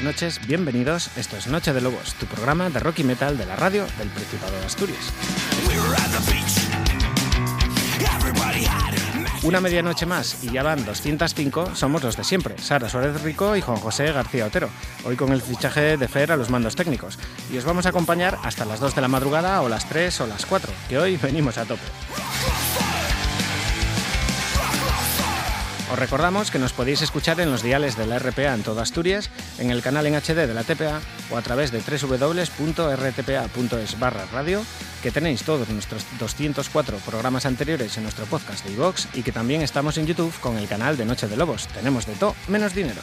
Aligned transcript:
buenas 0.00 0.14
noches, 0.14 0.46
bienvenidos. 0.46 1.10
Esto 1.18 1.36
es 1.36 1.46
Noche 1.46 1.74
de 1.74 1.80
Lobos, 1.82 2.14
tu 2.14 2.24
programa 2.24 2.70
de 2.70 2.80
rock 2.80 3.00
y 3.00 3.04
metal 3.04 3.36
de 3.36 3.44
la 3.44 3.54
radio 3.54 3.84
del 3.98 4.08
Principado 4.08 4.58
de 4.58 4.64
Asturias. 4.64 5.12
Una 9.42 9.60
medianoche 9.60 10.06
más 10.06 10.42
y 10.42 10.52
ya 10.52 10.62
van 10.62 10.86
205, 10.86 11.74
somos 11.74 12.02
los 12.02 12.16
de 12.16 12.24
siempre, 12.24 12.56
Sara 12.58 12.88
Suárez 12.88 13.20
Rico 13.22 13.56
y 13.56 13.60
Juan 13.60 13.76
José 13.76 14.10
García 14.12 14.46
Otero, 14.46 14.70
hoy 15.04 15.16
con 15.16 15.32
el 15.32 15.42
fichaje 15.42 15.98
de 15.98 16.08
Fer 16.08 16.32
a 16.32 16.36
los 16.36 16.48
mandos 16.48 16.76
técnicos. 16.76 17.18
Y 17.52 17.58
os 17.58 17.64
vamos 17.64 17.84
a 17.84 17.90
acompañar 17.90 18.38
hasta 18.42 18.64
las 18.64 18.80
2 18.80 18.94
de 18.94 19.00
la 19.02 19.08
madrugada 19.08 19.60
o 19.60 19.68
las 19.68 19.86
3 19.86 20.22
o 20.22 20.26
las 20.26 20.46
4, 20.46 20.72
que 20.88 20.98
hoy 20.98 21.16
venimos 21.18 21.58
a 21.58 21.66
tope. 21.66 21.82
Os 25.90 25.98
recordamos 25.98 26.52
que 26.52 26.60
nos 26.60 26.72
podéis 26.72 27.02
escuchar 27.02 27.40
en 27.40 27.50
los 27.50 27.64
diales 27.64 27.96
de 27.96 28.06
la 28.06 28.20
RPA 28.20 28.54
en 28.54 28.62
toda 28.62 28.82
Asturias, 28.82 29.28
en 29.58 29.72
el 29.72 29.82
canal 29.82 30.06
en 30.06 30.14
HD 30.14 30.46
de 30.46 30.54
la 30.54 30.62
TPA 30.62 31.00
o 31.30 31.36
a 31.36 31.42
través 31.42 31.72
de 31.72 31.80
www.rtpa.es 31.80 32.38
barra 33.98 34.24
radio, 34.26 34.62
que 35.02 35.10
tenéis 35.10 35.42
todos 35.42 35.68
nuestros 35.68 36.06
204 36.20 36.96
programas 36.98 37.44
anteriores 37.44 37.96
en 37.96 38.04
nuestro 38.04 38.24
podcast 38.26 38.64
de 38.64 38.72
iVox 38.74 39.08
y 39.14 39.22
que 39.22 39.32
también 39.32 39.62
estamos 39.62 39.98
en 39.98 40.06
YouTube 40.06 40.32
con 40.38 40.58
el 40.58 40.68
canal 40.68 40.96
de 40.96 41.06
Noche 41.06 41.26
de 41.26 41.36
Lobos. 41.36 41.66
Tenemos 41.66 42.06
de 42.06 42.14
todo 42.14 42.36
menos 42.46 42.72
dinero. 42.72 43.00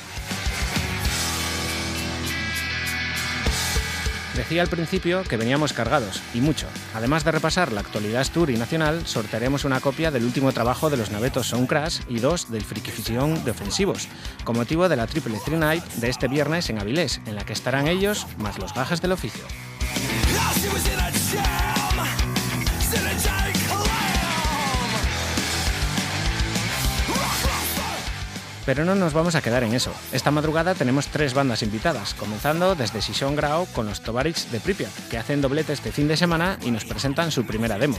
Decía 4.38 4.62
al 4.62 4.68
principio 4.68 5.24
que 5.24 5.36
veníamos 5.36 5.74
cargados, 5.74 6.22
y 6.36 6.42
mucho. 6.42 6.68
Además 6.94 7.24
de 7.24 7.32
repasar 7.32 7.72
la 7.72 7.82
actualidad 7.82 8.28
tour 8.32 8.52
y 8.52 8.56
nacional, 8.56 9.08
sortearemos 9.08 9.66
una 9.66 9.80
copia 9.80 10.12
del 10.12 10.26
último 10.26 10.52
trabajo 10.52 10.92
de 10.92 10.98
los 10.98 11.10
navetos 11.10 11.48
Soundcrash 11.48 12.02
y 12.08 12.20
dos 12.20 12.52
del 12.52 12.64
Frikifición 12.64 13.44
de 13.44 13.52
Ofensivos, 13.52 14.08
con 14.44 14.56
motivo 14.56 14.90
de 14.90 14.96
la 14.96 15.08
Triple 15.08 15.40
Three 15.44 15.58
Night 15.58 15.84
de 15.96 16.10
este 16.10 16.28
viernes 16.28 16.70
en 16.70 16.78
Avilés, 16.78 17.20
en 17.26 17.36
la 17.36 17.46
que 17.46 17.54
estarán 17.54 17.88
ellos 17.88 18.28
más 18.38 18.60
los 18.60 18.76
gajes 18.76 19.02
del 19.02 19.14
oficio. 19.14 19.44
Pero 28.68 28.84
no 28.84 28.96
nos 28.96 29.14
vamos 29.14 29.34
a 29.36 29.42
quedar 29.42 29.64
en 29.64 29.73
eso. 29.73 29.94
Esta 30.12 30.30
madrugada 30.30 30.76
tenemos 30.76 31.08
tres 31.08 31.34
bandas 31.34 31.64
invitadas, 31.64 32.14
comenzando 32.14 32.76
desde 32.76 33.02
Sison 33.02 33.34
Grau 33.34 33.66
con 33.68 33.86
los 33.86 34.02
Tovarich 34.02 34.50
de 34.50 34.59
Pripyat, 34.59 34.92
que 35.09 35.18
hacen 35.18 35.40
doblete 35.40 35.72
este 35.72 35.94
fin 35.94 36.09
de 36.09 36.18
semana 36.18 36.59
y 36.62 36.72
nos 36.72 36.84
presentan 36.84 37.32
su 37.32 37.46
primera 37.46 37.80
demo. 37.80 37.98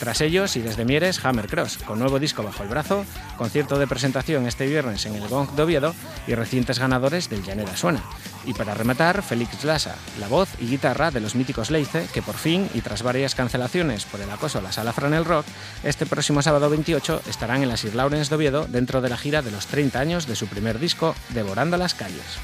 Tras 0.00 0.20
ellos 0.20 0.56
y 0.56 0.62
desde 0.62 0.84
Mieres, 0.84 1.24
Hammer 1.24 1.46
Cross, 1.46 1.78
con 1.86 2.00
nuevo 2.00 2.18
disco 2.18 2.42
bajo 2.42 2.64
el 2.64 2.68
brazo, 2.68 3.04
concierto 3.38 3.78
de 3.78 3.86
presentación 3.86 4.48
este 4.48 4.66
viernes 4.66 5.06
en 5.06 5.14
el 5.14 5.28
Gong 5.28 5.52
de 5.52 5.62
Oviedo 5.62 5.94
y 6.26 6.34
recientes 6.34 6.80
ganadores 6.80 7.30
del 7.30 7.44
Llanera 7.44 7.76
Suena. 7.76 8.02
Y 8.44 8.54
para 8.54 8.74
rematar, 8.74 9.22
Félix 9.22 9.64
Lassa, 9.64 9.96
la 10.18 10.28
voz 10.28 10.48
y 10.58 10.66
guitarra 10.66 11.10
de 11.10 11.20
los 11.20 11.34
míticos 11.34 11.70
Leice, 11.70 12.06
que 12.12 12.22
por 12.22 12.36
fin, 12.36 12.68
y 12.74 12.80
tras 12.80 13.02
varias 13.02 13.34
cancelaciones 13.34 14.04
por 14.06 14.20
el 14.20 14.30
acoso 14.30 14.58
a 14.58 14.62
la 14.62 14.72
sala 14.72 14.92
Franel 14.92 15.24
Rock, 15.24 15.46
este 15.84 16.06
próximo 16.06 16.40
sábado 16.42 16.70
28 16.70 17.22
estarán 17.28 17.62
en 17.62 17.68
las 17.68 17.80
Sir 17.80 17.94
Lawrence 17.94 18.30
de 18.30 18.36
Oviedo 18.36 18.66
dentro 18.66 19.00
de 19.00 19.08
la 19.10 19.18
gira 19.18 19.42
de 19.42 19.50
los 19.50 19.66
30 19.66 20.00
años 20.00 20.26
de 20.26 20.36
su 20.36 20.46
primer 20.46 20.78
disco, 20.78 21.14
Devorando 21.30 21.76
las 21.76 21.94
calles. 21.94 22.38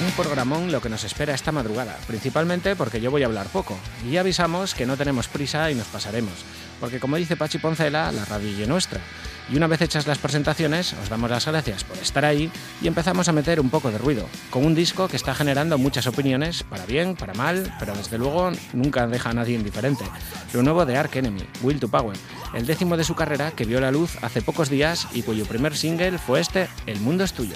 Un 0.00 0.12
programón 0.12 0.70
lo 0.70 0.80
que 0.80 0.88
nos 0.88 1.02
espera 1.02 1.34
esta 1.34 1.50
madrugada, 1.50 1.96
principalmente 2.06 2.76
porque 2.76 3.00
yo 3.00 3.10
voy 3.10 3.24
a 3.24 3.26
hablar 3.26 3.46
poco. 3.48 3.76
Y 4.08 4.16
avisamos 4.16 4.74
que 4.74 4.86
no 4.86 4.96
tenemos 4.96 5.26
prisa 5.26 5.70
y 5.70 5.74
nos 5.74 5.88
pasaremos, 5.88 6.34
porque 6.78 7.00
como 7.00 7.16
dice 7.16 7.36
Pachi 7.36 7.58
Poncela, 7.58 8.12
la 8.12 8.24
radio 8.24 8.62
es 8.62 8.68
nuestra. 8.68 9.00
Y 9.50 9.56
una 9.56 9.66
vez 9.66 9.80
hechas 9.80 10.06
las 10.06 10.18
presentaciones, 10.18 10.92
os 10.92 11.08
damos 11.08 11.30
las 11.30 11.46
gracias 11.46 11.84
por 11.84 11.96
estar 11.98 12.24
ahí 12.24 12.50
y 12.82 12.86
empezamos 12.86 13.28
a 13.28 13.32
meter 13.32 13.60
un 13.60 13.70
poco 13.70 13.90
de 13.90 13.98
ruido, 13.98 14.26
con 14.50 14.64
un 14.64 14.74
disco 14.74 15.08
que 15.08 15.16
está 15.16 15.34
generando 15.34 15.78
muchas 15.78 16.06
opiniones, 16.06 16.62
para 16.62 16.84
bien, 16.84 17.16
para 17.16 17.34
mal, 17.34 17.74
pero 17.78 17.94
desde 17.94 18.18
luego 18.18 18.50
nunca 18.72 19.06
deja 19.06 19.30
a 19.30 19.34
nadie 19.34 19.56
indiferente. 19.56 20.04
Lo 20.52 20.62
nuevo 20.62 20.84
de 20.84 20.96
Ark 20.96 21.16
Enemy, 21.16 21.42
Will 21.62 21.80
to 21.80 21.88
Power, 21.88 22.16
el 22.54 22.66
décimo 22.66 22.96
de 22.96 23.04
su 23.04 23.14
carrera 23.14 23.50
que 23.52 23.64
vio 23.64 23.80
la 23.80 23.90
luz 23.90 24.18
hace 24.22 24.42
pocos 24.42 24.68
días 24.68 25.08
y 25.12 25.22
cuyo 25.22 25.46
primer 25.46 25.76
single 25.76 26.18
fue 26.18 26.40
este, 26.40 26.68
El 26.86 27.00
mundo 27.00 27.24
es 27.24 27.32
tuyo. 27.32 27.54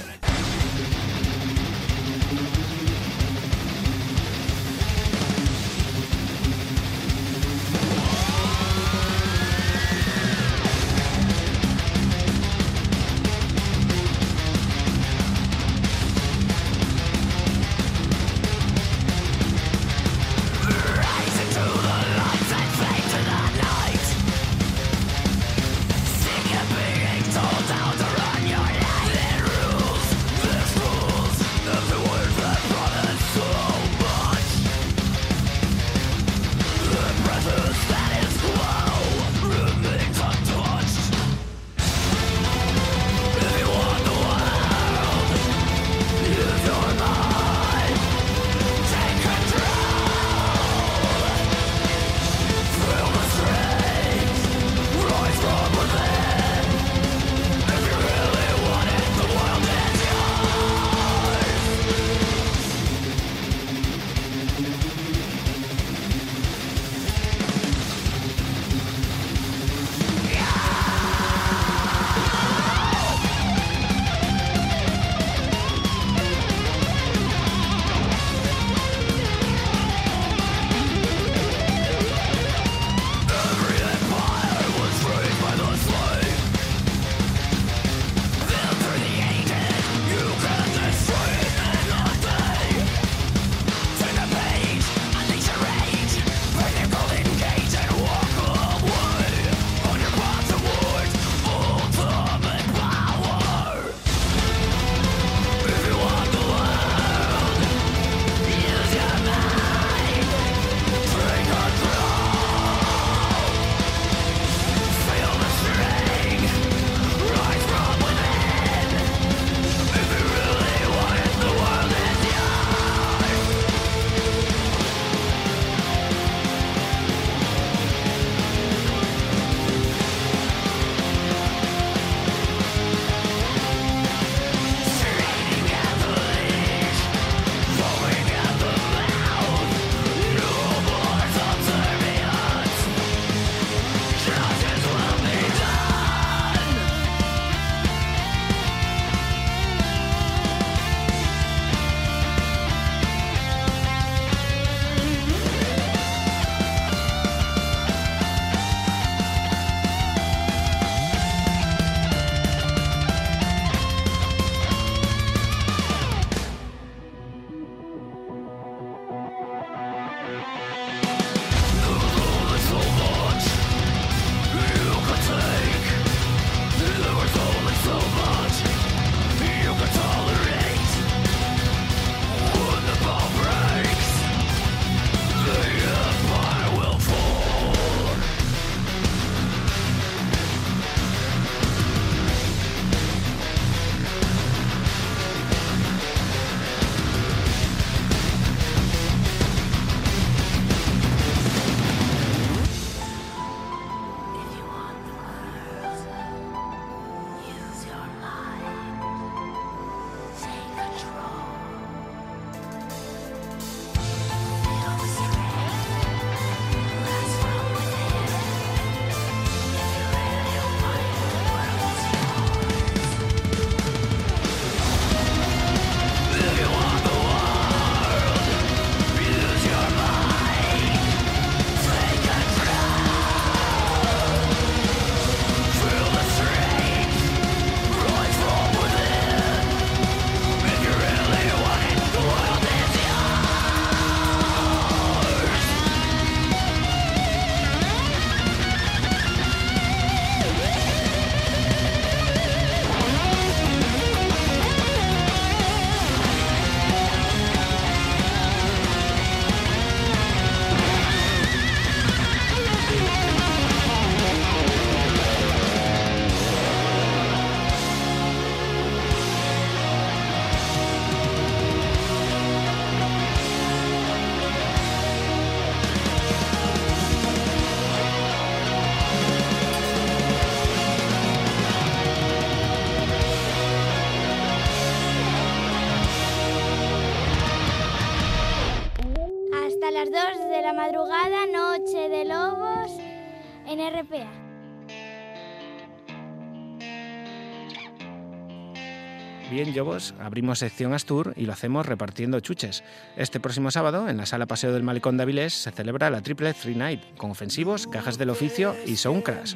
Abrimos 300.21 300.61
sección 300.61 300.94
Astur 300.94 301.35
y 301.37 301.44
lo 301.44 301.52
hacemos 301.52 301.87
repartiendo 301.87 302.40
chuches. 302.40 302.83
Este 303.16 303.40
próximo 303.40 303.71
sábado, 303.71 304.09
en 304.09 304.16
la 304.16 304.26
sala 304.26 304.47
Paseo 304.47 304.73
del 304.73 304.83
Malecón 304.83 305.16
de 305.16 305.25
Avilés, 305.25 305.52
se 305.52 305.71
celebra 305.71 306.11
la 306.11 306.23
Triple 306.23 306.54
Three 306.54 306.75
Night, 306.75 307.16
con 307.16 307.30
ofensivos, 307.30 307.87
cajas 307.87 308.16
del 308.16 308.30
oficio 308.30 308.75
y 308.87 308.97
Soundcrash. 308.97 309.54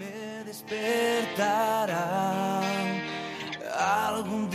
algún 3.78 4.50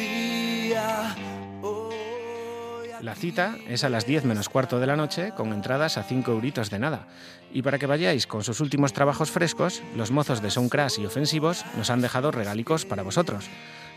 la 3.01 3.15
cita 3.15 3.55
es 3.67 3.83
a 3.83 3.89
las 3.89 4.05
10 4.05 4.25
menos 4.25 4.49
cuarto 4.49 4.79
de 4.79 4.87
la 4.87 4.95
noche, 4.95 5.31
con 5.35 5.53
entradas 5.53 5.97
a 5.97 6.03
5 6.03 6.31
euritos 6.31 6.69
de 6.69 6.79
nada. 6.79 7.07
Y 7.51 7.63
para 7.63 7.79
que 7.79 7.87
vayáis 7.87 8.27
con 8.27 8.43
sus 8.43 8.59
últimos 8.59 8.93
trabajos 8.93 9.31
frescos, 9.31 9.81
los 9.95 10.11
mozos 10.11 10.41
de 10.41 10.51
Soundcrash 10.51 10.99
y 10.99 11.05
Ofensivos 11.05 11.65
nos 11.77 11.89
han 11.89 12.01
dejado 12.01 12.31
regalicos 12.31 12.85
para 12.85 13.03
vosotros. 13.03 13.49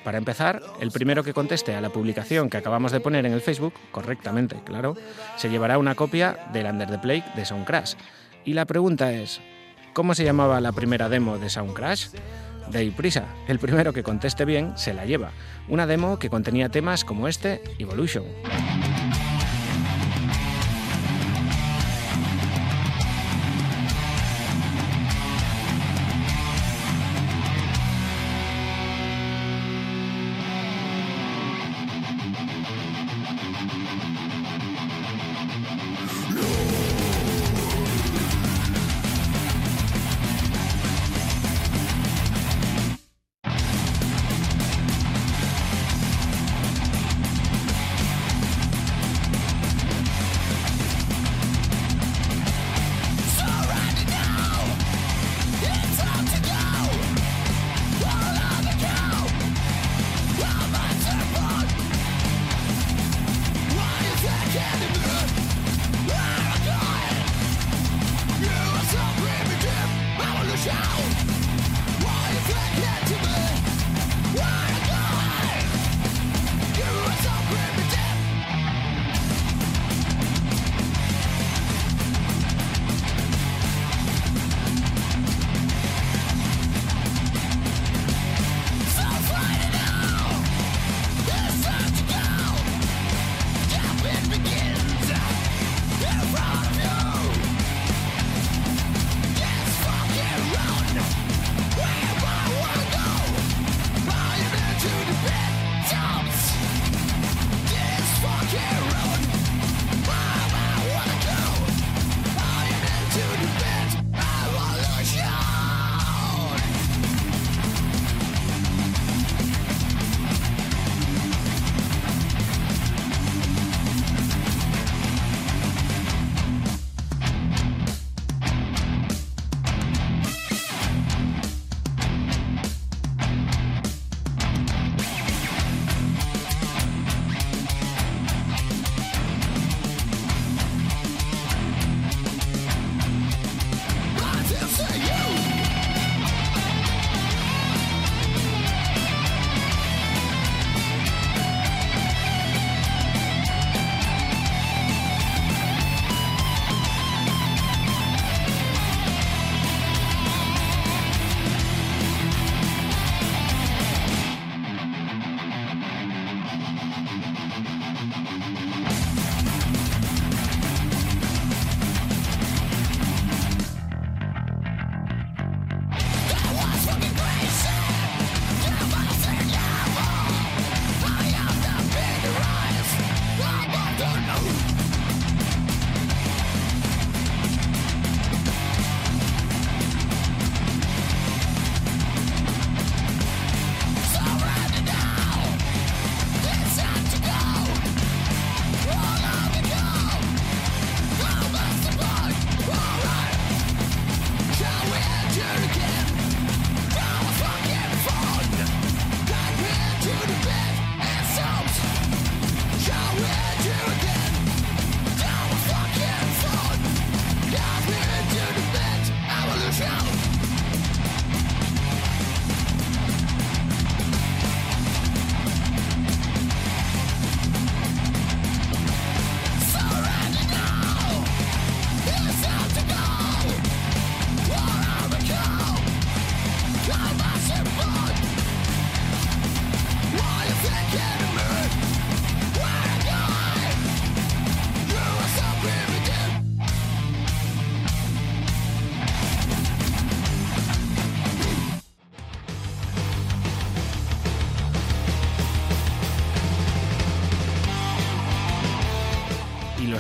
Para 0.05 0.19
empezar, 0.19 0.63
el 0.81 0.91
primero 0.91 1.23
que 1.23 1.33
conteste 1.33 1.75
a 1.75 1.81
la 1.81 1.91
publicación 1.91 2.51
que 2.51 2.57
acabamos 2.57 2.93
de 2.93 3.01
poner 3.01 3.27
en 3.27 3.33
el 3.33 3.41
Facebook, 3.41 3.75
correctamente, 3.91 4.61
claro, 4.65 4.97
se 5.37 5.49
llevará 5.49 5.79
una 5.79 5.95
copia 5.95 6.39
del 6.53 6.67
Under 6.67 6.91
the 6.91 6.99
Plague 6.99 7.25
de 7.37 7.45
Soundcrash. 7.45 7.95
Y 8.45 8.55
la 8.55 8.67
pregunta 8.67 9.13
es, 9.13 9.41
¿cómo 9.93 10.15
se 10.15 10.25
llamaba 10.25 10.61
la 10.61 10.73
primera 10.73 11.09
demo 11.09 11.39
de 11.39 11.49
Soundcrash? 11.49 12.09
De 12.71 12.91
prisa, 12.93 13.27
el 13.47 13.59
primero 13.59 13.93
que 13.93 14.03
conteste 14.03 14.45
bien 14.45 14.73
se 14.77 14.95
la 14.95 15.05
lleva. 15.05 15.31
Una 15.69 15.87
demo 15.87 16.19
que 16.19 16.31
contenía 16.31 16.69
temas 16.69 17.05
como 17.05 17.29
este, 17.29 17.63
Evolution. 17.79 18.25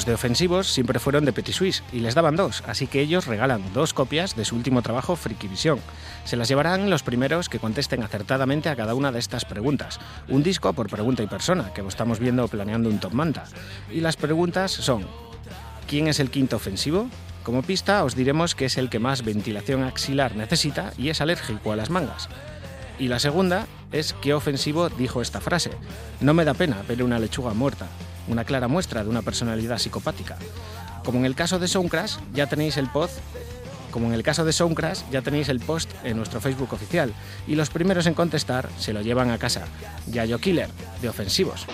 De 0.05 0.15
ofensivos 0.15 0.67
siempre 0.67 0.99
fueron 0.99 1.25
de 1.25 1.33
Petit 1.33 1.55
Suisse 1.55 1.83
y 1.93 2.01
les 2.01 2.15
daban 2.15 2.37
dos, 2.37 2.63
así 2.67 2.87
que 2.87 3.01
ellos 3.01 3.27
regalan 3.27 3.63
dos 3.73 3.95
copias 3.95 4.37
de 4.37 4.45
su 4.45 4.55
último 4.55 4.83
trabajo 4.83 5.17
Frikivisión. 5.17 5.81
Se 6.25 6.37
las 6.37 6.49
llevarán 6.49 6.91
los 6.91 7.03
primeros 7.03 7.49
que 7.49 7.59
contesten 7.59 8.03
acertadamente 8.03 8.69
a 8.69 8.77
cada 8.77 8.95
una 8.95 9.13
de 9.13 9.19
estas 9.19 9.45
preguntas. 9.45 10.01
Un 10.29 10.43
disco 10.43 10.73
por 10.73 10.91
pregunta 10.91 11.23
y 11.23 11.27
persona, 11.27 11.73
que 11.73 11.81
estamos 11.87 12.19
viendo 12.19 12.49
planeando 12.49 12.89
un 12.89 12.99
top 12.99 13.13
manta. 13.13 13.45
Y 13.91 14.01
las 14.01 14.17
preguntas 14.17 14.73
son, 14.73 15.07
¿quién 15.87 16.09
es 16.09 16.21
el 16.21 16.31
quinto 16.31 16.57
ofensivo? 16.57 17.09
Como 17.43 17.63
pista 17.63 18.05
os 18.05 18.15
diremos 18.15 18.55
que 18.55 18.67
es 18.67 18.79
el 18.79 18.91
que 18.91 18.99
más 18.99 19.25
ventilación 19.25 19.83
axilar 19.83 20.37
necesita 20.37 20.93
y 20.99 21.09
es 21.09 21.21
alérgico 21.21 21.73
a 21.73 21.77
las 21.77 21.91
mangas. 21.91 22.29
Y 22.99 23.09
la 23.09 23.19
segunda 23.19 23.67
es 23.91 24.15
qué 24.21 24.35
ofensivo 24.35 24.89
dijo 24.89 25.23
esta 25.23 25.41
frase. 25.41 25.71
No 26.21 26.35
me 26.35 26.45
da 26.45 26.55
pena 26.55 26.83
ver 26.89 27.03
una 27.03 27.19
lechuga 27.19 27.55
muerta 27.55 27.87
una 28.29 28.45
clara 28.45 28.69
muestra 28.69 29.03
de 29.03 29.11
una 29.11 29.23
personalidad 29.23 29.79
psicopática. 29.79 30.37
Como 31.05 31.19
en 31.19 31.25
el 31.27 31.35
caso 31.35 31.59
de 31.59 31.69
Soundcrash, 31.69 32.17
ya 32.33 32.47
tenéis 32.47 32.77
el 32.77 32.89
como 33.95 34.07
en 34.07 34.15
el 34.15 34.25
caso 34.25 34.45
de 34.45 34.53
Soundcrash, 34.53 35.03
ya 35.13 35.23
tenéis 35.23 35.49
el 35.49 35.61
post 35.61 35.89
en 36.03 36.17
nuestro 36.17 36.41
Facebook 36.41 36.73
oficial 36.73 37.15
y 37.47 37.55
los 37.55 37.71
primeros 37.71 38.07
en 38.07 38.15
contestar 38.15 38.69
se 38.77 38.93
lo 38.93 39.03
llevan 39.03 39.31
a 39.31 39.39
casa. 39.39 39.67
Yayo 40.11 40.41
Killer, 40.41 40.69
de 41.01 41.09
Ofensivos. 41.09 41.65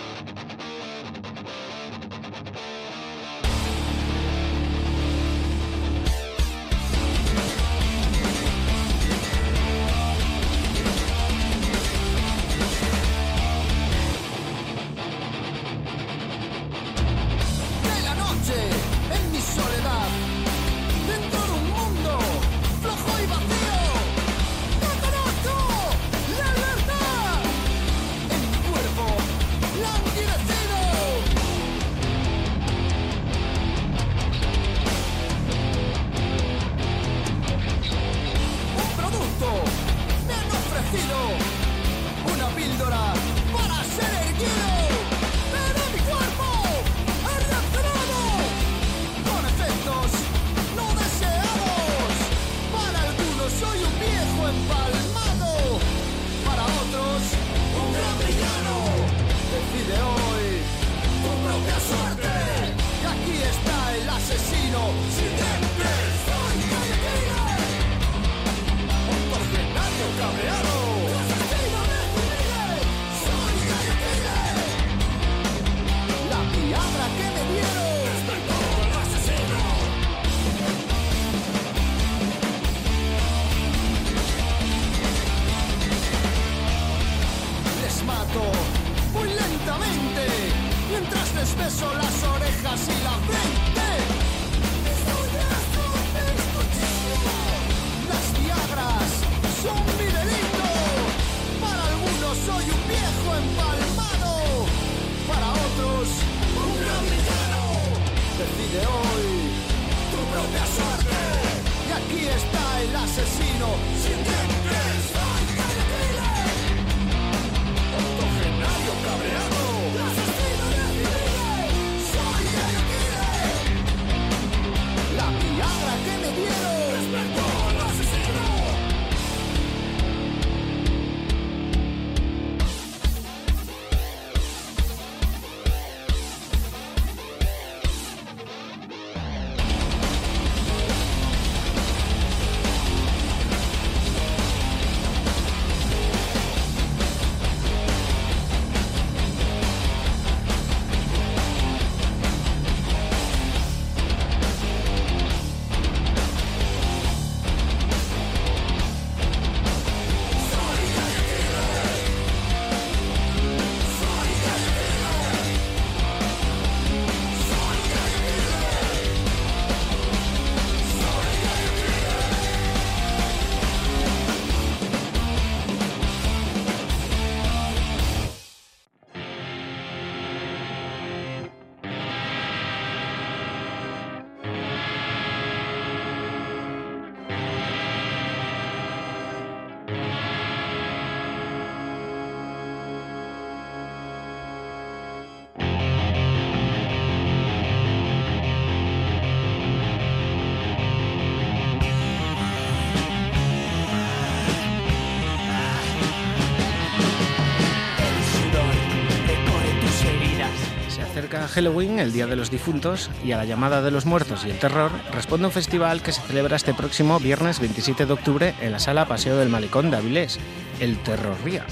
Halloween, 211.50 211.98
el 211.98 212.12
Día 212.12 212.26
de 212.26 212.36
los 212.36 212.50
Difuntos, 212.50 213.10
y 213.24 213.32
a 213.32 213.36
la 213.36 213.44
llamada 213.44 213.82
de 213.82 213.90
los 213.90 214.06
muertos 214.06 214.44
y 214.44 214.50
el 214.50 214.58
terror, 214.58 214.90
responde 215.12 215.46
un 215.46 215.52
festival 215.52 216.02
que 216.02 216.12
se 216.12 216.22
celebra 216.22 216.56
este 216.56 216.74
próximo 216.74 217.18
viernes 217.18 217.60
27 217.60 218.06
de 218.06 218.12
octubre 218.12 218.54
en 218.60 218.72
la 218.72 218.78
sala 218.78 219.06
Paseo 219.06 219.36
del 219.36 219.48
Malecón 219.48 219.90
de 219.90 219.96
Avilés, 219.96 220.38
el 220.80 220.96
Terror 221.02 221.36
Ría. 221.44 221.66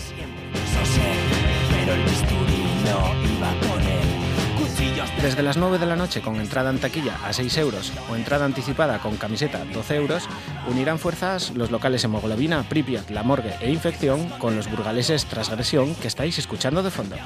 Desde 5.22 5.42
las 5.42 5.56
9 5.56 5.78
de 5.78 5.86
la 5.86 5.96
noche 5.96 6.20
con 6.20 6.36
entrada 6.36 6.70
en 6.70 6.78
taquilla 6.78 7.16
a 7.24 7.32
6 7.32 7.58
euros 7.58 7.92
o 8.08 8.14
entrada 8.14 8.44
anticipada 8.44 8.98
con 9.00 9.16
camiseta 9.16 9.64
12 9.64 9.96
euros, 9.96 10.28
unirán 10.68 11.00
fuerzas 11.00 11.50
los 11.56 11.72
locales 11.72 12.04
Hemoglobina, 12.04 12.62
Pripyat, 12.62 13.10
La 13.10 13.24
Morgue 13.24 13.54
e 13.60 13.70
Infección 13.70 14.28
con 14.38 14.54
los 14.54 14.70
burgaleses 14.70 15.24
Transgresión 15.26 15.94
que 15.96 16.06
estáis 16.06 16.38
escuchando 16.38 16.84
de 16.84 16.90
fondo. 16.90 17.16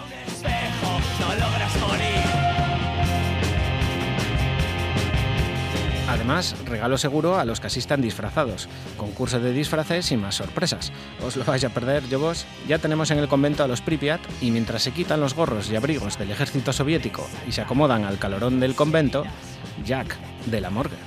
Además, 6.12 6.55
regalo 6.66 6.98
seguro 6.98 7.38
a 7.38 7.46
los 7.46 7.59
que 7.59 7.68
asistan 7.68 8.03
disfrazados, 8.03 8.68
concurso 8.98 9.40
de 9.40 9.55
disfraces 9.55 10.12
y 10.12 10.18
más 10.18 10.35
sorpresas. 10.35 10.92
Os 11.25 11.37
lo 11.38 11.44
vais 11.46 11.64
a 11.64 11.70
perder, 11.70 12.07
yo 12.11 12.20
vos. 12.20 12.44
Ya 12.68 12.77
tenemos 12.79 13.11
en 13.11 13.18
el 13.18 13.29
convento 13.29 13.64
a 13.64 13.66
los 13.66 13.81
Pripyat 13.81 14.20
y 14.42 14.51
mientras 14.51 14.83
se 14.83 14.92
quitan 14.92 15.20
los 15.20 15.35
gorros 15.35 15.70
y 15.70 15.77
abrigos 15.77 16.18
del 16.18 16.31
ejército 16.31 16.75
soviético 16.75 17.27
y 17.48 17.53
se 17.53 17.62
acomodan 17.62 18.05
al 18.05 18.18
calorón 18.18 18.61
del 18.61 18.75
convento, 18.75 19.25
Jack 19.87 20.18
de 20.44 20.61
la 20.61 20.68
morgue. 20.68 20.98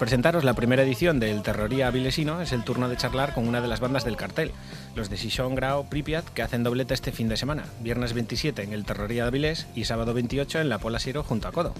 Presentaros 0.00 0.44
la 0.44 0.54
primera 0.54 0.82
edición 0.82 1.20
del 1.20 1.42
Terroría 1.42 1.88
Avilesino, 1.88 2.40
es 2.40 2.52
el 2.52 2.64
turno 2.64 2.88
de 2.88 2.96
charlar 2.96 3.34
con 3.34 3.46
una 3.46 3.60
de 3.60 3.68
las 3.68 3.80
bandas 3.80 4.02
del 4.02 4.16
cartel, 4.16 4.50
los 4.96 5.10
de 5.10 5.18
Sison 5.18 5.54
Grau 5.54 5.90
Pripyat, 5.90 6.24
que 6.24 6.40
hacen 6.40 6.62
doblete 6.62 6.94
este 6.94 7.12
fin 7.12 7.28
de 7.28 7.36
semana, 7.36 7.64
viernes 7.82 8.14
27 8.14 8.62
en 8.62 8.72
el 8.72 8.86
Terroría 8.86 9.24
de 9.24 9.28
Avilés 9.28 9.66
y 9.74 9.84
sábado 9.84 10.14
28 10.14 10.62
en 10.62 10.70
la 10.70 10.78
Pola 10.78 11.00
Siro 11.00 11.22
junto 11.22 11.48
a 11.48 11.52
Codo. 11.52 11.74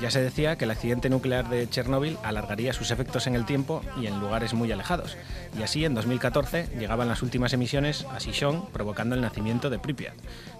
Ya 0.00 0.10
se 0.10 0.20
decía 0.20 0.58
que 0.58 0.64
el 0.64 0.72
accidente 0.72 1.08
nuclear 1.08 1.48
de 1.50 1.70
Chernóbil 1.70 2.18
alargaría 2.24 2.72
sus 2.72 2.90
efectos 2.90 3.28
en 3.28 3.36
el 3.36 3.46
tiempo 3.46 3.80
y 3.96 4.08
en 4.08 4.18
lugares 4.18 4.54
muy 4.54 4.72
alejados, 4.72 5.16
y 5.56 5.62
así 5.62 5.84
en 5.84 5.94
2014 5.94 6.68
llegaban 6.80 7.06
las 7.06 7.22
últimas 7.22 7.52
emisiones 7.52 8.04
a 8.12 8.18
Sison, 8.18 8.66
provocando 8.72 9.14
el 9.14 9.20
nacimiento 9.20 9.70
de 9.70 9.78
Pripyat. 9.78 10.16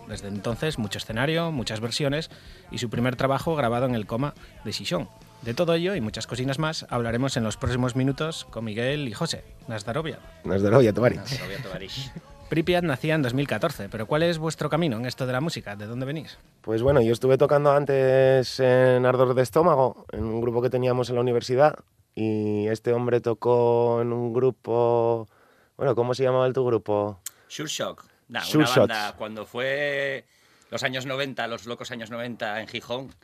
Desde 0.07 0.29
entonces, 0.29 0.79
mucho 0.79 0.99
escenario, 0.99 1.51
muchas 1.51 1.81
versiones 1.81 2.31
y 2.71 2.79
su 2.79 2.91
primer 2.91 3.17
trabajo 3.17 3.57
grabado 3.57 3.87
en 3.87 3.97
el 3.97 4.07
coma 4.07 4.35
de 4.65 4.73
Sison. 4.73 5.09
De 5.43 5.55
todo 5.55 5.75
ello 5.75 5.97
y 5.97 6.01
muchas 6.01 6.29
cosinas 6.29 6.61
más 6.61 6.87
hablaremos 6.89 7.37
en 7.37 7.43
los 7.43 7.57
próximos 7.57 7.97
minutos 7.97 8.47
con 8.51 8.65
Miguel 8.65 9.09
y 9.09 9.13
José, 9.13 9.43
Nazdarovia. 9.67 10.21
Nazdarovia, 10.45 10.93
Tovarich. 10.93 11.19
Pripyat 12.49 12.85
nacía 12.85 13.17
en 13.17 13.23
2014, 13.23 13.89
pero 13.89 14.07
¿cuál 14.07 14.23
es 14.23 14.39
vuestro 14.39 14.69
camino 14.71 14.99
en 14.99 15.07
esto 15.07 15.27
de 15.27 15.33
la 15.33 15.41
música? 15.41 15.75
¿De 15.75 15.87
dónde 15.87 16.07
venís? 16.07 16.39
Pues 16.61 16.83
bueno, 16.83 17.01
yo 17.01 17.13
estuve 17.13 17.39
tocando 17.39 17.73
antes 17.73 18.61
en 18.61 19.05
Ardor 19.05 19.35
de 19.35 19.43
Estómago, 19.43 20.07
en 20.13 20.23
un 20.23 20.41
grupo 20.41 20.63
que 20.63 20.71
teníamos 20.71 21.09
en 21.09 21.17
la 21.17 21.23
universidad, 21.23 21.77
y 22.15 22.69
este 22.69 22.93
hombre 22.93 23.21
tocó 23.21 24.01
en 24.01 24.13
un 24.13 24.33
grupo... 24.33 25.29
Bueno, 25.77 25.97
¿cómo 25.97 26.15
se 26.15 26.23
llamaba 26.23 26.47
el 26.47 26.53
tu 26.53 26.65
grupo? 26.65 27.21
Sure 27.49 27.69
Shock. 27.69 28.05
Nah, 28.29 28.43
Sure 28.43 28.65
una 28.65 28.75
banda, 28.75 29.15
cuando 29.17 29.45
fue 29.45 30.25
los 30.71 30.83
años 30.85 31.07
90, 31.07 31.49
los 31.49 31.67
locos 31.67 31.91
años 31.91 32.11
90 32.11 32.61
en 32.61 32.69
Gijón, 32.69 33.15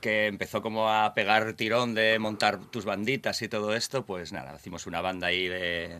que 0.00 0.26
empezó 0.26 0.62
como 0.62 0.90
a 0.90 1.14
pegar 1.14 1.52
tirón 1.54 1.94
de 1.94 2.18
montar 2.18 2.58
tus 2.66 2.84
banditas 2.84 3.40
y 3.42 3.48
todo 3.48 3.74
esto, 3.74 4.04
pues 4.04 4.32
nada, 4.32 4.54
hicimos 4.56 4.86
una 4.86 5.00
banda 5.00 5.28
ahí 5.28 5.48
de, 5.48 5.98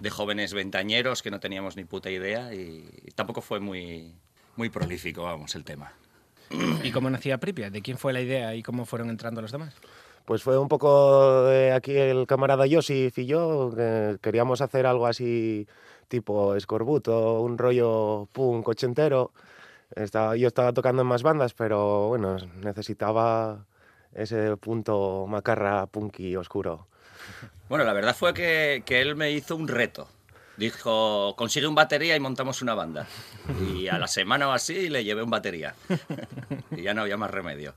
de 0.00 0.10
jóvenes 0.10 0.54
ventañeros 0.54 1.22
que 1.22 1.30
no 1.30 1.40
teníamos 1.40 1.76
ni 1.76 1.84
puta 1.84 2.10
idea 2.10 2.52
y, 2.54 2.88
tampoco 3.14 3.40
fue 3.40 3.60
muy, 3.60 4.14
muy 4.56 4.68
prolífico, 4.70 5.24
vamos, 5.24 5.54
el 5.54 5.64
tema. 5.64 5.92
¿Y 6.82 6.92
cómo 6.92 7.10
nacía 7.10 7.38
Pripyat? 7.38 7.72
¿De 7.72 7.82
quién 7.82 7.98
fue 7.98 8.12
la 8.12 8.20
idea 8.20 8.54
y 8.54 8.62
cómo 8.62 8.84
fueron 8.84 9.10
entrando 9.10 9.42
los 9.42 9.52
demás? 9.52 9.74
Pues 10.24 10.42
fue 10.42 10.58
un 10.58 10.68
poco 10.68 11.44
de 11.44 11.72
aquí 11.72 11.96
el 11.96 12.26
camarada 12.26 12.64
Josif 12.70 13.18
y 13.18 13.26
yo, 13.26 13.72
que 13.74 14.18
queríamos 14.20 14.60
hacer 14.60 14.86
algo 14.86 15.06
así 15.06 15.66
tipo 16.08 16.54
escorbuto, 16.54 17.40
un 17.40 17.58
rollo 17.58 18.28
punk 18.32 18.68
ochentero. 18.68 19.32
Estaba, 19.94 20.36
yo 20.36 20.48
estaba 20.48 20.72
tocando 20.72 21.02
en 21.02 21.08
más 21.08 21.22
bandas, 21.22 21.54
pero 21.54 22.08
bueno, 22.08 22.36
necesitaba 22.62 23.66
ese 24.14 24.56
punto 24.56 25.26
macarra, 25.28 25.86
punky, 25.86 26.36
oscuro. 26.36 26.88
Bueno, 27.68 27.84
la 27.84 27.92
verdad 27.92 28.14
fue 28.14 28.34
que, 28.34 28.82
que 28.84 29.00
él 29.00 29.16
me 29.16 29.30
hizo 29.30 29.56
un 29.56 29.68
reto. 29.68 30.08
Dijo, 30.56 31.34
consigue 31.36 31.66
un 31.66 31.74
batería 31.74 32.16
y 32.16 32.20
montamos 32.20 32.62
una 32.62 32.74
banda. 32.74 33.06
Y 33.74 33.88
a 33.88 33.98
la 33.98 34.06
semana 34.06 34.48
o 34.48 34.52
así 34.52 34.88
le 34.88 35.04
llevé 35.04 35.22
un 35.22 35.30
batería. 35.30 35.74
Y 36.70 36.82
ya 36.82 36.94
no 36.94 37.02
había 37.02 37.16
más 37.16 37.30
remedio. 37.30 37.74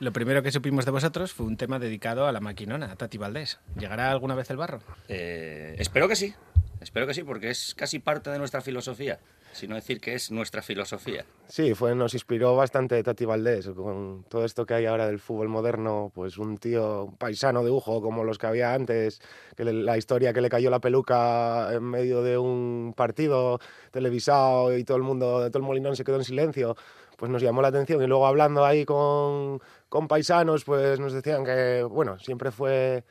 Lo 0.00 0.12
primero 0.12 0.42
que 0.42 0.50
supimos 0.50 0.84
de 0.84 0.90
vosotros 0.90 1.32
fue 1.32 1.46
un 1.46 1.56
tema 1.56 1.78
dedicado 1.78 2.26
a 2.26 2.32
la 2.32 2.40
maquinona, 2.40 2.90
a 2.90 2.96
Tati 2.96 3.18
Valdés. 3.18 3.60
¿Llegará 3.78 4.10
alguna 4.10 4.34
vez 4.34 4.50
el 4.50 4.56
barro? 4.56 4.80
Eh, 5.08 5.76
espero 5.78 6.08
que 6.08 6.16
sí. 6.16 6.34
Espero 6.80 7.06
que 7.06 7.14
sí, 7.14 7.22
porque 7.22 7.50
es 7.50 7.74
casi 7.76 7.98
parte 7.98 8.30
de 8.30 8.38
nuestra 8.38 8.62
filosofía. 8.62 9.20
Si 9.52 9.68
no 9.68 9.74
decir 9.74 10.00
que 10.00 10.14
es 10.14 10.30
nuestra 10.30 10.62
filosofía. 10.62 11.24
Sí, 11.46 11.74
fue, 11.74 11.94
nos 11.94 12.14
inspiró 12.14 12.56
bastante 12.56 13.02
Tati 13.02 13.26
Valdés, 13.26 13.68
con 13.68 14.24
todo 14.28 14.44
esto 14.46 14.64
que 14.64 14.72
hay 14.74 14.86
ahora 14.86 15.06
del 15.06 15.18
fútbol 15.18 15.48
moderno, 15.48 16.10
pues 16.14 16.38
un 16.38 16.56
tío 16.56 17.04
un 17.04 17.16
paisano 17.18 17.62
de 17.62 17.68
lujo 17.68 18.00
como 18.00 18.24
los 18.24 18.38
que 18.38 18.46
había 18.46 18.72
antes, 18.72 19.20
que 19.54 19.64
le- 19.64 19.72
la 19.74 19.98
historia 19.98 20.32
que 20.32 20.40
le 20.40 20.48
cayó 20.48 20.70
la 20.70 20.80
peluca 20.80 21.72
en 21.74 21.82
medio 21.84 22.22
de 22.22 22.38
un 22.38 22.94
partido 22.96 23.58
televisado 23.90 24.74
y 24.76 24.84
todo 24.84 24.96
el 24.96 25.02
mundo, 25.02 25.50
todo 25.50 25.58
el 25.58 25.64
molinón 25.64 25.96
se 25.96 26.04
quedó 26.04 26.16
en 26.16 26.24
silencio, 26.24 26.74
pues 27.18 27.30
nos 27.30 27.42
llamó 27.42 27.60
la 27.60 27.68
atención 27.68 28.02
y 28.02 28.06
luego 28.06 28.26
hablando 28.26 28.64
ahí 28.64 28.86
con, 28.86 29.60
con 29.90 30.08
paisanos, 30.08 30.64
pues 30.64 30.98
nos 30.98 31.12
decían 31.12 31.44
que, 31.44 31.82
bueno, 31.82 32.18
siempre 32.18 32.50
fue 32.50 33.04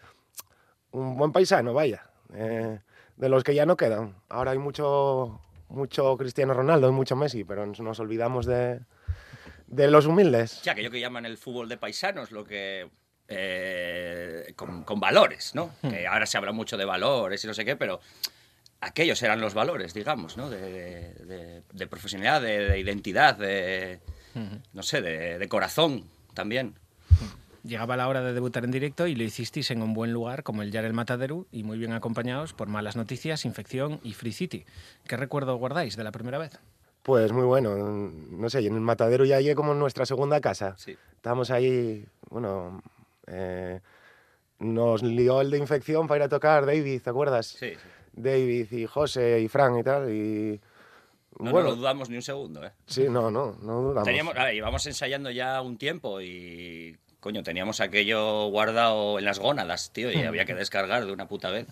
un 0.92 1.16
buen 1.18 1.32
paisano, 1.32 1.74
vaya, 1.74 2.10
eh, 2.34 2.80
de 3.16 3.30
los 3.30 3.44
que 3.44 3.54
ya 3.54 3.66
no 3.68 3.78
quedan. 3.78 4.16
Ahora 4.30 4.52
hay 4.52 4.58
mucho, 4.58 5.40
mucho 5.72 6.16
Cristiano 6.18 6.54
Ronaldo 6.54 6.88
y 6.90 6.92
mucho 6.92 7.16
Messi, 7.16 7.44
pero 7.44 7.66
nos, 7.66 8.00
olvidamos 8.00 8.46
de, 8.46 8.80
de 9.68 9.90
los 9.90 10.06
humildes. 10.06 10.62
Ya, 10.64 10.74
aquello 10.74 10.92
que 10.92 11.00
llaman 11.00 11.26
el 11.26 11.38
fútbol 11.38 11.68
de 11.70 11.78
paisanos, 11.78 12.32
lo 12.32 12.44
que... 12.46 12.90
eh, 13.28 14.54
con, 14.56 14.84
con 14.84 15.00
valores, 15.00 15.56
¿no? 15.56 15.72
Que 15.82 16.06
ahora 16.08 16.26
se 16.26 16.38
habla 16.38 16.52
mucho 16.52 16.78
de 16.78 16.86
valores 16.86 17.44
y 17.44 17.48
no 17.48 17.54
sé 17.54 17.64
qué, 17.66 17.76
pero 17.76 18.00
aquellos 18.82 19.22
eran 19.24 19.40
los 19.42 19.54
valores, 19.54 19.94
digamos, 19.94 20.38
¿no? 20.38 20.50
De, 20.50 21.14
de- 21.14 21.64
de 21.72 21.88
profesionalidad, 21.88 22.42
de, 22.42 22.68
de 22.70 22.80
identidad, 22.80 23.36
de... 23.38 24.00
No 24.74 24.82
sé, 24.84 25.02
de, 25.02 25.38
de 25.38 25.48
corazón 25.50 26.10
también. 26.34 26.76
Llegaba 27.64 27.96
la 27.96 28.08
hora 28.08 28.22
de 28.22 28.34
debutar 28.34 28.64
en 28.64 28.72
directo 28.72 29.06
y 29.06 29.16
lo 29.16 29.24
hicisteis 29.24 29.70
en 29.70 29.84
un 29.84 29.94
buen 29.94 30.12
lugar 30.12 30.42
como 30.42 30.64
el 30.64 30.72
Yarel 30.72 30.94
Mataderu 30.94 31.46
y 31.52 31.64
muy 31.64 31.78
bien 31.78 31.94
acompañados 31.94 32.54
por 32.54 32.68
Malas 32.68 32.96
Noticias, 32.96 33.46
Infección 33.46 34.00
y 34.04 34.14
Free 34.14 34.32
City. 34.32 34.66
¿Qué 35.08 35.16
recuerdo 35.16 35.56
guardáis 35.58 35.96
de 35.96 36.04
la 36.04 36.12
primera 36.12 36.40
vez? 36.40 36.60
Pues 37.04 37.32
muy 37.32 37.44
bueno, 37.44 37.76
no 37.76 38.50
sé, 38.50 38.60
en 38.60 38.76
el 38.76 38.82
matadero 38.82 39.26
ya 39.26 39.40
llegué 39.40 39.54
como 39.54 39.74
en 39.74 39.80
nuestra 39.80 40.06
segunda 40.06 40.42
casa. 40.42 40.76
Sí. 40.78 40.98
Estábamos 41.16 41.52
ahí, 41.52 42.06
bueno, 42.30 42.82
eh, 43.28 43.80
nos 44.60 45.04
lió 45.04 45.42
el 45.42 45.52
de 45.52 45.58
infección 45.60 46.08
para 46.08 46.18
ir 46.20 46.24
a 46.24 46.30
tocar 46.30 46.66
David, 46.66 47.02
¿te 47.02 47.10
acuerdas? 47.10 47.46
Sí, 47.48 47.72
sí. 47.74 47.90
David 48.14 48.72
y 48.72 48.86
José 48.88 49.40
y 49.40 49.48
Frank 49.48 49.80
y 49.80 49.84
tal, 49.84 50.12
y... 50.12 50.62
No, 51.40 51.52
bueno, 51.52 51.70
no 51.70 51.76
lo 51.76 51.76
dudamos 51.78 52.10
ni 52.10 52.18
un 52.18 52.22
segundo, 52.22 52.64
¿eh? 52.64 52.72
sí, 52.86 53.06
no, 53.10 53.32
no, 53.32 53.58
no 53.62 53.82
dudamos. 53.82 54.04
Teníamos, 54.04 54.36
a 54.36 54.46
ver, 54.46 54.56
íbamos 54.56 54.86
ensayando 54.86 55.32
ya 55.32 55.62
un 55.62 55.78
tiempo 55.78 56.22
y, 56.22 56.96
coño, 57.22 57.44
teníamos 57.44 57.80
aquello 57.82 58.48
guardado 58.48 59.20
en 59.20 59.26
las 59.26 59.38
gónadas, 59.40 59.92
tío, 59.92 60.12
y 60.12 60.24
había 60.24 60.44
que 60.44 60.56
descargar 60.56 61.06
de 61.06 61.14
una 61.14 61.28
puta 61.28 61.52
vez. 61.52 61.68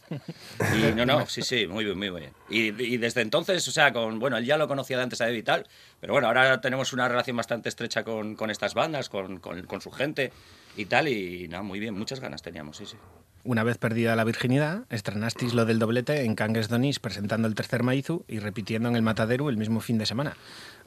Y 0.78 0.96
no, 0.96 1.06
no, 1.06 1.26
sí, 1.26 1.42
sí, 1.42 1.66
muy 1.66 1.84
bien, 1.84 1.98
muy 1.98 2.10
bien. 2.12 2.32
Y, 2.50 2.98
desde 2.98 3.22
entonces, 3.22 3.68
o 3.68 3.72
sea, 3.72 3.92
con, 3.92 4.20
bueno, 4.20 4.38
él 4.38 4.46
ya 4.46 4.58
lo 4.58 4.68
conocía 4.68 4.98
de 4.98 5.04
antes 5.04 5.20
a 5.22 5.26
David 5.26 5.40
y 5.40 5.44
tal, 5.44 5.68
pero 6.00 6.14
bueno, 6.14 6.28
ahora 6.28 6.62
tenemos 6.62 6.94
una 6.94 7.08
relación 7.10 7.36
bastante 7.36 7.68
estrecha 7.68 8.04
con, 8.04 8.36
con 8.36 8.52
estas 8.52 8.76
bandas, 8.76 9.10
con, 9.10 9.40
con, 9.40 9.82
su 9.82 9.92
gente 9.92 10.32
y 10.78 10.86
tal, 10.86 11.08
y 11.08 11.48
nada, 11.48 11.64
muy 11.64 11.80
bien, 11.80 11.98
muchas 11.98 12.20
ganas 12.20 12.44
teníamos, 12.44 12.78
sí, 12.78 12.86
sí. 12.86 12.98
Una 13.44 13.64
vez 13.64 13.78
perdida 13.78 14.16
la 14.18 14.26
virginidad, 14.26 14.84
estrenasteis 14.90 15.54
lo 15.54 15.66
del 15.66 15.80
doblete 15.80 16.26
en 16.26 16.36
Cangues 16.36 16.68
Donís 16.68 17.00
presentando 17.00 17.48
el 17.48 17.56
tercer 17.56 17.84
Maizu 17.84 18.24
y 18.28 18.40
repitiendo 18.40 18.90
en 18.90 18.96
el 18.96 19.02
Matadero 19.02 19.50
el 19.50 19.58
mismo 19.58 19.80
fin 19.80 19.98
de 19.98 20.06
semana. 20.06 20.36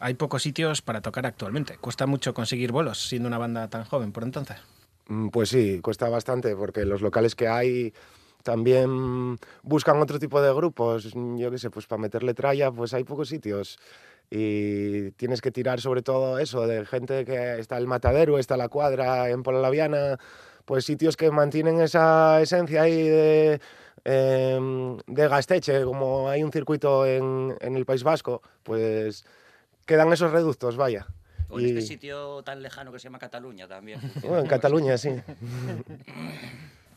Hay 0.01 0.15
pocos 0.15 0.43
sitios 0.43 0.83
para 0.83 1.01
tocar 1.01 1.25
actualmente. 1.25 1.79
Cuesta 1.79 2.07
mucho 2.07 2.35
conseguir 2.35 2.71
bolos 2.71 3.09
siendo 3.09 3.29
una 3.29 3.38
banda 3.38 3.69
tan 3.69 3.85
joven 3.85 4.12
por 4.12 4.23
entonces. 4.25 4.59
Mm, 5.09 5.29
Pues 5.29 5.49
sí, 5.49 5.81
cuesta 5.81 6.09
bastante 6.11 6.55
porque 6.55 6.85
los 6.85 7.01
locales 7.01 7.35
que 7.35 7.49
hay 7.49 7.95
también 8.43 9.38
buscan 9.62 10.01
otro 10.01 10.19
tipo 10.19 10.43
de 10.43 10.53
grupos. 10.53 11.11
Yo 11.15 11.51
qué 11.51 11.59
sé, 11.59 11.71
pues 11.71 11.87
para 11.87 12.03
meterle 12.03 12.35
tralla, 12.35 12.71
pues 12.71 12.93
hay 12.93 13.05
pocos 13.05 13.29
sitios. 13.29 13.79
Y 14.31 15.11
tienes 15.12 15.41
que 15.41 15.51
tirar 15.51 15.81
sobre 15.81 16.03
todo 16.03 16.38
eso, 16.38 16.67
de 16.67 16.85
gente 16.87 17.25
que 17.25 17.59
está 17.59 17.79
el 17.79 17.87
Matadero, 17.87 18.38
está 18.38 18.57
la 18.57 18.69
Cuadra 18.69 19.29
en 19.31 19.43
Pola 19.43 19.61
Laviana, 19.61 20.19
pues 20.64 20.85
sitios 20.85 21.16
que 21.16 21.31
mantienen 21.31 21.81
esa 21.81 22.40
esencia 22.40 22.83
ahí 22.83 23.03
de, 23.09 23.61
em, 24.05 24.96
de 25.07 25.29
Gasteche, 25.29 25.85
como 25.85 26.29
hay 26.29 26.42
un 26.42 26.53
circuito 26.53 27.05
en, 27.07 27.55
en 27.61 27.77
el 27.77 27.85
País 27.87 28.03
Vasco, 28.03 28.42
pues 28.62 29.25
quedan 29.87 30.12
esos 30.12 30.31
reductos, 30.33 30.77
vaya. 30.77 31.07
O 31.48 31.59
en 31.61 31.66
Y- 31.66 31.68
este 31.70 31.83
sitio 31.83 32.42
tan 32.42 32.62
lejano 32.62 32.92
que 32.92 32.98
se 32.98 33.05
llama 33.05 33.18
Cataluña 33.18 33.68
también. 33.68 34.01
Bueno, 34.22 34.38
en 34.40 34.46
Cataluña, 34.46 34.96
sí. 34.98 35.11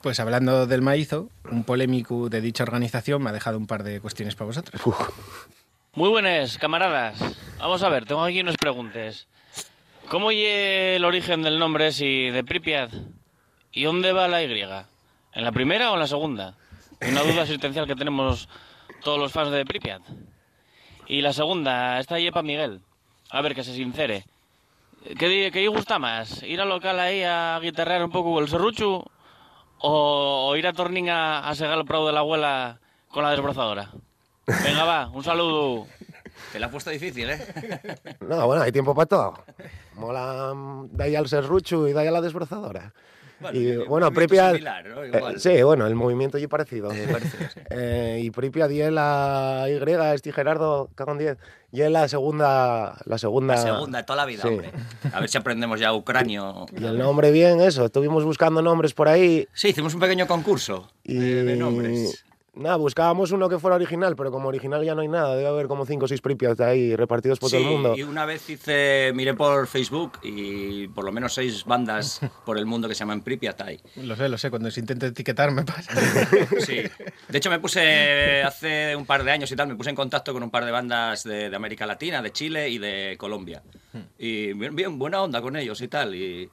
Pues 0.01 0.19
hablando 0.19 0.67
del 0.67 0.83
Maizo, 0.83 1.29
un 1.51 1.63
polémico 1.63 2.29
de 2.29 2.39
dicha 2.39 2.61
organización 2.63 3.23
me 3.23 3.31
ha 3.31 3.33
dejado 3.33 3.57
un 3.57 3.65
par 3.65 3.81
de 3.83 3.99
cuestiones 3.99 4.35
para 4.35 4.45
vosotros. 4.47 4.79
Muy 5.95 6.09
buenas, 6.09 6.59
camaradas. 6.59 7.17
Vamos 7.57 7.81
a 7.81 7.89
ver, 7.89 8.05
tengo 8.05 8.23
aquí 8.23 8.39
unas 8.39 8.57
preguntas. 8.57 9.27
¿Cómo 10.09 10.29
es 10.29 10.37
el 10.97 11.05
origen 11.05 11.41
del 11.41 11.57
nombre 11.57 11.91
si 11.91 12.29
de 12.29 12.43
Pripyat? 12.43 12.91
¿Y 13.75 13.83
dónde 13.83 14.13
va 14.13 14.29
la 14.29 14.41
Y? 14.41 14.49
¿En 15.33 15.43
la 15.43 15.51
primera 15.51 15.91
o 15.91 15.95
en 15.95 15.99
la 15.99 16.07
segunda? 16.07 16.55
Una 17.05 17.21
duda 17.23 17.41
existencial 17.41 17.85
que 17.85 17.95
tenemos 17.95 18.47
todos 19.03 19.19
los 19.19 19.33
fans 19.33 19.51
de 19.51 19.65
Pripyat. 19.65 20.01
Y 21.07 21.21
la 21.21 21.33
segunda, 21.33 21.99
esta 21.99 22.15
para 22.31 22.41
Miguel. 22.41 22.79
A 23.29 23.41
ver, 23.41 23.53
que 23.53 23.65
se 23.65 23.73
sincere. 23.73 24.25
¿Qué, 25.19 25.51
qué 25.51 25.67
gusta 25.67 25.99
más? 25.99 26.41
¿Ir 26.43 26.61
al 26.61 26.69
local 26.69 26.97
ahí 27.01 27.23
a 27.23 27.59
guitarrear 27.61 28.05
un 28.05 28.11
poco 28.11 28.39
el 28.39 28.47
serrucho? 28.47 29.05
¿O, 29.79 30.47
o 30.49 30.55
ir 30.55 30.65
a 30.67 30.73
Tornín 30.73 31.09
a, 31.09 31.53
segar 31.53 31.77
el 31.77 31.85
prado 31.85 32.07
de 32.07 32.13
la 32.13 32.21
abuela 32.21 32.79
con 33.09 33.23
la 33.23 33.31
desbrozadora? 33.31 33.91
Venga, 34.47 34.85
va, 34.85 35.09
un 35.09 35.23
saludo. 35.23 35.85
Te 36.53 36.59
la 36.59 36.67
ha 36.67 36.71
puesto 36.71 36.91
difícil, 36.91 37.29
¿eh? 37.29 38.17
No, 38.21 38.47
bueno, 38.47 38.63
hay 38.63 38.71
tiempo 38.71 38.95
para 38.95 39.05
todo. 39.05 39.33
Mola 39.95 40.53
mm, 40.55 40.87
de 40.91 41.03
ahí 41.03 41.15
al 41.15 41.27
serrucho 41.27 41.87
y 41.89 41.93
de 41.93 41.99
ahí 41.99 42.07
a 42.07 42.11
la 42.11 42.21
desbrozadora. 42.21 42.93
Bueno, 43.39 43.59
y 43.59 43.77
bueno, 43.77 44.11
Pripyat... 44.11 44.53
similar, 44.53 44.85
¿no? 44.87 45.03
eh, 45.03 45.33
sí, 45.37 45.61
bueno, 45.63 45.85
el 45.87 45.95
movimiento 45.95 46.37
y 46.37 46.47
parecido. 46.47 46.91
Eh, 46.91 47.07
sí. 47.21 47.59
Eh, 47.69 48.21
y 48.23 48.31
Pripyat 48.31 48.71
y 48.71 48.81
la 48.91 49.65
Y, 49.69 49.77
este 50.15 50.31
Gerardo, 50.31 50.89
cago 50.95 51.11
en 51.13 51.17
10. 51.17 51.37
Y 51.71 51.81
es 51.81 51.91
la 51.91 52.07
segunda... 52.07 52.97
La 53.05 53.17
segunda, 53.17 53.55
La 53.55 53.61
segunda 53.61 53.97
de 53.99 54.03
toda 54.05 54.17
la 54.17 54.25
vida, 54.25 54.43
Sí. 54.43 54.47
hombre. 54.47 54.71
A 55.11 55.19
ver 55.19 55.29
si 55.29 55.37
aprendemos 55.37 55.79
ya 55.79 55.93
ucranio. 55.93 56.65
Y 56.77 56.85
el 56.85 56.97
nombre 56.97 57.31
bien, 57.31 57.59
eso. 57.59 57.85
Estuvimos 57.85 58.23
buscando 58.23 58.61
nombres 58.61 58.93
por 58.93 59.07
ahí 59.09 59.47
Sí, 59.53 59.69
hicimos 59.69 59.93
un 59.93 59.99
pequeño 59.99 60.27
concurso 60.27 60.89
y... 61.03 61.15
de 61.17 61.55
nombres. 61.55 62.24
Nada, 62.55 62.77
buscábamos 62.77 63.31
uno 63.31 63.49
que 63.49 63.59
fuera 63.59 63.75
original, 63.75 64.15
pero 64.15 64.31
como 64.31 64.47
original 64.47 64.83
ya 64.83 64.95
no 64.95 65.01
hay 65.01 65.07
nada. 65.07 65.35
Debe 65.35 65.47
haber 65.49 65.67
como 65.67 65.85
5 65.85 66.05
o 66.05 66.07
6 66.07 66.21
Pripyat 66.21 66.61
ahí 66.61 66.95
repartidos 66.95 67.37
por 67.39 67.49
Sí, 67.49 67.57
todo 67.57 67.65
el 67.67 67.71
mundo. 67.73 67.93
y 67.97 68.03
una 68.03 68.25
vez 68.25 68.49
hice, 68.49 69.11
miré 69.13 69.33
por 69.33 69.67
Facebook 69.67 70.13
y 70.23 70.87
por 70.87 71.03
lo 71.05 71.11
menos 71.11 71.33
seis 71.33 71.65
bandas 71.65 72.21
por 72.45 72.57
el 72.57 72.65
mundo 72.65 72.87
que 72.87 72.95
se 72.95 72.99
llaman 72.99 73.21
Pripyat 73.21 73.59
hay. 73.61 73.81
Lo 73.97 74.15
sé, 74.15 74.29
lo 74.29 74.37
sé, 74.37 74.49
cuando 74.49 74.71
se 74.71 74.79
intenta 74.79 75.07
etiquetar 75.07 75.51
me 75.51 75.63
pasa. 75.63 75.91
Sí. 76.59 76.81
De 77.27 77.37
hecho, 77.37 77.49
me 77.49 77.59
puse 77.59 78.41
hace 78.43 78.95
un 78.95 79.05
par 79.05 79.23
de 79.23 79.31
años 79.31 79.51
y 79.51 79.55
tal, 79.55 79.67
me 79.67 79.75
puse 79.75 79.89
en 79.89 79.95
contacto 79.95 80.31
con 80.33 80.41
un 80.41 80.49
par 80.49 80.63
de 80.65 80.71
bandas 80.71 81.23
de, 81.23 81.49
de 81.49 81.55
América 81.55 81.85
Latina, 81.85 82.21
de 82.21 82.31
Chile 82.31 82.69
y 82.69 82.77
de 82.77 83.15
Colombia. 83.17 83.61
Y 84.17 84.53
bien, 84.53 84.75
bien, 84.75 84.97
buena 84.99 85.21
onda 85.21 85.41
con 85.41 85.55
ellos 85.55 85.79
y 85.81 85.87
tal. 85.87 86.15
Y, 86.15 86.49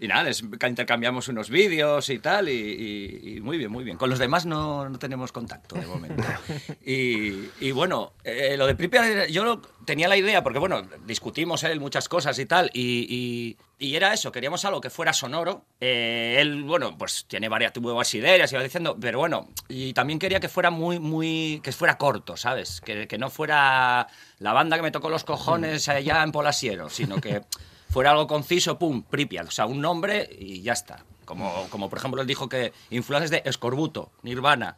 y 0.00 0.08
nada, 0.08 0.24
les 0.24 0.42
intercambiamos 0.42 1.28
unos 1.28 1.50
vídeos 1.50 2.08
y 2.08 2.18
tal. 2.18 2.48
Y, 2.48 2.52
y- 2.52 3.36
y 3.36 3.40
muy 3.40 3.58
bien, 3.58 3.70
muy 3.70 3.84
bien. 3.84 3.96
Con 3.98 4.08
los 4.10 4.18
demás 4.18 4.46
no, 4.46 4.88
no 4.88 4.98
tenemos 4.98 5.30
contacto 5.32 5.76
de 5.76 5.86
momento. 5.86 6.22
Y, 6.84 7.50
y 7.60 7.70
bueno, 7.72 8.14
eh, 8.24 8.56
lo 8.56 8.66
de 8.66 8.74
Pripyat, 8.74 9.28
yo 9.28 9.44
lo- 9.44 9.60
tenía 9.84 10.08
la 10.08 10.16
idea, 10.16 10.42
porque 10.42 10.58
bueno, 10.58 10.82
discutimos 11.06 11.62
él 11.64 11.78
muchas 11.80 12.08
cosas 12.08 12.38
y 12.38 12.46
tal, 12.46 12.70
y, 12.72 13.56
era 13.78 14.12
eso, 14.12 14.30
queríamos 14.32 14.64
algo 14.64 14.80
que 14.80 14.90
fuera 14.90 15.12
sonoro. 15.12 15.64
Eh, 15.80 16.36
él, 16.38 16.64
bueno, 16.64 16.96
pues 16.98 17.24
tiene 17.28 17.48
varias 17.48 17.72
nuevas 17.76 18.12
ideas, 18.14 18.52
iba 18.52 18.62
diciendo, 18.62 18.96
pero 19.00 19.18
bueno, 19.18 19.48
y 19.68 19.92
también 19.94 20.18
quería 20.18 20.38
que 20.40 20.48
fuera 20.48 20.70
muy, 20.70 20.98
muy, 20.98 21.60
que 21.62 21.72
fuera 21.72 21.96
corto, 21.98 22.36
¿sabes? 22.36 22.80
Que, 22.82 23.06
que 23.08 23.18
no 23.18 23.30
fuera 23.30 24.06
la 24.38 24.52
banda 24.52 24.76
que 24.76 24.82
me 24.82 24.90
tocó 24.90 25.08
los 25.10 25.24
cojones 25.24 25.88
allá 25.88 26.22
en 26.22 26.32
Polasiero, 26.32 26.88
sino 26.90 27.20
que 27.20 27.42
fuera 27.90 28.12
algo 28.12 28.26
conciso, 28.26 28.78
pum, 28.78 29.02
Pripyat, 29.02 29.48
o 29.48 29.50
sea, 29.50 29.66
un 29.66 29.80
nombre 29.80 30.28
y 30.38 30.62
ya 30.62 30.72
está. 30.72 31.04
Como, 31.26 31.68
como 31.70 31.88
por 31.88 31.98
ejemplo 31.98 32.20
él 32.22 32.26
dijo 32.26 32.48
que 32.48 32.72
influencias 32.90 33.30
de 33.30 33.42
Escorbuto, 33.48 34.10
Nirvana 34.22 34.76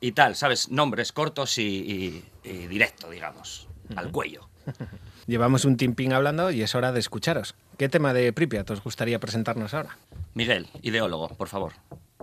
y 0.00 0.12
tal, 0.12 0.36
¿sabes? 0.36 0.68
Nombres 0.70 1.10
cortos 1.12 1.58
y, 1.58 1.62
y- 1.62 2.24
y 2.44 2.66
directo, 2.68 3.08
digamos, 3.10 3.66
al 3.96 4.10
cuello. 4.12 4.48
Llevamos 5.26 5.64
un 5.64 5.76
tiempín 5.78 6.12
hablando 6.12 6.50
y 6.50 6.60
es 6.62 6.74
hora 6.74 6.92
de 6.92 7.00
escucharos. 7.00 7.54
¿Qué 7.78 7.88
tema 7.88 8.12
de 8.12 8.30
Pripyat 8.32 8.70
os 8.70 8.82
gustaría 8.84 9.18
presentarnos 9.18 9.72
ahora? 9.74 9.96
Miguel, 10.34 10.68
ideólogo, 10.82 11.28
por 11.28 11.48
favor, 11.48 11.72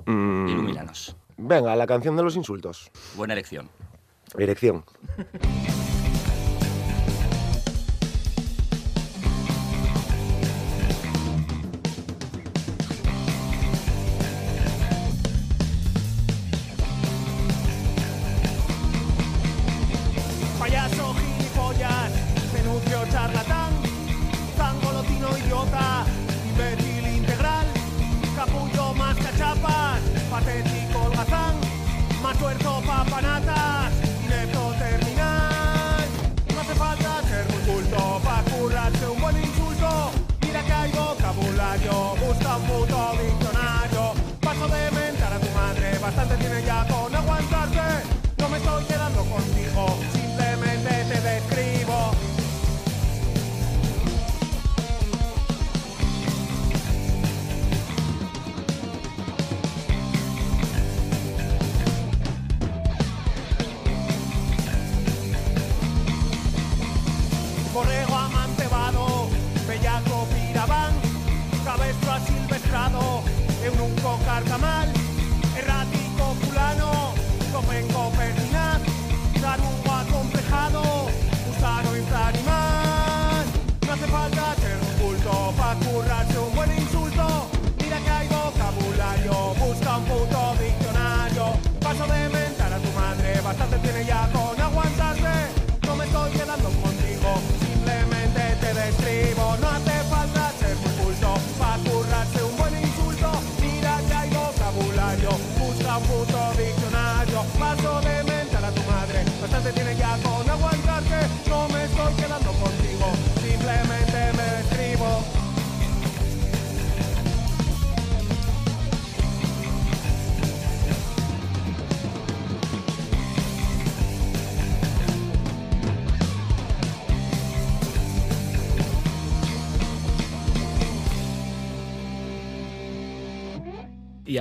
Mm, 0.06 0.48
ilumínanos. 0.48 1.16
venga, 1.38 1.76
la 1.76 1.88
canción 1.88 2.16
de 2.16 2.24
los 2.24 2.36
insultos. 2.36 2.90
Buena 3.16 3.34
elección. 3.34 3.70
Dirección. 4.38 4.86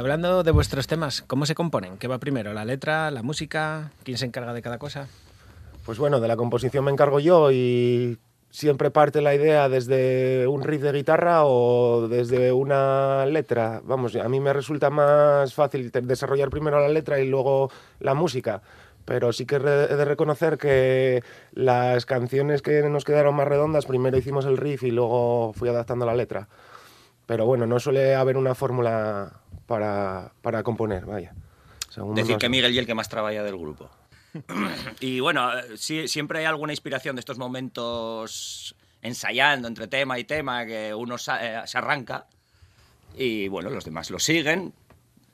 hablando 0.00 0.42
de 0.42 0.50
vuestros 0.50 0.86
temas, 0.86 1.22
¿cómo 1.26 1.44
se 1.44 1.54
componen? 1.54 1.98
¿Qué 1.98 2.08
va 2.08 2.18
primero? 2.18 2.54
¿La 2.54 2.64
letra, 2.64 3.10
la 3.10 3.22
música? 3.22 3.92
¿Quién 4.02 4.16
se 4.16 4.24
encarga 4.24 4.54
de 4.54 4.62
cada 4.62 4.78
cosa? 4.78 5.08
Pues 5.84 5.98
bueno, 5.98 6.20
de 6.20 6.28
la 6.28 6.36
composición 6.36 6.86
me 6.86 6.90
encargo 6.90 7.20
yo 7.20 7.52
y 7.52 8.18
siempre 8.48 8.90
parte 8.90 9.20
la 9.20 9.34
idea 9.34 9.68
desde 9.68 10.46
un 10.46 10.62
riff 10.62 10.80
de 10.80 10.92
guitarra 10.92 11.44
o 11.44 12.08
desde 12.08 12.50
una 12.50 13.26
letra. 13.26 13.82
Vamos, 13.84 14.16
a 14.16 14.26
mí 14.30 14.40
me 14.40 14.54
resulta 14.54 14.88
más 14.88 15.52
fácil 15.52 15.90
desarrollar 15.90 16.48
primero 16.48 16.80
la 16.80 16.88
letra 16.88 17.20
y 17.20 17.28
luego 17.28 17.70
la 17.98 18.14
música. 18.14 18.62
Pero 19.04 19.34
sí 19.34 19.44
que 19.44 19.56
he 19.56 19.58
de 19.60 20.04
reconocer 20.06 20.56
que 20.56 21.22
las 21.52 22.06
canciones 22.06 22.62
que 22.62 22.82
nos 22.88 23.04
quedaron 23.04 23.34
más 23.34 23.48
redondas, 23.48 23.84
primero 23.84 24.16
hicimos 24.16 24.46
el 24.46 24.56
riff 24.56 24.82
y 24.82 24.92
luego 24.92 25.52
fui 25.52 25.68
adaptando 25.68 26.06
la 26.06 26.14
letra. 26.14 26.48
Pero 27.26 27.44
bueno, 27.44 27.66
no 27.66 27.78
suele 27.78 28.14
haber 28.14 28.38
una 28.38 28.54
fórmula 28.54 29.40
para, 29.70 30.32
para 30.42 30.64
componer, 30.64 31.06
vaya. 31.06 31.32
Decir 32.16 32.38
que 32.38 32.48
Miguel 32.48 32.74
y 32.74 32.78
el 32.78 32.86
que 32.86 32.94
más 32.96 33.08
trabaja 33.08 33.44
del 33.44 33.56
grupo. 33.56 33.88
y 35.00 35.20
bueno, 35.20 35.48
sí, 35.76 36.08
siempre 36.08 36.40
hay 36.40 36.46
alguna 36.46 36.72
inspiración 36.72 37.14
de 37.14 37.20
estos 37.20 37.38
momentos 37.38 38.74
ensayando 39.00 39.68
entre 39.68 39.86
tema 39.86 40.18
y 40.18 40.24
tema 40.24 40.66
que 40.66 40.92
uno 40.92 41.14
eh, 41.40 41.62
se 41.66 41.78
arranca 41.78 42.26
y 43.16 43.46
bueno, 43.46 43.70
los 43.70 43.84
demás 43.84 44.10
lo 44.10 44.18
siguen. 44.18 44.74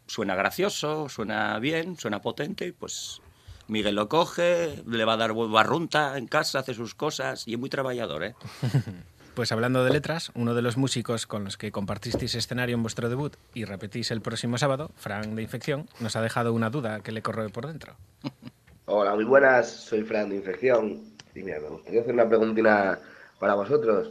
Suena 0.06 0.34
gracioso, 0.34 1.08
suena 1.08 1.58
bien, 1.58 1.98
suena 1.98 2.20
potente, 2.20 2.74
pues 2.74 3.22
Miguel 3.68 3.94
lo 3.94 4.10
coge, 4.10 4.82
le 4.86 5.04
va 5.06 5.14
a 5.14 5.16
dar 5.16 5.32
barrunta 5.32 6.18
en 6.18 6.26
casa, 6.26 6.58
hace 6.58 6.74
sus 6.74 6.94
cosas 6.94 7.48
y 7.48 7.54
es 7.54 7.58
muy 7.58 7.70
trabajador, 7.70 8.22
¿eh? 8.22 8.34
Pues 9.36 9.52
hablando 9.52 9.84
de 9.84 9.90
letras, 9.90 10.32
uno 10.34 10.54
de 10.54 10.62
los 10.62 10.78
músicos 10.78 11.26
con 11.26 11.44
los 11.44 11.58
que 11.58 11.70
compartisteis 11.70 12.34
escenario 12.36 12.74
en 12.74 12.80
vuestro 12.80 13.10
debut 13.10 13.36
y 13.52 13.66
repetís 13.66 14.10
el 14.10 14.22
próximo 14.22 14.56
sábado, 14.56 14.92
Frank 14.96 15.26
de 15.26 15.42
Infección, 15.42 15.90
nos 16.00 16.16
ha 16.16 16.22
dejado 16.22 16.54
una 16.54 16.70
duda 16.70 17.00
que 17.00 17.12
le 17.12 17.20
corroe 17.20 17.50
por 17.50 17.66
dentro. 17.66 17.96
Hola, 18.86 19.14
muy 19.14 19.24
buenas, 19.24 19.68
soy 19.68 20.04
Fran 20.04 20.30
de 20.30 20.36
Infección. 20.36 21.02
Y 21.34 21.42
mira, 21.42 21.60
me 21.60 21.68
gustaría 21.68 22.00
hacer 22.00 22.14
una 22.14 22.26
preguntina 22.26 22.98
para 23.38 23.52
vosotros. 23.52 24.08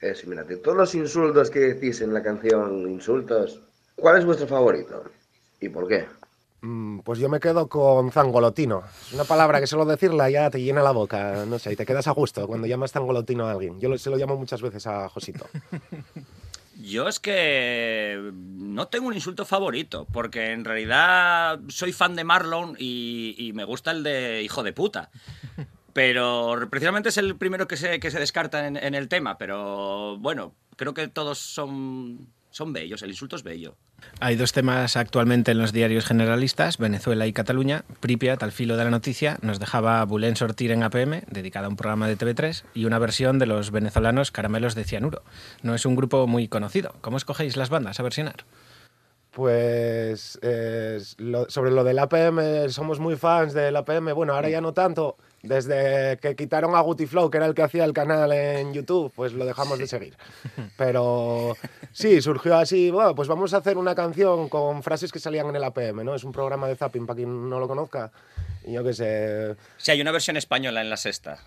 Es, 0.00 0.26
mira, 0.26 0.42
de 0.42 0.56
todos 0.56 0.76
los 0.76 0.92
insultos 0.96 1.50
que 1.50 1.60
decís 1.60 2.00
en 2.00 2.12
la 2.12 2.20
canción 2.24 2.90
Insultos, 2.90 3.60
¿cuál 3.94 4.18
es 4.18 4.24
vuestro 4.24 4.48
favorito? 4.48 5.04
¿Y 5.60 5.68
por 5.68 5.86
qué? 5.86 6.04
Mm, 6.60 7.00
Pues 7.00 7.18
yo 7.18 7.28
me 7.28 7.40
quedo 7.40 7.68
con 7.68 8.10
zangolotino. 8.10 8.82
Es 9.06 9.12
una 9.12 9.24
palabra 9.24 9.60
que 9.60 9.66
solo 9.66 9.84
decirla 9.84 10.28
ya 10.30 10.50
te 10.50 10.60
llena 10.60 10.82
la 10.82 10.90
boca, 10.90 11.44
no 11.46 11.58
sé, 11.58 11.72
y 11.72 11.76
te 11.76 11.86
quedas 11.86 12.08
a 12.08 12.12
gusto 12.12 12.46
cuando 12.46 12.66
llamas 12.66 12.92
zangolotino 12.92 13.46
a 13.46 13.52
alguien. 13.52 13.78
Yo 13.80 13.96
se 13.96 14.10
lo 14.10 14.16
llamo 14.16 14.36
muchas 14.36 14.62
veces 14.62 14.86
a 14.86 15.08
Josito. 15.08 15.46
Yo 16.80 17.08
es 17.08 17.18
que 17.18 18.30
no 18.32 18.86
tengo 18.86 19.08
un 19.08 19.14
insulto 19.14 19.44
favorito, 19.44 20.06
porque 20.12 20.52
en 20.52 20.64
realidad 20.64 21.58
soy 21.68 21.92
fan 21.92 22.14
de 22.14 22.22
Marlon 22.22 22.76
y, 22.78 23.50
me 23.54 23.64
gusta 23.64 23.90
el 23.90 24.04
de 24.04 24.42
hijo 24.42 24.62
de 24.62 24.72
puta. 24.72 25.10
Pero 25.92 26.56
precisamente 26.70 27.08
es 27.08 27.18
el 27.18 27.34
primero 27.34 27.66
que 27.66 27.76
se, 27.76 27.98
que 27.98 28.12
se 28.12 28.20
descarta 28.20 28.68
en 28.68 28.94
el 28.94 29.08
tema, 29.08 29.38
pero 29.38 30.18
bueno, 30.18 30.54
creo 30.78 30.94
que 30.94 31.08
todos 31.08 31.38
son, 31.38 32.28
son 32.58 32.72
bellos, 32.72 33.02
el 33.02 33.10
insulto 33.10 33.36
es 33.36 33.44
bello. 33.44 33.76
Hay 34.18 34.34
dos 34.34 34.52
temas 34.52 34.96
actualmente 34.96 35.52
en 35.52 35.58
los 35.58 35.72
diarios 35.72 36.04
generalistas, 36.04 36.76
Venezuela 36.78 37.24
y 37.28 37.32
Cataluña. 37.32 37.84
Pripyat, 38.00 38.42
al 38.42 38.50
filo 38.50 38.76
de 38.76 38.82
la 38.82 38.90
noticia, 38.90 39.38
nos 39.42 39.60
dejaba 39.60 40.04
Bulén 40.04 40.34
Sortir 40.34 40.72
en 40.72 40.82
APM, 40.82 41.22
dedicada 41.30 41.66
a 41.66 41.68
un 41.68 41.76
programa 41.76 42.08
de 42.08 42.18
TV3, 42.18 42.64
y 42.74 42.84
una 42.84 42.98
versión 42.98 43.38
de 43.38 43.46
los 43.46 43.70
venezolanos 43.70 44.32
Caramelos 44.32 44.74
de 44.74 44.82
Cianuro. 44.82 45.22
No 45.62 45.76
es 45.76 45.86
un 45.86 45.94
grupo 45.94 46.26
muy 46.26 46.48
conocido. 46.48 46.96
¿Cómo 47.00 47.16
escogéis 47.16 47.56
las 47.56 47.70
bandas 47.70 48.00
a 48.00 48.02
versionar? 48.02 48.44
Pues 49.30 50.36
eh, 50.42 50.98
lo- 51.18 51.48
sobre 51.48 51.70
lo 51.70 51.84
del 51.84 52.00
APM, 52.00 52.68
somos 52.70 52.98
muy 52.98 53.14
fans 53.14 53.52
del 53.54 53.76
APM. 53.76 54.12
Bueno, 54.14 54.34
ahora 54.34 54.48
ya 54.48 54.60
no 54.60 54.72
tanto. 54.72 55.16
Desde 55.42 56.18
que 56.20 56.34
quitaron 56.34 56.74
a 56.74 56.80
Guti 56.80 57.06
Flow, 57.06 57.30
que 57.30 57.36
era 57.36 57.46
el 57.46 57.54
que 57.54 57.62
hacía 57.62 57.84
el 57.84 57.92
canal 57.92 58.32
en 58.32 58.72
YouTube, 58.72 59.12
pues 59.14 59.32
lo 59.32 59.44
dejamos 59.44 59.78
de 59.78 59.86
seguir. 59.86 60.16
Pero 60.76 61.56
sí, 61.92 62.20
surgió 62.20 62.56
así, 62.56 62.90
bueno, 62.90 63.14
pues 63.14 63.28
vamos 63.28 63.54
a 63.54 63.58
hacer 63.58 63.78
una 63.78 63.94
canción 63.94 64.48
con 64.48 64.82
frases 64.82 65.12
que 65.12 65.20
salían 65.20 65.48
en 65.48 65.56
el 65.56 65.64
APM, 65.64 66.04
¿no? 66.04 66.14
Es 66.14 66.24
un 66.24 66.32
programa 66.32 66.66
de 66.66 66.74
zapping 66.76 67.06
para 67.06 67.16
quien 67.16 67.48
no 67.48 67.60
lo 67.60 67.68
conozca. 67.68 68.10
Y 68.64 68.72
yo 68.72 68.82
qué 68.82 68.92
sé, 68.92 69.56
Sí, 69.76 69.92
hay 69.92 70.00
una 70.00 70.10
versión 70.12 70.36
española 70.36 70.80
en 70.80 70.90
la 70.90 70.96
sexta, 70.96 71.38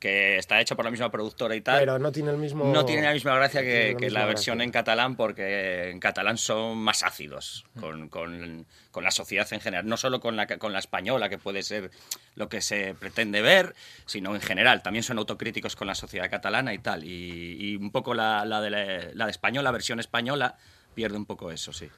que 0.00 0.38
está 0.38 0.60
hecha 0.60 0.74
por 0.74 0.84
la 0.86 0.90
misma 0.90 1.10
productora 1.10 1.54
y 1.54 1.60
tal. 1.60 1.78
pero 1.78 1.98
no 1.98 2.10
tiene 2.10 2.30
el 2.30 2.38
mismo... 2.38 2.64
No 2.72 2.84
tiene 2.86 3.02
la 3.02 3.12
misma 3.12 3.36
gracia 3.36 3.60
no 3.60 3.66
que, 3.66 3.92
la 3.92 3.98
que 3.98 4.10
la 4.10 4.24
versión 4.24 4.56
gracia. 4.56 4.64
en 4.64 4.70
catalán, 4.72 5.14
porque 5.14 5.90
en 5.90 6.00
catalán 6.00 6.38
son 6.38 6.78
más 6.78 7.02
ácidos 7.02 7.66
con, 7.78 8.08
con- 8.08 8.66
con 8.90 9.04
la 9.04 9.10
sociedad 9.10 9.46
en 9.52 9.60
general. 9.60 9.86
No 9.86 9.96
solo 9.98 10.18
con 10.18 10.36
la, 10.36 10.46
con 10.46 10.72
la 10.72 10.78
española, 10.78 11.28
que 11.28 11.36
puede 11.38 11.62
ser 11.62 11.90
lo 12.34 12.48
que 12.48 12.62
se 12.62 12.94
pretende 12.98 13.42
ver, 13.42 13.74
sino 14.06 14.34
en 14.34 14.40
general. 14.40 14.82
También 14.82 15.02
son 15.02 15.18
autocríticos 15.18 15.76
con 15.76 15.86
la 15.86 15.94
sociedad 15.94 16.30
catalana 16.30 16.72
y 16.72 16.78
tal. 16.78 17.04
Y, 17.04 17.56
y 17.60 17.76
un 17.76 17.92
poco 17.92 18.14
la, 18.14 18.44
la 18.46 18.60
de 18.62 18.70
la, 18.70 18.86
la 19.12 19.24
de 19.26 19.30
española, 19.30 19.64
la 19.68 19.72
versión 19.72 20.00
española, 20.00 20.56
pierde 20.94 21.18
un 21.18 21.26
poco 21.26 21.50
eso, 21.52 21.74
sí. 21.74 21.88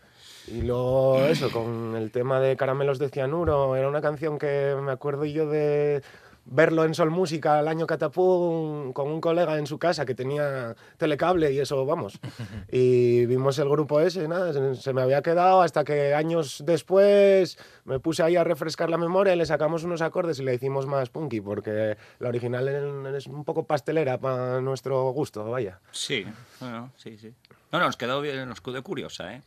Y 0.48 0.62
luego 0.62 1.24
eso, 1.24 1.52
con 1.52 1.94
el 1.94 2.10
tema 2.10 2.40
de 2.40 2.56
Caramelos 2.56 2.98
de 2.98 3.08
Cianuro, 3.10 3.76
era 3.76 3.88
una 3.88 4.02
canción 4.02 4.40
que 4.40 4.74
me 4.82 4.90
acuerdo 4.90 5.24
yo 5.24 5.48
de 5.48 6.02
verlo 6.44 6.84
en 6.84 6.94
Sol 6.94 7.10
Música 7.10 7.60
el 7.60 7.68
año 7.68 7.86
Catapum 7.86 8.92
con 8.92 9.08
un 9.08 9.20
colega 9.20 9.58
en 9.58 9.66
su 9.66 9.78
casa 9.78 10.04
que 10.04 10.14
tenía 10.14 10.74
telecable 10.96 11.52
y 11.52 11.58
eso, 11.60 11.84
vamos. 11.86 12.18
Y 12.74 13.26
vimos 13.26 13.58
el 13.58 13.68
grupo 13.68 14.00
ese, 14.00 14.26
nada, 14.28 14.52
se- 14.52 14.74
se 14.76 14.92
me 14.94 15.02
había 15.02 15.20
quedado 15.22 15.60
hasta 15.62 15.84
que 15.84 16.14
años 16.14 16.62
después 16.64 17.58
me 17.84 18.00
puse 18.00 18.22
ahí 18.22 18.36
a 18.36 18.44
refrescar 18.44 18.88
la 18.90 18.96
memoria 18.98 19.34
y 19.34 19.36
le 19.36 19.44
sacamos 19.46 19.84
unos 19.84 20.00
acordes 20.02 20.38
y 20.38 20.42
le 20.44 20.54
hicimos 20.54 20.86
más 20.86 21.10
punky, 21.10 21.40
porque 21.40 21.96
la 22.18 22.28
original 22.28 22.66
es 23.14 23.26
un 23.26 23.44
poco 23.44 23.66
pastelera 23.66 24.18
para 24.18 24.60
nuestro 24.60 25.10
gusto, 25.10 25.44
vaya. 25.50 25.80
Sí, 25.90 26.24
bueno, 26.60 26.92
sí, 26.96 27.18
sí. 27.18 27.34
No, 27.70 27.78
no, 27.78 27.86
nos 27.86 27.96
quedó 27.96 28.20
bien, 28.20 28.48
nos 28.48 28.60
quedó 28.60 28.82
curiosa, 28.82 29.34
¿eh? 29.34 29.42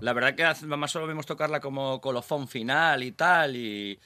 La 0.00 0.12
verdad 0.12 0.34
que 0.34 0.66
más 0.66 0.90
solo 0.90 1.06
vimos 1.06 1.26
tocarla 1.26 1.60
como 1.60 2.00
colofón 2.00 2.48
final 2.48 3.02
y 3.02 3.12
tal, 3.12 3.56
y, 3.56 3.98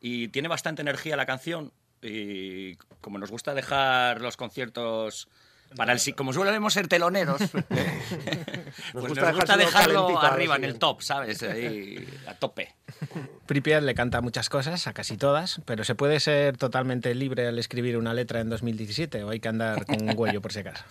y 0.00 0.28
tiene 0.28 0.48
bastante 0.48 0.82
energía 0.82 1.16
la 1.16 1.26
canción, 1.26 1.72
y 2.02 2.76
como 3.00 3.18
nos 3.18 3.30
gusta 3.30 3.54
dejar 3.54 4.20
los 4.20 4.36
conciertos 4.36 5.28
para 5.76 5.94
el 5.94 6.00
si- 6.00 6.12
como 6.12 6.32
solemos 6.34 6.74
ser 6.74 6.86
teloneros, 6.88 7.40
pues 8.92 9.14
nos 9.14 9.34
gusta 9.34 9.56
dejarlo 9.56 10.18
arriba 10.20 10.56
en 10.56 10.64
el 10.64 10.78
top, 10.78 11.00
¿sabes? 11.02 11.42
Ahí, 11.42 12.06
a 12.26 12.34
tope. 12.34 12.74
Pripyat 13.46 13.82
le 13.82 13.94
canta 13.94 14.20
muchas 14.20 14.48
cosas, 14.48 14.86
a 14.86 14.92
casi 14.92 15.16
todas, 15.16 15.60
pero 15.64 15.82
¿se 15.84 15.94
puede 15.94 16.20
ser 16.20 16.56
totalmente 16.58 17.14
libre 17.14 17.46
al 17.48 17.58
escribir 17.58 17.96
una 17.96 18.12
letra 18.14 18.40
en 18.40 18.50
2017 18.50 19.24
o 19.24 19.30
hay 19.30 19.40
que 19.40 19.48
andar 19.48 19.86
con 19.86 20.02
un 20.02 20.14
huello 20.16 20.40
por 20.42 20.52
si 20.52 20.60
acaso? 20.60 20.84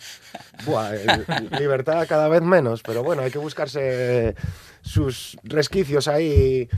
Buah, 0.64 0.94
el- 0.94 1.26
libertad 1.58 2.04
cada 2.08 2.28
vez 2.28 2.42
menos, 2.42 2.82
pero 2.82 3.02
bueno, 3.04 3.22
hay 3.22 3.30
que 3.30 3.38
buscarse 3.38 4.34
sus 4.82 5.36
resquicios 5.44 6.08
ahí. 6.08 6.68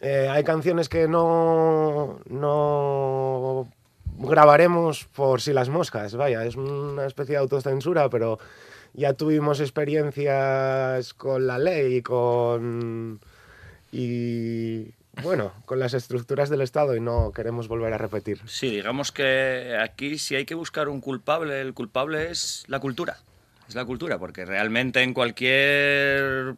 Eh, 0.00 0.28
hay 0.30 0.44
canciones 0.44 0.88
que 0.88 1.06
no, 1.08 2.20
no 2.24 3.70
grabaremos 4.20 5.04
por 5.04 5.40
si 5.40 5.52
las 5.52 5.68
moscas, 5.68 6.14
vaya, 6.14 6.44
es 6.44 6.56
una 6.56 7.06
especie 7.06 7.34
de 7.34 7.40
autocensura, 7.40 8.08
pero 8.10 8.38
ya 8.92 9.14
tuvimos 9.14 9.60
experiencias 9.60 11.14
con 11.14 11.46
la 11.46 11.58
ley 11.58 11.96
y 11.96 12.02
con... 12.02 13.20
y 13.92 14.92
bueno, 15.22 15.52
con 15.64 15.78
las 15.78 15.94
estructuras 15.94 16.48
del 16.48 16.60
Estado 16.60 16.94
y 16.96 17.00
no 17.00 17.32
queremos 17.32 17.68
volver 17.68 17.92
a 17.92 17.98
repetir. 17.98 18.40
Sí, 18.46 18.70
digamos 18.70 19.12
que 19.12 19.76
aquí 19.80 20.18
si 20.18 20.36
hay 20.36 20.44
que 20.44 20.54
buscar 20.54 20.88
un 20.88 21.00
culpable, 21.00 21.60
el 21.60 21.74
culpable 21.74 22.30
es 22.30 22.64
la 22.68 22.78
cultura. 22.78 23.18
Es 23.68 23.74
la 23.74 23.84
cultura, 23.84 24.18
porque 24.18 24.44
realmente 24.44 25.02
en 25.02 25.14
cualquier 25.14 26.56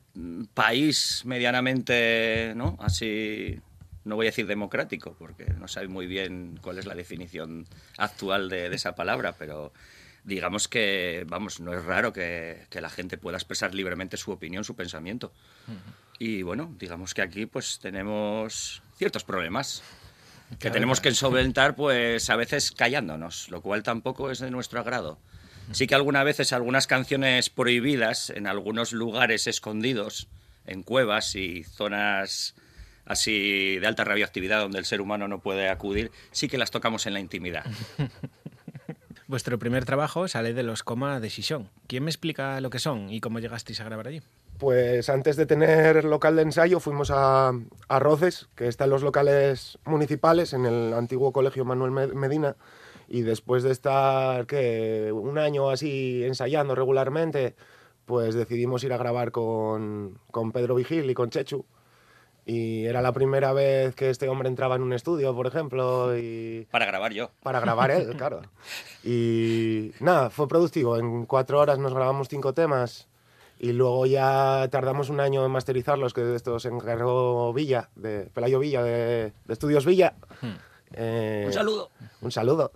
país 0.55 1.23
medianamente, 1.27 2.55
¿no? 2.57 2.79
Así, 2.81 3.61
no 4.05 4.17
voy 4.17 4.27
a 4.27 4.31
decir 4.31 4.47
democrático, 4.47 5.15
porque 5.19 5.47
no 5.59 5.69
sé 5.69 5.87
muy 5.89 6.07
bien 6.07 6.59
cuál 6.63 6.79
es 6.79 6.87
la 6.87 6.95
definición 6.95 7.67
actual 7.99 8.49
de, 8.49 8.69
de 8.69 8.77
esa 8.77 8.95
palabra, 8.95 9.35
pero 9.39 9.73
digamos 10.25 10.69
que, 10.69 11.25
vamos, 11.29 11.61
no 11.61 11.73
es 11.73 11.85
raro 11.85 12.13
que, 12.13 12.67
que 12.71 12.81
la 12.81 12.91
gente 12.91 13.19
pueda 13.19 13.37
expresar 13.37 13.75
libremente 13.75 14.17
su 14.17 14.31
opinión, 14.31 14.65
su 14.65 14.77
pensamiento. 14.77 15.33
Y 16.19 16.43
bueno, 16.43 16.75
digamos 16.79 17.15
que 17.15 17.23
aquí 17.23 17.47
pues 17.47 17.79
tenemos 17.81 18.83
ciertos 18.97 19.25
problemas 19.25 19.83
que 20.59 20.71
tenemos 20.71 21.01
que 21.01 21.13
solventar 21.15 21.75
pues 21.75 22.29
a 22.31 22.37
veces 22.37 22.73
callándonos, 22.73 23.51
lo 23.51 23.63
cual 23.63 23.83
tampoco 23.83 24.31
es 24.31 24.39
de 24.39 24.51
nuestro 24.51 24.81
agrado. 24.81 25.19
Sí 25.73 25.87
que 25.87 25.95
algunas 25.95 26.25
veces 26.25 26.53
algunas 26.53 26.87
canciones 26.87 27.49
prohibidas 27.49 28.31
en 28.31 28.47
algunos 28.47 28.93
lugares 28.93 29.47
escondidos, 29.47 30.29
en 30.67 30.83
cuevas 30.83 31.35
y 31.35 31.65
zonas 31.65 32.55
así 33.05 33.79
de 33.79 33.87
alta 33.87 34.05
radioactividad 34.05 34.61
donde 34.61 34.79
el 34.79 34.85
ser 34.85 35.01
humano 35.01 35.29
no 35.29 35.41
puede 35.41 35.69
acudir, 35.69 36.11
sí 36.31 36.49
que 36.49 36.59
las 36.59 36.71
tocamos 36.71 37.07
en 37.07 37.15
la 37.15 37.21
intimidad. 37.21 37.65
Vuestro 39.29 39.59
primer 39.59 39.85
trabajo 39.85 40.29
sale 40.29 40.53
de 40.53 40.63
los 40.63 40.83
Coma 40.83 41.19
de 41.21 41.31
Xixón. 41.31 41.71
¿Quién 41.87 42.05
me 42.05 42.11
explica 42.11 42.61
lo 42.61 42.69
que 42.71 42.79
son 42.79 43.09
y 43.11 43.21
cómo 43.21 43.39
llegasteis 43.39 43.81
a 43.81 43.85
grabar 43.85 44.09
allí? 44.09 44.21
Pues 44.59 45.09
antes 45.09 45.37
de 45.37 45.47
tener 45.47 46.05
local 46.05 46.37
de 46.37 46.43
ensayo 46.43 46.81
fuimos 46.81 47.11
a, 47.11 47.53
a 47.89 47.99
Roces, 47.99 48.49
que 48.55 48.69
está 48.69 48.85
en 48.85 48.91
los 48.91 49.03
locales 49.03 49.79
municipales, 49.85 50.53
en 50.53 50.67
el 50.67 50.93
antiguo 50.93 51.33
colegio 51.33 51.65
Manuel 51.65 51.91
Me- 51.93 52.07
Medina, 52.09 52.57
y 53.09 53.23
después 53.23 53.63
de 53.63 53.73
estar 53.73 54.47
¿qué? 54.47 55.11
un 55.13 55.39
año 55.39 55.71
así 55.71 56.25
ensayando 56.25 56.75
regularmente, 56.75 57.55
pues 58.05 58.35
decidimos 58.35 58.85
ir 58.85 58.93
a 58.93 58.99
grabar 58.99 59.33
con, 59.33 60.19
con 60.31 60.53
Pedro 60.53 60.75
Vigil 60.75 61.09
y 61.09 61.15
con 61.15 61.31
Chechu. 61.31 61.65
Y 62.45 62.87
era 62.87 63.03
la 63.03 63.13
primera 63.13 63.53
vez 63.53 63.95
que 63.95 64.11
este 64.11 64.29
hombre 64.29 64.49
entraba 64.49 64.75
en 64.75 64.83
un 64.83 64.93
estudio, 64.93 65.35
por 65.35 65.47
ejemplo, 65.47 66.17
y 66.19 66.67
Para 66.73 66.87
grabar 66.87 67.13
yo. 67.13 67.31
para 67.43 67.61
grabar 67.61 67.91
él, 67.93 68.15
claro. 68.17 68.43
Y 69.05 69.93
nada, 70.01 70.31
fue 70.31 70.49
productivo. 70.49 70.97
En 70.99 71.27
cuatro 71.27 71.61
horas 71.61 71.79
nos 71.79 71.95
grabamos 71.95 72.29
cinco 72.29 72.53
temas 72.53 73.09
y 73.59 73.73
luego 73.73 74.07
ya 74.07 74.67
tardamos 74.73 75.09
un 75.09 75.21
año 75.21 75.45
en 75.45 75.53
masterizarlos, 75.53 76.13
que 76.15 76.23
de 76.23 76.35
esto 76.35 76.59
se 76.59 76.69
encargó 76.69 77.53
Villa, 77.53 77.91
de 77.95 78.29
Pelayo 78.35 78.59
Villa, 78.59 78.83
de, 78.83 79.33
Estudios 79.49 79.87
Villa. 79.87 80.15
Eh, 80.95 81.45
Un 81.47 81.53
saludo. 81.53 81.91
Un 82.23 82.33
saludo. 82.33 82.73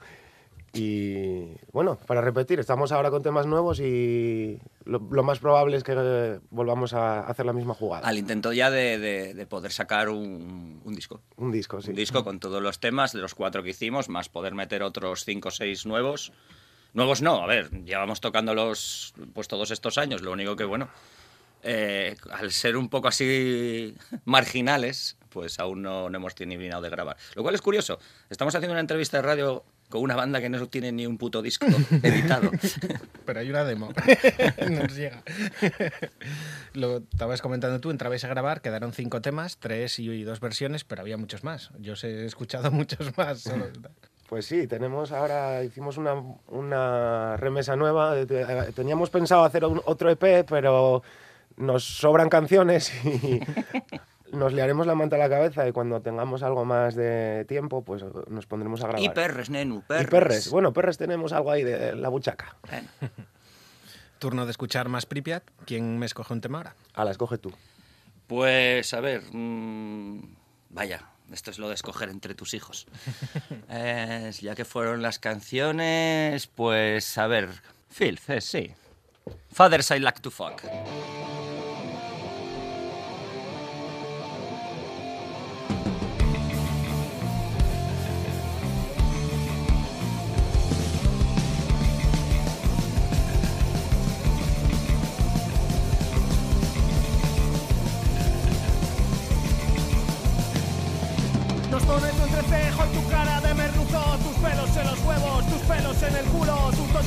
Y 0.79 1.51
bueno, 1.72 1.99
para 2.07 2.20
repetir, 2.20 2.61
estamos 2.61 2.93
ahora 2.93 3.11
con 3.11 3.22
temas 3.22 3.47
nuevos 3.47 3.81
y 3.81 4.59
lo, 4.85 4.99
lo 4.99 5.22
más 5.22 5.39
probable 5.39 5.77
es 5.77 5.85
que 5.85 5.95
eh, 5.97 6.41
volvamos 6.51 6.93
a 6.93 7.20
hacer 7.20 7.47
la 7.47 7.53
misma 7.53 7.74
jugada. 7.74 8.07
Al 8.07 8.18
intento 8.18 8.53
ya 8.53 8.70
de, 8.70 8.99
de- 8.99 9.35
de 9.35 9.47
poder 9.47 9.72
sacar 9.72 10.09
un, 10.09 10.81
un 10.85 10.95
disco. 10.95 11.20
Un 11.37 11.51
disco, 11.53 11.81
sí. 11.81 11.91
Un 11.91 11.97
disco 11.97 12.24
con 12.24 12.39
todos 12.41 12.62
los 12.62 12.79
temas 12.81 13.12
de 13.12 13.20
los 13.20 13.35
cuatro 13.35 13.62
que 13.62 13.70
hicimos, 13.70 14.09
más 14.09 14.29
poder 14.29 14.55
meter 14.55 14.83
otros 14.83 15.24
cinco 15.24 15.49
o 15.49 15.53
seis 15.53 15.87
nuevos. 15.87 16.33
Nuevos 16.95 17.20
no, 17.20 17.43
a 17.43 17.47
ver, 17.47 17.70
llevamos 17.85 18.20
tocándolos 18.20 19.12
pues 19.35 19.49
todos 19.49 19.70
estos 19.70 19.99
años. 19.99 20.22
Lo 20.22 20.33
único 20.33 20.57
que, 20.57 20.64
bueno, 20.64 20.89
eh, 21.62 22.16
al 22.31 22.53
ser 22.53 22.77
un 22.77 22.89
poco 22.89 23.09
así 23.09 23.95
marginales, 24.24 25.16
pues 25.29 25.59
aún 25.61 25.83
no, 25.83 26.09
no 26.09 26.16
hemos 26.16 26.35
terminado 26.35 26.81
de 26.83 26.89
grabar. 26.91 27.16
Lo 27.35 27.43
cual 27.43 27.55
es 27.55 27.61
curioso. 27.61 27.99
Estamos 28.31 28.55
haciendo 28.55 28.72
una 28.72 28.81
entrevista 28.81 29.18
de 29.18 29.22
radio 29.22 29.64
con 29.89 30.01
una 30.03 30.16
banda 30.16 30.41
que 30.41 30.49
no 30.49 30.66
tiene 30.68 30.91
ni 30.93 31.07
un 31.07 31.16
puto 31.18 31.43
disco 31.43 31.66
editado. 32.03 32.51
Pero 33.24 33.41
hay 33.41 33.51
una 33.51 33.64
demo. 33.64 33.91
Nos 34.70 34.95
llega. 34.97 35.22
Lo 36.74 36.99
estabas 36.99 37.41
comentando 37.43 37.80
tú, 37.80 37.91
entrabais 37.91 38.24
a 38.24 38.28
grabar, 38.28 38.61
quedaron 38.61 38.93
cinco 38.93 39.20
temas, 39.22 39.59
tres 39.59 39.99
y 39.99 40.22
dos 40.24 40.41
versiones, 40.41 40.84
pero 40.84 41.03
había 41.03 41.16
muchos 41.16 41.45
más. 41.45 41.70
Yo 41.78 41.95
os 41.95 42.05
he 42.05 42.24
escuchado 42.26 42.70
muchos 42.70 43.16
más. 43.16 43.41
solo- 43.41 43.66
Pues 44.28 44.45
sí, 44.47 44.66
tenemos 44.66 45.12
ahora, 45.12 45.62
hicimos 45.62 45.97
una, 45.99 46.14
una 46.49 47.37
remesa 47.37 47.76
nueva. 47.76 48.18
eh, 48.18 48.26
eh, 48.28 48.72
Teníamos 48.74 49.11
pensado 49.11 49.45
hacer 49.45 49.64
un- 49.64 49.82
otro 49.84 50.11
EP, 50.11 50.45
pero 50.49 51.03
nos 51.57 51.84
sobran 51.84 52.28
canciones 52.28 52.93
y 53.05 53.41
nos 54.37 54.53
liaremos 54.53 54.87
la 54.87 54.95
manta 54.95 55.16
a 55.16 55.18
la 55.18 55.28
cabeza 55.28 55.66
y 55.68 55.72
cuando 55.72 56.01
tengamos 56.01 56.43
algo 56.43 56.64
más 56.64 56.95
de 56.95 57.45
tiempo, 57.49 57.82
pues 57.82 58.05
nos 58.28 58.47
pondremos 58.47 58.80
a 58.82 58.89
grabar. 58.89 59.03
y 59.03 59.09
perres, 59.09 59.51
nenu, 59.51 59.78
Y 59.78 59.82
perres. 59.82 60.07
perres. 60.09 60.51
Bueno, 60.51 60.72
perres 60.72 60.99
tenemos 60.99 61.32
algo 61.32 61.51
ahí 61.51 61.64
de 61.64 61.95
la 61.97 62.09
buchaca. 62.09 62.57
Bueno. 62.70 62.89
Turno 64.18 64.45
de 64.47 64.51
escuchar 64.51 64.89
más 64.89 65.05
Pripyat. 65.07 65.43
¿Quién 65.66 65.99
me 65.99 66.07
escoge 66.07 66.32
un 66.32 66.41
tema 66.41 66.59
ahora? 66.59 66.74
A 66.95 67.05
la 67.05 67.11
escoge 67.11 67.37
tú. 67.39 67.53
Pues, 68.26 68.95
a 68.95 69.01
ver, 69.01 69.22
mm, 69.30 70.20
vaya, 70.70 71.03
esto 71.32 71.51
es 71.51 71.59
lo 71.59 71.68
de 71.68 71.74
escoger 71.74 72.09
entre 72.09 72.34
tus 72.34 72.55
hijos. 72.55 72.87
Eh, 73.68 74.30
ya 74.41 74.55
que 74.55 74.64
fueron 74.64 75.03
las 75.03 75.18
canciones, 75.18 76.47
pues, 76.47 77.18
a 77.18 77.26
ver, 77.26 77.49
Filth, 77.91 78.30
eh, 78.30 78.41
sí. 78.41 78.72
Fathers 79.53 79.91
I 79.91 79.99
Like 79.99 80.20
to 80.20 80.30
Fuck. 80.30 80.62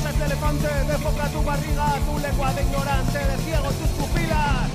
Cosas 0.00 0.18
de 0.18 0.24
elefante, 0.24 0.68
de 0.68 0.98
foca 0.98 1.28
tu 1.28 1.42
barriga, 1.42 1.98
tu 2.06 2.18
lengua 2.18 2.52
de 2.54 2.62
ignorante, 2.62 3.18
de 3.18 3.36
ciego 3.44 3.68
tus 3.68 3.88
pupilas. 3.98 4.70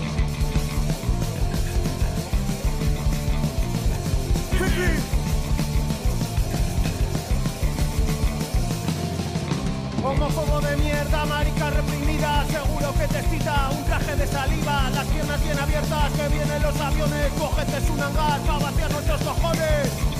Fifi. 4.51 4.91
Homófobo 10.03 10.61
de 10.61 10.77
mierda, 10.77 11.25
marica 11.25 11.69
reprimida, 11.71 12.45
seguro 12.51 12.93
que 12.93 13.07
te 13.07 13.19
excita 13.19 13.69
un 13.71 13.83
traje 13.85 14.15
de 14.15 14.27
saliva, 14.27 14.89
las 14.91 15.07
piernas 15.07 15.43
bien 15.43 15.59
abiertas, 15.59 16.11
que 16.11 16.27
vienen 16.27 16.61
los 16.61 16.79
aviones, 16.79 17.31
cógete 17.39 17.91
un 17.91 18.01
hangar 18.01 18.39
para 18.41 18.59
vaciar 18.59 18.91
nuestros 18.91 19.21
cojones. 19.21 20.15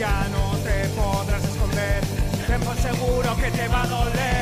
Ya 0.00 0.26
no 0.30 0.56
te 0.64 0.88
podrás 0.96 1.44
esconder. 1.44 2.00
Ten 2.46 2.60
por 2.62 2.76
seguro 2.76 3.36
que 3.36 3.50
te 3.50 3.68
va 3.68 3.82
a 3.82 3.86
doler. 3.86 4.40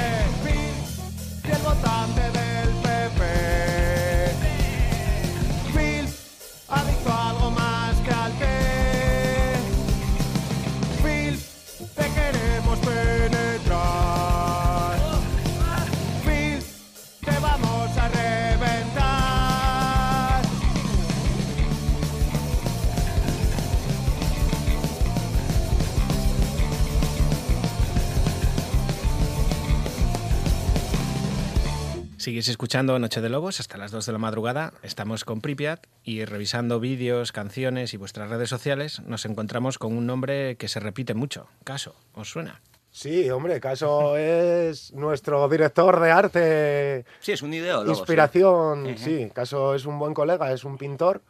Sigues 32.29 32.49
escuchando 32.49 32.99
Noche 32.99 33.23
de 33.23 33.31
Lobos 33.31 33.59
hasta 33.59 33.79
las 33.79 33.91
2 33.91 34.05
de 34.05 34.13
la 34.13 34.19
madrugada. 34.19 34.75
Estamos 34.83 35.25
con 35.25 35.41
Pripyat 35.41 35.87
y 36.05 36.27
revisando 36.27 36.79
vídeos, 36.79 37.33
canciones 37.33 37.95
y 37.95 37.97
vuestras 37.97 38.29
redes 38.29 38.51
sociales 38.51 39.01
nos 39.01 39.25
encontramos 39.25 39.79
con 39.79 39.97
un 39.97 40.07
nombre 40.07 40.57
que 40.59 40.69
se 40.69 40.79
repite 40.79 41.15
mucho. 41.15 41.47
Caso, 41.65 41.97
¿os 42.13 42.29
suena? 42.29 42.61
Sí, 42.91 43.31
hombre, 43.31 43.61
Caso 43.61 44.19
es 44.19 44.93
nuestro 44.93 45.49
director 45.49 45.99
de 46.01 46.11
arte, 46.11 47.05
Sí, 47.21 47.33
es 47.33 47.41
un 47.41 47.55
ideólogo. 47.55 47.95
sí. 47.95 48.01
inspiración. 48.01 48.99
Sí, 48.99 49.31
Caso 49.35 49.75
es 49.75 49.87
un 49.87 49.99
buen 49.99 50.13
colega, 50.13 50.53
es 50.53 50.65
un 50.65 50.77
pintor. 50.77 51.23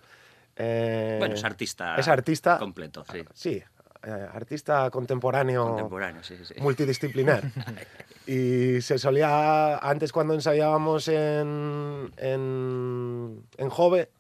eh, 0.57 1.15
Bueno, 1.21 1.37
es 1.37 1.45
artista. 1.45 1.95
Es 1.95 2.09
artista. 2.09 2.59
Completo, 2.59 3.05
sí. 3.13 3.23
Sí, 3.35 3.63
eh, 4.03 4.27
artista 4.33 4.91
contemporáneo. 4.91 5.65
Contemporáneo, 5.65 6.25
sí, 6.25 6.35
sí. 6.45 6.55
multidisciplinar. 6.59 7.45
y 8.29 8.81
se 8.83 8.99
solía, 8.99 9.79
antes 9.79 10.13
cuando 10.13 10.35
ensayábamos 10.35 11.09
en, 11.09 12.13
en, 12.19 13.43
en 13.57 13.69
Jove, 13.71 14.11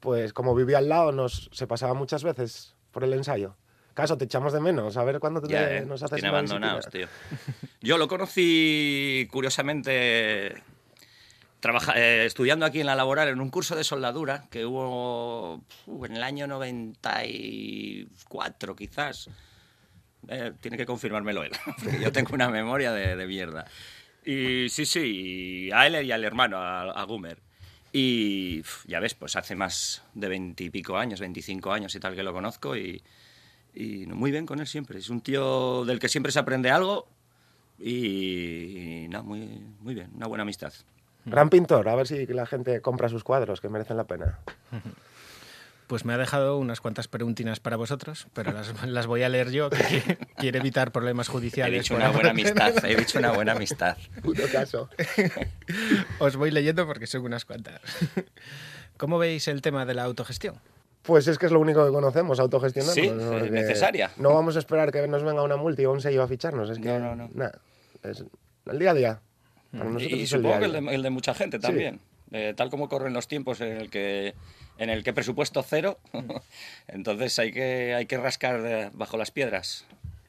pues 0.00 0.32
como 0.34 0.54
vivía 0.54 0.76
al 0.78 0.88
lado, 0.90 1.10
nos, 1.12 1.48
se 1.52 1.66
pasaba 1.66 1.94
muchas 1.94 2.22
veces 2.22 2.74
por 2.92 3.02
el 3.02 3.14
ensayo. 3.14 3.56
Caso, 3.94 4.18
te 4.18 4.26
echamos 4.26 4.52
de 4.52 4.60
menos, 4.60 4.98
a 4.98 5.04
ver 5.04 5.18
cuándo 5.20 5.40
te, 5.40 5.48
Ya, 5.48 5.78
eh, 5.78 5.86
nos 5.86 6.02
haces 6.02 6.18
una 6.20 6.28
abandonados, 6.28 6.86
tío. 6.90 7.06
Yo 7.80 7.96
lo 7.96 8.08
conocí, 8.08 9.26
curiosamente, 9.32 10.62
trabaja- 11.60 11.94
eh, 11.96 12.26
estudiando 12.26 12.66
aquí 12.66 12.80
en 12.80 12.86
la 12.86 12.94
laboral 12.94 13.28
en 13.28 13.40
un 13.40 13.48
curso 13.48 13.74
de 13.74 13.84
soldadura 13.84 14.44
que 14.50 14.66
hubo 14.66 15.62
uh, 15.86 16.04
en 16.04 16.14
el 16.16 16.22
año 16.22 16.46
94, 16.46 18.76
quizás. 18.76 19.30
Eh, 20.28 20.52
tiene 20.60 20.76
que 20.76 20.86
confirmármelo 20.86 21.44
él, 21.44 21.52
porque 21.82 22.00
yo 22.00 22.12
tengo 22.12 22.34
una 22.34 22.48
memoria 22.48 22.92
de, 22.92 23.16
de 23.16 23.26
mierda. 23.26 23.66
Y 24.24 24.68
sí, 24.70 24.86
sí, 24.86 25.70
a 25.72 25.86
él 25.86 26.04
y 26.04 26.10
al 26.12 26.24
hermano, 26.24 26.58
a, 26.58 26.90
a 26.90 27.04
Gumer. 27.04 27.38
Y 27.92 28.62
ya 28.86 29.00
ves, 29.00 29.14
pues 29.14 29.36
hace 29.36 29.54
más 29.54 30.02
de 30.14 30.28
veintipico 30.28 30.98
años, 30.98 31.20
25 31.20 31.72
años 31.72 31.94
y 31.94 32.00
tal 32.00 32.14
que 32.14 32.22
lo 32.22 32.32
conozco 32.32 32.76
y, 32.76 33.02
y 33.74 34.06
muy 34.06 34.30
bien 34.30 34.44
con 34.46 34.58
él 34.60 34.66
siempre. 34.66 34.98
Es 34.98 35.08
un 35.08 35.20
tío 35.20 35.84
del 35.84 35.98
que 35.98 36.08
siempre 36.08 36.32
se 36.32 36.38
aprende 36.40 36.70
algo 36.70 37.08
y, 37.78 39.04
y 39.04 39.08
no, 39.08 39.22
muy, 39.22 39.62
muy 39.80 39.94
bien, 39.94 40.10
una 40.14 40.26
buena 40.26 40.42
amistad. 40.42 40.72
Gran 41.24 41.48
pintor, 41.48 41.88
a 41.88 41.94
ver 41.94 42.06
si 42.06 42.26
la 42.26 42.46
gente 42.46 42.80
compra 42.80 43.08
sus 43.08 43.24
cuadros, 43.24 43.60
que 43.60 43.68
merecen 43.68 43.96
la 43.96 44.04
pena. 44.04 44.38
Pues 45.86 46.04
me 46.04 46.12
ha 46.14 46.18
dejado 46.18 46.58
unas 46.58 46.80
cuantas 46.80 47.06
preguntinas 47.06 47.60
para 47.60 47.76
vosotros, 47.76 48.26
pero 48.34 48.50
las, 48.52 48.72
las 48.86 49.06
voy 49.06 49.22
a 49.22 49.28
leer 49.28 49.50
yo, 49.52 49.70
que 49.70 50.18
quiere, 50.36 50.58
evitar 50.58 50.90
problemas 50.90 51.28
He 51.28 51.32
judiciales. 51.32 51.82
dicho 51.82 51.94
por 51.94 52.02
una 52.02 52.10
buena 52.10 52.30
amistad, 52.32 52.84
he 52.84 52.96
dicho 52.96 53.18
una 53.18 53.30
buena 53.32 53.52
amistad. 53.52 53.96
Puto 54.22 54.42
caso. 54.50 54.88
Os 56.18 56.36
voy 56.36 56.50
leyendo 56.50 56.86
porque 56.86 57.06
son 57.06 57.22
unas 57.24 57.44
cuantas. 57.44 57.80
¿Cómo 58.96 59.18
veis 59.18 59.46
el 59.48 59.62
tema 59.62 59.84
de 59.86 59.94
la 59.94 60.04
autogestión? 60.04 60.56
Pues 61.02 61.28
es 61.28 61.38
que 61.38 61.46
es 61.46 61.52
lo 61.52 61.60
único 61.60 61.86
que 61.86 61.92
conocemos, 61.92 62.40
autogestionarnos. 62.40 62.94
Sí, 62.94 63.44
es 63.44 63.50
necesaria. 63.52 64.10
No 64.16 64.34
vamos 64.34 64.56
a 64.56 64.58
esperar 64.58 64.90
que 64.90 65.06
nos 65.06 65.22
venga 65.22 65.42
una 65.42 65.56
multi 65.56 65.84
o 65.84 65.92
un 65.92 66.00
sello 66.00 66.22
a 66.22 66.26
ficharnos. 66.26 66.68
Es 66.70 66.78
que, 66.78 66.88
No, 66.88 66.98
no, 66.98 67.14
no. 67.14 67.30
nada, 67.32 67.60
es 68.02 68.24
el 68.66 68.78
día 68.80 68.90
a 68.90 68.94
día. 68.94 69.20
Para 69.70 69.84
nosotros 69.84 70.10
Y, 70.10 70.14
y 70.16 70.22
es 70.24 70.32
el 70.32 70.40
supongo 70.40 70.48
día 70.48 70.58
que 70.58 70.76
el 70.78 70.84
de, 70.86 70.94
el 70.96 71.02
de 71.02 71.10
mucha 71.10 71.32
gente 71.34 71.60
también. 71.60 72.00
Eh, 72.32 72.54
tal 72.56 72.70
como 72.70 72.88
corren 72.88 73.12
los 73.12 73.28
tiempos 73.28 73.60
en 73.60 73.76
el 73.76 73.88
que 73.88 74.34
en 74.78 74.90
el 74.90 75.02
que 75.04 75.12
presupuesto 75.12 75.62
cero, 75.62 75.98
entonces 76.88 77.38
hay 77.38 77.52
que, 77.52 77.94
hay 77.94 78.06
que 78.06 78.18
rascar 78.18 78.60
eh, 78.64 78.90
bajo 78.92 79.16
las 79.16 79.30
piedras. 79.30 79.84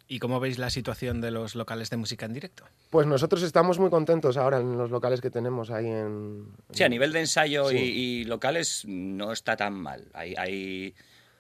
¿Y 0.10 0.20
cómo 0.20 0.40
veis 0.40 0.58
la 0.58 0.70
situación 0.70 1.20
de 1.20 1.32
los 1.32 1.54
locales 1.56 1.90
de 1.90 1.98
música 1.98 2.26
en 2.26 2.34
directo? 2.34 2.64
Pues 2.90 3.06
nosotros 3.08 3.44
estamos 3.44 3.78
muy 3.78 3.90
contentos 3.90 4.38
ahora 4.38 4.60
en 4.60 4.78
los 4.78 4.90
locales 4.90 5.20
que 5.20 5.30
tenemos 5.30 5.70
ahí 5.70 5.88
en... 5.88 6.46
Sí, 6.72 6.84
a 6.84 6.90
nivel 6.90 7.12
de 7.12 7.20
ensayo 7.20 7.68
Sí. 7.70 7.76
y, 7.78 8.22
y 8.22 8.24
locales 8.24 8.84
no 8.88 9.34
está 9.34 9.58
tan 9.58 9.74
mal. 9.74 10.06
Hay, 10.14 10.34
hay, 10.38 10.96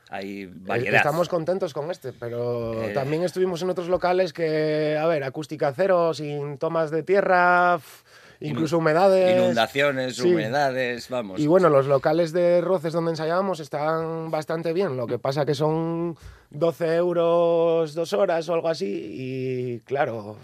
hay 0.09 0.41
Eh, 0.41 0.49
variedad. 0.51 0.97
Estamos 0.97 1.29
contentos 1.29 1.73
con 1.73 1.89
este, 1.91 2.11
pero 2.11 2.83
Eh. 2.89 2.93
también 2.93 3.23
estuvimos 3.23 3.61
en 3.61 3.69
otros 3.69 3.87
locales 3.87 4.33
que, 4.33 4.97
a 4.99 5.05
ver, 5.07 5.23
acústica 5.23 5.71
cero, 5.73 6.13
sin 6.13 6.57
tomas 6.57 6.91
de 6.91 7.03
tierra, 7.03 7.75
f- 7.75 8.03
incluso 8.39 8.77
humedades. 8.77 9.37
Inundaciones, 9.37 10.15
Sí. 10.15 10.31
humedades, 10.31 11.09
vamos. 11.09 11.39
Y 11.39 11.47
bueno, 11.47 11.69
los 11.69 11.87
locales 11.87 12.31
de 12.33 12.61
roces 12.61 12.93
donde 12.93 13.11
ensayábamos 13.11 13.59
están 13.59 14.31
bastante 14.31 14.73
bien. 14.73 14.97
Lo 14.97 15.07
que 15.07 15.19
pasa 15.19 15.45
que 15.45 15.55
son 15.55 16.17
12 16.49 16.95
euros 16.95 17.93
dos 17.93 18.13
horas 18.13 18.47
o 18.49 18.53
algo 18.53 18.69
así. 18.69 18.85
Y 18.87 19.79
claro, 19.81 20.37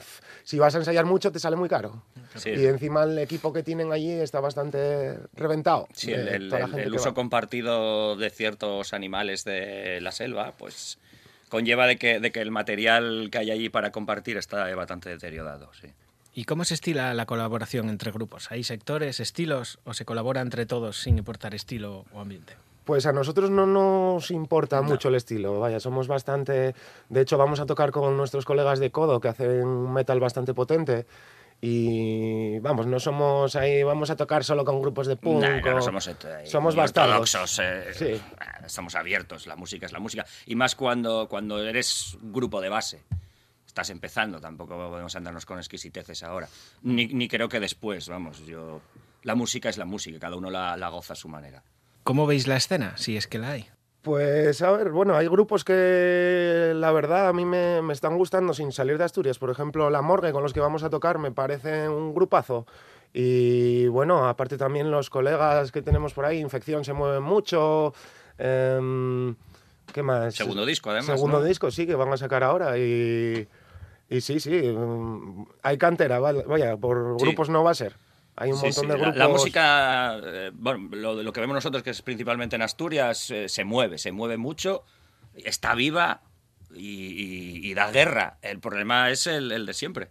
si 0.43 0.59
vas 0.59 0.75
a 0.75 0.79
ensayar 0.79 1.05
mucho 1.05 1.31
te 1.31 1.39
sale 1.39 1.55
muy 1.55 1.69
caro. 1.69 2.03
Sí. 2.35 2.49
Y 2.49 2.65
encima 2.65 3.03
el 3.03 3.17
equipo 3.19 3.53
que 3.53 3.63
tienen 3.63 3.91
allí 3.91 4.11
está 4.11 4.39
bastante 4.39 5.17
reventado. 5.33 5.87
Sí, 5.93 6.11
el, 6.11 6.51
uso 6.93 7.09
va. 7.09 7.13
compartido 7.13 8.15
de 8.15 8.29
ciertos 8.29 8.93
animales 8.93 9.43
de 9.43 9.99
la 10.01 10.11
selva, 10.11 10.53
pues 10.57 10.97
conlleva 11.49 11.85
de 11.85 11.97
que, 11.97 12.19
de 12.19 12.31
que 12.31 12.41
el 12.41 12.49
material 12.49 13.29
que 13.31 13.37
hay 13.37 13.51
allí 13.51 13.69
para 13.69 13.91
compartir 13.91 14.37
está 14.37 14.73
bastante 14.75 15.09
deteriorado. 15.09 15.69
Sí. 15.79 15.87
¿Y 16.33 16.45
cómo 16.45 16.65
se 16.65 16.73
estila 16.73 17.13
la 17.13 17.25
colaboración 17.25 17.89
entre 17.89 18.11
grupos? 18.11 18.51
¿Hay 18.51 18.63
sectores, 18.63 19.19
estilos 19.19 19.79
o 19.83 19.93
se 19.93 20.05
colabora 20.05 20.41
entre 20.41 20.65
todos 20.65 20.97
sin 21.01 21.17
importar 21.17 21.53
estilo 21.53 22.05
o 22.13 22.19
ambiente? 22.19 22.55
Pues 22.85 23.05
a 23.05 23.13
nosotros 23.13 23.49
no 23.49 23.65
nos 23.65 24.29
importa 24.31 24.81
mucho 24.81 25.07
el 25.09 25.15
estilo, 25.15 25.59
vaya, 25.59 25.79
somos 25.79 26.07
bastante... 26.07 26.75
De 27.07 27.21
hecho, 27.21 27.37
vamos 27.37 27.61
a 27.61 27.65
tocar 27.65 27.91
con 27.91 28.17
nuestros 28.17 28.43
colegas 28.43 28.79
de 28.79 28.91
Codo, 28.91 29.21
que 29.21 29.29
hacen 29.29 29.65
un 29.65 29.93
metal 29.93 30.19
bastante 30.19 30.53
potente, 30.53 31.05
y 31.61 32.59
vamos, 32.59 32.85
no 32.87 32.99
somos 32.99 33.55
ahí, 33.55 33.83
vamos 33.83 34.09
a 34.09 34.17
tocar 34.17 34.43
solo 34.43 34.65
con 34.65 34.81
grupos 34.81 35.07
de 35.07 35.15
punk. 35.15 35.41
Nah, 35.41 35.61
no, 35.61 35.75
no 35.75 35.81
somos, 35.81 36.07
eh, 36.07 36.15
somos 36.43 36.75
ortodoxos. 36.75 37.59
eh, 37.59 37.85
Sí. 37.93 38.21
ah, 38.41 38.59
Estamos 38.65 38.95
abiertos, 38.95 39.47
la 39.47 39.55
música 39.55 39.85
es 39.85 39.93
la 39.93 39.99
música. 39.99 40.25
Y 40.45 40.55
más 40.55 40.75
cuando, 40.75 41.29
cuando 41.29 41.63
eres 41.63 42.17
grupo 42.21 42.59
de 42.59 42.67
base. 42.67 43.01
Estás 43.73 43.89
empezando, 43.89 44.39
tampoco 44.39 44.77
podemos 44.87 45.15
andarnos 45.15 45.47
con 45.47 45.57
exquisiteces 45.57 46.21
ahora. 46.21 46.47
Ni, 46.83 47.07
ni 47.07 47.27
creo 47.27 47.49
que 47.49 47.59
después, 47.59 48.07
vamos. 48.07 48.45
yo 48.45 48.81
La 49.23 49.33
música 49.33 49.67
es 49.67 49.79
la 49.79 49.85
música, 49.85 50.19
cada 50.19 50.35
uno 50.35 50.51
la, 50.51 50.77
la 50.77 50.89
goza 50.89 51.13
a 51.13 51.15
su 51.15 51.27
manera. 51.27 51.63
¿Cómo 52.03 52.27
veis 52.27 52.45
la 52.45 52.55
escena, 52.55 52.95
si 52.97 53.17
es 53.17 53.25
que 53.25 53.39
la 53.39 53.49
hay? 53.49 53.67
Pues 54.03 54.61
a 54.61 54.69
ver, 54.73 54.91
bueno, 54.91 55.15
hay 55.15 55.27
grupos 55.27 55.63
que 55.63 56.73
la 56.75 56.91
verdad 56.91 57.29
a 57.29 57.33
mí 57.33 57.45
me, 57.45 57.81
me 57.81 57.93
están 57.93 58.15
gustando 58.15 58.53
sin 58.53 58.71
salir 58.71 58.99
de 58.99 59.05
Asturias. 59.05 59.39
Por 59.39 59.49
ejemplo, 59.49 59.89
La 59.89 60.03
Morgue, 60.03 60.33
con 60.33 60.43
los 60.43 60.53
que 60.53 60.59
vamos 60.59 60.83
a 60.83 60.91
tocar, 60.91 61.17
me 61.17 61.31
parece 61.31 61.89
un 61.89 62.13
grupazo. 62.13 62.67
Y 63.11 63.87
bueno, 63.87 64.27
aparte 64.27 64.55
también 64.55 64.91
los 64.91 65.09
colegas 65.09 65.71
que 65.71 65.81
tenemos 65.81 66.13
por 66.13 66.25
ahí, 66.25 66.37
Infección 66.37 66.85
se 66.85 66.93
mueven 66.93 67.23
mucho. 67.23 67.95
em, 68.37 69.35
¿Qué 69.91 70.03
más? 70.03 70.35
Segundo 70.35 70.63
disco, 70.65 70.91
además. 70.91 71.07
Segundo 71.07 71.39
¿no? 71.39 71.45
disco, 71.45 71.71
sí, 71.71 71.87
que 71.87 71.95
van 71.95 72.13
a 72.13 72.17
sacar 72.17 72.43
ahora. 72.43 72.77
Y, 72.77 73.47
y 74.17 74.21
sí, 74.21 74.39
sí, 74.39 74.51
em, 74.55 75.45
hay 75.61 75.77
cantera, 75.77 76.19
vaya, 76.19 76.77
por 76.77 77.15
Sí. 77.19 77.25
grupos 77.25 77.49
no 77.49 77.63
va 77.63 77.71
a 77.71 77.75
ser. 77.75 77.95
Hay 78.35 78.51
un 78.51 78.57
Sí, 78.57 78.65
montón 78.65 78.83
sí, 78.85 78.87
de 78.91 78.93
la- 78.97 78.99
grupos. 78.99 79.17
La, 79.17 79.27
música, 79.27 80.17
eh, 80.23 80.51
bueno, 80.53 80.89
lo, 80.95 81.21
lo 81.21 81.33
que 81.33 81.39
vemos 81.41 81.53
nosotros, 81.55 81.83
que 81.83 81.91
es 81.91 82.01
principalmente 82.01 82.55
en 82.55 82.61
Asturias, 82.63 83.29
eh, 83.31 83.47
se 83.47 83.63
mueve, 83.63 83.97
se 83.97 84.11
mueve 84.11 84.37
mucho, 84.37 84.83
está 85.35 85.75
viva 85.75 86.21
y, 86.73 86.79
y- 86.87 87.69
y 87.69 87.73
da 87.75 87.91
guerra. 87.91 88.37
El 88.41 88.59
problema 88.59 89.09
es 89.11 89.27
el, 89.27 89.51
el 89.51 89.65
de 89.65 89.73
siempre, 89.73 90.09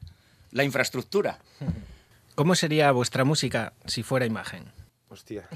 la 0.52 0.62
infraestructura. 0.64 1.38
¿Cómo 2.34 2.54
sería 2.54 2.92
vuestra 2.92 3.24
música 3.24 3.72
si 3.86 4.02
fuera 4.02 4.24
imagen? 4.24 4.64
Hostia. 5.08 5.46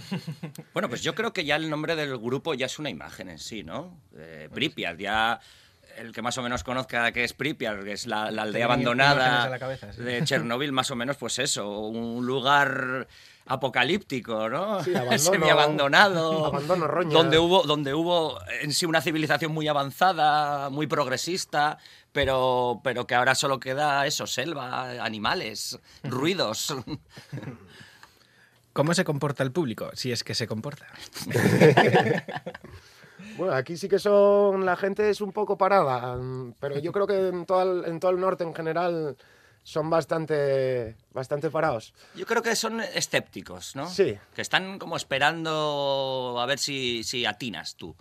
Bueno, 0.75 0.91
pues 0.91 1.03
yo 1.03 1.15
creo 1.15 1.33
que 1.33 1.45
ya 1.47 1.57
el 1.57 1.71
nombre 1.71 1.97
del 1.97 2.19
grupo 2.19 2.53
ya 2.53 2.67
es 2.67 2.79
una 2.79 2.91
imagen 2.91 3.31
en 3.31 3.39
sí, 3.39 3.63
¿no? 3.63 3.99
Eh, 4.15 4.51
Pripyat, 4.53 4.99
ya 4.99 5.41
el 5.99 6.13
que 6.13 6.23
más 6.23 6.37
o 6.39 6.43
menos 6.43 6.63
conozca 6.65 7.11
que 7.13 7.25
es 7.25 7.33
Pripyat, 7.33 7.83
que 7.85 7.93
es 7.93 8.07
la, 8.07 8.31
la 8.31 8.43
aldea 8.43 8.65
abandonada 8.67 9.45
en 9.47 9.51
la 9.51 9.59
cabeza, 9.59 9.93
sí. 9.93 10.03
de 10.03 10.23
Chernóbil, 10.25 10.73
más 10.73 10.91
o 10.91 10.97
menos 10.97 11.17
pues 11.17 11.39
eso, 11.39 11.69
un 11.79 12.25
lugar 12.27 13.07
apocalíptico, 13.47 14.49
¿no? 14.49 14.83
Sí, 14.83 14.91
abandono- 14.95 15.19
Semiabandonado, 15.19 16.47
abandono, 16.47 16.87
roña. 16.87 17.13
donde 17.13 17.39
hubo 17.39 17.63
donde 17.63 17.95
hubo 17.95 18.39
en 18.61 18.73
sí 18.73 18.87
una 18.87 19.01
civilización 19.01 19.53
muy 19.53 19.69
avanzada, 19.69 20.69
muy 20.71 20.87
progresista, 20.87 21.79
pero 22.13 22.81
pero 22.83 23.07
que 23.07 23.15
ahora 23.15 23.35
solo 23.35 23.61
queda 23.61 24.05
eso, 24.07 24.27
selva, 24.27 25.03
animales, 25.05 25.79
ruidos. 26.03 26.75
¿Cómo 28.73 28.93
se 28.93 29.05
comporta 29.05 29.43
el 29.43 29.53
público, 29.53 29.91
si 29.95 30.13
es 30.13 30.23
que 30.23 30.35
se 30.35 30.47
comporta? 30.47 30.87
Bueno, 33.37 33.55
aquí 33.55 33.77
sí 33.77 33.89
que 33.89 33.99
son. 33.99 34.65
La 34.65 34.77
gente 34.77 35.11
es 35.11 35.21
un 35.21 35.33
poco 35.33 35.57
parada, 35.57 36.19
pero 36.61 36.79
yo 36.79 36.93
creo 36.93 37.07
que 37.07 37.29
en 37.29 37.47
todo 37.47 37.63
el, 37.63 37.85
en 37.91 38.01
todo 38.01 38.11
el 38.11 38.21
norte 38.21 38.45
en 38.45 38.55
general 38.55 39.17
son 39.63 39.91
bastante, 39.91 40.97
bastante 41.13 41.51
parados. 41.51 41.93
Yo 42.15 42.25
creo 42.25 42.41
que 42.41 42.55
son 42.55 42.81
escépticos, 42.81 43.75
¿no? 43.75 43.89
Sí. 43.89 44.17
Que 44.35 44.43
están 44.43 44.79
como 44.79 44.97
esperando 44.97 46.37
a 46.39 46.47
ver 46.47 46.59
si, 46.59 47.03
si 47.03 47.27
atinas 47.27 47.77
tú. 47.77 47.97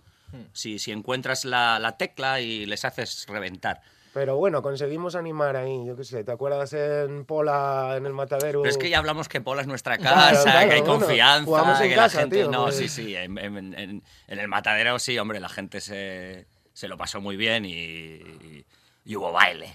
Si, 0.52 0.78
si 0.78 0.92
encuentras 0.92 1.44
la, 1.46 1.78
la 1.78 1.96
tecla 1.96 2.40
y 2.40 2.66
les 2.66 2.84
haces 2.84 3.26
reventar. 3.26 3.80
Pero 4.16 4.38
bueno, 4.38 4.62
conseguimos 4.62 5.14
animar 5.14 5.56
ahí, 5.56 5.84
yo 5.84 5.94
qué 5.94 6.02
sé, 6.02 6.24
¿te 6.24 6.32
acuerdas 6.32 6.72
en 6.72 7.26
Pola, 7.26 7.96
en 7.98 8.06
el 8.06 8.14
matadero? 8.14 8.62
Pero 8.62 8.70
es 8.70 8.78
que 8.78 8.88
ya 8.88 8.96
hablamos 8.96 9.28
que 9.28 9.42
Pola 9.42 9.60
es 9.60 9.66
nuestra 9.68 9.98
casa, 9.98 10.42
claro, 10.42 10.68
que 10.70 10.74
hay 10.74 10.80
bueno, 10.80 10.98
confianza, 11.00 11.44
jugamos 11.44 11.80
en 11.82 11.88
que 11.90 11.94
casa, 11.96 12.14
la 12.16 12.20
gente... 12.22 12.36
tío, 12.36 12.50
no, 12.50 12.62
pues. 12.64 12.76
sí, 12.76 12.88
sí, 12.88 13.14
en, 13.14 13.36
en- 13.36 13.74
en- 13.74 14.02
en 14.28 14.38
el 14.38 14.48
matadero 14.48 14.98
sí, 14.98 15.18
hombre, 15.18 15.38
la 15.38 15.50
gente 15.50 15.82
se, 15.82 16.46
se 16.72 16.88
lo 16.88 16.96
pasó 16.96 17.20
muy 17.20 17.36
bien 17.36 17.66
y, 17.66 18.64
y 19.04 19.16
hubo 19.16 19.32
baile. 19.32 19.74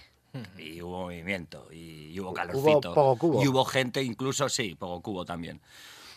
Y 0.58 0.82
hubo 0.82 1.02
movimiento, 1.04 1.68
y, 1.72 2.20
hubo 2.20 2.34
calorcito. 2.34 2.96
poco 2.96 3.18
cubo. 3.20 3.44
Y 3.44 3.48
hubo 3.48 3.64
gente, 3.64 4.02
incluso, 4.02 4.50
sí, 4.50 4.74
poco 4.74 5.02
cubo 5.04 5.24
también. 5.24 5.62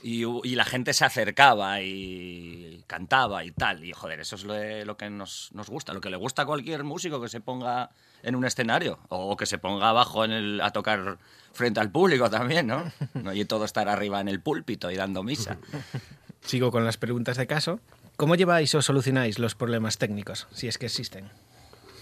Y, 0.02 0.24
y 0.48 0.54
la 0.54 0.64
gente 0.64 0.94
se 0.94 1.04
acercaba 1.04 1.82
y 1.82 2.84
cantaba 2.86 3.44
y 3.44 3.50
tal. 3.50 3.84
Y 3.84 3.92
joder, 3.92 4.20
eso 4.20 4.36
es 4.36 4.44
lo, 4.44 4.54
lo 4.86 4.96
que 4.96 5.10
nos, 5.10 5.50
nos 5.52 5.68
gusta, 5.68 5.92
lo 5.92 6.00
que 6.00 6.08
le 6.08 6.16
gusta 6.16 6.42
a 6.42 6.46
cualquier 6.46 6.84
músico 6.84 7.20
que 7.20 7.28
se 7.28 7.40
ponga 7.42 7.90
en 8.24 8.34
un 8.36 8.44
escenario 8.44 8.98
o 9.08 9.36
que 9.36 9.46
se 9.46 9.58
ponga 9.58 9.88
abajo 9.90 10.24
en 10.24 10.32
el, 10.32 10.60
a 10.60 10.70
tocar 10.70 11.18
frente 11.52 11.80
al 11.80 11.90
público 11.90 12.28
también, 12.30 12.66
¿no? 12.66 12.90
No 13.14 13.32
y 13.34 13.44
todo 13.44 13.64
estar 13.64 13.88
arriba 13.88 14.20
en 14.20 14.28
el 14.28 14.40
púlpito 14.40 14.90
y 14.90 14.96
dando 14.96 15.22
misa. 15.22 15.56
Sigo 16.44 16.70
con 16.70 16.84
las 16.84 16.96
preguntas 16.96 17.36
de 17.36 17.46
caso. 17.46 17.80
¿Cómo 18.16 18.34
lleváis 18.36 18.74
o 18.74 18.82
solucionáis 18.82 19.38
los 19.38 19.54
problemas 19.54 19.98
técnicos, 19.98 20.46
si 20.52 20.68
es 20.68 20.78
que 20.78 20.86
existen? 20.86 21.30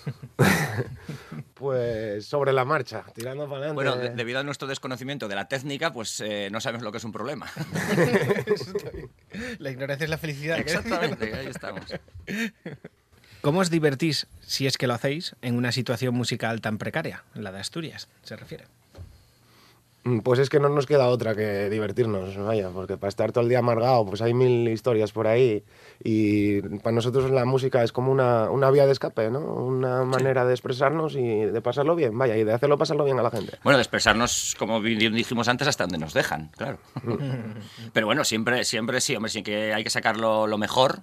Pues 1.55 2.27
sobre 2.27 2.53
la 2.53 2.65
marcha, 2.65 3.05
tirando 3.15 3.45
para 3.45 3.59
adelante. 3.59 3.75
Bueno, 3.75 3.97
de- 3.97 4.11
debido 4.11 4.41
a 4.41 4.43
nuestro 4.43 4.67
desconocimiento 4.67 5.29
de 5.29 5.37
la 5.37 5.47
técnica, 5.47 5.93
pues 5.93 6.21
eh, 6.21 6.49
no 6.51 6.61
sabemos 6.61 6.83
lo 6.83 6.91
que 6.91 6.99
es 6.99 7.05
un 7.05 7.13
problema. 7.13 7.47
La 9.59 9.71
ignorancia 9.71 10.03
es 10.05 10.11
la 10.11 10.19
felicidad. 10.19 10.59
Exactamente, 10.59 11.33
ahí 11.33 11.47
estamos. 11.47 11.85
¿Cómo 13.43 13.59
os 13.59 13.71
divertís, 13.71 14.29
si 14.41 14.69
es 14.69 14.79
que 14.79 14.87
lo 14.87 14.95
hacéis, 14.95 15.35
en 15.43 15.57
una 15.57 15.73
situación 15.73 16.15
musical 16.15 16.61
tan 16.61 16.79
precaria, 16.79 17.25
la 17.35 17.51
de 17.51 17.59
Asturias, 17.59 18.09
se 18.23 18.37
refiere? 18.37 18.67
Mm, 20.05 20.21
Pues 20.21 20.39
es 20.39 20.49
que 20.49 20.61
no 20.61 20.69
nos 20.69 20.87
queda 20.87 21.09
otra 21.09 21.35
que 21.35 21.69
divertirnos, 21.69 22.37
vaya, 22.37 22.71
porque 22.71 22.97
para 22.97 23.09
estar 23.09 23.33
todo 23.33 23.43
el 23.43 23.49
día 23.49 23.59
amargado, 23.59 24.07
pues 24.07 24.23
hay 24.23 24.33
mil 24.33 24.69
historias 24.69 25.11
por 25.11 25.27
ahí 25.27 25.65
y 26.05 26.61
para 26.79 26.95
nosotros 26.95 27.33
la 27.33 27.45
música 27.45 27.83
es 27.83 27.91
como 27.91 28.13
una, 28.13 28.49
una 28.49 28.71
vía 28.71 28.87
de 28.87 28.93
escape, 28.93 29.29
¿no? 29.29 29.41
Una 29.41 30.05
manera 30.05 30.45
de 30.45 30.53
expresarnos 30.55 31.17
y 31.17 31.23
de 31.45 31.61
pasarlo 31.61 31.97
bien, 31.97 32.17
vaya, 32.17 32.37
y 32.37 32.45
de 32.45 32.53
hacerlo 32.53 32.79
pasarlo 32.79 33.05
bien 33.05 33.19
a 33.19 33.23
la 33.25 33.31
gente. 33.33 33.59
Bueno, 33.65 33.77
de 33.77 33.83
expresarnos, 33.83 34.55
como 34.57 34.81
dijimos 34.81 35.49
antes, 35.49 35.67
hasta 35.67 35.83
donde 35.85 35.99
nos 35.99 36.15
dejan, 36.15 36.53
claro. 36.57 36.79
Pero 37.93 38.07
bueno, 38.07 38.23
siempre, 38.25 38.65
siempre 38.65 39.01
sí, 39.01 39.17
hombre, 39.17 39.31
sí 39.31 39.43
que 39.43 39.75
hay 39.75 39.83
que 39.83 39.91
sacarlo 39.91 40.47
lo 40.47 40.59
mejor 40.59 41.03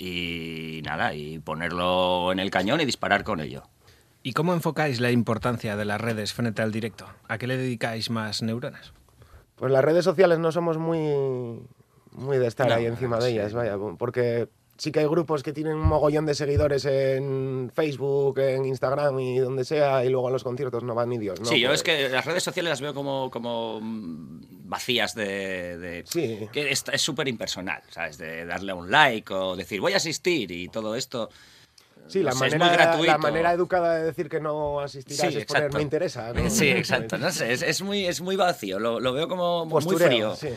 y 0.00 0.80
nada, 0.82 1.14
y 1.14 1.38
ponerlo 1.40 2.32
en 2.32 2.38
el 2.38 2.50
cañón 2.50 2.80
y 2.80 2.86
disparar 2.86 3.22
con 3.22 3.40
ello. 3.40 3.62
¿Y 4.22 4.32
cómo 4.32 4.54
enfocáis 4.54 5.00
la 5.00 5.10
importancia 5.10 5.76
de 5.76 5.84
las 5.84 6.00
redes 6.00 6.32
frente 6.32 6.62
al 6.62 6.72
directo? 6.72 7.06
¿A 7.28 7.38
qué 7.38 7.46
le 7.46 7.56
dedicáis 7.56 8.10
más 8.10 8.42
neuronas? 8.42 8.92
Pues 9.56 9.70
las 9.70 9.84
redes 9.84 10.04
sociales 10.04 10.38
no 10.38 10.52
somos 10.52 10.78
muy, 10.78 10.98
muy 12.12 12.38
de 12.38 12.46
estar 12.46 12.68
No, 12.68 12.74
ahí 12.74 12.86
encima 12.86 13.18
de 13.18 13.26
sí. 13.26 13.32
ellas, 13.32 13.52
vaya, 13.52 13.76
porque 13.98 14.48
sí 14.80 14.90
que 14.90 15.00
hay 15.00 15.06
grupos 15.06 15.42
que 15.42 15.52
tienen 15.52 15.74
un 15.74 15.86
mogollón 15.86 16.24
de 16.24 16.34
seguidores 16.34 16.84
en 16.86 17.70
Facebook, 17.74 18.38
en 18.38 18.64
Instagram 18.64 19.20
y 19.20 19.38
donde 19.38 19.64
sea, 19.64 20.04
y 20.04 20.08
luego 20.08 20.28
a 20.28 20.30
los 20.30 20.42
conciertos 20.42 20.82
no 20.82 20.94
van 20.94 21.10
ni 21.10 21.18
Dios, 21.18 21.38
¿no? 21.38 21.46
sí, 21.46 21.60
yo 21.60 21.68
Pues- 21.68 21.80
es 21.80 21.82
que 21.84 22.08
las 22.08 22.24
redes 22.24 22.42
sociales 22.42 22.70
las 22.70 22.80
veo 22.80 22.94
como, 22.94 23.30
como 23.30 23.78
mm, 23.82 24.68
vacías 24.68 25.14
de... 25.14 25.76
de- 25.78 26.04
Sí. 26.06 26.48
Que 26.52 26.70
es 26.70 26.82
es 26.90 27.02
súper 27.02 27.28
impersonal, 27.28 27.82
¿sabes? 27.90 28.16
De 28.18 28.46
darle 28.46 28.72
a 28.72 28.74
un 28.74 28.90
like 28.90 29.32
o 29.34 29.54
decir 29.54 29.80
voy 29.80 29.92
a 29.92 29.96
asistir 29.98 30.50
y 30.50 30.68
todo 30.68 30.94
esto... 30.96 31.28
Sí, 32.08 32.22
la 32.22 32.32
no 32.32 32.38
sé, 32.38 32.46
es 32.46 32.52
muy 32.54 32.58
manera, 32.60 32.84
gratuito. 32.86 33.12
la 33.12 33.18
manera 33.18 33.52
educada 33.52 33.94
de 33.94 34.04
decir 34.04 34.28
que 34.28 34.40
no 34.40 34.80
asistirás 34.80 35.32
Sí, 35.32 35.38
es 35.38 35.44
poner 35.46 35.72
me 35.72 35.80
interesa. 35.82 36.32
¿no? 36.32 36.50
Sí, 36.50 36.68
exacto. 36.68 37.18
No 37.18 37.30
sé, 37.30 37.52
es, 37.52 37.62
es 37.62 37.82
muy, 37.82 38.04
es 38.06 38.20
muy 38.20 38.34
vacío. 38.36 38.78
Lo, 38.80 38.98
lo 38.98 39.12
veo 39.12 39.28
como 39.28 39.64
muy 39.64 39.72
Postureo, 39.72 40.34
frío. 40.34 40.36
sí. 40.36 40.48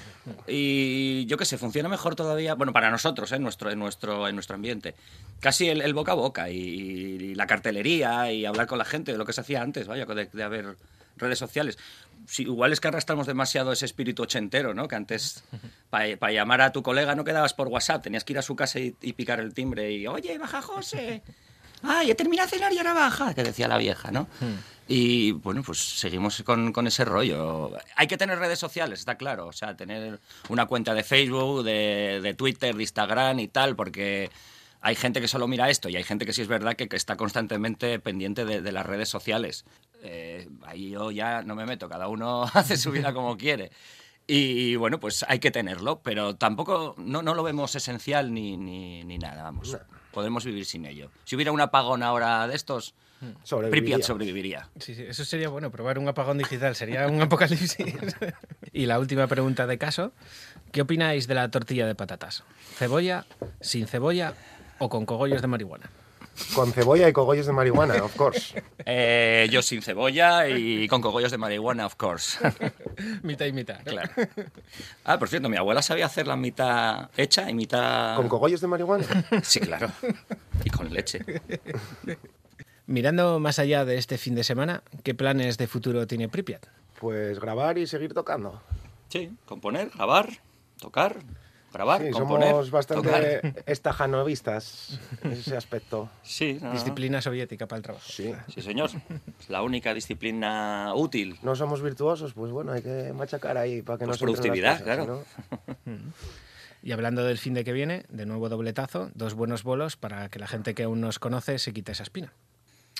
Y 0.47 1.25
yo 1.27 1.37
qué 1.37 1.45
sé, 1.45 1.57
funciona 1.57 1.89
mejor 1.89 2.15
todavía, 2.15 2.55
bueno, 2.55 2.73
para 2.73 2.89
nosotros, 2.89 3.31
¿eh? 3.31 3.35
en, 3.35 3.43
nuestro, 3.43 3.69
en, 3.69 3.77
nuestro, 3.79 4.27
en 4.27 4.35
nuestro 4.35 4.55
ambiente. 4.55 4.95
Casi 5.39 5.69
el, 5.69 5.81
el 5.81 5.93
boca 5.93 6.13
a 6.13 6.15
boca 6.15 6.49
y, 6.49 6.57
y 6.57 7.35
la 7.35 7.45
cartelería 7.47 8.31
y 8.31 8.45
hablar 8.45 8.65
con 8.67 8.77
la 8.79 8.85
gente 8.85 9.11
de 9.11 9.17
lo 9.17 9.25
que 9.25 9.33
se 9.33 9.41
hacía 9.41 9.61
antes, 9.61 9.87
vaya, 9.87 10.05
de, 10.05 10.25
de 10.25 10.43
haber 10.43 10.75
redes 11.17 11.39
sociales. 11.39 11.77
Sí, 12.27 12.43
igual 12.43 12.71
es 12.71 12.79
que 12.79 12.87
arrastramos 12.87 13.27
demasiado 13.27 13.71
ese 13.71 13.85
espíritu 13.85 14.23
ochentero, 14.23 14.73
¿no? 14.73 14.87
Que 14.87 14.95
antes, 14.95 15.43
para 15.89 16.31
llamar 16.31 16.61
a 16.61 16.71
tu 16.71 16.83
colega 16.83 17.15
no 17.15 17.23
quedabas 17.23 17.53
por 17.53 17.67
WhatsApp, 17.67 18.03
tenías 18.03 18.23
que 18.23 18.33
ir 18.33 18.39
a 18.39 18.43
su 18.43 18.55
casa 18.55 18.79
y, 18.79 18.95
y 19.01 19.13
picar 19.13 19.39
el 19.39 19.53
timbre 19.53 19.91
y, 19.91 20.07
oye, 20.07 20.37
baja 20.37 20.61
José. 20.61 21.21
¡Ay, 21.83 22.11
he 22.11 22.15
terminado 22.15 22.47
de 22.49 22.55
cenar 22.55 22.71
y 22.71 22.77
ahora 22.77 22.93
baja! 22.93 23.33
Que 23.33 23.43
decía 23.43 23.67
la 23.67 23.77
vieja, 23.77 24.09
¿no? 24.09 24.27
Y 24.87 25.31
bueno, 25.33 25.63
pues 25.63 25.79
seguimos 25.79 26.41
con, 26.43 26.71
con 26.71 26.87
ese 26.87 27.03
rollo. 27.03 27.71
Hay 27.97 28.07
que 28.07 28.17
tener 28.17 28.39
redes 28.39 28.59
sociales, 28.59 28.99
está 28.99 29.15
claro. 29.15 29.47
O 29.47 29.51
sea, 29.51 29.75
tener 29.75 30.19
una 30.47 30.65
cuenta 30.65 30.93
de 30.93 31.03
Facebook, 31.03 31.63
de, 31.63 32.21
de 32.23 32.33
Twitter, 32.33 32.73
de 32.75 32.83
Instagram 32.83 33.39
y 33.39 33.49
tal, 33.49 33.75
porque 33.75 34.29
hay 34.79 34.95
gente 34.95 35.19
que 35.19 35.27
solo 35.27 35.47
mira 35.47 35.69
esto 35.69 35.89
y 35.89 35.97
hay 35.97 36.03
gente 36.03 36.25
que 36.25 36.31
sí 36.31 36.41
es 36.41 36.47
verdad 36.47 36.75
que, 36.75 36.87
que 36.87 36.95
está 36.95 37.17
constantemente 37.17 37.99
pendiente 37.99 38.45
de, 38.45 38.61
de 38.61 38.71
las 38.71 38.85
redes 38.85 39.09
sociales. 39.09 39.65
Eh, 40.05 40.49
ahí 40.63 40.89
yo 40.91 41.11
ya 41.11 41.41
no 41.43 41.55
me 41.55 41.65
meto, 41.65 41.87
cada 41.87 42.09
uno 42.09 42.43
hace 42.53 42.77
su 42.77 42.91
vida 42.91 43.13
como 43.13 43.37
quiere. 43.37 43.71
Y 44.27 44.75
bueno, 44.75 44.99
pues 44.99 45.25
hay 45.27 45.39
que 45.39 45.51
tenerlo, 45.51 46.01
pero 46.01 46.35
tampoco 46.35 46.95
no, 46.97 47.21
no 47.21 47.33
lo 47.33 47.43
vemos 47.43 47.75
esencial 47.75 48.33
ni, 48.33 48.57
ni, 48.57 49.03
ni 49.03 49.17
nada, 49.17 49.43
vamos. 49.43 49.77
Podemos 50.11 50.45
vivir 50.45 50.65
sin 50.65 50.85
ello. 50.85 51.09
Si 51.25 51.35
hubiera 51.35 51.51
un 51.51 51.59
apagón 51.59 52.03
ahora 52.03 52.47
de 52.47 52.55
estos, 52.55 52.93
Sobreviviría. 53.43 53.95
Pripyat 53.95 54.01
sobreviviría. 54.07 54.69
Sí, 54.79 54.95
sí, 54.95 55.03
eso 55.07 55.23
sería 55.23 55.49
bueno, 55.49 55.71
probar 55.71 55.97
un 55.97 56.07
apagón 56.07 56.37
digital, 56.37 56.75
sería 56.75 57.07
un 57.07 57.21
apocalipsis. 57.21 57.77
y 58.71 58.85
la 58.85 58.99
última 58.99 59.27
pregunta 59.27 59.65
de 59.67 59.77
caso, 59.77 60.13
¿qué 60.71 60.81
opináis 60.81 61.27
de 61.27 61.35
la 61.35 61.49
tortilla 61.49 61.87
de 61.87 61.95
patatas? 61.95 62.43
¿Cebolla, 62.75 63.25
sin 63.61 63.87
cebolla 63.87 64.33
o 64.79 64.89
con 64.89 65.05
cogollos 65.05 65.41
de 65.41 65.47
marihuana? 65.47 65.89
Con 66.55 66.71
cebolla 66.73 67.07
y 67.07 67.13
cogollos 67.13 67.45
de 67.45 67.53
marihuana, 67.53 68.03
of 68.03 68.15
course. 68.15 68.61
Eh, 68.85 69.47
yo 69.51 69.61
sin 69.61 69.81
cebolla 69.81 70.47
y 70.47 70.87
con 70.87 71.01
cogollos 71.01 71.31
de 71.31 71.37
marihuana, 71.37 71.85
of 71.85 71.95
course. 71.95 72.39
mitad 73.23 73.45
y 73.45 73.53
mitad. 73.53 73.79
¿no? 73.79 73.91
claro. 73.91 74.11
Ah, 75.05 75.19
por 75.19 75.29
cierto, 75.29 75.49
mi 75.49 75.57
abuela 75.57 75.81
sabía 75.81 76.05
hacer 76.05 76.27
la 76.27 76.35
mitad 76.35 77.09
hecha 77.17 77.49
y 77.49 77.53
mitad... 77.53 78.15
¿Con 78.15 78.27
cogollos 78.27 78.61
de 78.61 78.67
marihuana? 78.67 79.05
Sí, 79.43 79.59
claro. 79.59 79.91
Y 80.63 80.69
con 80.69 80.93
leche. 80.93 81.19
Mirando 82.85 83.39
más 83.39 83.59
allá 83.59 83.85
de 83.85 83.97
este 83.97 84.17
fin 84.17 84.35
de 84.35 84.43
semana, 84.43 84.83
¿qué 85.03 85.13
planes 85.13 85.57
de 85.57 85.67
futuro 85.67 86.05
tiene 86.07 86.27
Pripyat? 86.29 86.65
Pues 86.99 87.39
grabar 87.39 87.77
y 87.77 87.87
seguir 87.87 88.13
tocando. 88.13 88.61
Sí, 89.09 89.31
componer, 89.45 89.91
grabar, 89.95 90.29
tocar, 90.79 91.19
grabar, 91.73 92.01
Sí, 92.01 92.11
componer, 92.11 92.49
somos 92.51 92.71
bastante 92.71 93.07
tocar. 93.07 93.63
estajanovistas 93.65 94.99
en 95.23 95.31
ese 95.33 95.55
aspecto. 95.57 96.09
Sí, 96.23 96.57
no, 96.61 96.67
no. 96.67 96.73
Disciplina 96.73 97.21
soviética 97.21 97.67
para 97.67 97.77
el 97.77 97.83
trabajo. 97.83 98.05
Sí. 98.07 98.33
Sí, 98.53 98.61
señor. 98.61 98.89
Es 99.39 99.49
la 99.49 99.61
única 99.63 99.93
disciplina 99.93 100.93
útil. 100.95 101.37
No 101.41 101.55
somos 101.55 101.81
virtuosos, 101.81 102.33
pues 102.33 102.51
bueno, 102.51 102.71
hay 102.71 102.81
que 102.81 103.13
machacar 103.13 103.57
ahí 103.57 103.81
para 103.81 103.97
que 103.99 104.05
Pues 104.05 104.21
no 104.21 104.27
se 104.27 104.31
entren 104.31 104.63
las 104.63 104.79
productividad, 104.79 104.79
cosas, 104.79 104.95
claro. 105.05 105.23
¿no? 105.85 106.03
Y 106.85 106.91
hablando 106.91 107.23
del 107.23 107.37
fin 107.37 107.53
de 107.53 107.63
que 107.63 107.71
viene, 107.71 108.03
de 108.09 108.25
nuevo 108.25 108.49
dobletazo, 108.49 109.09
dos 109.15 109.35
buenos 109.35 109.63
bolos 109.63 109.95
para 109.95 110.27
que 110.27 110.37
la 110.37 110.47
gente 110.47 110.75
que 110.75 110.83
aún 110.83 110.99
nos 110.99 111.17
conoce 111.17 111.57
se 111.57 111.71
quite 111.71 111.93
esa 111.93 112.03
espina. 112.03 112.33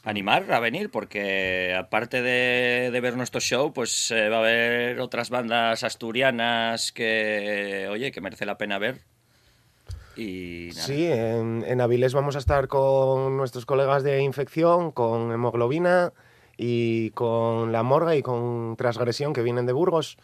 Animar 0.05 0.51
a 0.51 0.59
venir 0.59 0.89
porque 0.89 1.73
aparte 1.77 2.21
de, 2.21 2.91
de 2.91 3.01
ver 3.01 3.15
nuestro 3.15 3.39
show, 3.39 3.71
pues 3.71 4.11
eh, 4.11 4.27
va 4.27 4.37
a 4.37 4.39
haber 4.39 4.99
otras 4.99 5.29
bandas 5.29 5.83
asturianas 5.83 6.91
que, 6.91 7.87
oye, 7.89 8.11
que 8.11 8.19
merece 8.19 8.45
la 8.45 8.57
pena 8.57 8.79
ver. 8.79 9.01
Y 10.17 10.69
nada. 10.75 10.87
Sí, 10.87 11.05
en, 11.05 11.63
en 11.65 11.79
Avilés 11.79 12.13
vamos 12.13 12.35
a 12.35 12.39
estar 12.39 12.67
con 12.67 13.37
nuestros 13.37 13.65
colegas 13.65 14.03
de 14.03 14.21
infección, 14.21 14.91
con 14.91 15.31
hemoglobina 15.31 16.11
y 16.57 17.11
con 17.11 17.71
la 17.71 17.83
morga 17.83 18.15
y 18.15 18.21
con 18.21 18.75
transgresión 18.75 19.33
que 19.33 19.41
vienen 19.41 19.65
de 19.65 19.73
Burgos. 19.73 20.17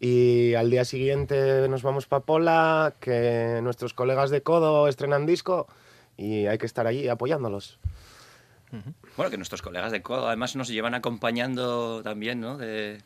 Y 0.00 0.54
al 0.54 0.70
día 0.70 0.84
siguiente 0.84 1.68
nos 1.68 1.82
vamos 1.82 2.06
para 2.06 2.24
Pola, 2.24 2.94
que 3.00 3.60
nuestros 3.62 3.94
colegas 3.94 4.30
de 4.30 4.42
Codo 4.42 4.88
estrenan 4.88 5.24
disco 5.24 5.68
y 6.16 6.46
hay 6.46 6.58
que 6.58 6.66
estar 6.66 6.86
allí 6.86 7.06
apoyándolos. 7.08 7.78
Bueno, 9.16 9.30
que 9.30 9.36
nuestros 9.36 9.62
colegas 9.62 9.92
de 9.92 10.02
Codo 10.02 10.26
además 10.28 10.56
nos 10.56 10.68
llevan 10.68 10.94
acompañando 10.94 12.02
también, 12.02 12.40
¿no? 12.40 12.56
De, 12.56 13.02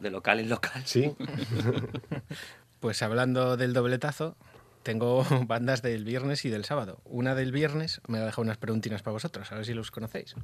de 0.00 0.10
local 0.10 0.40
en 0.40 0.48
local. 0.48 0.82
Sí, 0.84 1.14
Pues 2.80 3.02
hablando 3.02 3.56
del 3.56 3.72
dobletazo, 3.72 4.36
tengo 4.82 5.24
bandas 5.46 5.80
del 5.80 6.04
viernes 6.04 6.44
y 6.44 6.50
del 6.50 6.66
sábado. 6.66 7.00
Una 7.04 7.34
del 7.34 7.50
viernes 7.50 8.02
me 8.08 8.18
ha 8.18 8.24
dejado 8.26 8.42
unas 8.42 8.58
preguntinas 8.58 9.02
para 9.02 9.12
vosotros, 9.12 9.50
a 9.50 9.54
ver 9.54 9.64
si 9.64 9.72
los 9.72 9.90
conocéis. 9.90 10.34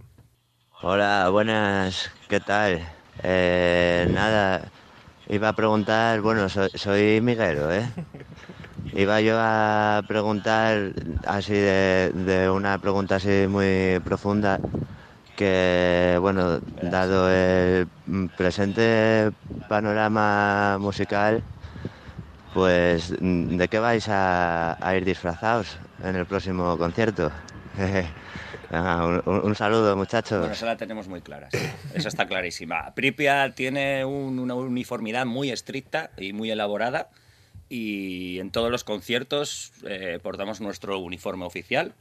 Hola, 0.80 1.28
buenas, 1.28 2.10
¿qué 2.28 2.40
tal? 2.40 2.80
Eh, 3.22 4.08
nada, 4.10 4.70
iba 5.28 5.48
a 5.50 5.52
preguntar, 5.54 6.22
bueno, 6.22 6.48
soy, 6.48 6.70
soy 6.74 7.20
Miguelo, 7.20 7.70
¿eh? 7.70 7.86
Iba 8.95 9.20
yo 9.20 9.36
a 9.38 10.03
preguntar 10.07 10.93
así 11.26 11.55
de, 11.55 12.51
una 12.53 12.78
pregunta 12.78 13.16
así 13.16 13.47
muy 13.49 14.01
profunda, 14.05 14.61
que, 15.36 16.18
bueno, 16.20 16.61
dado 16.82 17.30
el 17.30 17.88
presente 18.36 19.30
panorama 19.68 20.78
musical, 20.80 21.43
pues, 22.53 23.14
¿de 23.20 23.68
qué 23.68 23.78
vais 23.78 24.07
a, 24.09 24.76
ir 24.97 25.05
disfrazados 25.05 25.78
en 26.03 26.16
el 26.16 26.26
próximo 26.26 26.76
concierto? 26.76 27.30
Venga, 28.70 29.22
un, 29.24 29.55
saludo, 29.55 29.97
muchachos. 29.97 30.38
Bueno, 30.38 30.55
esa 30.55 30.66
la 30.66 30.76
tenemos 30.76 31.09
muy 31.09 31.22
clara, 31.22 31.49
sí. 31.51 31.59
Esa 31.95 32.09
está 32.09 32.26
clarísima. 32.26 32.93
Pripyat 32.95 33.55
tiene 33.55 34.05
un- 34.05 34.38
una 34.38 34.55
uniformidad 34.55 35.26
muy 35.26 35.51
estricta 35.51 36.11
y 36.16 36.32
muy 36.32 36.51
elaborada 36.51 37.09
y 37.70 38.38
en 38.40 38.50
todos 38.50 38.70
los 38.70 38.84
conciertos 38.84 39.72
eh, 39.86 40.18
portamos 40.22 40.60
nuestro 40.60 40.98
uniforme 40.98 41.46
oficial 41.46 41.94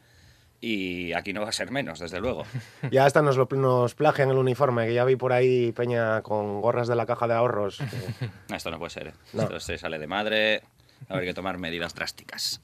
y 0.62 1.14
aquí 1.14 1.32
no 1.32 1.42
va 1.44 1.50
a 1.50 1.54
ser 1.54 1.72
menos, 1.72 2.00
desde 2.00 2.20
luego. 2.20 2.44
Ya 2.92 3.06
hasta 3.06 3.22
nos, 3.22 3.38
lo, 3.38 3.48
nos 3.52 3.96
plagian 3.96 4.30
el 4.30 4.38
uniforme, 4.38 4.88
que 4.88 4.94
ya 4.94 5.06
vi 5.06 5.16
por 5.16 5.32
ahí 5.32 5.72
Peña 5.72 6.22
con 6.24 6.60
gorras 6.62 6.88
de 6.90 6.96
la 6.98 7.06
caja 7.06 7.28
de 7.28 7.36
ahorros. 7.36 7.78
que- 7.78 8.30
Esto 8.56 8.70
no 8.72 8.80
puede 8.80 8.90
ser. 8.90 9.08
¿eh? 9.08 9.14
No. 9.32 9.44
Esto 9.44 9.60
se 9.62 9.78
sale 9.78 10.00
de 10.00 10.08
madre. 10.08 10.64
A 11.08 11.14
haber 11.14 11.24
que 11.26 11.34
tomar 11.34 11.58
medidas 11.60 11.96
drásticas. 11.96 12.60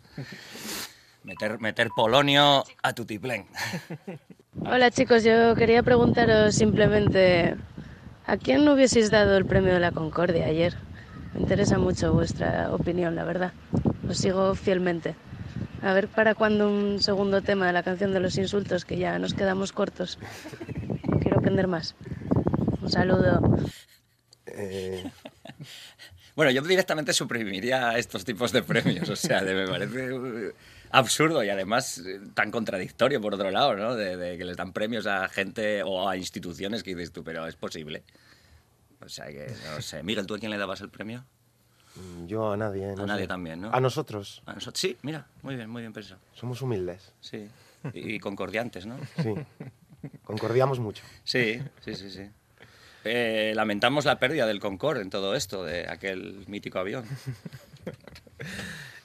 Meter, 1.24 1.60
meter 1.62 1.88
polonio 1.96 2.66
a 2.84 2.94
tutiplén. 2.94 3.46
Hola 4.66 4.92
chicos, 4.92 5.24
yo 5.24 5.56
quería 5.56 5.84
preguntaros 5.84 6.54
simplemente 6.56 7.56
¿a 8.26 8.38
quién 8.38 8.66
no 8.66 8.74
hubieseis 8.74 9.10
dado 9.12 9.38
el 9.38 9.46
premio 9.46 9.74
de 9.74 9.80
la 9.80 9.92
Concordia 9.92 10.46
ayer? 10.48 10.76
Me 11.36 11.42
interesa 11.42 11.78
mucho 11.78 12.14
vuestra 12.14 12.74
opinión, 12.74 13.16
la 13.16 13.24
verdad. 13.24 13.54
Os 14.10 14.18
sigo 14.18 14.56
fielmente. 14.56 15.16
A 15.82 15.94
ver 15.94 16.08
para 16.08 16.34
cuándo 16.34 16.68
un 16.70 17.00
segundo 17.02 17.42
tema 17.42 17.68
de 17.68 17.74
la 17.74 17.84
canción 17.84 18.12
de 18.14 18.20
los 18.20 18.38
insultos, 18.38 18.86
que 18.86 18.98
ya 18.98 19.20
nos 19.20 19.34
quedamos 19.34 19.72
cortos. 19.72 20.18
Quiero 21.22 21.38
aprender 21.38 21.68
más. 21.68 21.96
Un 22.82 22.90
saludo. 22.90 23.58
eh, 24.48 25.04
Bueno, 26.36 26.52
yo 26.52 26.62
directamente 26.64 27.14
suprimiría 27.14 27.98
estos 27.98 28.26
tipos 28.26 28.52
de 28.52 28.64
premios. 28.64 29.10
O 29.10 29.16
sea, 29.16 29.42
de- 29.44 29.54
me 29.54 29.68
parece 29.68 30.54
absurdo 30.92 31.44
y 31.44 31.50
además 31.50 32.00
eh, 32.00 32.20
tan 32.34 32.52
contradictorio 32.52 33.22
por 33.22 33.34
otro 33.36 33.52
lado, 33.52 33.76
¿no? 33.76 33.96
De, 33.96 34.18
de 34.18 34.38
que 34.38 34.46
les 34.46 34.58
dan 34.58 34.72
premios 34.74 35.06
a 35.08 35.28
gente 35.30 35.84
o 35.84 36.10
a 36.10 36.18
instituciones 36.18 36.84
que 36.84 36.96
dices 36.96 37.12
tú, 37.12 37.24
pero 37.24 37.46
es 37.48 37.56
posible. 37.56 38.04
O 39.02 39.10
sea 39.10 39.28
que, 39.28 39.52
no 39.74 39.82
sé. 39.82 40.04
Miguel, 40.04 40.26
¿tú 40.26 40.36
a 40.36 40.40
quién 40.40 40.52
le 40.52 40.58
dabas 40.58 40.82
el 40.82 40.90
premio? 40.90 41.24
yo 42.28 42.52
a 42.52 42.58
nadie. 42.58 42.94
no 42.96 43.04
A 43.04 43.06
nadie 43.06 43.22
sé. 43.24 43.28
también, 43.28 43.62
¿no? 43.62 43.72
A 43.74 43.80
nosotros. 43.80 44.42
A 44.46 44.54
nosotros. 44.54 44.80
Sí, 44.82 44.98
mira, 45.02 45.28
muy 45.44 45.56
bien, 45.56 45.70
muy 45.70 45.82
bien 45.82 45.94
pensado. 45.94 46.20
Somos 46.34 46.62
humildes. 46.62 47.14
Sí. 47.22 47.48
Y, 47.94 48.16
y 48.16 48.20
concordiantes, 48.20 48.86
¿no? 48.86 48.98
Sí. 49.22 49.34
Concordiamos 50.24 50.80
mucho. 50.80 51.04
Sí, 51.24 51.62
sí, 51.84 51.96
sí, 51.96 52.10
sí. 52.12 52.30
Eh, 53.06 53.54
lamentamos 53.56 54.04
la 54.06 54.20
pérdida 54.20 54.46
del 54.48 54.60
Concorde 54.60 55.02
en 55.02 55.10
todo 55.10 55.36
esto, 55.36 55.64
de 55.64 55.88
aquel 55.88 56.44
mítico 56.48 56.80
avión. 56.80 57.06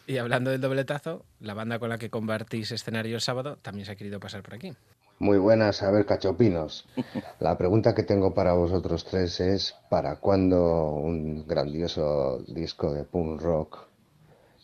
Y 0.06 0.18
hablando 0.18 0.50
del 0.50 0.60
dobletazo, 0.60 1.24
la 1.38 1.54
banda 1.54 1.78
con 1.78 1.88
la 1.88 1.96
que 1.98 2.10
compartís 2.10 2.72
escenario 2.72 3.14
el 3.14 3.20
sábado 3.20 3.58
también 3.62 3.86
se 3.86 3.92
ha 3.92 3.96
querido 3.96 4.18
pasar 4.18 4.42
por 4.42 4.54
aquí. 4.54 4.72
Muy 5.20 5.36
buenas, 5.36 5.82
a 5.82 5.90
ver, 5.90 6.06
cachopinos. 6.06 6.88
La 7.40 7.58
pregunta 7.58 7.94
que 7.94 8.02
tengo 8.02 8.32
para 8.32 8.54
vosotros 8.54 9.04
tres 9.04 9.38
es, 9.40 9.76
¿para 9.90 10.16
cuándo 10.16 10.94
un 10.94 11.46
grandioso 11.46 12.38
disco 12.48 12.94
de 12.94 13.04
punk 13.04 13.42
rock 13.42 13.86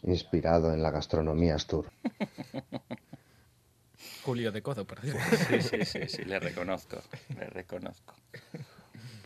inspirado 0.02 0.72
en 0.72 0.82
la 0.82 0.90
gastronomía 0.90 1.56
Astur? 1.56 1.90
Julio 4.24 4.50
de 4.50 4.62
Codo, 4.62 4.86
por 4.86 5.00
cierto. 5.00 5.20
Sí, 5.36 5.60
sí, 5.60 5.84
sí, 5.84 6.08
sí, 6.08 6.24
le 6.24 6.40
reconozco, 6.40 6.96
le 7.38 7.46
reconozco. 7.46 8.14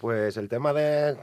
Pues 0.00 0.38
el 0.38 0.48
tema 0.48 0.72
de 0.72 1.14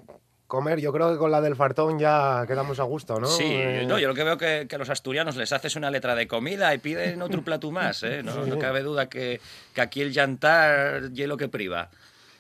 comer, 0.47 0.79
yo 0.79 0.91
creo 0.93 1.11
que 1.11 1.17
con 1.17 1.29
la 1.31 1.41
del 1.41 1.55
fartón 1.55 1.99
ya 1.99 2.45
quedamos 2.47 2.79
a 2.79 2.83
gusto, 2.83 3.19
¿no? 3.19 3.27
Sí, 3.27 3.43
Eh, 3.45 3.85
no, 3.87 3.99
yo 3.99 4.07
lo 4.07 4.13
que 4.15 4.23
veo 4.23 4.37
que, 4.37 4.65
que 4.69 4.75
a 4.75 4.79
los 4.79 4.89
asturianos 4.89 5.35
les 5.35 5.51
haces 5.51 5.75
una 5.75 5.91
letra 5.91 6.15
de 6.15 6.27
comida 6.27 6.73
y 6.73 6.77
piden 6.77 7.21
otro 7.21 7.41
plato 7.43 7.69
más, 7.71 8.01
¿eh? 8.03 8.23
No, 8.23 8.43
Sí. 8.45 8.49
no 8.49 8.57
cabe 8.57 8.81
duda 8.81 9.07
que, 9.09 9.39
que 9.73 9.81
aquí 9.81 10.01
el 10.01 10.13
llantar 10.13 11.11
hielo 11.11 11.35
que 11.37 11.47
priva. 11.49 11.89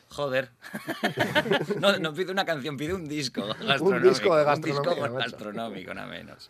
Joder. 0.09 0.49
No, 1.81 1.97
no 1.99 2.13
pide 2.13 2.31
una 2.31 2.45
canción, 2.45 2.77
pide 2.77 2.93
un 2.93 3.07
disco 3.07 3.45
gastronómico. 3.59 4.09
disco 4.09 4.35
de 4.35 4.41
Un 4.43 4.47
gastronomía, 4.47 4.91
disco 4.93 5.01
macho. 5.01 5.13
gastronómico, 5.17 5.93
nada 5.93 6.07
menos. 6.07 6.49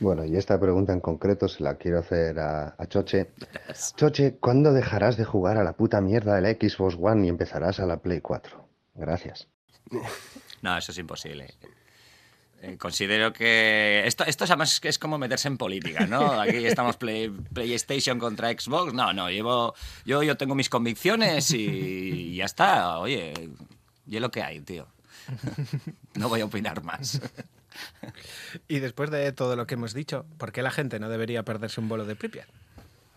Bueno, 0.00 0.24
y 0.24 0.36
esta 0.36 0.58
pregunta 0.58 0.92
en 0.94 1.00
concreto 1.00 1.46
se 1.46 1.62
la 1.62 1.74
quiero 1.76 1.98
hacer 1.98 2.38
a, 2.40 2.74
a 2.78 2.86
Choche. 2.86 3.30
Choche, 3.96 4.36
¿cuándo 4.40 4.72
dejarás 4.72 5.18
de 5.18 5.24
jugar 5.24 5.58
a 5.58 5.62
la 5.64 5.74
puta 5.74 6.00
mierda 6.00 6.34
de 6.36 6.40
la 6.40 6.50
Xbox 6.52 6.96
One 6.98 7.26
y 7.26 7.28
empezarás 7.28 7.80
a 7.80 7.86
la 7.86 7.98
Play 7.98 8.20
4? 8.22 8.66
Gracias. 8.94 9.46
No, 10.62 10.76
eso 10.76 10.92
es 10.92 10.98
imposible. 10.98 11.54
Eh, 12.62 12.76
considero 12.78 13.32
que 13.32 14.02
esto, 14.06 14.24
esto 14.24 14.44
es 14.44 14.50
además 14.50 14.78
es 14.84 14.98
como 14.98 15.16
meterse 15.16 15.48
en 15.48 15.56
política, 15.56 16.06
¿no? 16.06 16.38
Aquí 16.38 16.66
estamos 16.66 16.96
Play- 16.98 17.30
PlayStation 17.30 18.18
contra 18.18 18.50
Xbox. 18.50 18.92
No, 18.92 19.14
no, 19.14 19.30
llevo, 19.30 19.74
yo, 20.04 20.22
yo 20.22 20.36
tengo 20.36 20.54
mis 20.54 20.68
convicciones 20.68 21.50
y 21.52 22.36
ya 22.36 22.44
está. 22.44 22.98
Oye, 22.98 23.32
y 24.06 24.16
es 24.16 24.20
lo 24.20 24.30
que 24.30 24.42
hay, 24.42 24.60
tío. 24.60 24.86
No 26.14 26.28
voy 26.28 26.42
a 26.42 26.44
opinar 26.44 26.82
más. 26.84 27.20
Y 28.68 28.80
después 28.80 29.10
de 29.10 29.32
todo 29.32 29.56
lo 29.56 29.66
que 29.66 29.74
hemos 29.74 29.94
dicho, 29.94 30.26
¿por 30.36 30.52
qué 30.52 30.60
la 30.60 30.70
gente 30.70 31.00
no 31.00 31.08
debería 31.08 31.42
perderse 31.44 31.80
un 31.80 31.88
bolo 31.88 32.04
de 32.04 32.16
Pripyat? 32.16 32.48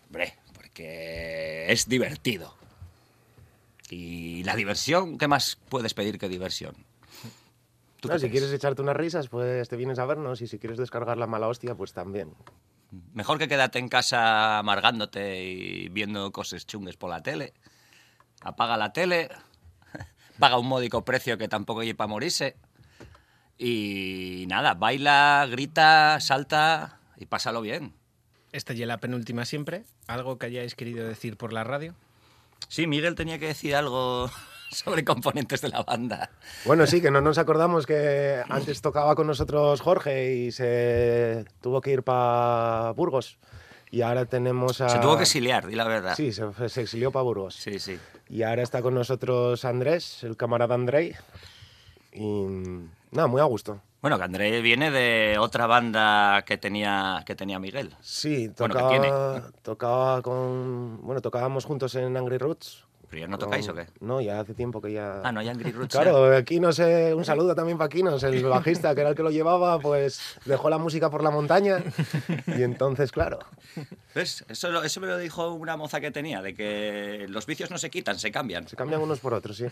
Hombre, 0.06 0.34
porque 0.54 1.66
es 1.68 1.86
divertido. 1.88 2.56
Y 3.94 4.42
la 4.42 4.56
diversión, 4.56 5.18
¿qué 5.18 5.28
más 5.28 5.56
puedes 5.68 5.94
pedir 5.94 6.18
que 6.18 6.28
diversión? 6.28 6.74
¿Tú 8.00 8.08
no, 8.08 8.18
si 8.18 8.28
quieres 8.28 8.52
echarte 8.52 8.82
unas 8.82 8.96
risas, 8.96 9.28
pues 9.28 9.68
te 9.68 9.76
vienes 9.76 10.00
a 10.00 10.04
vernos. 10.04 10.42
Y 10.42 10.48
si 10.48 10.58
quieres 10.58 10.78
descargar 10.78 11.16
la 11.16 11.28
mala 11.28 11.46
hostia, 11.46 11.76
pues 11.76 11.92
también. 11.92 12.34
Mejor 13.12 13.38
que 13.38 13.46
quédate 13.46 13.78
en 13.78 13.88
casa 13.88 14.58
amargándote 14.58 15.44
y 15.44 15.88
viendo 15.90 16.32
cosas 16.32 16.66
chungues 16.66 16.96
por 16.96 17.08
la 17.08 17.22
tele. 17.22 17.54
Apaga 18.40 18.76
la 18.76 18.92
tele, 18.92 19.28
paga 20.40 20.58
un 20.58 20.66
módico 20.66 21.04
precio 21.04 21.38
que 21.38 21.46
tampoco 21.46 21.80
hay 21.80 21.94
para 21.94 22.08
morirse. 22.08 22.56
Y 23.56 24.46
nada, 24.48 24.74
baila, 24.74 25.46
grita, 25.48 26.18
salta 26.20 26.98
y 27.16 27.26
pásalo 27.26 27.60
bien. 27.60 27.94
Esta 28.50 28.72
y 28.72 28.84
la 28.84 28.98
penúltima 28.98 29.44
siempre. 29.44 29.84
¿Algo 30.08 30.36
que 30.36 30.46
hayáis 30.46 30.74
querido 30.74 31.06
decir 31.06 31.36
por 31.36 31.52
la 31.52 31.62
radio? 31.62 31.94
Sí, 32.68 32.86
Miguel 32.86 33.14
tenía 33.14 33.38
que 33.38 33.46
decir 33.46 33.74
algo 33.74 34.30
sobre 34.70 35.04
componentes 35.04 35.60
de 35.60 35.68
la 35.68 35.82
banda. 35.82 36.30
Bueno, 36.64 36.86
sí, 36.86 37.00
que 37.00 37.10
no 37.10 37.20
nos 37.20 37.38
acordamos 37.38 37.86
que 37.86 38.42
antes 38.48 38.80
tocaba 38.80 39.14
con 39.14 39.26
nosotros 39.26 39.80
Jorge 39.80 40.34
y 40.34 40.52
se 40.52 41.44
tuvo 41.60 41.80
que 41.80 41.92
ir 41.92 42.02
para 42.02 42.90
Burgos. 42.92 43.38
Y 43.90 44.02
ahora 44.02 44.26
tenemos 44.26 44.80
a... 44.80 44.88
Se 44.88 44.98
tuvo 44.98 45.16
que 45.16 45.22
exiliar, 45.22 45.68
di 45.68 45.76
la 45.76 45.86
verdad. 45.86 46.14
Sí, 46.16 46.32
se, 46.32 46.44
se 46.68 46.82
exilió 46.82 47.12
para 47.12 47.22
Burgos. 47.22 47.54
Sí, 47.54 47.78
sí. 47.78 47.98
Y 48.28 48.42
ahora 48.42 48.62
está 48.62 48.82
con 48.82 48.94
nosotros 48.94 49.64
Andrés, 49.64 50.24
el 50.24 50.36
camarada 50.36 50.74
Andrei. 50.74 51.14
Y 52.12 52.46
nada, 53.12 53.28
muy 53.28 53.40
a 53.40 53.44
gusto. 53.44 53.80
Bueno, 54.04 54.18
que 54.18 54.24
André 54.24 54.60
viene 54.60 54.90
de 54.90 55.38
otra 55.38 55.66
banda 55.66 56.44
que 56.44 56.58
tenía, 56.58 57.22
que 57.24 57.34
tenía 57.34 57.58
Miguel. 57.58 57.96
Sí, 58.02 58.50
Bueno, 58.58 58.74
tocaba, 58.74 58.90
tiene. 58.90 59.10
tocaba 59.62 60.20
con... 60.20 61.00
Bueno, 61.00 61.22
tocábamos 61.22 61.64
juntos 61.64 61.94
en 61.94 62.14
Angry 62.14 62.36
Roots. 62.36 62.84
¿Pero 63.08 63.22
ya 63.22 63.28
no 63.28 63.38
tocáis 63.38 63.66
o 63.66 63.74
qué? 63.74 63.86
No, 64.00 64.20
ya 64.20 64.40
hace 64.40 64.52
tiempo 64.52 64.82
que 64.82 64.92
ya... 64.92 65.22
Ah, 65.24 65.32
no 65.32 65.40
hay 65.40 65.48
Angry 65.48 65.72
Roots. 65.72 65.94
Claro, 65.94 66.36
aquí 66.36 66.60
no 66.60 66.70
sé, 66.70 67.14
un 67.14 67.24
saludo 67.24 67.54
también 67.54 67.78
para 67.78 67.88
Quinos, 67.88 68.22
el 68.24 68.44
bajista 68.44 68.94
que 68.94 69.00
era 69.00 69.08
el 69.08 69.16
que 69.16 69.22
lo 69.22 69.30
llevaba, 69.30 69.78
pues 69.78 70.20
dejó 70.44 70.68
la 70.68 70.76
música 70.76 71.08
por 71.08 71.22
la 71.22 71.30
montaña 71.30 71.82
y 72.46 72.62
entonces, 72.62 73.10
claro, 73.10 73.38
¿Ves? 74.14 74.44
Eso, 74.50 74.82
eso 74.82 75.00
me 75.00 75.06
lo 75.06 75.16
dijo 75.16 75.54
una 75.54 75.78
moza 75.78 76.02
que 76.02 76.10
tenía, 76.10 76.42
de 76.42 76.54
que 76.54 77.24
los 77.30 77.46
vicios 77.46 77.70
no 77.70 77.78
se 77.78 77.88
quitan, 77.88 78.18
se 78.18 78.30
cambian. 78.30 78.68
se 78.68 78.76
cambian 78.76 79.00
unos 79.00 79.20
por 79.20 79.32
otros, 79.32 79.56
sí. 79.56 79.64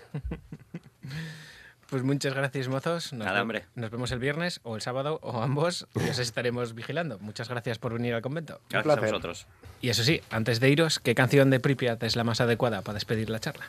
Pues 1.92 2.04
muchas 2.04 2.32
gracias, 2.32 2.68
mozos. 2.68 3.12
Nos 3.12 3.26
Nada, 3.26 3.42
hombre. 3.42 3.66
Nos 3.74 3.90
vemos 3.90 4.10
el 4.12 4.18
viernes 4.18 4.60
o 4.62 4.76
el 4.76 4.80
sábado 4.80 5.18
o 5.22 5.42
ambos 5.42 5.86
y 5.94 6.08
os 6.08 6.18
estaremos 6.20 6.74
vigilando. 6.74 7.18
Muchas 7.18 7.50
gracias 7.50 7.78
por 7.78 7.92
venir 7.92 8.14
al 8.14 8.22
convento. 8.22 8.62
Gracias 8.70 8.80
a 8.80 8.96
placer. 8.96 9.10
vosotros. 9.10 9.46
Y 9.82 9.90
eso 9.90 10.02
sí, 10.02 10.22
antes 10.30 10.58
de 10.58 10.70
iros, 10.70 11.00
¿qué 11.00 11.14
canción 11.14 11.50
de 11.50 11.60
Pripyat 11.60 12.02
es 12.02 12.16
la 12.16 12.24
más 12.24 12.40
adecuada 12.40 12.80
para 12.80 12.94
despedir 12.94 13.28
la 13.28 13.40
charla? 13.40 13.66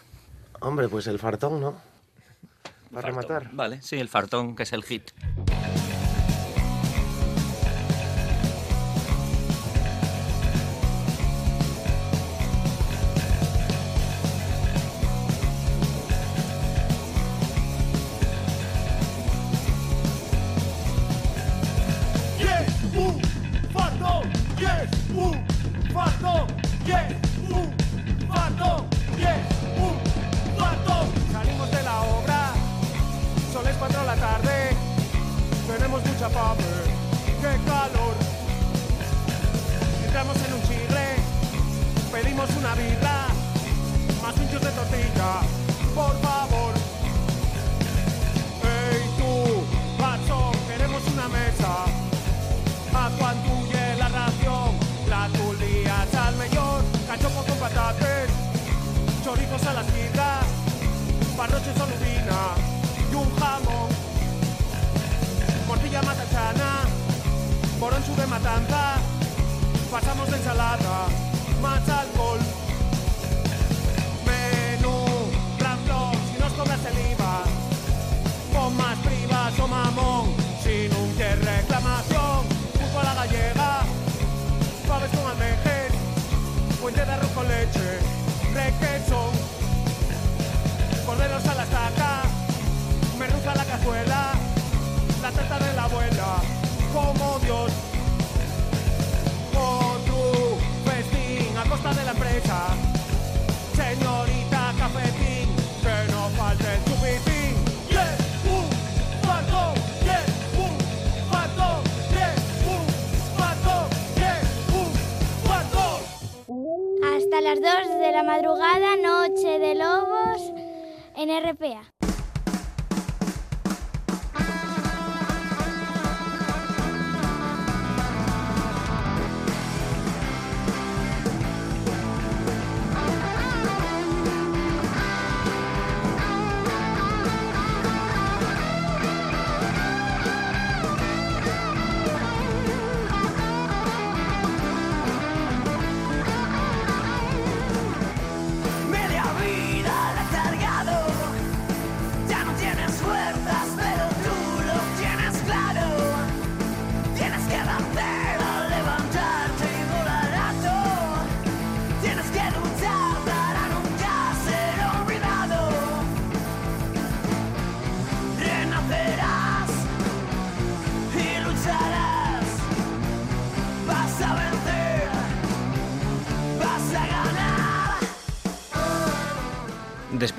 Hombre, 0.61 0.87
pues 0.87 1.07
el 1.07 1.19
fartón, 1.19 1.59
¿no? 1.59 1.81
Para 2.93 3.11
Fartón. 3.11 3.23
rematar. 3.27 3.49
Vale, 3.53 3.81
sí, 3.81 3.97
el 3.97 4.07
fartón, 4.07 4.55
que 4.55 4.63
es 4.63 4.71
el 4.71 4.85
hit. 4.85 5.11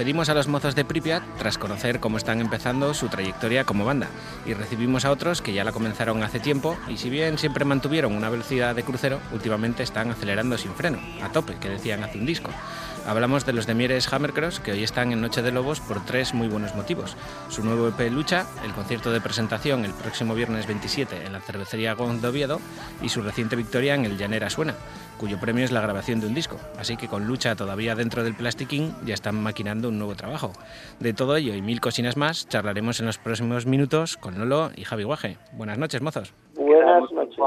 Despedimos 0.05 0.29
a 0.29 0.35
los 0.35 0.49
mozos 0.49 0.75
de 0.75 0.85
Pripyat 0.85 1.23
tras 1.39 1.57
conocer 1.57 1.99
cómo 1.99 2.19
están 2.19 2.43
empezando 2.43 2.93
su 2.93 3.09
trayectoria 3.09 3.65
como 3.65 3.87
banda 3.87 4.09
y 4.45 4.53
recibimos 4.53 5.07
a 5.07 5.11
otros 5.11 5.41
que 5.41 5.55
ya 5.55 5.65
la 5.65 5.73
comenzaron 5.73 6.23
hace 6.23 6.41
tiempo 6.41 6.77
y 6.89 6.99
si 6.99 7.09
bien 7.09 7.39
siempre 7.39 7.65
mantuvieron 7.65 8.15
una 8.15 8.29
velocidad 8.29 8.75
de 8.75 8.83
crucero, 8.83 9.19
últimamente 9.33 9.83
están 9.83 10.11
acelerando 10.11 10.59
sin 10.59 10.75
freno, 10.75 10.99
a 11.23 11.33
tope, 11.33 11.57
que 11.59 11.71
decían 11.71 12.05
hace 12.05 12.19
un 12.19 12.27
disco. 12.27 12.51
Hablamos 13.07 13.47
de 13.47 13.55
los 13.55 13.67
de 13.67 13.75
Mieres 13.75 14.13
Hammercross 14.13 14.61
que 14.61 14.73
hoy 14.73 14.83
están 14.83 15.11
en 15.11 15.23
Noche 15.23 15.41
de 15.41 15.53
Lobos 15.53 15.81
por 15.81 16.05
tres 16.05 16.35
muy 16.35 16.49
buenos 16.49 16.75
motivos. 16.75 17.17
Su 17.49 17.65
nuevo 17.65 17.89
EP 17.89 18.11
Lucha, 18.11 18.45
el 18.63 18.73
concierto 18.73 19.11
de 19.11 19.23
presentación 19.23 19.87
el 19.87 19.93
próximo 19.95 20.35
viernes 20.35 20.67
27 20.67 21.25
en 21.25 21.33
la 21.33 21.41
cervecería 21.41 21.95
Gond 21.95 22.21
de 22.21 22.29
Oviedo 22.29 22.61
y 23.01 23.09
su 23.09 23.23
reciente 23.23 23.57
victoria 23.57 23.95
en 23.95 24.05
el 24.05 24.19
Llanera 24.19 24.51
Suena, 24.51 24.75
cuyo 25.25 25.41
premio 25.41 25.65
es 25.65 25.73
la 25.73 25.81
grabación 25.81 26.21
de 26.21 26.27
un 26.27 26.35
disco. 26.35 26.59
Así 26.79 26.99
que 26.99 27.09
con 27.09 27.27
Lucha 27.27 27.57
todavía 27.57 27.95
dentro 27.95 28.23
del 28.23 28.35
plastiquín 28.35 28.95
ya 29.07 29.15
están 29.15 29.43
maquinando 29.43 29.89
un 29.89 29.97
nuevo 29.97 30.15
trabajo. 30.15 30.53
De 31.01 31.15
todo 31.15 31.35
ello 31.37 31.55
y 31.55 31.63
mil 31.63 31.81
cocinas 31.81 32.19
más 32.19 32.47
charlaremos 32.47 33.01
en 33.01 33.07
los 33.07 33.17
próximos 33.17 33.65
minutos 33.65 34.19
con 34.19 34.39
Lolo 34.39 34.71
y 34.77 34.85
Javi 34.85 35.05
Guaje. 35.05 35.39
Buenas 35.53 35.79
noches, 35.79 36.03
mozos. 36.03 36.35
Buenas 36.57 37.11
noches. 37.11 37.39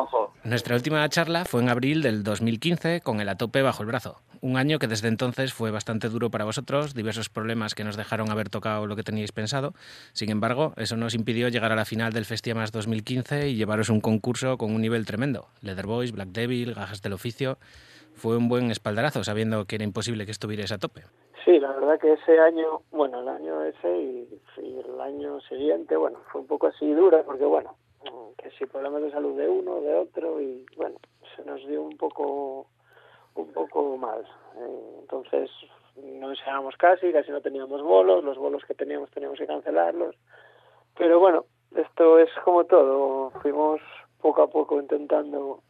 Nuestra 0.44 0.76
última 0.76 1.08
charla 1.10 1.46
fue 1.46 1.62
en 1.62 1.70
abril 1.70 2.02
del 2.02 2.24
2015 2.24 3.02
con 3.02 3.22
el 3.22 3.30
atope 3.30 3.62
bajo 3.62 3.84
el 3.84 3.88
brazo. 3.90 4.22
Un 4.42 4.58
año 4.58 4.80
que 4.80 4.88
desde 4.88 5.08
entonces 5.08 5.54
fue 5.54 5.72
bastante 5.72 6.10
duro 6.10 6.30
para 6.30 6.46
vosotros, 6.46 6.94
diversos 6.94 7.30
problemas 7.30 7.76
que 7.76 7.84
nos 7.84 7.98
dejaron 7.98 8.30
haber 8.30 8.50
tocado 8.50 8.88
lo 8.88 8.96
que 8.96 9.04
teníais 9.04 9.32
pensado. 9.32 9.74
Sin 10.14 10.30
embargo, 10.30 10.74
eso 10.78 10.98
nos 10.98 11.16
impidió 11.16 11.50
llegar 11.50 11.72
a 11.72 11.76
la 11.76 11.86
final 11.86 12.14
del 12.14 12.26
Festiamas 12.26 12.72
2015 12.72 13.50
y 13.50 13.56
llevaros 13.56 13.90
un 13.90 14.02
concurso 14.02 14.58
con 14.58 14.74
un 14.74 14.82
nivel 14.82 15.06
tremendo. 15.06 15.48
Leather 15.62 15.88
Boys, 15.88 16.12
Black 16.12 16.30
Devil, 16.30 16.74
Gajas 16.74 17.02
del 17.02 17.14
Oficio. 17.14 17.58
Fue 18.14 18.38
un 18.38 18.50
buen 18.50 18.72
espaldarazo 18.72 19.24
sabiendo 19.24 19.66
que 19.66 19.76
era 19.76 19.84
imposible 19.84 20.26
que 20.26 20.32
estuvierais 20.32 20.72
a 20.72 20.78
tope. 20.78 21.04
Sí, 21.46 21.60
la 21.60 21.72
verdad 21.72 22.00
que 22.00 22.14
ese 22.14 22.40
año, 22.40 22.82
bueno, 22.92 23.22
el 23.22 23.28
año 23.30 23.64
ese 23.64 23.98
y, 23.98 24.42
y 24.62 24.80
el 24.80 25.00
año 25.00 25.40
siguiente, 25.42 25.96
bueno, 25.96 26.20
fue 26.32 26.42
un 26.42 26.48
poco 26.48 26.68
así 26.68 26.92
dura 26.92 27.24
porque, 27.24 27.46
bueno, 27.46 27.78
que 28.38 28.50
sí, 28.52 28.66
problemas 28.66 29.02
de 29.02 29.12
salud 29.12 29.38
de 29.38 29.48
uno, 29.48 29.82
de 29.82 29.94
otro 29.96 30.42
y, 30.42 30.66
bueno, 30.76 30.98
se 31.36 31.44
nos 31.44 31.66
dio 31.68 31.84
un 31.84 31.98
poco, 31.98 32.68
un 33.42 33.54
poco 33.54 33.98
mal. 33.98 34.24
Eh, 34.58 34.98
entonces, 35.02 35.50
no 35.96 36.30
ensayábamos 36.30 36.76
casi, 36.78 37.12
casi 37.12 37.32
no 37.32 37.42
teníamos 37.42 37.82
bolos, 37.82 38.24
los 38.24 38.38
bolos 38.38 38.64
que 38.66 38.74
teníamos 38.74 39.10
teníamos 39.12 39.40
que 39.40 39.48
cancelarlos. 39.48 40.16
Pero 40.98 41.20
bueno, 41.20 41.46
esto 41.76 42.20
es 42.20 42.30
como 42.44 42.66
todo, 42.66 43.32
fuimos 43.42 43.82
poco 44.22 44.44
a 44.44 44.50
poco 44.50 44.80
intentando 44.80 45.62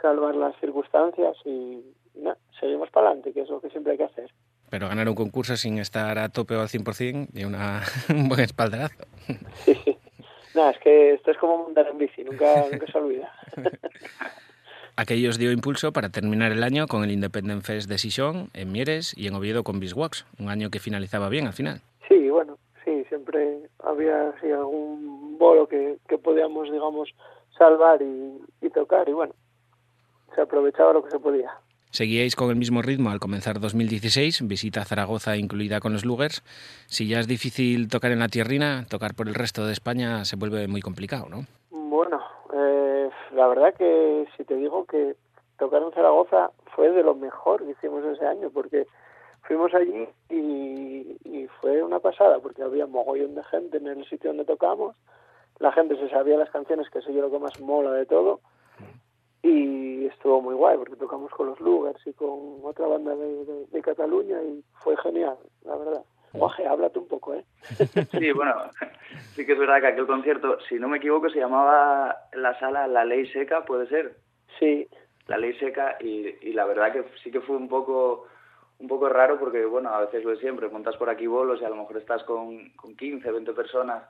salvar 0.00 0.34
las 0.36 0.56
circunstancias 0.60 1.36
y 1.44 1.82
no, 2.14 2.36
seguimos 2.58 2.90
para 2.90 3.08
adelante, 3.08 3.32
que 3.32 3.42
es 3.42 3.48
lo 3.48 3.60
que 3.60 3.70
siempre 3.70 3.92
hay 3.92 3.98
que 3.98 4.04
hacer. 4.04 4.30
Pero 4.70 4.88
ganar 4.88 5.08
un 5.08 5.14
concurso 5.14 5.56
sin 5.56 5.78
estar 5.78 6.18
a 6.18 6.28
tope 6.28 6.54
o 6.54 6.60
al 6.60 6.68
100% 6.68 7.28
y 7.32 7.44
una, 7.44 7.82
un 8.10 8.28
buen 8.28 8.40
espaldarazo. 8.40 9.04
Nada, 10.54 10.70
es 10.70 10.78
que 10.78 11.14
esto 11.14 11.30
es 11.30 11.38
como 11.38 11.58
montar 11.58 11.86
en 11.88 11.98
bici, 11.98 12.24
nunca, 12.24 12.66
nunca 12.70 12.86
se 12.90 12.98
olvida. 12.98 13.32
Aquello 14.98 15.30
os 15.30 15.38
dio 15.38 15.52
impulso 15.52 15.92
para 15.92 16.08
terminar 16.08 16.50
el 16.50 16.64
año 16.64 16.88
con 16.88 17.04
el 17.04 17.12
Independent 17.12 17.62
Fest 17.62 17.88
de 17.88 17.98
Sison, 17.98 18.50
en 18.52 18.72
Mieres 18.72 19.14
y 19.16 19.28
en 19.28 19.34
Oviedo 19.36 19.62
con 19.62 19.78
Biswax, 19.78 20.26
un 20.40 20.48
año 20.48 20.70
que 20.70 20.80
finalizaba 20.80 21.28
bien 21.28 21.46
al 21.46 21.52
final. 21.52 21.82
Sí, 22.08 22.28
bueno, 22.28 22.58
sí, 22.84 23.04
siempre 23.08 23.60
había 23.78 24.34
sí, 24.40 24.50
algún 24.50 25.38
bolo 25.38 25.68
que, 25.68 25.98
que 26.08 26.18
podíamos, 26.18 26.72
digamos, 26.72 27.10
salvar 27.56 28.02
y, 28.02 28.40
y 28.60 28.70
tocar 28.70 29.08
y 29.08 29.12
bueno, 29.12 29.34
se 30.34 30.40
aprovechaba 30.40 30.92
lo 30.92 31.04
que 31.04 31.12
se 31.12 31.20
podía. 31.20 31.52
Seguíais 31.92 32.34
con 32.34 32.50
el 32.50 32.56
mismo 32.56 32.82
ritmo 32.82 33.10
al 33.10 33.20
comenzar 33.20 33.60
2016, 33.60 34.48
visita 34.48 34.80
a 34.80 34.84
Zaragoza 34.84 35.36
incluida 35.36 35.78
con 35.78 35.92
los 35.92 36.04
Lugers. 36.04 36.42
Si 36.86 37.06
ya 37.06 37.20
es 37.20 37.28
difícil 37.28 37.86
tocar 37.86 38.10
en 38.10 38.18
la 38.18 38.26
tierrina, 38.26 38.84
tocar 38.88 39.14
por 39.14 39.28
el 39.28 39.36
resto 39.36 39.64
de 39.64 39.74
España 39.74 40.24
se 40.24 40.34
vuelve 40.34 40.66
muy 40.66 40.80
complicado, 40.82 41.28
¿no? 41.28 41.46
La 43.38 43.46
verdad 43.46 43.72
que 43.72 44.26
si 44.36 44.42
te 44.42 44.56
digo 44.56 44.84
que 44.84 45.14
tocar 45.60 45.80
en 45.80 45.92
Zaragoza 45.92 46.50
fue 46.74 46.90
de 46.90 47.04
lo 47.04 47.14
mejor 47.14 47.64
que 47.64 47.70
hicimos 47.70 48.04
ese 48.04 48.26
año, 48.26 48.50
porque 48.50 48.88
fuimos 49.42 49.72
allí 49.74 50.08
y, 50.28 51.46
fue 51.60 51.84
una 51.84 52.00
pasada, 52.00 52.40
porque 52.40 52.64
había 52.64 52.88
mogollón 52.88 53.36
de 53.36 53.44
gente 53.44 53.76
en 53.76 53.86
el 53.86 54.04
sitio 54.08 54.30
donde 54.30 54.44
tocamos, 54.44 54.96
la 55.60 55.70
gente 55.70 55.96
se 55.96 56.08
sabía 56.08 56.36
las 56.36 56.50
canciones, 56.50 56.90
que 56.90 56.98
eso 56.98 57.12
yo 57.12 57.20
lo 57.20 57.30
que 57.30 57.38
más 57.38 57.60
mola 57.60 57.92
de 57.92 58.06
todo, 58.06 58.40
y 59.42 60.06
estuvo 60.06 60.42
muy 60.42 60.56
guay 60.56 60.76
porque 60.76 60.96
tocamos 60.96 61.30
con 61.30 61.46
los 61.46 61.60
Lugers 61.60 62.04
y 62.08 62.14
con 62.14 62.58
otra 62.64 62.88
banda 62.88 63.14
de 63.14 63.82
Cataluña 63.82 64.42
y 64.42 64.64
fue 64.82 64.96
genial, 64.96 65.38
la 65.64 65.76
verdad. 65.76 66.02
Guaje, 66.32 66.66
háblate 66.66 66.98
un 66.98 67.08
poco, 67.08 67.34
¿eh? 67.34 67.44
Sí, 68.18 68.32
bueno, 68.32 68.54
sí 69.34 69.46
que 69.46 69.52
es 69.52 69.58
verdad 69.58 69.80
que 69.80 69.88
aquel 69.88 70.06
concierto, 70.06 70.58
si 70.68 70.76
no 70.76 70.88
me 70.88 70.98
equivoco, 70.98 71.30
se 71.30 71.40
llamaba 71.40 72.16
la 72.32 72.58
sala 72.58 72.86
La 72.86 73.04
Ley 73.04 73.26
Seca, 73.28 73.64
¿puede 73.64 73.86
ser? 73.88 74.16
Sí. 74.58 74.88
La 75.26 75.36
Ley 75.36 75.54
Seca 75.58 75.96
y, 76.00 76.34
y 76.40 76.52
la 76.52 76.64
verdad 76.64 76.92
que 76.92 77.04
sí 77.22 77.30
que 77.30 77.40
fue 77.40 77.56
un 77.56 77.68
poco 77.68 78.26
un 78.78 78.86
poco 78.86 79.08
raro 79.08 79.38
porque, 79.38 79.64
bueno, 79.64 79.90
a 79.90 80.00
veces 80.00 80.24
lo 80.24 80.32
es 80.32 80.38
siempre, 80.38 80.68
montas 80.68 80.96
por 80.96 81.10
aquí 81.10 81.26
bolos 81.26 81.60
y 81.60 81.64
a 81.64 81.68
lo 81.68 81.76
mejor 81.76 81.96
estás 81.96 82.22
con, 82.24 82.70
con 82.70 82.96
15, 82.96 83.30
20 83.30 83.52
personas 83.52 84.04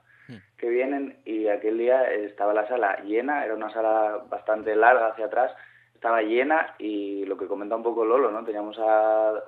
que 0.59 0.69
vienen 0.69 1.17
y 1.25 1.49
aquel 1.49 1.79
día 1.79 2.05
estaba 2.13 2.53
la 2.53 2.69
sala 2.69 3.03
llena, 3.03 3.47
era 3.47 3.55
una 3.55 3.73
sala 3.73 4.25
bastante 4.29 4.77
larga 4.77 5.09
hacia 5.09 5.25
atrás, 5.25 5.53
estaba 5.95 6.21
llena 6.21 6.75
y 6.79 7.25
lo 7.25 7.39
que 7.39 7.47
comenta 7.47 7.77
un 7.77 7.83
poco 7.83 8.05
Lolo, 8.05 8.31
¿no? 8.31 8.45
Teníamos 8.45 8.79
a, 8.79 9.43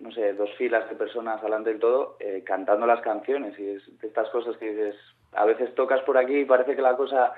no 0.00 0.12
sé, 0.12 0.32
dos 0.34 0.50
filas 0.56 0.88
de 0.88 0.96
personas 0.96 1.42
delante 1.42 1.70
del 1.70 1.80
todo 1.80 2.16
eh, 2.20 2.42
cantando 2.44 2.86
las 2.86 3.00
canciones 3.00 3.58
y 3.58 3.68
es 3.68 4.00
de 4.00 4.06
estas 4.06 4.28
cosas 4.30 4.56
que 4.56 4.70
dices, 4.70 4.96
a 5.32 5.44
veces 5.44 5.74
tocas 5.74 6.00
por 6.02 6.16
aquí 6.16 6.40
y 6.40 6.44
parece 6.44 6.76
que 6.76 6.82
la 6.82 6.96
cosa, 6.96 7.34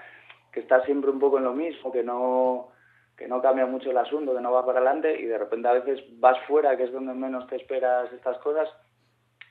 que 0.52 0.60
está 0.60 0.84
siempre 0.84 1.10
un 1.10 1.18
poco 1.18 1.38
en 1.38 1.44
lo 1.44 1.52
mismo, 1.52 1.90
que 1.90 2.02
no 2.02 2.68
que 3.16 3.28
no 3.28 3.42
cambia 3.42 3.66
mucho 3.66 3.90
el 3.90 3.98
asunto, 3.98 4.34
que 4.34 4.40
no 4.40 4.50
va 4.50 4.64
para 4.64 4.78
adelante 4.78 5.20
y 5.20 5.26
de 5.26 5.36
repente 5.36 5.68
a 5.68 5.74
veces 5.74 6.02
vas 6.20 6.38
fuera, 6.46 6.74
que 6.78 6.84
es 6.84 6.92
donde 6.92 7.12
menos 7.12 7.46
te 7.48 7.56
esperas 7.56 8.10
estas 8.14 8.38
cosas 8.38 8.66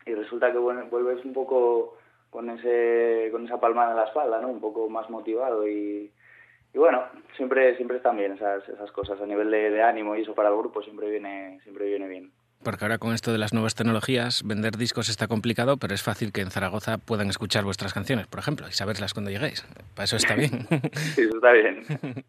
y 0.07 0.16
resulta 0.16 0.51
que 0.51 0.57
vuelves 0.57 1.24
un 1.24 1.34
poco 1.34 1.95
con 2.32 2.49
ese 2.49 3.30
con 3.32 3.45
esa 3.45 3.60
palmada 3.60 3.91
en 3.91 3.97
la 3.97 4.05
espalda, 4.05 4.41
¿no? 4.41 4.47
Un 4.47 4.60
poco 4.60 4.89
más 4.89 5.07
motivado 5.12 5.68
y, 5.68 6.12
y 6.74 6.78
bueno, 6.80 7.03
siempre 7.38 7.76
siempre 7.76 7.97
están 7.97 8.18
bien 8.18 8.32
esas, 8.34 8.68
esas 8.68 8.91
cosas 8.91 9.22
a 9.22 9.26
nivel 9.28 9.51
de, 9.51 9.70
de 9.70 9.84
ánimo 9.84 10.16
y 10.16 10.22
eso 10.22 10.34
para 10.34 10.49
el 10.49 10.57
grupo 10.57 10.82
siempre 10.82 11.07
viene 11.07 11.60
siempre 11.64 11.86
viene 11.86 12.07
bien. 12.07 12.32
Porque 12.64 12.84
ahora 12.84 12.97
con 12.97 13.14
esto 13.14 13.32
de 13.32 13.38
las 13.38 13.53
nuevas 13.53 13.76
tecnologías, 13.76 14.43
vender 14.43 14.78
discos 14.78 15.07
está 15.07 15.28
complicado, 15.28 15.78
pero 15.78 15.95
es 15.95 16.03
fácil 16.03 16.34
que 16.34 16.41
en 16.41 16.51
Zaragoza 16.51 16.97
puedan 16.97 17.30
escuchar 17.30 17.64
vuestras 17.64 17.93
canciones, 17.93 18.28
por 18.28 18.39
ejemplo, 18.39 18.68
y 18.68 18.74
saberlas 18.74 19.14
cuando 19.14 19.32
lleguéis. 19.32 19.66
Para 19.95 20.03
eso 20.03 20.18
está 20.18 20.36
bien. 20.36 20.68
Eso 21.18 21.36
está 21.36 21.51
bien. 21.53 21.86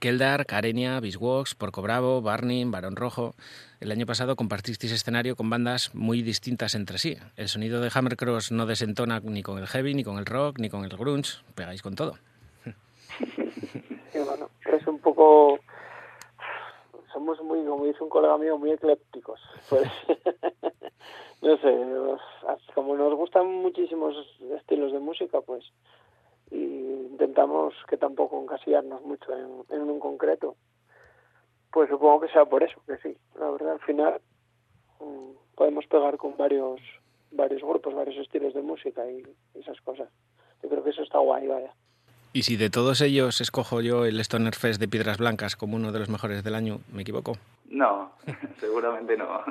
Keldar, 0.00 0.46
Carenia, 0.46 1.00
Biswox, 1.00 1.54
Porco 1.54 1.82
Bravo, 1.82 2.22
Barney, 2.22 2.64
Barón 2.64 2.96
Rojo. 2.96 3.34
El 3.80 3.90
año 3.90 4.06
pasado 4.06 4.36
compartisteis 4.36 4.92
escenario 4.92 5.34
con 5.34 5.50
bandas 5.50 5.94
muy 5.94 6.22
distintas 6.22 6.74
entre 6.74 6.98
sí. 6.98 7.16
El 7.36 7.48
sonido 7.48 7.80
de 7.80 7.90
Hammercross 7.92 8.52
no 8.52 8.66
desentona 8.66 9.20
ni 9.20 9.42
con 9.42 9.58
el 9.58 9.66
heavy, 9.66 9.94
ni 9.94 10.04
con 10.04 10.18
el 10.18 10.26
rock, 10.26 10.58
ni 10.58 10.68
con 10.68 10.84
el 10.84 10.90
grunge. 10.90 11.38
Pegáis 11.54 11.82
con 11.82 11.94
todo. 11.94 12.18
Sí, 14.10 14.18
bueno, 14.20 14.48
es 14.64 14.86
un 14.86 14.98
poco... 15.00 15.60
Somos 17.18 17.42
muy, 17.42 17.64
como 17.64 17.84
dice 17.84 18.04
un 18.04 18.10
colega 18.10 18.38
mío, 18.38 18.56
muy 18.58 18.70
eclépticos. 18.70 19.40
Pues, 19.68 19.88
no 21.42 21.56
sé, 21.58 21.74
nos- 21.74 22.20
como 22.76 22.94
nos 22.94 23.12
gustan 23.16 23.46
muchísimos 23.56 24.14
estilos 24.56 24.92
de 24.92 25.00
música, 25.00 25.40
pues 25.40 25.64
y 26.52 26.56
intentamos 27.10 27.74
que 27.88 27.96
tampoco 27.96 28.40
encasillarnos 28.40 29.02
mucho 29.02 29.32
en, 29.36 29.64
en 29.70 29.82
un 29.90 29.98
concreto. 29.98 30.54
Pues 31.72 31.88
supongo 31.90 32.20
que 32.20 32.28
sea 32.28 32.44
por 32.44 32.62
eso, 32.62 32.80
que 32.86 32.96
sí. 32.98 33.16
La 33.34 33.50
verdad, 33.50 33.72
al 33.72 33.80
final 33.80 34.20
mm, 35.00 35.30
podemos 35.56 35.86
pegar 35.88 36.16
con 36.18 36.36
varios 36.36 36.80
varios 37.32 37.62
grupos, 37.62 37.94
varios 37.94 38.16
estilos 38.16 38.54
de 38.54 38.62
música 38.62 39.10
y 39.10 39.22
esas 39.54 39.80
cosas. 39.80 40.08
Yo 40.62 40.68
creo 40.68 40.84
que 40.84 40.90
eso 40.90 41.02
está 41.02 41.18
guay, 41.18 41.48
vaya. 41.48 41.74
Y 42.32 42.42
si 42.42 42.56
de 42.56 42.70
todos 42.70 43.00
ellos 43.00 43.40
escojo 43.40 43.80
yo 43.80 44.04
el 44.04 44.20
Stoner 44.20 44.54
Fest 44.54 44.80
de 44.80 44.88
Piedras 44.88 45.18
Blancas 45.18 45.56
como 45.56 45.76
uno 45.76 45.92
de 45.92 45.98
los 45.98 46.08
mejores 46.08 46.44
del 46.44 46.54
año, 46.54 46.80
¿me 46.92 47.02
equivoco? 47.02 47.38
No, 47.70 48.12
seguramente 48.60 49.16
no. 49.16 49.42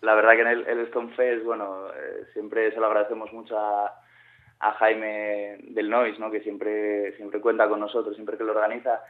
La 0.00 0.14
verdad 0.14 0.34
que 0.34 0.42
en 0.42 0.46
el, 0.46 0.66
el 0.66 0.78
Stone 0.86 1.12
Fest, 1.14 1.44
bueno, 1.44 1.88
eh, 1.88 2.26
siempre 2.32 2.72
se 2.72 2.78
lo 2.78 2.86
agradecemos 2.86 3.32
mucho 3.32 3.58
a, 3.58 4.00
a 4.60 4.72
Jaime 4.74 5.58
del 5.62 5.90
Noise, 5.90 6.20
¿no? 6.20 6.30
que 6.30 6.40
siempre, 6.40 7.16
siempre 7.16 7.40
cuenta 7.40 7.68
con 7.68 7.80
nosotros, 7.80 8.14
siempre 8.14 8.36
que 8.36 8.44
lo 8.44 8.52
organiza. 8.52 9.00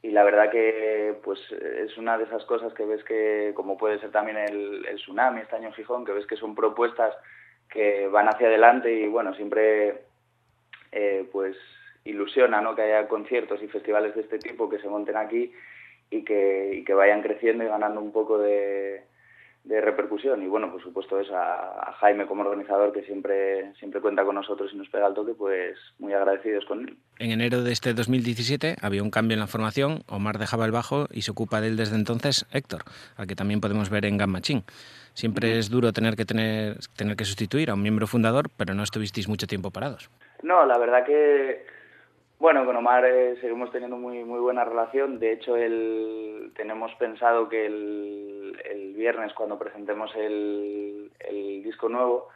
Y 0.00 0.12
la 0.12 0.22
verdad 0.22 0.48
que 0.50 1.18
pues 1.24 1.40
es 1.50 1.98
una 1.98 2.16
de 2.18 2.24
esas 2.24 2.44
cosas 2.44 2.72
que 2.72 2.84
ves 2.84 3.02
que, 3.02 3.52
como 3.56 3.76
puede 3.76 3.98
ser 3.98 4.12
también 4.12 4.36
el, 4.36 4.86
el 4.86 4.96
Tsunami 4.96 5.40
este 5.40 5.56
año 5.56 5.68
en 5.68 5.74
Gijón, 5.74 6.04
que 6.04 6.12
ves 6.12 6.26
que 6.26 6.36
son 6.36 6.54
propuestas 6.54 7.14
que 7.68 8.06
van 8.06 8.28
hacia 8.28 8.46
adelante 8.46 8.92
y 8.92 9.08
bueno, 9.08 9.34
siempre 9.34 10.04
eh, 10.92 11.28
pues 11.32 11.56
ilusiona 12.04 12.60
¿no? 12.60 12.74
que 12.74 12.82
haya 12.82 13.08
conciertos 13.08 13.62
y 13.62 13.68
festivales 13.68 14.14
de 14.14 14.22
este 14.22 14.38
tipo 14.38 14.68
que 14.68 14.78
se 14.78 14.88
monten 14.88 15.16
aquí 15.16 15.52
y 16.10 16.24
que, 16.24 16.74
y 16.74 16.84
que 16.84 16.94
vayan 16.94 17.22
creciendo 17.22 17.64
y 17.64 17.68
ganando 17.68 18.00
un 18.00 18.12
poco 18.12 18.38
de, 18.38 19.02
de 19.64 19.80
repercusión. 19.82 20.42
Y 20.42 20.46
bueno, 20.46 20.72
por 20.72 20.82
supuesto 20.82 21.20
es 21.20 21.30
a, 21.30 21.90
a 21.90 21.92
Jaime 22.00 22.26
como 22.26 22.42
organizador 22.42 22.92
que 22.92 23.02
siempre, 23.02 23.74
siempre 23.74 24.00
cuenta 24.00 24.24
con 24.24 24.34
nosotros 24.34 24.70
y 24.72 24.76
nos 24.76 24.88
pega 24.88 25.06
el 25.06 25.14
toque, 25.14 25.34
pues 25.34 25.76
muy 25.98 26.14
agradecidos 26.14 26.64
con 26.64 26.80
él. 26.80 26.96
En 27.18 27.30
enero 27.30 27.62
de 27.62 27.72
este 27.72 27.92
2017 27.92 28.76
había 28.80 29.02
un 29.02 29.10
cambio 29.10 29.34
en 29.34 29.40
la 29.40 29.46
formación, 29.46 30.02
Omar 30.08 30.38
dejaba 30.38 30.64
el 30.64 30.72
bajo 30.72 31.06
y 31.12 31.22
se 31.22 31.30
ocupa 31.30 31.60
de 31.60 31.68
él 31.68 31.76
desde 31.76 31.96
entonces 31.96 32.46
Héctor, 32.52 32.82
al 33.16 33.26
que 33.26 33.34
también 33.34 33.60
podemos 33.60 33.90
ver 33.90 34.06
en 34.06 34.16
Gamma 34.16 34.40
Chin. 34.40 34.64
Siempre 35.12 35.58
es 35.58 35.68
duro 35.68 35.92
tener 35.92 36.14
que, 36.14 36.24
tener, 36.24 36.76
tener 36.96 37.16
que 37.16 37.24
sustituir 37.24 37.70
a 37.70 37.74
un 37.74 37.82
miembro 37.82 38.06
fundador, 38.06 38.50
pero 38.56 38.74
no 38.74 38.84
estuvisteis 38.84 39.28
mucho 39.28 39.48
tiempo 39.48 39.72
parados. 39.72 40.10
No, 40.42 40.64
la 40.64 40.78
verdad 40.78 41.04
que, 41.04 41.66
bueno, 42.38 42.64
con 42.64 42.76
Omar 42.76 43.04
eh, 43.04 43.36
seguimos 43.40 43.72
teniendo 43.72 43.96
muy, 43.96 44.22
muy 44.24 44.38
buena 44.38 44.64
relación. 44.64 45.18
De 45.18 45.32
hecho, 45.32 45.56
el, 45.56 46.52
tenemos 46.54 46.94
pensado 46.94 47.48
que 47.48 47.66
el, 47.66 48.60
el 48.64 48.94
viernes, 48.94 49.32
cuando 49.34 49.58
presentemos 49.58 50.14
el, 50.14 51.10
el 51.18 51.62
disco 51.62 51.88
nuevo, 51.88 52.28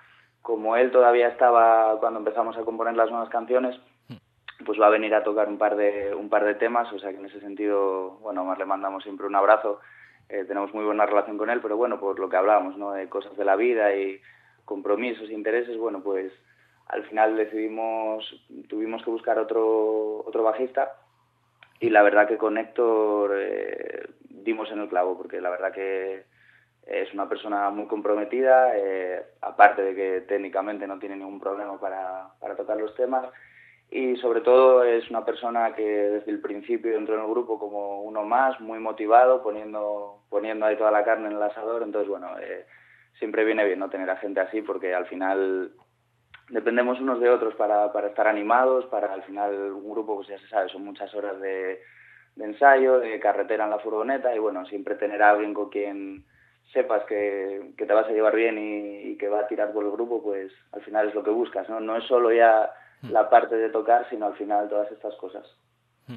como 0.42 0.76
él 0.76 0.90
todavía 0.90 1.28
estaba 1.28 2.00
cuando 2.00 2.18
empezamos 2.18 2.56
a 2.56 2.64
componer 2.64 2.94
las 2.94 3.10
nuevas 3.10 3.28
canciones, 3.28 3.78
pues 4.66 4.80
va 4.80 4.86
a 4.86 4.90
venir 4.90 5.14
a 5.14 5.22
tocar 5.22 5.48
un 5.48 5.58
par 5.58 5.76
de, 5.76 6.14
un 6.14 6.28
par 6.28 6.44
de 6.44 6.54
temas. 6.54 6.92
O 6.92 6.98
sea 6.98 7.10
que 7.10 7.18
en 7.18 7.26
ese 7.26 7.40
sentido, 7.40 8.18
bueno, 8.22 8.40
a 8.40 8.44
Omar 8.44 8.58
le 8.58 8.64
mandamos 8.64 9.04
siempre 9.04 9.26
un 9.26 9.36
abrazo. 9.36 9.80
Eh, 10.28 10.44
tenemos 10.46 10.74
muy 10.74 10.84
buena 10.84 11.06
relación 11.06 11.38
con 11.38 11.50
él, 11.50 11.60
pero 11.60 11.76
bueno, 11.76 12.00
por 12.00 12.18
lo 12.18 12.28
que 12.28 12.36
hablábamos, 12.36 12.76
¿no? 12.76 12.92
De 12.92 13.08
cosas 13.08 13.36
de 13.36 13.44
la 13.44 13.54
vida 13.54 13.94
y 13.94 14.20
compromisos, 14.64 15.30
intereses, 15.30 15.76
bueno, 15.76 16.02
pues 16.02 16.32
al 16.92 17.04
final 17.04 17.36
decidimos, 17.36 18.24
tuvimos 18.68 19.02
que 19.02 19.10
buscar 19.10 19.38
otro, 19.38 20.22
otro 20.26 20.42
bajista 20.42 20.92
y 21.80 21.88
la 21.90 22.02
verdad 22.02 22.28
que 22.28 22.36
con 22.36 22.58
Héctor 22.58 23.34
eh, 23.34 24.08
dimos 24.28 24.70
en 24.70 24.80
el 24.80 24.88
clavo, 24.88 25.16
porque 25.16 25.40
la 25.40 25.50
verdad 25.50 25.72
que 25.72 26.24
es 26.86 27.12
una 27.14 27.28
persona 27.28 27.70
muy 27.70 27.86
comprometida, 27.86 28.76
eh, 28.76 29.22
aparte 29.40 29.82
de 29.82 29.94
que 29.94 30.20
técnicamente 30.22 30.86
no 30.86 30.98
tiene 30.98 31.16
ningún 31.16 31.40
problema 31.40 31.80
para, 31.80 32.28
para 32.38 32.56
tocar 32.56 32.76
los 32.76 32.94
temas 32.94 33.26
y 33.90 34.16
sobre 34.16 34.42
todo 34.42 34.84
es 34.84 35.08
una 35.10 35.24
persona 35.24 35.74
que 35.74 35.82
desde 35.82 36.30
el 36.30 36.40
principio 36.40 36.96
entró 36.96 37.14
en 37.14 37.22
el 37.22 37.30
grupo 37.30 37.58
como 37.58 38.02
uno 38.02 38.22
más, 38.24 38.60
muy 38.60 38.78
motivado, 38.78 39.42
poniendo, 39.42 40.20
poniendo 40.28 40.66
ahí 40.66 40.76
toda 40.76 40.90
la 40.90 41.04
carne 41.04 41.28
en 41.28 41.36
el 41.36 41.42
asador, 41.42 41.82
entonces 41.82 42.08
bueno, 42.08 42.38
eh, 42.38 42.66
siempre 43.18 43.44
viene 43.44 43.64
bien 43.64 43.78
no 43.78 43.88
tener 43.88 44.10
a 44.10 44.16
gente 44.16 44.40
así 44.40 44.60
porque 44.60 44.94
al 44.94 45.06
final 45.06 45.72
dependemos 46.52 47.00
unos 47.00 47.18
de 47.18 47.30
otros 47.30 47.54
para, 47.54 47.92
para 47.92 48.08
estar 48.08 48.28
animados, 48.28 48.84
para 48.86 49.12
al 49.12 49.22
final 49.22 49.72
un 49.72 49.90
grupo, 49.90 50.16
pues 50.16 50.28
ya 50.28 50.38
se 50.38 50.48
sabe, 50.48 50.68
son 50.68 50.84
muchas 50.84 51.12
horas 51.14 51.40
de, 51.40 51.80
de 52.36 52.44
ensayo, 52.44 53.00
de 53.00 53.18
carretera 53.18 53.64
en 53.64 53.70
la 53.70 53.78
furgoneta 53.78 54.34
y 54.36 54.38
bueno, 54.38 54.64
siempre 54.66 54.96
tener 54.96 55.22
a 55.22 55.30
alguien 55.30 55.54
con 55.54 55.70
quien 55.70 56.24
sepas 56.70 57.04
que, 57.04 57.72
que 57.76 57.86
te 57.86 57.94
vas 57.94 58.06
a 58.06 58.12
llevar 58.12 58.36
bien 58.36 58.58
y, 58.58 59.12
y, 59.12 59.16
que 59.16 59.28
va 59.28 59.40
a 59.40 59.46
tirar 59.46 59.72
por 59.72 59.84
el 59.84 59.90
grupo, 59.90 60.22
pues 60.22 60.52
al 60.72 60.82
final 60.82 61.08
es 61.08 61.14
lo 61.14 61.22
que 61.22 61.30
buscas, 61.30 61.68
¿no? 61.70 61.80
No 61.80 61.96
es 61.96 62.04
solo 62.04 62.30
ya 62.30 62.70
la 63.10 63.30
parte 63.30 63.56
de 63.56 63.70
tocar, 63.70 64.06
sino 64.10 64.26
al 64.26 64.34
final 64.34 64.68
todas 64.68 64.92
estas 64.92 65.14
cosas. 65.16 65.44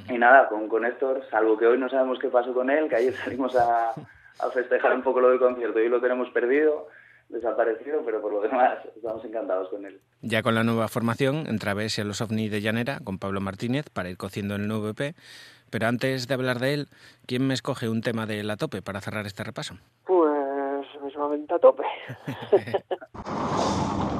Y 0.09 0.17
nada, 0.17 0.49
con, 0.49 0.67
con 0.67 0.83
Héctor, 0.85 1.23
salvo 1.29 1.57
que 1.57 1.67
hoy 1.67 1.77
no 1.77 1.87
sabemos 1.87 2.19
qué 2.19 2.27
pasó 2.27 2.53
con 2.53 2.69
él, 2.69 2.89
que 2.89 2.97
ayer 2.97 3.13
salimos 3.13 3.55
a, 3.55 3.91
a 3.91 4.49
festejar 4.53 4.93
un 4.93 5.01
poco 5.01 5.21
lo 5.21 5.29
del 5.29 5.39
concierto 5.39 5.79
y 5.79 5.87
lo 5.87 6.01
tenemos 6.01 6.29
perdido, 6.31 6.89
desaparecido, 7.29 8.03
pero 8.05 8.21
por 8.21 8.31
lo 8.31 8.41
demás 8.41 8.79
estamos 8.95 9.23
encantados 9.25 9.69
con 9.69 9.85
él. 9.85 9.99
Ya 10.21 10.43
con 10.43 10.55
la 10.55 10.63
nueva 10.63 10.87
formación, 10.87 11.47
entra 11.47 11.73
Bes 11.73 11.97
y 11.97 12.01
a 12.01 12.05
los 12.05 12.21
OVNI 12.21 12.49
de 12.49 12.61
Llanera 12.61 12.99
con 13.03 13.19
Pablo 13.19 13.41
Martínez 13.41 13.85
para 13.91 14.09
ir 14.09 14.17
cociendo 14.17 14.55
el 14.55 14.67
nuevo 14.67 14.89
EP. 14.89 15.15
Pero 15.69 15.87
antes 15.87 16.27
de 16.27 16.33
hablar 16.33 16.59
de 16.59 16.73
él, 16.73 16.87
¿quién 17.25 17.45
me 17.45 17.53
escoge 17.53 17.89
un 17.89 18.01
tema 18.01 18.25
de 18.25 18.43
La 18.43 18.55
Tope 18.55 18.81
para 18.81 19.01
cerrar 19.01 19.25
este 19.25 19.43
repaso? 19.43 19.75
Pues 20.05 20.85
mismamente 21.03 21.53
a 21.53 21.59
tope. 21.59 21.83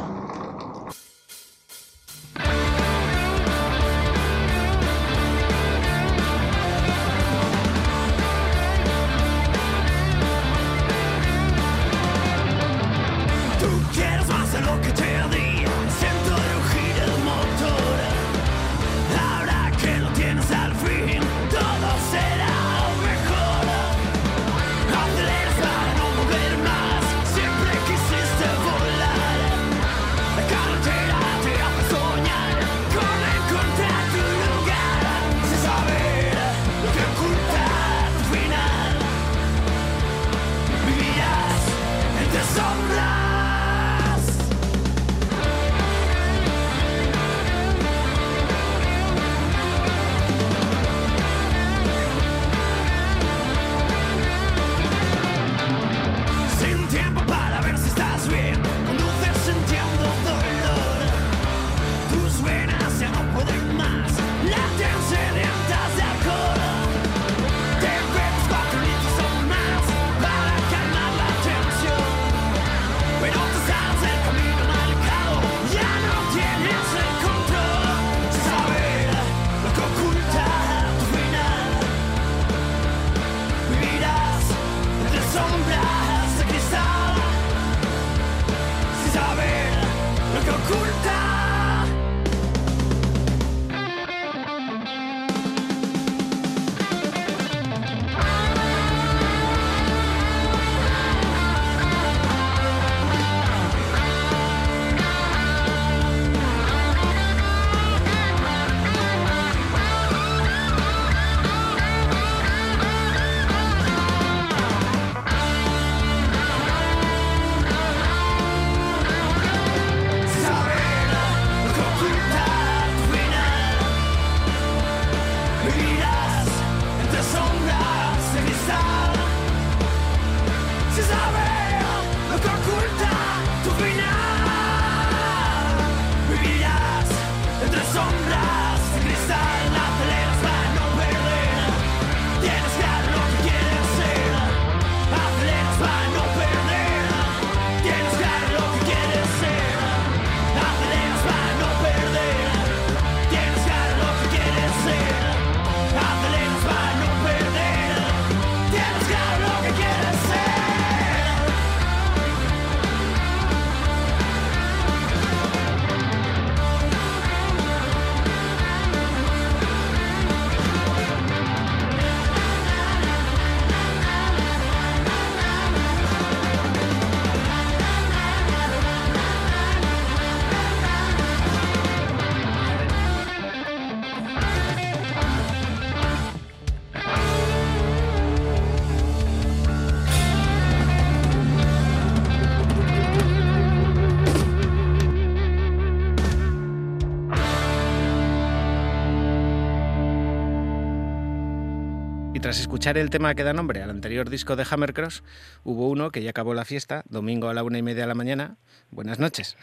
tras 202.56 202.62
escuchar 202.62 202.98
el 202.98 203.10
tema 203.10 203.36
que 203.36 203.44
da 203.44 203.52
nombre 203.52 203.82
al 203.82 203.90
anterior 203.90 204.30
disco 204.30 204.56
de 204.56 204.64
Hammercross, 204.70 205.26
hubo 205.66 205.90
uno 205.90 206.12
que 206.12 206.24
ya 206.24 206.30
acabó 206.30 206.54
la 206.54 206.64
fiesta, 206.64 207.04
domingo 207.10 207.50
a 207.50 207.54
la 207.54 207.64
una 207.64 207.80
y 207.80 207.82
media 207.82 208.04
de 208.04 208.08
la 208.08 208.16
mañana. 208.16 208.56
Buenas 208.92 209.20
noches. 209.20 209.58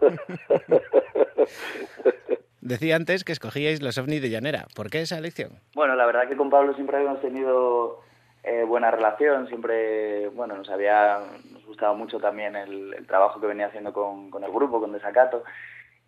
Decía 2.60 2.96
antes 2.96 3.22
que 3.22 3.30
escogíais 3.30 3.80
los 3.82 3.98
ovnis 3.98 4.20
de 4.20 4.30
Llanera. 4.30 4.66
¿Por 4.74 4.90
qué 4.90 5.02
esa 5.02 5.16
elección? 5.16 5.60
Bueno, 5.76 5.94
la 5.94 6.06
verdad 6.06 6.28
que 6.28 6.36
con 6.36 6.50
Pablo 6.50 6.74
siempre 6.74 6.96
habíamos 6.96 7.20
tenido 7.20 8.00
eh, 8.42 8.64
buena 8.64 8.90
relación, 8.90 9.46
siempre, 9.46 10.26
bueno, 10.30 10.56
nos 10.56 10.68
había, 10.68 11.20
nos 11.52 11.64
gustaba 11.66 11.94
mucho 11.94 12.18
también 12.18 12.56
el, 12.56 12.94
el 12.94 13.06
trabajo 13.06 13.40
que 13.40 13.46
venía 13.46 13.68
haciendo 13.68 13.92
con, 13.92 14.28
con 14.30 14.42
el 14.42 14.50
grupo, 14.50 14.80
con 14.80 14.92
Desacato, 14.92 15.44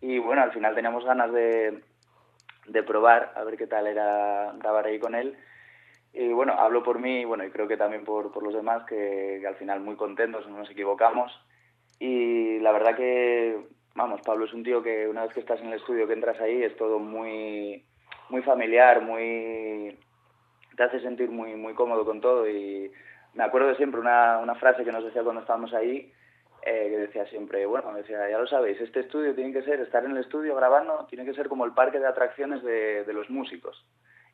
y 0.01 0.19
bueno, 0.19 0.43
al 0.43 0.52
final 0.52 0.74
teníamos 0.74 1.05
ganas 1.05 1.32
de, 1.32 1.82
de 2.71 2.83
probar, 2.83 3.33
a 3.35 3.45
ver 3.45 3.57
qué 3.57 3.67
tal 3.67 3.87
era 3.87 4.53
grabar 4.59 4.87
ahí 4.87 4.99
con 4.99 5.15
él, 5.15 5.37
y 6.13 6.33
bueno, 6.33 6.55
hablo 6.55 6.83
por 6.83 6.99
mí, 6.99 7.25
bueno, 7.25 7.45
y 7.45 7.51
creo 7.51 7.69
que 7.69 7.77
también 7.77 8.05
por, 8.05 8.33
por 8.33 8.43
los 8.43 8.55
demás, 8.55 8.85
que, 8.87 9.39
que 9.41 9.47
al 9.47 9.57
final 9.57 9.81
muy 9.81 9.97
contentos, 9.97 10.49
no 10.49 10.59
nos 10.59 10.71
equivocamos, 10.71 11.33
y 11.99 12.59
la 12.61 12.73
verdad 12.73 12.97
que, 12.97 13.59
vamos, 13.95 14.21
Pablo 14.23 14.47
es 14.47 14.53
un 14.55 14.65
tío 14.65 14.83
que 14.83 15.07
una 15.07 15.25
vez 15.25 15.35
que 15.35 15.41
estás 15.41 15.61
en 15.61 15.69
el 15.69 15.75
estudio, 15.75 16.07
que 16.07 16.15
entras 16.15 16.41
ahí, 16.41 16.63
es 16.63 16.77
todo 16.77 16.99
muy, 16.99 17.85
muy 18.31 18.43
familiar, 18.43 19.03
muy 19.03 19.99
te 20.77 20.85
hace 20.85 21.01
sentir 21.01 21.31
muy 21.31 21.57
muy 21.57 21.75
cómodo 21.75 22.05
con 22.07 22.21
todo. 22.21 22.49
Y 22.49 22.91
me 23.35 23.45
acuerdo 23.45 23.69
de 23.69 23.77
siempre 23.77 24.01
una, 24.01 24.39
una 24.39 24.55
frase 24.55 24.85
que 24.85 24.93
nos 24.93 25.05
decía 25.05 25.23
cuando 25.23 25.43
estábamos 25.43 25.75
ahí 25.75 26.11
eh, 26.65 26.89
que 26.91 26.99
decía 26.99 27.27
siempre, 27.27 27.65
bueno, 27.66 27.93
decía, 27.95 28.28
ya 28.28 28.39
lo 28.39 28.47
sabéis, 28.47 28.81
este 28.81 29.01
estudio 29.01 29.35
tiene 29.35 29.53
que 29.53 29.62
ser, 29.62 29.81
estar 29.81 30.05
en 30.05 30.12
el 30.12 30.19
estudio 30.19 30.55
grabando, 30.55 31.07
tiene 31.09 31.24
que 31.24 31.35
ser 31.35 31.49
como 31.49 31.65
el 31.65 31.73
parque 31.73 31.99
de 31.99 32.07
atracciones 32.07 32.62
de, 32.62 33.05
de 33.05 33.12
los 33.12 33.31
músicos. 33.31 33.85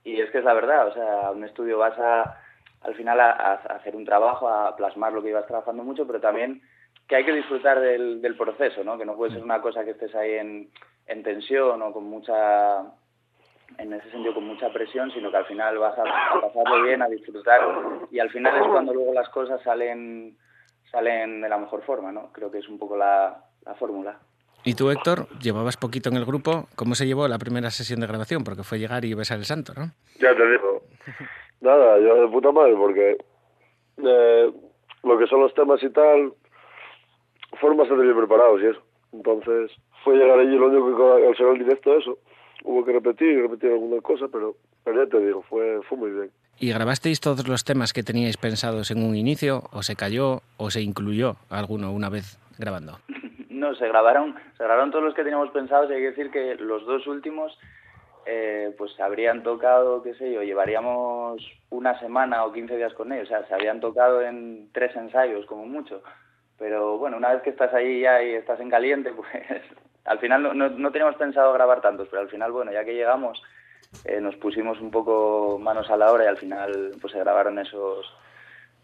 Y 0.05 0.21
es 0.21 0.31
que 0.31 0.39
es 0.39 0.45
la 0.45 0.55
verdad, 0.55 0.89
o 0.89 0.95
sea, 0.95 1.31
un 1.31 1.45
estudio 1.45 1.79
vas 1.79 1.99
a, 1.99 2.41
al 2.83 2.95
final 2.95 3.21
a, 3.21 3.31
a 3.31 3.55
hacer 3.55 3.97
un 3.97 4.05
trabajo, 4.05 4.49
a 4.49 4.77
plasmar 4.77 5.13
lo 5.13 5.23
que 5.23 5.31
ibas 5.31 5.47
trabajando 5.47 5.83
mucho, 5.83 6.07
pero 6.07 6.21
también 6.21 6.63
que 7.09 7.17
hay 7.17 7.25
que 7.25 7.33
disfrutar 7.33 7.81
del, 7.81 8.21
del 8.21 8.37
proceso, 8.37 8.83
¿no? 8.83 8.99
Que 8.99 9.05
no 9.05 9.17
puede 9.17 9.33
ser 9.33 9.43
una 9.43 9.61
cosa 9.61 9.85
que 9.85 9.93
estés 9.93 10.15
ahí 10.15 10.35
en, 10.35 10.71
en 11.07 11.23
tensión 11.23 11.81
o 11.83 11.93
con 11.93 12.05
mucha 12.05 12.83
en 13.79 13.93
ese 13.93 14.11
sentido 14.11 14.33
con 14.33 14.47
mucha 14.47 14.73
presión, 14.73 15.11
sino 15.11 15.31
que 15.31 15.37
al 15.39 15.47
final 15.47 15.77
vas 15.79 15.99
a, 15.99 16.03
a, 16.03 16.41
pasarlo 16.41 16.83
bien, 16.83 17.03
a 17.03 17.09
disfrutar 17.09 17.61
y 18.13 18.21
al 18.21 18.31
final 18.31 18.57
es 18.63 18.69
cuando 18.69 18.95
luego 18.95 19.13
las 19.13 19.29
cosas 19.31 19.61
salen 19.63 20.37
salen 20.97 21.43
de 21.43 21.49
la 21.49 21.59
mejor 21.59 21.83
forma, 21.83 22.11
¿no? 22.11 22.33
Creo 22.33 22.51
que 22.51 22.59
es 22.59 22.69
un 22.69 22.79
poco 22.79 22.97
la, 22.97 23.45
la 23.67 23.75
fórmula. 23.75 24.19
Y 24.65 24.75
tú, 24.75 24.91
Héctor, 24.91 25.29
llevabas 25.41 25.77
poquito 25.77 26.09
en 26.09 26.17
el 26.17 26.25
grupo. 26.25 26.69
¿Cómo 26.75 26.95
se 26.95 27.07
llevó 27.07 27.29
la 27.29 27.39
primera 27.39 27.71
sesión 27.71 28.01
de 28.01 28.07
grabación? 28.07 28.45
Porque 28.45 28.63
fue 28.63 28.79
llegar 28.79 29.05
y 29.05 29.13
besar 29.13 29.37
el 29.37 29.45
santo, 29.45 29.75
¿no? 29.77 29.93
Ya 30.19 30.35
te 30.35 30.51
digo. 30.51 30.83
Nada, 31.61 31.99
yo 32.01 32.23
de 32.23 32.29
puta 32.29 32.51
madre, 32.51 32.75
porque 32.77 33.19
eh, 33.99 34.53
lo 35.05 35.19
que 35.19 35.27
son 35.27 35.41
los 35.41 35.53
temas 35.53 35.83
y 35.83 35.91
tal, 35.91 36.33
fueron 37.61 37.77
bastante 37.77 38.03
bien 38.03 38.17
preparados 38.17 38.63
y 38.63 38.67
eso. 38.67 38.81
Entonces, 39.13 39.71
fue 40.03 40.17
llegar 40.17 40.39
allí, 40.39 40.57
lo 40.57 40.69
único 40.69 40.97
que 40.97 41.27
al 41.27 41.37
ser 41.37 41.47
el 41.49 41.59
directo, 41.59 41.97
eso, 41.99 42.19
hubo 42.65 42.85
que 42.87 42.93
repetir, 42.93 43.43
repetir 43.43 43.71
alguna 43.71 44.01
cosa, 44.01 44.29
pero, 44.33 44.57
pero 44.83 45.05
ya 45.05 45.11
te 45.11 45.21
digo, 45.21 45.43
fue, 45.43 45.81
fue 45.89 45.99
muy 45.99 46.11
bien. 46.11 46.31
¿Y 46.59 46.73
grabasteis 46.73 47.21
todos 47.21 47.47
los 47.47 47.65
temas 47.65 47.93
que 47.93 48.03
teníais 48.03 48.39
pensados 48.39 48.91
en 48.91 49.03
un 49.03 49.15
inicio, 49.15 49.65
o 49.73 49.83
se 49.83 49.95
cayó, 49.95 50.41
o 50.57 50.71
se 50.71 50.81
incluyó 50.81 51.37
alguno 51.51 51.93
una 51.93 52.09
vez 52.09 52.39
grabando? 52.59 52.99
No, 53.57 53.75
se 53.75 53.89
grabaron, 53.89 54.35
se 54.59 54.65
grabaron 54.65 54.91
todos 54.91 55.03
los 55.03 55.15
que 55.15 55.25
teníamos 55.25 55.49
pensados 55.51 55.91
y 55.91 55.95
hay 55.95 56.01
que 56.01 56.11
decir 56.11 56.31
que 56.31 56.57
los 56.57 56.85
dos 56.85 57.07
últimos 57.07 57.59
eh, 58.27 58.75
pues 58.77 58.93
se 58.93 59.03
habrían 59.03 59.43
tocado, 59.43 60.03
qué 60.03 60.13
sé 60.15 60.31
yo, 60.31 60.43
llevaríamos 60.43 61.41
una 61.71 61.99
semana 61.99 62.45
o 62.45 62.53
15 62.53 62.77
días 62.77 62.93
con 62.93 63.13
ellos, 63.13 63.29
o 63.29 63.31
sea, 63.31 63.47
se 63.47 63.55
habían 63.55 63.81
tocado 63.81 64.21
en 64.21 64.69
tres 64.73 64.95
ensayos 64.95 65.47
como 65.47 65.65
mucho. 65.65 66.03
Pero 66.59 66.99
bueno, 66.99 67.17
una 67.17 67.33
vez 67.33 67.43
que 67.43 67.51
estás 67.51 67.73
ahí 67.73 68.03
ya 68.03 68.23
y 68.23 68.35
estás 68.35 68.61
en 68.61 68.69
caliente, 68.69 69.13
pues 69.17 69.29
al 70.05 70.19
final 70.19 70.43
no, 70.43 70.53
no, 70.53 70.69
no 70.69 70.93
teníamos 70.93 71.17
pensado 71.17 71.53
grabar 71.55 71.81
tantos, 71.81 72.09
pero 72.11 72.23
al 72.23 72.29
final, 72.29 72.53
bueno, 72.53 72.73
ya 72.73 72.85
que 72.85 72.95
llegamos, 72.95 73.41
eh, 74.05 74.21
nos 74.21 74.37
pusimos 74.37 74.81
un 74.81 74.91
poco 74.91 75.59
manos 75.61 75.89
a 75.91 75.97
la 75.97 76.13
obra 76.13 76.25
y 76.25 76.29
al 76.29 76.37
final 76.37 76.93
pues 77.01 77.13
se 77.13 77.19
grabaron 77.19 77.59
esos 77.59 78.07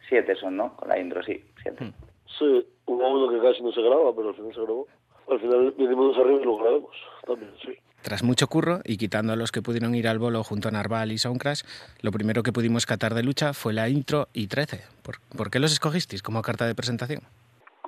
siete 0.08 0.34
son, 0.36 0.56
¿no? 0.56 0.76
Con 0.76 0.88
la 0.88 0.98
intro, 0.98 1.22
sí, 1.22 1.42
siete. 1.62 1.92
Sí, 2.38 2.66
hubo 2.86 3.08
uno 3.08 3.32
que 3.32 3.46
casi 3.46 3.62
no 3.62 3.72
se 3.72 3.82
graba, 3.82 4.14
pero 4.14 4.30
al 4.30 4.34
final 4.34 4.54
se 4.54 4.60
grabó. 4.60 4.86
Al 5.30 5.40
final 5.40 5.74
vinimos 5.78 6.16
arriba 6.18 6.40
y 6.40 6.44
lo 6.44 6.56
grabamos 6.56 6.96
también, 7.26 7.52
sí. 7.64 7.78
Tras 8.02 8.24
mucho 8.24 8.48
curro 8.48 8.80
y 8.84 8.96
quitando 8.96 9.32
a 9.32 9.36
los 9.36 9.52
que 9.52 9.62
pudieron 9.62 9.94
ir 9.94 10.08
al 10.08 10.18
bolo 10.18 10.42
junto 10.42 10.68
a 10.68 10.72
Narval 10.72 11.12
y 11.12 11.18
Soundcrash, 11.18 11.62
lo 12.02 12.10
primero 12.10 12.42
que 12.42 12.52
pudimos 12.52 12.84
catar 12.84 13.14
de 13.14 13.22
lucha 13.22 13.52
fue 13.52 13.72
la 13.72 13.88
intro 13.88 14.26
y 14.32 14.48
13. 14.48 14.80
¿Por, 15.04 15.16
¿Por, 15.36 15.50
qué 15.50 15.60
los 15.60 15.72
escogisteis 15.72 16.20
como 16.20 16.42
carta 16.42 16.66
de 16.66 16.74
presentación? 16.74 17.22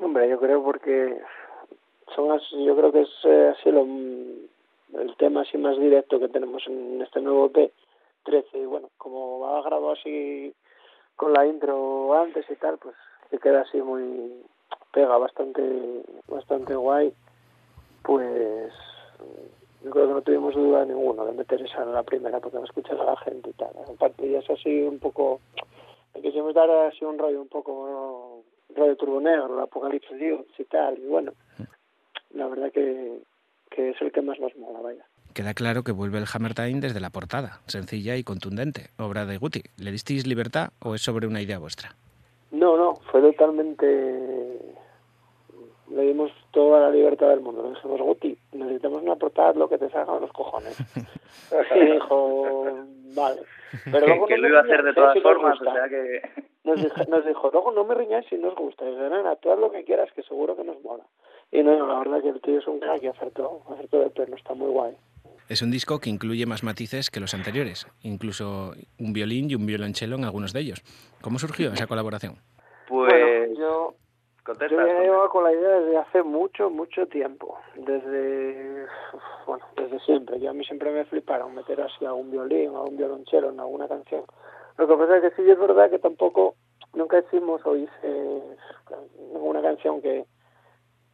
Hombre, 0.01 0.29
yo 0.31 0.39
creo 0.39 0.63
porque 0.63 1.19
son 2.15 2.31
así, 2.31 2.65
yo 2.65 2.77
creo 2.77 2.93
que 2.93 3.03
es 3.03 3.09
eh, 3.25 3.53
así 3.59 3.71
lo, 3.73 3.85
el 4.99 5.17
tema 5.17 5.43
así 5.43 5.59
más 5.59 5.79
directo 5.79 6.19
que 6.19 6.29
tenemos 6.29 6.67
en 6.67 7.01
este 7.03 7.21
nuevo 7.21 7.47
EP 7.47 7.73
13 8.25 8.59
y 8.59 8.67
bueno, 8.67 8.91
como 8.97 9.41
va 9.41 9.63
grabado 9.63 9.93
así 9.93 10.55
con 11.17 11.33
la 11.33 11.47
intro 11.47 12.15
antes 12.21 12.45
y 12.51 12.57
tal, 12.57 12.79
pues 12.79 12.95
se 13.31 13.39
queda 13.39 13.63
así 13.63 13.81
muy 13.81 14.43
pega 14.93 15.19
bastante 15.19 16.03
bastante 16.29 16.75
guay 16.75 17.13
pues 18.03 18.73
yo 19.83 19.91
creo 19.91 20.07
que 20.07 20.15
no 20.15 20.23
tuvimos 20.23 20.55
duda 20.55 20.85
ninguno 20.85 21.25
de 21.27 21.33
meter 21.33 21.61
esa 21.63 21.83
en 21.83 21.93
la 21.93 22.03
primera 22.03 22.39
porque 22.41 22.59
no 22.59 22.65
escuchar 22.65 23.01
a 23.01 23.05
la 23.05 23.17
gente 23.17 23.51
y 23.51 23.53
tal 23.55 23.71
aparte 23.89 24.31
ya 24.31 24.39
es 24.39 24.51
así 24.51 24.83
un 24.83 25.01
poco 25.01 25.41
le 26.15 26.23
quisimos 26.23 26.55
dar 26.55 26.71
así 26.71 27.05
un 27.05 27.19
rollo 27.19 27.41
un 27.41 27.49
poco 27.49 28.45
¿no? 28.71 28.77
rollo 28.77 28.97
turbo 28.97 29.21
negro, 29.21 29.55
el 29.55 29.65
apocalipsis 29.65 30.17
Dios 30.17 30.47
y 30.59 30.65
tal 30.65 30.99
y 30.99 31.07
bueno 31.07 31.33
la 32.35 32.49
verdad 32.49 32.71
que, 32.73 33.21
que 33.75 33.91
es 33.91 34.01
el 34.01 34.13
que 34.13 34.23
más 34.23 34.39
nos 34.39 34.57
mola 34.57 34.81
vaya 34.81 35.05
Queda 35.35 35.53
claro 35.53 35.83
que 35.83 35.91
vuelve 35.91 36.19
el 36.19 36.27
Hammer 36.33 36.55
Time 36.55 36.81
desde 36.81 37.01
la 37.01 37.11
portada, 37.11 37.59
sencilla 37.67 38.15
y 38.17 38.23
contundente, 38.23 38.91
obra 38.99 39.27
de 39.27 39.37
Guti. 39.37 39.63
¿Le 39.79 39.91
disteis 39.91 40.29
libertad 40.29 40.69
o 40.81 40.95
es 40.95 41.03
sobre 41.03 41.27
una 41.27 41.43
idea 41.43 41.59
vuestra? 41.59 41.97
No, 42.53 42.77
no, 42.77 42.95
fue 43.11 43.21
totalmente... 43.21 44.61
Le 45.91 46.03
dimos 46.03 46.31
toda 46.53 46.83
la 46.83 46.91
libertad 46.91 47.31
del 47.31 47.41
mundo. 47.41 47.65
Le 47.65 47.71
dijimos, 47.71 48.01
Guti, 48.01 48.39
necesitamos 48.53 49.03
una 49.03 49.17
portada 49.17 49.55
lo 49.55 49.69
que 49.69 49.77
te 49.77 49.91
salga 49.91 50.21
los 50.21 50.33
cojones. 50.33 50.79
y 51.75 51.85
dijo, 51.85 52.87
vale. 53.17 53.43
Pero 53.91 54.07
luego 54.07 54.27
que 54.27 54.37
no 54.37 54.43
lo 54.43 54.49
iba 54.51 54.61
a 54.61 54.63
hacer 54.63 54.85
de 54.85 54.95
todas 54.95 55.15
si 55.15 55.21
formas, 55.21 55.61
o 55.61 55.65
sea 55.65 55.89
que... 55.89 56.23
Nos 56.63 56.81
dijo, 56.81 57.05
nos 57.09 57.27
dijo, 57.27 57.51
luego 57.53 57.73
no 57.73 57.85
me 57.85 57.95
riñáis 57.97 58.27
si 58.29 58.37
no 58.37 58.49
os 58.49 58.55
gusta. 58.55 58.85
Y 58.85 58.91
dije, 58.91 59.11
nena, 59.11 59.35
tú 59.35 59.51
haz 59.51 59.59
lo 59.59 59.73
que 59.73 59.83
quieras, 59.83 60.13
que 60.13 60.23
seguro 60.23 60.57
que 60.57 60.63
nos 60.63 60.81
mola. 60.85 61.03
Y 61.51 61.63
no, 61.63 61.87
la 61.87 61.99
verdad 61.99 62.23
que 62.23 62.31
el 62.31 62.41
tío 62.41 62.59
es 62.59 62.67
un 62.67 62.81
crack 62.81 63.03
y 63.03 63.07
acertó, 63.09 63.63
acertó 63.73 64.01
de 64.01 64.11
pleno, 64.11 64.37
está 64.37 64.55
muy 64.55 64.71
guay. 64.71 64.97
Es 65.49 65.61
un 65.61 65.71
disco 65.71 66.01
que 66.01 66.09
incluye 66.09 66.47
más 66.47 66.65
matices 66.65 67.11
que 67.11 67.21
los 67.21 67.35
anteriores, 67.35 67.87
incluso 68.03 68.73
un 68.99 69.13
violín 69.13 69.51
y 69.51 69.55
un 69.55 69.67
violonchelo 69.67 70.17
en 70.17 70.25
algunos 70.25 70.55
de 70.55 70.61
ellos. 70.61 70.83
¿Cómo 71.21 71.39
surgió 71.39 71.71
esa 71.73 71.87
colaboración? 71.87 72.37
Pues 72.89 73.13
bueno, 73.13 73.55
yo, 73.59 73.95
yo 74.47 74.87
ya 74.87 75.01
llevaba 75.01 75.29
con 75.29 75.45
la 75.45 75.53
idea 75.53 75.81
desde 75.81 75.99
hace 75.99 76.23
mucho, 76.23 76.71
mucho 76.71 77.07
tiempo. 77.09 77.59
Desde, 77.77 78.87
bueno, 79.47 79.67
desde 79.77 80.01
siempre. 80.01 80.41
Yo 80.41 80.49
a 80.49 80.55
mí 80.55 80.65
siempre 80.65 80.91
me 80.91 81.05
fliparon 81.05 81.55
meter 81.55 81.79
así 81.83 82.07
a 82.07 82.15
un 82.15 82.31
violín, 82.31 82.75
a 82.75 82.81
un 82.81 82.97
violonchelo 82.97 83.51
en 83.51 83.61
alguna 83.61 83.87
canción. 83.87 84.25
Lo 84.79 84.89
que 84.89 84.97
pasa 84.97 85.19
es 85.19 85.23
que 85.23 85.43
sí 85.43 85.49
es 85.49 85.59
verdad 85.59 85.91
que 85.91 85.99
tampoco, 85.99 86.57
nunca 86.95 87.19
hicimos 87.19 87.61
o 87.65 87.77
hice 87.77 88.43
ninguna 89.33 89.63
canción 89.63 90.01
que, 90.01 90.25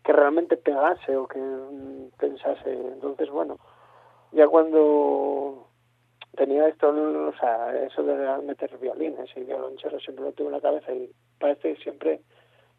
que 0.05 0.13
realmente 0.13 0.57
pegase 0.57 1.17
o 1.17 1.27
que 1.27 1.41
pensase. 2.19 2.73
Entonces, 2.73 3.31
bueno, 3.31 3.59
ya 4.33 4.49
cuando 4.49 5.67
tenía 6.37 6.69
esto, 6.69 6.89
o 6.89 7.33
sea, 7.39 7.75
eso 7.85 8.03
de 8.03 8.43
meter 8.43 8.77
violines 8.79 9.29
y 9.37 9.41
violoncheros 9.41 10.03
siempre 10.03 10.25
lo 10.25 10.33
tuve 10.33 10.47
en 10.47 10.53
la 10.53 10.61
cabeza 10.61 10.93
y 10.93 11.11
parece 11.39 11.75
que 11.75 11.83
siempre 11.83 12.21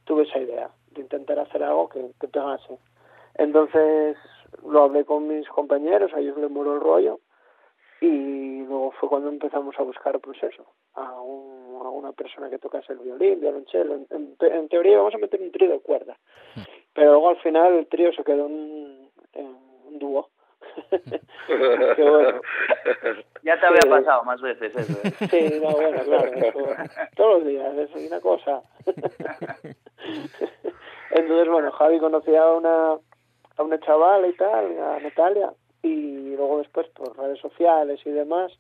tuve 0.06 0.23
esa 0.23 0.39
idea 0.39 0.69
de 0.91 1.02
intentar 1.02 1.39
hacer 1.39 1.64
algo 1.64 1.89
que, 1.89 2.11
que 2.19 2.27
pegase. 2.27 2.77
Entonces 3.35 4.18
lo 4.64 4.84
hablé 4.84 5.06
con 5.06 5.27
mis 5.27 5.48
compañeros, 5.49 6.14
a 6.14 6.19
ellos 6.19 6.38
les 6.38 6.49
moló 6.49 6.76
el 6.76 6.81
rollo 6.81 7.19
y 8.02 8.64
luego 8.65 8.91
fue 8.91 9.10
cuando 9.10 9.30
empezamos 9.30 9.76
a 9.77 9.84
buscar 9.84 10.19
pues 10.19 10.41
eso, 10.41 10.65
a, 10.95 11.22
un, 11.22 11.85
a 11.85 11.89
una 11.89 12.11
persona 12.14 12.49
que 12.49 12.57
tocase 12.57 12.93
el 12.93 12.99
violín, 12.99 13.39
violonchelo. 13.39 13.99
En, 14.10 14.68
teoría 14.69 14.93
íbamos 14.93 15.14
a 15.14 15.19
meter 15.19 15.41
un 15.41 15.52
trío 15.52 15.69
de 15.69 15.80
cuerda, 15.80 16.18
pero 16.93 17.11
luego 17.11 17.30
al 17.30 17.38
final 17.38 17.73
el 17.73 17.88
trío 17.88 18.11
se 18.13 18.23
quedó 18.23 18.47
en, 18.47 19.09
en 19.34 19.55
un 19.85 19.99
dúo. 19.99 20.30
Qué 21.47 22.03
bueno. 22.03 22.41
Ya 23.43 23.59
te 23.59 23.65
había 23.65 23.81
sí. 23.81 23.89
pasado 23.89 24.23
más 24.23 24.41
veces 24.41 24.76
eso. 24.76 24.99
¿eh? 25.03 25.11
Sí, 25.30 25.59
no, 25.61 25.72
bueno, 25.72 26.03
claro. 26.03 26.31
Eso, 26.34 26.59
todos 27.15 27.39
los 27.39 27.47
días, 27.47 27.76
eso 27.76 27.97
es 27.97 28.07
una 28.07 28.22
cosa. 28.22 28.61
Entonces, 31.11 31.49
bueno, 31.49 31.72
Javi 31.72 31.99
conocía 31.99 32.43
a 32.43 32.53
una, 32.53 32.93
a 33.57 33.63
una 33.63 33.80
chavala 33.80 34.27
y 34.27 34.34
tal, 34.34 34.80
a 34.80 34.99
Natalia, 34.99 35.53
y 35.84 36.35
luego 36.35 36.59
después 36.59 36.88
por 36.89 37.18
redes 37.18 37.39
sociales 37.39 37.99
y 38.05 38.11
demás, 38.11 38.51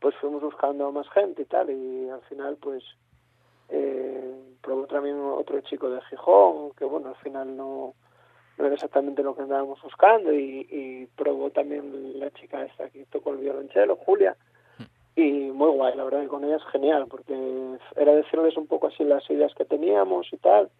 pues 0.00 0.14
fuimos 0.16 0.42
buscando 0.42 0.86
a 0.86 0.90
más 0.90 1.08
gente 1.10 1.42
y 1.42 1.44
tal, 1.44 1.70
y 1.70 2.08
al 2.10 2.22
final 2.22 2.56
pues 2.60 2.82
eh, 3.68 4.23
probó 4.64 4.86
también 4.86 5.20
otro 5.20 5.60
chico 5.60 5.90
de 5.90 6.00
Gijón, 6.02 6.70
que 6.78 6.84
bueno, 6.84 7.08
al 7.08 7.16
final 7.16 7.56
no, 7.56 7.94
no 8.56 8.64
era 8.64 8.74
exactamente 8.74 9.22
lo 9.22 9.34
que 9.34 9.42
andábamos 9.42 9.80
buscando, 9.82 10.32
y, 10.32 10.66
y 10.70 11.06
probó 11.16 11.50
también 11.50 12.18
la 12.18 12.30
chica 12.30 12.64
esta 12.64 12.88
que 12.88 13.04
tocó 13.06 13.30
el 13.30 13.38
violonchelo, 13.38 13.96
Julia, 13.96 14.36
y 15.16 15.30
muy 15.52 15.70
guay, 15.70 15.94
la 15.96 16.04
verdad 16.04 16.22
que 16.22 16.28
con 16.28 16.44
ella 16.44 16.56
es 16.56 16.64
genial, 16.72 17.06
porque 17.08 17.34
era 17.96 18.14
decirles 18.14 18.56
un 18.56 18.66
poco 18.66 18.88
así 18.88 19.04
las 19.04 19.28
ideas 19.30 19.54
que 19.54 19.64
teníamos 19.64 20.32
y 20.32 20.38
tal, 20.38 20.70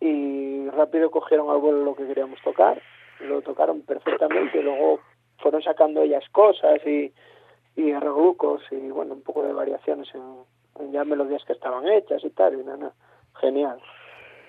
y 0.00 0.68
rápido 0.70 1.10
cogieron 1.10 1.50
al 1.50 1.58
vuelo 1.58 1.84
lo 1.84 1.94
que 1.94 2.06
queríamos 2.06 2.40
tocar, 2.42 2.82
lo 3.20 3.40
tocaron 3.42 3.82
perfectamente, 3.82 4.58
y 4.58 4.62
luego 4.62 4.98
fueron 5.38 5.62
sacando 5.62 6.02
ellas 6.02 6.24
cosas 6.32 6.80
y, 6.86 7.12
y 7.76 7.92
arreglucos 7.92 8.62
y 8.70 8.90
bueno, 8.90 9.14
un 9.14 9.22
poco 9.22 9.42
de 9.42 9.52
variaciones 9.52 10.08
en, 10.14 10.22
en 10.22 10.61
ya 10.90 11.04
melodías 11.04 11.44
que 11.44 11.52
estaban 11.52 11.86
hechas 11.88 12.22
y 12.24 12.30
tal, 12.30 12.54
y 12.54 12.64
nada, 12.64 12.92
genial. 13.40 13.78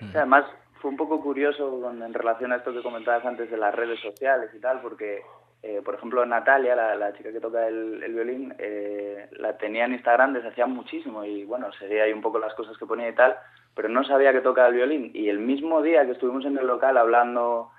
Sí, 0.00 0.16
además, 0.16 0.44
fue 0.80 0.90
un 0.90 0.96
poco 0.96 1.20
curioso 1.20 1.80
con- 1.80 2.02
en 2.02 2.14
relación 2.14 2.52
a 2.52 2.56
esto 2.56 2.72
que 2.72 2.82
comentabas 2.82 3.24
antes 3.24 3.50
de 3.50 3.56
las 3.56 3.74
redes 3.74 4.00
sociales 4.00 4.50
y 4.54 4.60
tal, 4.60 4.80
porque, 4.82 5.22
eh, 5.62 5.80
por 5.84 5.94
ejemplo, 5.94 6.24
Natalia, 6.26 6.74
la, 6.76 6.94
la 6.94 7.12
chica 7.14 7.32
que 7.32 7.40
toca 7.40 7.66
el, 7.66 8.02
el 8.02 8.12
violín, 8.14 8.54
eh, 8.58 9.28
la 9.38 9.56
tenía 9.56 9.84
en 9.86 9.92
Instagram 9.94 10.34
desde 10.34 10.48
hacía 10.48 10.66
muchísimo 10.66 11.24
y, 11.24 11.44
bueno, 11.44 11.72
seguía 11.74 12.04
ahí 12.04 12.12
un 12.12 12.20
poco 12.22 12.38
las 12.38 12.54
cosas 12.54 12.76
que 12.76 12.86
ponía 12.86 13.08
y 13.08 13.14
tal, 13.14 13.36
pero 13.74 13.88
no 13.88 14.04
sabía 14.04 14.32
que 14.32 14.40
toca 14.40 14.66
el 14.66 14.74
violín. 14.74 15.10
Y 15.14 15.28
el 15.28 15.38
mismo 15.38 15.80
día 15.82 16.04
que 16.04 16.12
estuvimos 16.12 16.44
en 16.44 16.58
el 16.58 16.66
local 16.66 16.96
hablando 16.98 17.70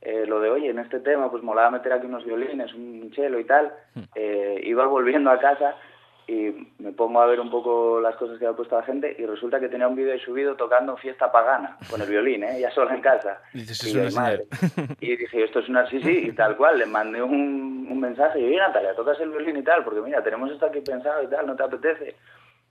eh, 0.00 0.24
lo 0.26 0.40
de, 0.40 0.50
oye, 0.50 0.70
en 0.70 0.78
este 0.78 1.00
tema, 1.00 1.30
pues 1.30 1.42
molaba 1.42 1.70
meter 1.70 1.92
aquí 1.92 2.06
unos 2.06 2.24
violines, 2.24 2.72
un 2.74 3.10
cello 3.14 3.38
y 3.38 3.44
tal, 3.44 3.72
eh, 4.14 4.60
iba 4.64 4.86
volviendo 4.86 5.30
a 5.30 5.38
casa 5.38 5.76
y 6.32 6.72
me 6.78 6.92
pongo 6.92 7.20
a 7.20 7.26
ver 7.26 7.40
un 7.40 7.50
poco 7.50 8.00
las 8.00 8.16
cosas 8.16 8.38
que 8.38 8.46
había 8.46 8.56
puesto 8.56 8.76
la 8.76 8.84
gente 8.84 9.14
y 9.18 9.26
resulta 9.26 9.60
que 9.60 9.68
tenía 9.68 9.86
un 9.86 9.96
vídeo 9.96 10.12
ahí 10.12 10.20
subido 10.20 10.56
tocando 10.56 10.96
fiesta 10.96 11.30
pagana 11.30 11.76
con 11.90 12.00
el 12.00 12.08
violín, 12.08 12.44
¿eh? 12.44 12.58
ya 12.58 12.70
sola 12.70 12.94
en 12.94 13.02
casa. 13.02 13.42
Dices, 13.52 13.84
Y 13.84 13.98
es 13.98 14.16
una. 14.16 14.38
Y 15.00 15.16
dije, 15.16 15.44
esto 15.44 15.58
es 15.58 15.68
una 15.68 15.86
sí, 15.90 16.00
sí, 16.02 16.28
y 16.28 16.32
tal 16.32 16.56
cual. 16.56 16.78
Le 16.78 16.86
mandé 16.86 17.22
un, 17.22 17.86
un 17.90 18.00
mensaje 18.00 18.40
y, 18.40 18.46
oye, 18.46 18.56
Natalia, 18.56 18.94
tocas 18.94 19.20
el 19.20 19.28
violín 19.28 19.58
y 19.58 19.62
tal, 19.62 19.84
porque 19.84 20.00
mira, 20.00 20.22
tenemos 20.22 20.50
esto 20.50 20.64
aquí 20.64 20.80
pensado 20.80 21.22
y 21.22 21.26
tal, 21.26 21.46
¿no 21.46 21.54
te 21.54 21.64
apetece? 21.64 22.16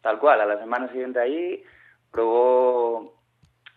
Tal 0.01 0.17
cual, 0.17 0.41
a 0.41 0.45
la 0.47 0.57
semana 0.57 0.87
siguiente 0.87 1.19
allí 1.19 1.63
probó 2.11 3.13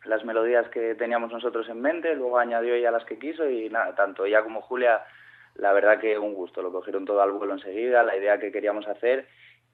las 0.06 0.24
melodías 0.24 0.66
que 0.70 0.94
teníamos 0.94 1.30
nosotros 1.30 1.68
en 1.68 1.82
mente, 1.82 2.14
luego 2.14 2.38
añadió 2.38 2.74
ella 2.74 2.90
las 2.90 3.04
que 3.04 3.18
quiso 3.18 3.48
y 3.48 3.68
nada, 3.68 3.94
tanto 3.94 4.24
ella 4.24 4.42
como 4.42 4.62
Julia, 4.62 5.02
la 5.56 5.72
verdad 5.72 5.98
que 5.98 6.18
un 6.18 6.34
gusto, 6.34 6.62
lo 6.62 6.72
cogieron 6.72 7.04
todo 7.04 7.20
al 7.20 7.32
vuelo 7.32 7.52
enseguida, 7.52 8.02
la 8.02 8.16
idea 8.16 8.38
que 8.38 8.52
queríamos 8.52 8.86
hacer 8.88 9.26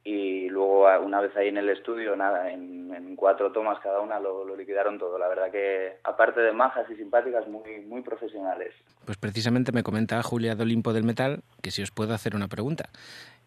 y 0.05 0.49
luego 0.49 0.89
a- 0.89 0.99
una 0.99 1.21
vez 1.21 1.37
ahí 1.37 1.49
en 1.49 1.59
el 1.59 1.69
estudio, 1.69 2.17
nada, 2.17 2.51
en, 2.51 2.95
en 2.95 3.17
cuatro 3.17 3.53
tomas 3.53 3.79
cada 3.81 4.01
una 4.01 4.19
lo, 4.19 4.45
lo 4.45 4.57
liquidaron 4.57 4.99
todo, 4.99 5.19
la 5.19 5.29
verdad 5.29 5.51
que 5.51 5.99
aparte 6.05 6.41
de 6.41 6.53
majas 6.53 6.89
y 6.91 6.97
simpáticas, 6.97 7.47
muy, 7.49 7.81
muy 7.81 8.01
profesionales. 8.03 8.75
Pues 9.05 9.19
precisamente 9.19 9.73
me 9.73 9.83
comenta 9.83 10.23
Julia 10.23 10.55
de 10.55 10.63
Olimpo 10.63 10.93
del 10.93 11.05
Metal 11.05 11.43
que 11.63 11.71
si 11.71 11.83
os 11.83 11.91
puedo 11.91 12.15
hacer 12.15 12.35
una 12.35 12.49
pregunta. 12.49 12.89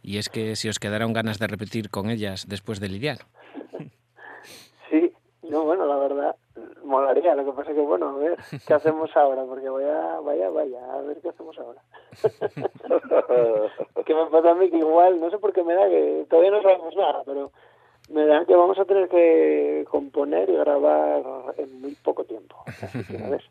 Y 0.02 0.18
es 0.18 0.30
que 0.30 0.56
si 0.56 0.68
os 0.70 0.80
quedaron 0.80 1.14
ganas 1.14 1.40
de 1.40 1.48
repetir 1.48 1.90
con 1.90 2.10
ellas 2.10 2.46
después 2.48 2.80
de 2.80 2.90
lidiar. 2.90 3.20
Sí, 4.90 5.12
no, 5.50 5.64
bueno, 5.64 5.86
la 5.88 5.96
verdad, 5.96 6.36
molaría. 6.94 7.36
Lo 7.36 7.46
que 7.46 7.52
pasa 7.52 7.74
que, 7.74 7.82
bueno, 7.82 8.10
a 8.10 8.18
ver, 8.18 8.38
¿qué 8.68 8.74
hacemos 8.80 9.10
ahora? 9.16 9.44
Porque 9.44 9.70
vaya, 9.70 10.20
vaya, 10.22 10.50
vaya, 10.50 10.94
a 10.94 11.02
ver 11.02 11.18
qué 11.22 11.30
hacemos 11.30 11.58
ahora. 11.58 11.82
que 14.06 14.14
me 14.14 14.26
pasa 14.28 14.52
a 14.52 14.56
mí 14.56 14.70
que 14.70 14.78
igual, 14.78 15.20
no 15.20 15.30
sé 15.30 15.38
por 15.38 15.54
qué 15.54 15.64
me 15.64 15.74
da 15.74 15.88
que 15.90 16.26
todavía 16.30 16.52
no 16.52 16.62
sabemos 16.62 16.96
nada, 16.96 17.24
pero 17.26 17.52
me 18.10 18.26
da 18.26 18.46
que 18.46 18.56
vamos 18.56 18.78
a 18.78 18.86
tener 18.86 19.08
que 19.10 19.86
componer 19.90 20.50
y 20.50 20.56
grabar 20.56 21.24
en 21.58 21.82
muy 21.82 21.96
poco 21.96 22.24
tiempo. 22.26 22.64
Así 22.66 23.04
que, 23.06 23.24
a 23.24 23.30
ver. 23.30 23.44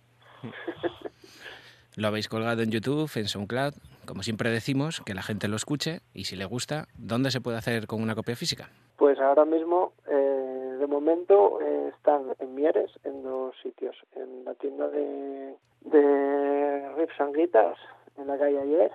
Lo 1.94 2.08
habéis 2.08 2.28
colgado 2.28 2.62
en 2.62 2.70
YouTube, 2.70 3.10
en 3.16 3.28
SoundCloud. 3.28 3.74
Como 4.06 4.22
siempre 4.22 4.50
decimos, 4.50 5.02
que 5.04 5.14
la 5.14 5.22
gente 5.22 5.46
lo 5.48 5.56
escuche 5.56 6.00
y 6.14 6.24
si 6.24 6.36
le 6.36 6.46
gusta, 6.46 6.88
¿dónde 6.96 7.30
se 7.30 7.40
puede 7.40 7.58
hacer 7.58 7.86
con 7.86 8.02
una 8.02 8.14
copia 8.14 8.34
física? 8.34 8.70
Pues 8.96 9.18
ahora 9.20 9.44
mismo, 9.44 9.92
eh, 10.08 10.51
de 10.82 10.88
momento, 10.88 11.60
eh, 11.60 11.92
están 11.94 12.34
en 12.40 12.56
Mieres, 12.56 12.90
en 13.04 13.22
dos 13.22 13.54
sitios. 13.62 13.94
En 14.16 14.44
la 14.44 14.52
tienda 14.54 14.88
de, 14.88 15.54
de 15.82 16.92
Riffs 16.96 17.20
and 17.20 17.36
Guitars, 17.36 17.78
en 18.16 18.26
la 18.26 18.36
calle 18.36 18.58
Ayer, 18.58 18.90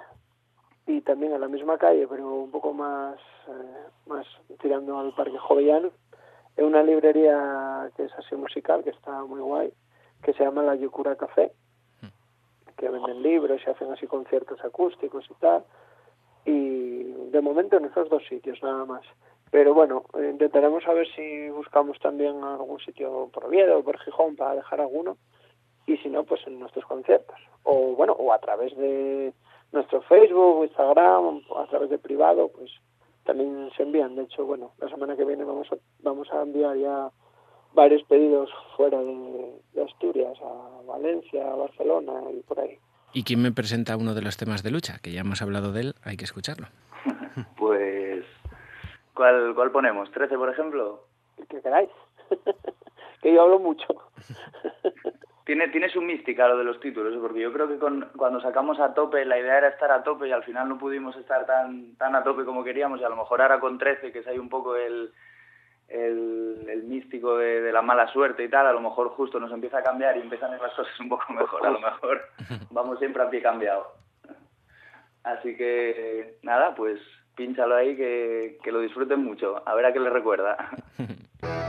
y 0.85 0.99
también 0.99 1.31
en 1.31 1.39
la 1.39 1.47
misma 1.47 1.77
calle, 1.77 2.05
pero 2.05 2.27
un 2.27 2.51
poco 2.51 2.73
más, 2.73 3.18
eh, 3.47 3.85
más 4.05 4.27
tirando 4.61 4.99
al 4.99 5.14
Parque 5.14 5.38
Jovellano, 5.38 5.91
en 6.57 6.65
una 6.65 6.84
librería 6.84 7.89
que 7.95 8.03
es 8.03 8.14
así 8.15 8.35
musical, 8.35 8.84
que 8.84 8.89
está 8.89 9.23
muy 9.23 9.39
guay, 9.39 9.72
que 10.22 10.34
se 10.34 10.43
llama 10.43 10.64
La 10.64 10.76
Yukura 10.76 11.15
Café, 11.15 11.53
que 12.76 12.89
venden 12.89 13.22
libros 13.23 13.61
y 13.65 13.69
hacen 13.69 13.89
así 13.93 14.07
conciertos 14.07 14.59
acústicos 14.61 15.26
y 15.31 15.34
tal. 15.35 15.64
Y 16.43 17.03
de 17.31 17.39
momento 17.39 17.77
en 17.77 17.85
esos 17.85 18.09
dos 18.09 18.23
sitios 18.27 18.61
nada 18.61 18.84
más. 18.84 19.03
Pero 19.51 19.73
bueno, 19.73 20.03
intentaremos 20.13 20.85
a 20.87 20.93
ver 20.93 21.07
si 21.15 21.49
buscamos 21.49 21.99
también 21.99 22.43
algún 22.43 22.79
sitio 22.79 23.29
por 23.33 23.45
Oviedo 23.45 23.79
o 23.79 23.83
por 23.83 23.99
Gijón 23.99 24.35
para 24.35 24.55
dejar 24.55 24.81
alguno. 24.81 25.17
Y 25.85 25.97
si 25.97 26.09
no, 26.09 26.23
pues 26.25 26.45
en 26.47 26.59
nuestros 26.59 26.85
conciertos. 26.85 27.37
O 27.63 27.95
bueno, 27.95 28.13
o 28.13 28.33
a 28.33 28.39
través 28.39 28.75
de 28.75 29.33
nuestro 29.71 30.01
Facebook, 30.01 30.65
Instagram, 30.65 31.41
o 31.49 31.59
a 31.59 31.67
través 31.67 31.89
de 31.89 31.97
privado, 31.97 32.49
pues 32.49 32.71
también 33.23 33.69
se 33.75 33.83
envían. 33.83 34.15
De 34.15 34.23
hecho, 34.23 34.45
bueno, 34.45 34.71
la 34.79 34.89
semana 34.89 35.15
que 35.15 35.25
viene 35.25 35.43
vamos 35.43 35.67
a, 35.71 35.75
vamos 36.01 36.27
a 36.31 36.41
enviar 36.41 36.75
ya 36.77 37.09
varios 37.73 38.03
pedidos 38.03 38.49
fuera 38.75 38.99
de, 38.99 39.61
de 39.73 39.83
Asturias, 39.83 40.37
a 40.41 40.81
Valencia, 40.85 41.51
a 41.51 41.55
Barcelona 41.55 42.13
y 42.33 42.41
por 42.41 42.59
ahí. 42.59 42.77
¿Y 43.13 43.23
quién 43.23 43.41
me 43.41 43.51
presenta 43.51 43.97
uno 43.97 44.13
de 44.13 44.21
los 44.21 44.37
temas 44.37 44.63
de 44.63 44.71
lucha? 44.71 44.99
Que 45.01 45.11
ya 45.11 45.21
hemos 45.21 45.41
hablado 45.41 45.71
de 45.71 45.81
él, 45.81 45.95
hay 46.03 46.17
que 46.17 46.25
escucharlo. 46.25 46.67
Pues, 47.55 48.06
¿cuál, 49.18 49.53
cuál 49.56 49.72
ponemos? 49.72 50.10
¿13, 50.11 50.38
por 50.38 50.49
ejemplo? 50.49 51.03
El 51.38 51.48
que 51.48 51.61
queráis. 51.61 51.89
que 53.22 53.34
yo 53.34 53.41
hablo 53.41 53.60
mucho. 53.60 53.88
Tiene, 55.44 55.69
tiene 55.69 55.88
su 55.88 56.02
mística 56.02 56.45
lo 56.49 56.57
de 56.57 56.65
los 56.65 56.77
títulos, 56.81 57.15
¿eh? 57.15 57.19
porque 57.22 57.39
yo 57.39 57.53
creo 57.53 57.69
que 57.69 57.77
con, 57.77 58.10
cuando 58.18 58.41
sacamos 58.41 58.81
a 58.81 58.94
tope, 58.94 59.23
la 59.23 59.39
idea 59.39 59.60
era 59.60 59.69
estar 59.69 59.89
a 59.94 60.03
tope 60.03 60.27
y 60.27 60.34
al 60.34 60.44
final 60.44 60.68
no 60.68 60.77
pudimos 60.77 61.15
estar 61.15 61.45
tan, 61.45 61.95
tan 61.95 62.18
a 62.18 62.23
tope 62.26 62.44
como 62.44 62.65
queríamos 62.65 62.99
y 62.99 63.06
a 63.06 63.10
lo 63.10 63.15
mejor 63.15 63.41
ahora 63.41 63.61
con 63.61 63.77
13, 63.77 64.11
que 64.11 64.19
es 64.19 64.27
ahí 64.27 64.38
un 64.38 64.49
poco 64.49 64.76
el, 64.76 65.14
el, 65.88 66.68
el 66.68 66.84
místico 66.84 67.38
de, 67.38 67.61
de 67.61 67.72
la 67.72 67.81
mala 67.81 68.11
suerte 68.11 68.44
y 68.44 68.49
tal, 68.49 68.68
a 68.68 68.73
lo 68.73 68.81
mejor 68.81 69.07
justo 69.11 69.39
nos 69.39 69.53
empieza 69.53 69.77
a 69.77 69.84
cambiar 69.84 70.18
y 70.18 70.19
empiezan 70.19 70.52
a 70.52 70.57
ir 70.57 70.61
las 70.61 70.73
cosas 70.73 70.99
un 70.99 71.07
poco 71.07 71.31
mejor, 71.31 71.65
a 71.65 71.69
lo 71.69 71.80
mejor 71.80 72.22
vamos 72.72 72.99
siempre 72.99 73.23
a 73.23 73.30
pie 73.30 73.41
cambiado. 73.41 73.88
Así 75.23 75.56
que 75.56 76.39
nada, 76.44 76.76
pues 76.76 76.99
pínchalo 77.38 77.76
ahí 77.76 77.95
que, 77.95 78.57
que 78.64 78.72
lo 78.72 78.81
disfruten 78.81 79.23
mucho, 79.23 79.61
a 79.65 79.76
ver 79.76 79.85
a 79.85 79.93
qué 79.93 79.99
les 79.99 80.11
recuerda. 80.11 80.57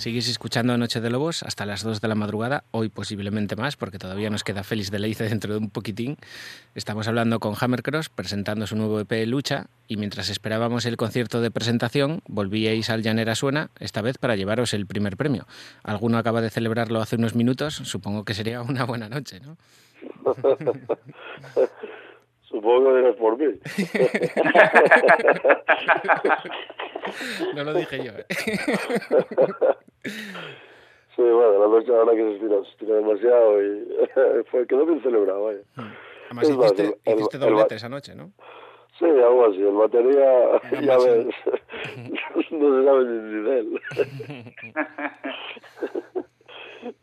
Seguís 0.00 0.30
escuchando 0.30 0.78
Noche 0.78 1.02
de 1.02 1.10
Lobos 1.10 1.42
hasta 1.42 1.66
las 1.66 1.82
2 1.82 2.00
de 2.00 2.08
la 2.08 2.14
madrugada, 2.14 2.64
hoy 2.70 2.88
posiblemente 2.88 3.54
más, 3.54 3.76
porque 3.76 3.98
todavía 3.98 4.30
nos 4.30 4.44
queda 4.44 4.64
Félix 4.64 4.90
de 4.90 4.98
Leice 4.98 5.24
dentro 5.28 5.52
de 5.52 5.58
un 5.58 5.68
poquitín. 5.68 6.16
Estamos 6.74 7.06
hablando 7.06 7.38
con 7.38 7.54
Hammercross, 7.60 8.08
presentando 8.08 8.66
su 8.66 8.76
nuevo 8.76 8.98
EP 8.98 9.26
Lucha, 9.26 9.66
y 9.88 9.98
mientras 9.98 10.30
esperábamos 10.30 10.86
el 10.86 10.96
concierto 10.96 11.42
de 11.42 11.50
presentación, 11.50 12.22
volvíais 12.26 12.88
al 12.88 13.02
Llanera 13.02 13.34
Suena, 13.34 13.68
esta 13.78 14.00
vez 14.00 14.16
para 14.16 14.36
llevaros 14.36 14.72
el 14.72 14.86
primer 14.86 15.18
premio. 15.18 15.46
Alguno 15.82 16.16
acaba 16.16 16.40
de 16.40 16.48
celebrarlo 16.48 17.02
hace 17.02 17.16
unos 17.16 17.34
minutos, 17.34 17.74
supongo 17.74 18.24
que 18.24 18.32
sería 18.32 18.62
una 18.62 18.84
buena 18.84 19.10
noche, 19.10 19.40
¿no? 19.40 19.58
Supongo 22.50 22.90
que 22.90 22.96
dirás 22.98 23.16
por 23.16 23.38
mí. 23.38 23.46
no 27.54 27.64
lo 27.64 27.72
dije 27.74 28.04
yo. 28.04 28.12
¿eh? 28.12 28.26
Sí, 31.16 31.22
bueno, 31.22 31.58
la 31.58 31.66
noche 31.66 31.92
ahora 31.94 32.12
que 32.12 32.22
se 32.22 32.34
estira, 32.36 32.62
se 32.64 32.70
estira 32.70 32.94
demasiado 32.94 33.60
y 33.62 33.84
fue, 34.50 34.66
quedó 34.66 34.86
bien 34.86 35.02
celebrado, 35.02 35.44
vaya. 35.44 35.58
Además, 35.76 36.48
Es 36.48 36.56
hiciste, 36.56 36.82
el- 37.04 37.14
hiciste 37.14 37.36
el 37.36 37.42
doblete 37.42 37.74
esa 37.74 37.88
noche, 37.90 38.14
¿no? 38.14 38.30
Sí, 38.98 39.04
algo 39.04 39.44
así. 39.46 39.58
El 39.60 39.74
batería, 39.74 40.60
ya 40.80 40.96
ves, 40.98 41.26
no 42.52 42.78
se 42.78 42.84
sabe 42.86 43.04
ni, 43.04 43.18
ni 43.34 43.42
de 43.42 43.58
él. 43.58 43.80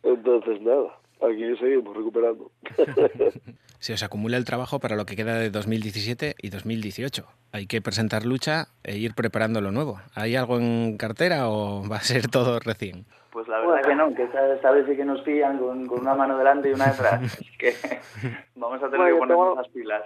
Entonces, 0.04 0.62
nada, 0.62 0.98
aquí 1.22 1.56
seguimos 1.58 1.96
recuperando. 1.96 2.52
Se 3.80 3.94
os 3.94 4.02
acumula 4.04 4.38
el 4.38 4.46
trabajo 4.46 4.80
para 4.80 4.96
lo 4.96 5.06
que 5.06 5.16
queda 5.16 5.36
de 5.36 5.50
2017 5.52 6.36
y 6.42 6.50
2018. 6.50 7.26
Hay 7.52 7.68
que 7.68 7.82
presentar 7.82 8.26
lucha 8.26 8.70
e 8.84 8.98
ir 8.98 9.14
preparando 9.14 9.62
lo 9.62 9.72
nuevo. 9.72 10.00
¿Hay 10.16 10.36
algo 10.36 10.58
en 10.58 10.98
cartera 10.98 11.50
o 11.50 11.88
va 11.88 11.98
a 11.98 12.02
ser 12.02 12.28
todo 12.28 12.60
recién? 12.60 13.06
Pues 13.32 13.48
la 13.48 13.60
verdad 13.60 13.88
que 13.88 13.94
no, 13.96 14.14
que 14.16 14.24
esta, 14.24 14.54
esta 14.56 14.72
vez 14.72 14.88
sí 14.90 14.96
que 14.96 15.06
nos 15.06 15.22
pillan 15.22 15.60
con, 15.60 15.86
con 15.86 16.00
una 16.00 16.16
mano 16.16 16.38
delante 16.40 16.70
y 16.70 16.74
una 16.74 16.88
detrás. 16.88 17.38
Que 17.60 17.74
vamos 18.56 18.82
a 18.82 18.90
tener 18.90 18.98
Bueno, 18.98 19.16
que 19.16 19.20
ponernos 19.20 19.28
tengo- 19.46 19.56
las 19.62 19.68
pilas. 19.70 20.04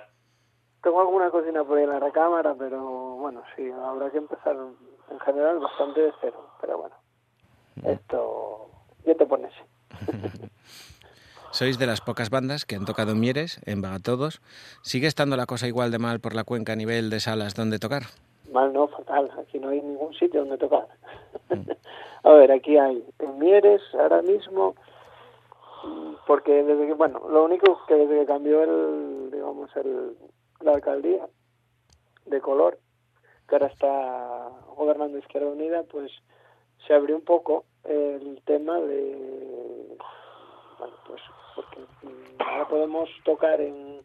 Tengo 0.83 0.99
alguna 1.01 1.29
cocina 1.29 1.63
por 1.63 1.77
ahí 1.77 1.83
en 1.85 1.91
la 1.91 1.99
recámara, 1.99 2.55
pero 2.57 2.81
bueno, 3.17 3.43
sí, 3.55 3.69
habrá 3.71 4.09
que 4.11 4.17
empezar 4.17 4.55
en 5.11 5.19
general 5.19 5.59
bastante 5.59 6.01
de 6.01 6.11
cero. 6.19 6.49
Pero 6.59 6.77
bueno, 6.79 6.95
esto 7.85 8.69
ya 9.05 9.13
te 9.15 9.25
pones. 9.27 9.53
Sois 11.61 11.77
de 11.77 11.85
las 11.85 12.01
pocas 12.01 12.31
bandas 12.31 12.65
que 12.65 12.75
han 12.75 12.85
tocado 12.85 13.11
en 13.11 13.19
Mieres, 13.19 13.61
en 13.67 13.83
Bagatodos. 13.83 14.41
¿Sigue 14.81 15.05
estando 15.05 15.37
la 15.37 15.45
cosa 15.45 15.67
igual 15.67 15.91
de 15.91 15.99
mal 15.99 16.19
por 16.19 16.33
la 16.33 16.43
cuenca 16.43 16.73
a 16.73 16.75
nivel 16.75 17.11
de 17.11 17.19
salas 17.19 17.53
donde 17.53 17.77
tocar? 17.77 18.01
Mal 18.51 18.73
no, 18.73 18.87
fatal. 18.87 19.29
Aquí 19.39 19.59
no 19.59 19.69
hay 19.69 19.79
ningún 19.79 20.11
sitio 20.15 20.39
donde 20.39 20.57
tocar. 20.57 20.87
a 22.23 22.31
ver, 22.31 22.51
aquí 22.51 22.79
hay 22.79 23.05
en 23.19 23.37
Mieres 23.37 23.79
ahora 23.93 24.23
mismo, 24.23 24.73
mm, 25.83 26.13
porque 26.25 26.63
desde 26.63 26.87
que, 26.87 26.93
bueno, 26.93 27.21
lo 27.29 27.43
único 27.43 27.85
que 27.87 27.93
desde 27.93 28.21
que 28.21 28.25
cambió 28.25 28.63
el, 28.63 29.29
digamos, 29.29 29.69
el, 29.75 30.17
la 30.61 30.71
alcaldía 30.71 31.27
de 32.25 32.41
color, 32.41 32.79
que 33.47 33.53
ahora 33.53 33.67
está 33.67 34.49
gobernando 34.75 35.19
Izquierda 35.19 35.49
Unida, 35.49 35.83
pues 35.83 36.11
se 36.87 36.95
abrió 36.95 37.17
un 37.17 37.23
poco 37.23 37.65
el 37.83 38.41
tema 38.45 38.79
de, 38.79 39.95
bueno, 40.79 40.95
pues 41.05 41.21
porque 41.55 41.79
mm, 42.03 42.41
ahora 42.41 42.67
podemos 42.67 43.09
tocar 43.23 43.61
en, 43.61 44.01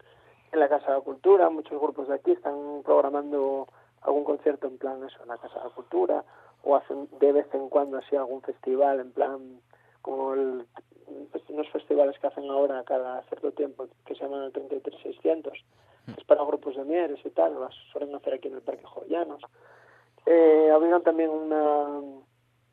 en 0.53 0.61
la 0.61 0.69
Casa 0.69 0.87
de 0.87 0.99
la 0.99 1.05
Cultura, 1.05 1.51
muchos 1.51 1.81
grupos 1.81 2.09
de 2.09 2.15
aquí 2.15 2.33
están 2.33 2.83
programando 2.85 3.67
algún 4.03 4.25
concierto 4.25 4.67
en 4.67 4.79
plan 4.79 5.03
eso, 5.05 5.23
en 5.23 5.29
la 5.29 5.39
Casa 5.39 5.59
de 5.59 5.65
la 5.65 5.75
Cultura, 5.75 6.25
o 6.63 6.77
hacen 6.77 7.09
de 7.19 7.33
vez 7.33 7.47
en 7.55 7.69
cuando 7.69 7.99
así 7.99 8.17
algún 8.17 8.43
festival 8.43 9.01
en 9.01 9.13
plan 9.13 9.61
como 10.03 10.35
el, 10.35 10.67
unos 11.49 11.69
festivales 11.71 12.19
que 12.19 12.27
hacen 12.27 12.49
ahora 12.51 12.83
cada 12.85 13.23
cierto 13.25 13.53
tiempo 13.53 13.87
que 14.05 14.15
se 14.15 14.23
llaman 14.23 14.45
el 14.45 14.53
33600 14.53 15.53
que 16.07 16.21
es 16.21 16.25
para 16.25 16.45
grupos 16.45 16.77
de 16.77 16.85
Mieres 16.85 17.19
y 17.25 17.31
tal, 17.31 17.59
las 17.61 17.75
suelen 17.93 18.15
hacer 18.15 18.35
aquí 18.35 18.47
en 18.47 18.55
el 18.55 18.63
Parque 18.63 18.85
Joyanos. 18.85 19.43
Eh, 20.25 20.71
abrieron 20.73 21.03
también 21.03 21.31
una, 21.31 22.01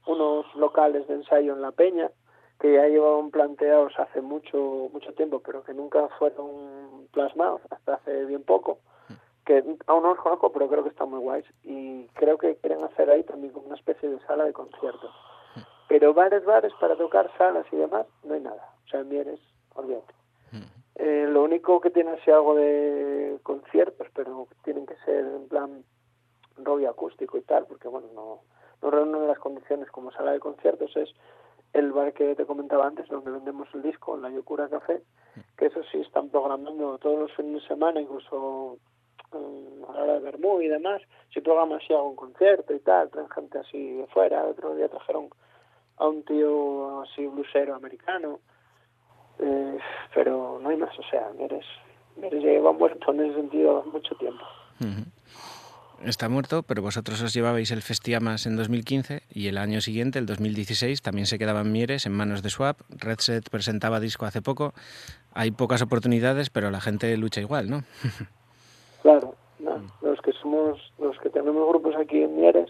unos 0.06 0.56
locales 0.56 1.08
de 1.08 1.16
ensayo 1.16 1.54
en 1.54 1.62
La 1.62 1.72
Peña 1.72 2.12
que 2.60 2.74
ya 2.74 2.88
llevaban 2.88 3.32
planteados 3.32 3.94
hace 4.00 4.22
mucho 4.22 4.90
mucho 4.94 5.14
tiempo, 5.14 5.40
pero 5.40 5.64
que 5.64 5.74
nunca 5.74 6.08
fueron 6.20 7.08
plasmados 7.12 7.62
hasta 7.70 7.96
hace 7.96 8.26
bien 8.26 8.44
poco, 8.44 8.80
que 9.46 9.64
aún 9.88 10.04
no 10.04 10.10
los 10.10 10.20
conozco, 10.20 10.52
pero 10.52 10.68
creo 10.68 10.84
que 10.84 10.90
están 10.90 11.10
muy 11.10 11.20
guays 11.20 11.46
y 11.64 12.08
creo 12.14 12.38
que 12.38 12.56
quieren 12.58 12.84
hacer 12.84 13.10
ahí 13.10 13.24
también 13.24 13.54
como 13.54 13.68
una 13.68 13.76
especie 13.76 14.10
de 14.10 14.20
sala 14.22 14.46
de 14.46 14.54
conciertos. 14.54 15.12
Pero 15.90 16.14
bares, 16.14 16.46
bares 16.46 16.74
para 16.80 16.96
tocar 16.96 17.30
salas 17.38 17.66
y 17.72 17.76
demás, 17.76 18.08
no 18.24 18.34
hay 18.34 18.42
nada. 18.42 18.74
O 18.86 18.88
sea, 18.90 19.02
en 19.02 19.10
Mieres, 19.10 19.40
olvídate. 19.76 20.14
Eh, 20.96 21.26
lo 21.28 21.44
único 21.44 21.82
que 21.82 21.90
tiene 21.90 22.12
así 22.12 22.30
algo 22.30 22.56
de 22.56 23.40
conciertos, 23.42 24.08
pero 24.14 24.48
tienen 24.64 24.86
que 24.86 24.96
ser 25.06 25.26
en 25.26 25.48
plan 25.48 25.84
rollo 26.58 26.90
acústico 26.90 27.38
y 27.38 27.42
tal, 27.42 27.66
porque 27.66 27.88
bueno, 27.88 28.08
no, 28.14 28.42
no 28.82 28.92
reúnen 28.92 29.28
las 29.28 29.40
condiciones 29.40 29.90
como 29.90 30.12
sala 30.12 30.32
de 30.32 30.40
conciertos, 30.40 30.96
es 30.96 31.10
el 31.74 31.91
bar 31.91 32.14
que 32.14 32.36
te 32.36 32.45
comentaba 32.45 32.88
antes, 32.88 33.08
donde 33.08 33.32
vendemos 33.32 33.68
el 33.74 33.82
disco, 33.82 34.16
la 34.16 34.30
Yokura 34.30 34.70
Café, 34.70 35.02
que 35.58 35.66
eso 35.66 35.82
sí 35.91 36.00
están 36.00 36.30
programando 36.30 36.98
todos 37.00 37.20
los 37.20 37.34
fines 37.34 37.62
de 37.62 37.68
semana, 37.68 38.00
incluso 38.00 38.78
mm, 39.32 39.90
a 39.90 39.94
la 39.94 40.04
hora 40.04 40.14
de 40.14 40.20
Bermú 40.20 40.62
y 40.62 40.68
demás, 40.68 41.02
si 41.34 41.41
programan 41.41 41.80
así 41.80 41.91
algún 41.94 42.16
concierto 42.16 42.74
y 42.74 42.80
tal, 42.80 43.10
traen 43.10 43.30
gente 43.30 43.58
así 43.58 43.94
de 43.94 44.08
fuera, 44.08 44.45
otro 44.45 44.76
día 44.76 44.88
trajeron 44.88 45.30
a 45.98 46.08
un 46.08 46.24
tío 46.24 47.02
así 47.02 47.26
blusero 47.26 47.76
americano, 47.76 48.40
eh, 49.40 49.78
pero 50.14 50.60
no 50.62 50.70
hay 50.70 50.78
más, 50.78 50.98
o 51.00 51.04
sea, 51.10 51.32
Mieres, 51.36 51.66
Mieres 52.16 52.44
lleva 52.44 52.72
muerto 52.72 53.12
en 53.12 53.22
ese 53.22 53.36
sentido 53.36 53.84
mucho 53.91 54.16
tiempo. 54.16 54.44
Está 56.06 56.28
muerto, 56.28 56.64
pero 56.64 56.82
vosotros 56.82 57.22
os 57.22 57.34
llevabais 57.34 57.72
el 57.72 57.82
Festiamas 57.82 58.46
en 58.46 58.58
2015 58.58 59.24
y 59.34 59.48
el 59.48 59.58
año 59.58 59.80
siguiente, 59.80 60.20
el 60.20 60.26
2016, 60.26 61.02
también 61.02 61.28
se 61.28 61.40
quedaban 61.40 61.72
Mieres 61.72 62.06
en 62.06 62.12
manos 62.12 62.44
de 62.44 62.50
Swap. 62.50 62.82
Red 62.90 63.20
Set 63.20 63.50
presentaba 63.50 64.02
disco 64.02 64.26
hace 64.26 64.42
poco. 64.42 64.74
Hay 65.34 65.52
pocas 65.52 65.82
oportunidades, 65.82 66.50
pero 66.50 66.72
la 66.72 66.82
gente 66.82 67.16
lucha 67.16 67.40
igual, 67.40 67.70
¿no? 67.70 67.84
Claro, 69.02 69.36
no, 69.60 69.82
los 70.02 70.22
que 70.22 70.32
somos, 70.32 70.94
los 70.98 71.18
que 71.20 71.30
tenemos 71.30 71.68
grupos 71.68 71.94
aquí 71.98 72.24
en 72.24 72.38
Mieres, 72.38 72.70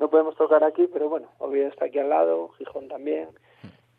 no 0.00 0.10
podemos 0.10 0.34
tocar 0.34 0.64
aquí, 0.64 0.88
pero 0.92 1.08
bueno, 1.08 1.28
Oviedo 1.38 1.68
está 1.68 1.84
aquí 1.84 2.00
al 2.00 2.08
lado, 2.08 2.48
Gijón 2.58 2.88
también, 2.88 3.28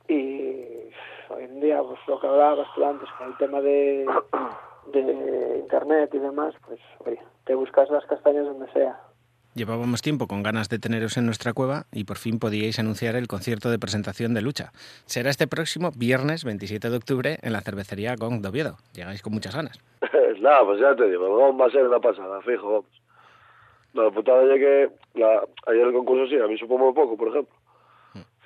y 0.09 0.89
hoy 1.29 1.43
en 1.43 1.61
día, 1.61 1.81
pues 1.81 1.99
lo 2.05 2.19
que 2.19 2.27
hablabas 2.27 2.67
tú 2.75 2.83
antes, 2.83 3.07
con 3.17 3.29
el 3.29 3.37
tema 3.37 3.61
de, 3.61 4.05
de 4.91 5.59
internet 5.59 6.09
y 6.13 6.19
demás, 6.19 6.55
pues 6.65 6.79
oye, 6.99 7.19
te 7.45 7.55
buscas 7.55 7.89
las 7.89 8.05
castañas 8.05 8.45
donde 8.45 8.71
sea. 8.71 8.99
Llevábamos 9.55 10.01
tiempo 10.01 10.27
con 10.27 10.43
ganas 10.43 10.69
de 10.69 10.77
teneros 10.77 11.17
en 11.17 11.25
nuestra 11.25 11.53
cueva 11.53 11.85
y 11.91 12.03
por 12.03 12.17
fin 12.17 12.39
podíais 12.39 12.77
anunciar 12.79 13.15
el 13.15 13.27
concierto 13.27 13.71
de 13.71 13.79
presentación 13.79 14.33
de 14.33 14.41
Lucha. 14.41 14.71
Será 15.05 15.31
este 15.31 15.47
próximo 15.47 15.91
viernes 15.97 16.45
27 16.45 16.89
de 16.89 16.95
octubre 16.95 17.37
en 17.41 17.53
la 17.53 17.61
cervecería 17.61 18.15
Gong 18.15 18.41
de 18.41 18.47
Oviedo. 18.47 18.77
Llegáis 18.93 19.21
con 19.21 19.33
muchas 19.33 19.55
ganas. 19.55 19.79
Nada, 20.39 20.63
pues 20.65 20.79
ya 20.79 20.95
te 20.95 21.09
digo, 21.09 21.25
el 21.25 21.33
gong 21.33 21.59
va 21.59 21.65
a 21.65 21.71
ser 21.71 21.85
una 21.85 21.99
pasada, 21.99 22.41
fijo, 22.41 22.71
vamos. 22.71 23.01
La 23.93 24.11
putada 24.11 24.45
ya 24.45 24.53
que 24.53 24.89
la, 25.15 25.43
ayer 25.65 25.87
el 25.87 25.93
concurso 25.93 26.27
sí, 26.27 26.39
a 26.39 26.47
mí 26.47 26.57
supo 26.57 26.77
muy 26.77 26.93
poco, 26.93 27.17
por 27.17 27.29
ejemplo. 27.29 27.55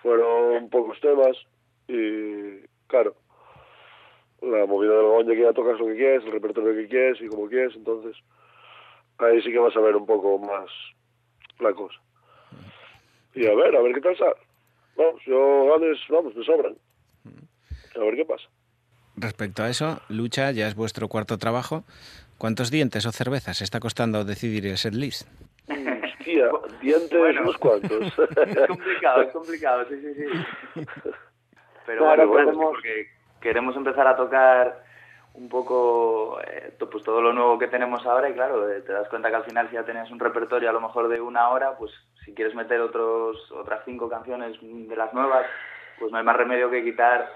Fueron 0.02 0.70
pocos 0.70 1.00
temas 1.02 1.38
y, 1.88 2.66
claro, 2.88 3.14
la 4.44 4.66
movida 4.66 4.94
del 4.94 5.04
gong 5.06 5.28
ya 5.28 5.34
que 5.36 5.42
ya 5.42 5.54
tocas 5.54 5.80
lo 5.80 5.88
que 5.88 5.96
quieres, 5.96 6.24
el 6.26 6.32
repertorio 6.32 6.74
que 6.74 6.88
quieres 6.88 7.22
y 7.22 7.28
como 7.28 7.48
quieres, 7.48 7.76
entonces 7.76 8.16
ahí 9.20 9.42
sí 9.42 9.52
que 9.52 9.60
vas 9.60 9.76
a 9.76 9.80
ver 9.80 9.96
un 9.96 10.06
poco 10.06 10.38
más 10.40 10.70
la 11.60 11.74
cosa. 11.74 12.00
Y 13.36 13.46
a 13.48 13.56
ver, 13.56 13.76
a 13.76 13.82
ver 13.82 13.94
qué 13.94 14.02
tal 14.02 14.18
sale. 14.18 14.36
Vamos, 14.96 15.22
yo 15.26 15.66
ganes, 15.72 15.98
vamos, 16.10 16.36
me 16.36 16.44
sobran. 16.46 16.76
A 17.96 18.00
ver 18.00 18.16
qué 18.16 18.26
pasa. 18.26 18.48
Respecto 19.16 19.64
a 19.64 19.70
eso, 19.70 20.02
Lucha 20.10 20.52
ya 20.52 20.68
es 20.68 20.76
vuestro 20.76 21.08
cuarto 21.08 21.38
trabajo. 21.38 21.84
¿Cuántos 22.38 22.70
dientes 22.72 23.06
o 23.06 23.12
cervezas 23.12 23.62
está 23.62 23.80
costando 23.80 24.26
decidir 24.26 24.66
el 24.68 24.78
setlist? 24.78 25.28
Hostia, 25.70 26.50
dientes 26.82 27.12
Bueno. 27.18 27.42
unos 27.42 27.58
cuantos. 27.58 28.02
Es 28.48 28.68
complicado, 28.68 29.22
es 29.22 29.32
complicado, 29.32 29.86
sí, 29.90 29.96
sí, 30.02 30.14
sí. 30.16 30.82
Pero 31.86 32.00
Claro, 32.00 32.28
bueno, 32.28 32.52
podemos- 32.52 32.72
porque 32.72 33.08
queremos 33.44 33.76
empezar 33.76 34.08
a 34.08 34.16
tocar 34.16 34.82
un 35.34 35.50
poco 35.50 36.40
eh, 36.42 36.74
pues 36.80 37.04
todo 37.04 37.22
lo 37.22 37.34
nuevo 37.34 37.60
que 37.60 37.68
tenemos 37.68 38.06
ahora 38.06 38.30
y 38.30 38.34
claro, 38.34 38.70
eh, 38.70 38.82
te 38.82 38.94
das 38.94 39.10
cuenta 39.10 39.30
que 39.30 39.36
al 39.36 39.44
final 39.44 39.68
si 39.68 39.76
ya 39.76 39.84
tenías 39.84 40.10
un 40.12 40.20
repertorio 40.20 40.70
a 40.70 40.74
lo 40.74 40.80
mejor 40.80 41.10
de 41.10 41.20
una 41.20 41.50
hora, 41.50 41.76
pues 41.78 41.92
si 42.24 42.34
quieres 42.34 42.56
meter 42.56 42.80
otros 42.80 43.52
otras 43.52 43.82
cinco 43.84 44.10
canciones 44.10 44.58
de 44.62 44.96
las 44.96 45.14
nuevas, 45.14 45.46
pues 46.00 46.12
no 46.12 46.18
hay 46.18 46.24
más 46.24 46.38
remedio 46.38 46.70
que 46.70 46.84
quitar 46.84 47.30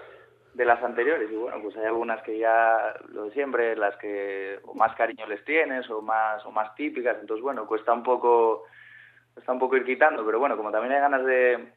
de 0.54 0.66
las 0.66 0.82
anteriores. 0.82 1.30
Y 1.30 1.36
bueno, 1.36 1.58
pues 1.62 1.76
hay 1.76 1.86
algunas 1.86 2.22
que 2.24 2.38
ya 2.38 2.96
lo 3.10 3.26
de 3.26 3.32
siempre, 3.32 3.76
las 3.76 3.96
que 3.98 4.60
o 4.64 4.74
más 4.76 4.96
cariño 4.96 5.28
les 5.28 5.44
tienes 5.44 5.90
o 5.90 6.02
más 6.02 6.46
o 6.46 6.52
más 6.52 6.74
típicas, 6.76 7.18
entonces 7.20 7.44
bueno, 7.44 7.68
cuesta 7.68 7.94
un 7.94 8.04
poco 8.04 8.64
está 9.36 9.52
un 9.52 9.60
poco 9.60 9.76
ir 9.76 9.86
quitando, 9.86 10.26
pero 10.26 10.40
bueno, 10.40 10.56
como 10.56 10.72
también 10.72 10.94
hay 10.94 11.02
ganas 11.02 11.26
de, 11.26 11.68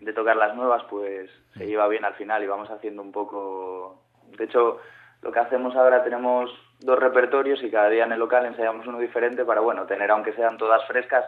de 0.00 0.12
tocar 0.12 0.36
las 0.36 0.54
nuevas, 0.54 0.82
pues 0.88 1.30
se 1.56 1.66
lleva 1.66 1.88
bien 1.88 2.04
al 2.04 2.14
final 2.14 2.42
y 2.42 2.46
vamos 2.46 2.70
haciendo 2.70 3.02
un 3.02 3.12
poco... 3.12 4.00
De 4.36 4.44
hecho, 4.44 4.78
lo 5.22 5.32
que 5.32 5.40
hacemos 5.40 5.74
ahora 5.74 6.04
tenemos 6.04 6.50
dos 6.80 6.98
repertorios 6.98 7.62
y 7.62 7.70
cada 7.70 7.88
día 7.88 8.04
en 8.04 8.12
el 8.12 8.18
local 8.18 8.46
ensayamos 8.46 8.86
uno 8.86 8.98
diferente 8.98 9.44
para, 9.44 9.60
bueno, 9.60 9.86
tener 9.86 10.10
aunque 10.10 10.32
sean 10.34 10.58
todas 10.58 10.86
frescas, 10.86 11.24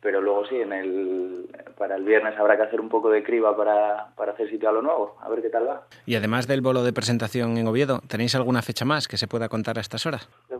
pero 0.00 0.20
luego 0.20 0.46
sí, 0.46 0.56
en 0.56 0.72
el, 0.72 1.48
para 1.78 1.96
el 1.96 2.04
viernes 2.04 2.38
habrá 2.38 2.56
que 2.56 2.64
hacer 2.64 2.80
un 2.80 2.88
poco 2.88 3.10
de 3.10 3.22
criba 3.22 3.56
para, 3.56 4.08
para 4.16 4.32
hacer 4.32 4.48
sitio 4.50 4.68
a 4.68 4.72
lo 4.72 4.82
nuevo, 4.82 5.16
a 5.20 5.28
ver 5.28 5.42
qué 5.42 5.48
tal 5.48 5.68
va. 5.68 5.82
Y 6.06 6.16
además 6.16 6.46
del 6.46 6.60
bolo 6.60 6.82
de 6.82 6.92
presentación 6.92 7.56
en 7.56 7.66
Oviedo, 7.66 8.00
¿tenéis 8.08 8.34
alguna 8.34 8.62
fecha 8.62 8.84
más 8.84 9.08
que 9.08 9.16
se 9.16 9.28
pueda 9.28 9.48
contar 9.48 9.78
a 9.78 9.80
estas 9.80 10.06
horas? 10.06 10.28
De 10.48 10.56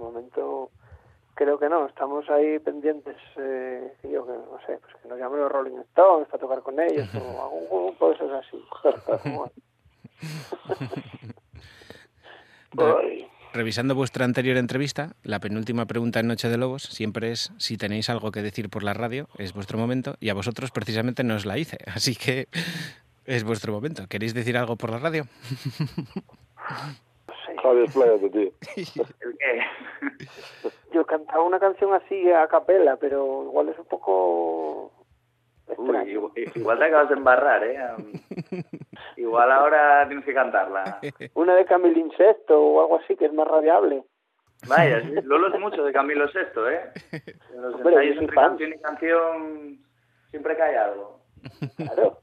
creo 1.43 1.59
que 1.59 1.71
no, 1.71 1.87
estamos 1.87 2.29
ahí 2.29 2.59
pendientes, 2.59 3.17
eh, 3.39 3.95
yo 4.03 4.27
que 4.27 4.33
no 4.33 4.59
sé, 4.67 4.79
pues 4.79 4.95
que 5.03 5.09
nos 5.09 5.19
llamen 5.19 5.41
los 5.41 5.51
Rolling 5.51 5.79
Stones 5.89 6.29
para 6.29 6.39
tocar 6.39 6.61
con 6.63 6.79
ellos 6.79 7.09
o 7.15 7.43
algún 7.43 7.67
grupo 7.87 8.09
de 8.11 8.15
esos 8.15 8.31
así. 8.33 8.63
Re- 12.73 13.27
Revisando 13.53 13.95
vuestra 13.97 14.25
anterior 14.27 14.57
entrevista, 14.59 15.17
la 15.25 15.41
penúltima 15.41 15.87
pregunta 15.87 16.21
en 16.21 16.29
Noche 16.29 16.49
de 16.49 16.57
Lobos 16.59 16.83
siempre 16.85 17.33
es 17.33 17.53
si 17.57 17.77
tenéis 17.77 18.09
algo 18.11 18.31
que 18.31 18.43
decir 18.43 18.69
por 18.71 18.83
la 18.85 18.93
radio, 18.95 19.27
es 19.39 19.53
vuestro 19.55 19.77
momento, 19.79 20.15
y 20.21 20.29
a 20.29 20.35
vosotros 20.35 20.71
precisamente 20.71 21.25
no 21.25 21.35
os 21.37 21.47
la 21.47 21.57
hice, 21.59 21.79
así 21.95 22.15
que 22.15 22.49
es 23.25 23.43
vuestro 23.45 23.73
momento. 23.73 24.07
¿Queréis 24.09 24.35
decir 24.35 24.57
algo 24.59 24.77
por 24.77 24.91
la 24.91 24.99
radio? 24.99 25.25
Javi, 27.63 27.81
expláyate, 27.83 28.31
tío. 28.31 28.53
¿El 28.77 29.37
qué? 29.39 29.61
Yo 30.93 31.05
cantaba 31.07 31.45
una 31.45 31.59
canción 31.59 31.93
así 31.95 32.31
a 32.31 32.47
capela, 32.49 32.97
pero 32.97 33.45
igual 33.45 33.69
es 33.69 33.79
un 33.79 33.87
poco 33.87 34.93
Uy, 35.77 36.19
igual, 36.57 36.79
te 36.79 36.85
acabas 36.85 37.09
de 37.09 37.15
embarrar, 37.15 37.65
¿eh? 37.65 37.79
Igual 39.17 39.53
ahora 39.53 40.07
tienes 40.09 40.25
que 40.25 40.35
cantarla. 40.35 41.01
una 41.35 41.55
de 41.55 41.65
Camilo 41.65 41.99
Insecto 41.99 42.61
o 42.61 42.81
algo 42.81 42.99
así 42.99 43.17
que 43.17 43.27
es 43.27 43.33
más 43.33 43.47
radiable. 43.47 44.03
Vaya, 44.69 45.01
Lolo 45.25 45.55
es 45.55 45.61
mucho 45.61 45.85
de 45.85 45.93
Camilo 45.93 46.29
Sesto, 46.29 46.69
¿eh? 46.69 46.91
En 47.13 47.63
los 47.63 47.75
Hombre, 47.77 47.95
yo 47.95 48.01
ensayos 48.01 48.23
entre 48.23 48.37
canción 48.37 48.73
y 48.73 48.79
canción 48.79 49.79
siempre 50.31 50.57
cae 50.57 50.77
algo. 50.77 51.21
Claro. 51.77 52.19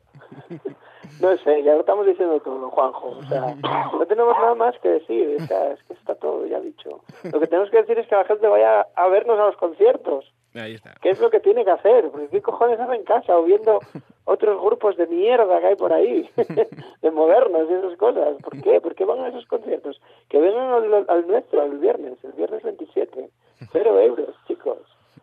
No 1.22 1.38
sé, 1.38 1.64
ya 1.64 1.74
lo 1.74 1.82
estamos 1.82 2.06
diciendo 2.06 2.40
todo, 2.40 2.70
Juanjo. 2.70 3.10
O 3.10 3.24
sea, 3.24 3.56
no 3.92 4.06
tenemos 4.06 4.36
nada 4.38 4.56
más 4.56 4.78
que 4.80 4.90
decir. 4.90 5.38
O 5.42 5.46
sea, 5.46 5.72
es 5.72 5.84
que 5.84 5.94
está 5.94 6.16
todo 6.16 6.46
ya 6.46 6.60
dicho. 6.60 7.02
Lo 7.32 7.40
que 7.40 7.48
tenemos 7.48 7.70
que 7.70 7.78
decir 7.78 7.98
es 8.00 8.08
que 8.08 8.16
la 8.16 8.26
gente 8.26 8.48
vaya 8.48 8.88
a 8.96 9.08
vernos 9.08 9.40
a 9.40 9.46
los 9.48 9.58
conciertos. 9.58 10.32
Ahí 10.54 10.74
está. 10.74 10.96
¿Qué 11.02 11.10
es 11.10 11.20
lo 11.20 11.30
que 11.30 11.40
tiene 11.40 11.64
que 11.66 11.72
hacer? 11.72 12.10
Porque 12.10 12.30
qué 12.30 12.42
cojones 12.42 12.80
hace 12.80 12.96
en 12.96 13.04
casa 13.04 13.38
o 13.38 13.44
viendo 13.44 13.80
otros 14.26 14.62
grupos 14.62 14.98
de 14.98 15.08
mierda 15.08 15.60
que 15.60 15.68
hay 15.68 15.76
por 15.76 15.94
ahí, 15.94 16.30
de 17.02 17.12
modernos 17.12 17.70
y 17.70 17.74
esas 17.74 17.98
cosas. 17.98 18.36
¿Por 18.42 18.62
qué? 18.62 18.82
¿Por 18.82 18.96
qué 18.96 19.06
van 19.06 19.20
a 19.20 19.30
esos 19.30 19.46
conciertos? 19.46 20.02
Que 20.30 20.40
vengan 20.40 20.72
al, 20.72 21.06
al 21.08 21.28
nuestro, 21.28 21.64
el 21.64 21.78
viernes, 21.78 22.24
el 22.24 22.34
viernes 22.34 22.64
27. 22.64 23.30
Cero 23.72 24.00
euros, 24.00 24.36
chicos. 24.48 24.80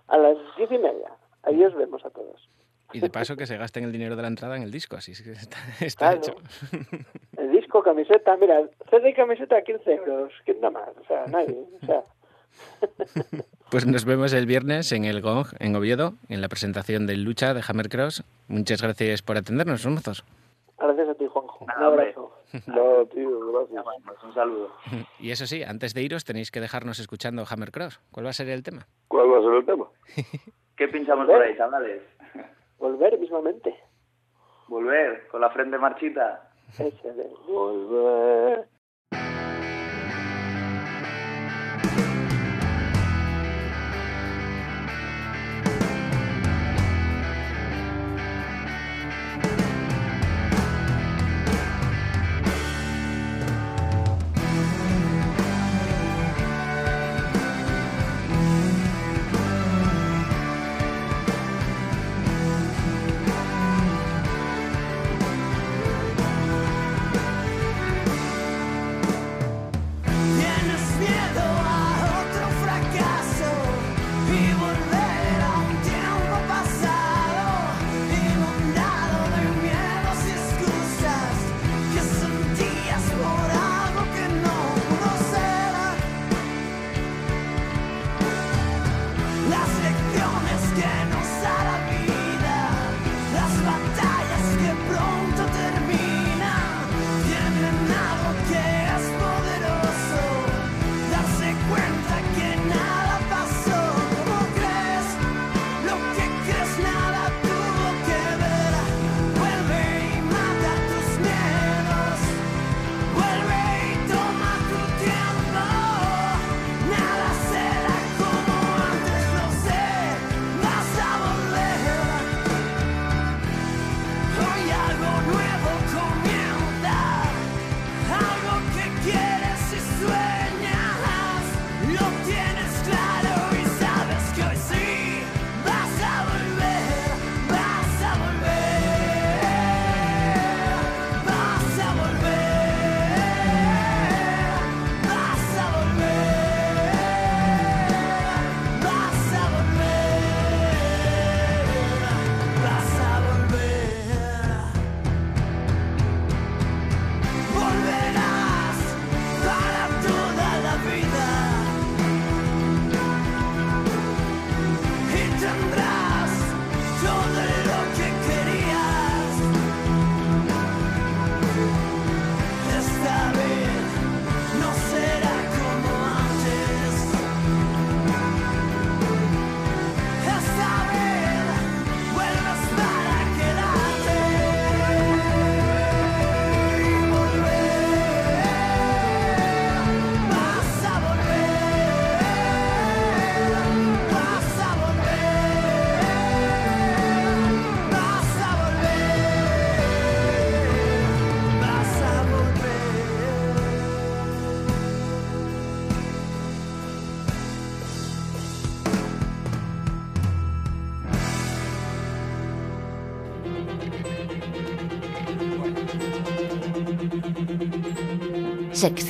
A 0.09 0.19
las 0.19 0.36
diez 0.56 0.70
y 0.70 0.78
media. 0.78 1.11
Ahí 1.43 1.62
os 1.65 1.74
vemos 1.74 2.05
a 2.05 2.11
todos. 2.11 2.48
Y 2.93 3.01
de 3.01 3.11
paso 3.11 3.36
que 3.36 3.47
se 3.47 3.56
gasten 3.56 3.85
el 3.85 3.93
dinero 3.93 4.15
de 4.15 4.23
la 4.23 4.28
entrada 4.28 4.56
en 4.56 4.62
el 4.62 4.70
disco, 4.70 4.97
así 4.97 5.12
que 5.23 5.32
está, 5.32 5.56
está 5.81 6.12
Claro. 6.12 6.19
hecho. 6.19 6.35
El 7.36 7.51
disco, 7.51 7.82
camiseta, 7.82 8.36
mira, 8.36 8.61
CD 8.90 9.11
y 9.11 9.15
camiseta 9.15 9.61
15 9.62 9.93
euros. 9.94 10.32
¿Quién 10.44 10.61
da 10.61 10.70
más? 10.70 10.89
O 11.01 11.05
sea, 11.06 11.24
nadie. 11.27 11.59
O 11.82 11.86
sea, 11.86 12.02
Pues 13.70 13.86
nos 13.86 14.05
vemos 14.05 14.32
el 14.32 14.47
viernes 14.47 14.93
en 14.93 15.05
el 15.05 15.20
Gong, 15.20 15.48
en 15.59 15.74
Oviedo, 15.74 16.15
en 16.28 16.40
la 16.40 16.48
presentación 16.48 17.06
del 17.06 17.24
Lucha 17.24 17.52
de 17.55 17.62
Hammer 17.66 17.89
Cross. 17.89 18.23
Muchas 18.47 18.81
gracias 18.81 19.23
por 19.23 19.36
atendernos, 19.36 19.85
mozos. 19.86 20.24
gracias 20.78 21.09
a 21.09 21.15
ti, 21.15 21.27
Juanjo. 21.27 21.66
Nada, 21.66 21.89
Un 21.89 21.98
abrazo. 21.98 22.39
No, 22.66 23.05
tío, 23.06 23.52
gracias. 23.52 23.85
Un 24.23 24.35
saludo. 24.35 24.70
Y 25.19 25.32
eso 25.32 25.47
sí, 25.47 25.65
antes 25.65 25.93
de 25.94 26.02
iros 26.02 26.24
tenéis 26.24 26.52
que 26.52 26.61
dejarnos 26.61 27.01
escuchando 27.01 27.44
Hammer 27.51 27.73
Cross. 27.73 28.01
¿Cuál 28.12 28.27
va 28.27 28.31
a 28.31 28.35
ser 28.35 28.48
el 28.51 28.62
tema? 28.62 28.86
¿Cuál 29.09 29.32
va 29.32 29.39
a 29.39 29.43
ser 29.43 29.55
el 29.55 29.65
tema? 29.66 29.86
¿Qué 30.77 30.89
pinchamos 30.89 31.27
por 31.27 31.43
ahí, 31.43 31.56
chavales? 31.56 32.02
Volver 32.85 33.19
mismamente. 33.19 33.74
Volver, 34.69 35.27
con 35.28 35.40
la 35.40 35.48
frente 35.48 35.78
marchita. 35.78 36.51
Ese 36.78 37.12
de 37.15 37.32
volver. 37.47 38.66
Volver 38.66 38.73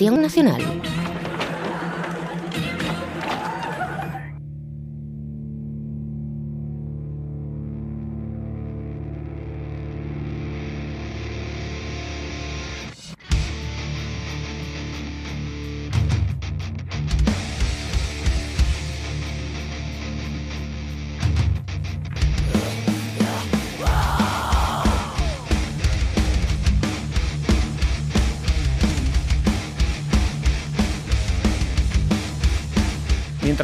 Nacional. 0.00 0.73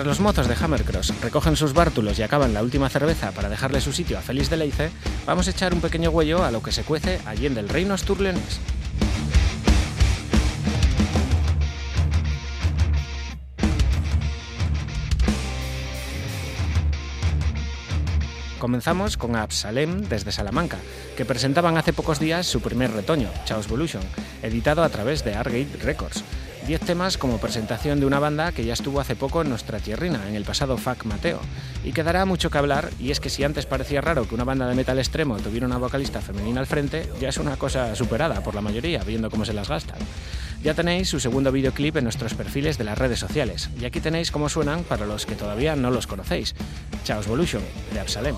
Mientras 0.00 0.18
los 0.18 0.24
mozos 0.24 0.48
de 0.48 0.54
Hammercross 0.54 1.12
recogen 1.20 1.56
sus 1.56 1.74
bártulos 1.74 2.18
y 2.18 2.22
acaban 2.22 2.54
la 2.54 2.62
última 2.62 2.88
cerveza 2.88 3.32
para 3.32 3.50
dejarle 3.50 3.82
su 3.82 3.92
sitio 3.92 4.16
a 4.16 4.22
Félix 4.22 4.48
de 4.48 4.56
Leice, 4.56 4.90
vamos 5.26 5.46
a 5.46 5.50
echar 5.50 5.74
un 5.74 5.82
pequeño 5.82 6.08
huello 6.08 6.42
a 6.42 6.50
lo 6.50 6.62
que 6.62 6.72
se 6.72 6.84
cuece 6.84 7.20
allí 7.26 7.44
en 7.44 7.54
del 7.54 7.68
reino 7.68 7.92
asturleonés. 7.92 8.60
Comenzamos 18.58 19.18
con 19.18 19.36
Absalem 19.36 20.08
desde 20.08 20.32
Salamanca, 20.32 20.78
que 21.14 21.26
presentaban 21.26 21.76
hace 21.76 21.92
pocos 21.92 22.18
días 22.18 22.46
su 22.46 22.62
primer 22.62 22.90
retoño, 22.90 23.28
Chaos 23.44 23.66
Evolution, 23.66 24.02
editado 24.42 24.82
a 24.82 24.88
través 24.88 25.24
de 25.24 25.34
Argate 25.34 25.76
Records. 25.82 26.24
Diez 26.66 26.80
temas 26.82 27.18
como 27.18 27.38
presentación 27.38 28.00
de 28.00 28.06
una 28.06 28.18
banda 28.18 28.52
que 28.52 28.64
ya 28.64 28.74
estuvo 28.74 29.00
hace 29.00 29.16
poco 29.16 29.42
en 29.42 29.48
nuestra 29.48 29.80
tierrina, 29.80 30.28
en 30.28 30.34
el 30.34 30.44
pasado 30.44 30.76
FAC 30.76 31.04
Mateo, 31.04 31.40
y 31.84 31.92
que 31.92 32.02
dará 32.02 32.24
mucho 32.26 32.50
que 32.50 32.58
hablar, 32.58 32.90
y 33.00 33.10
es 33.10 33.18
que 33.18 33.30
si 33.30 33.42
antes 33.42 33.66
parecía 33.66 34.00
raro 34.00 34.28
que 34.28 34.34
una 34.34 34.44
banda 34.44 34.68
de 34.68 34.74
metal 34.74 34.98
extremo 34.98 35.38
tuviera 35.38 35.66
una 35.66 35.78
vocalista 35.78 36.20
femenina 36.20 36.60
al 36.60 36.66
frente, 36.66 37.08
ya 37.20 37.30
es 37.30 37.38
una 37.38 37.56
cosa 37.56 37.94
superada 37.96 38.42
por 38.42 38.54
la 38.54 38.60
mayoría, 38.60 39.02
viendo 39.02 39.30
cómo 39.30 39.44
se 39.44 39.54
las 39.54 39.68
gastan. 39.68 39.98
Ya 40.62 40.74
tenéis 40.74 41.08
su 41.08 41.18
segundo 41.18 41.50
videoclip 41.50 41.96
en 41.96 42.04
nuestros 42.04 42.34
perfiles 42.34 42.78
de 42.78 42.84
las 42.84 42.98
redes 42.98 43.18
sociales, 43.18 43.70
y 43.80 43.86
aquí 43.86 44.00
tenéis 44.00 44.30
cómo 44.30 44.48
suenan 44.48 44.84
para 44.84 45.06
los 45.06 45.26
que 45.26 45.34
todavía 45.34 45.74
no 45.74 45.90
los 45.90 46.06
conocéis. 46.06 46.54
Chaos 47.04 47.26
Evolution, 47.26 47.62
de 47.92 48.00
Absalem. 48.00 48.36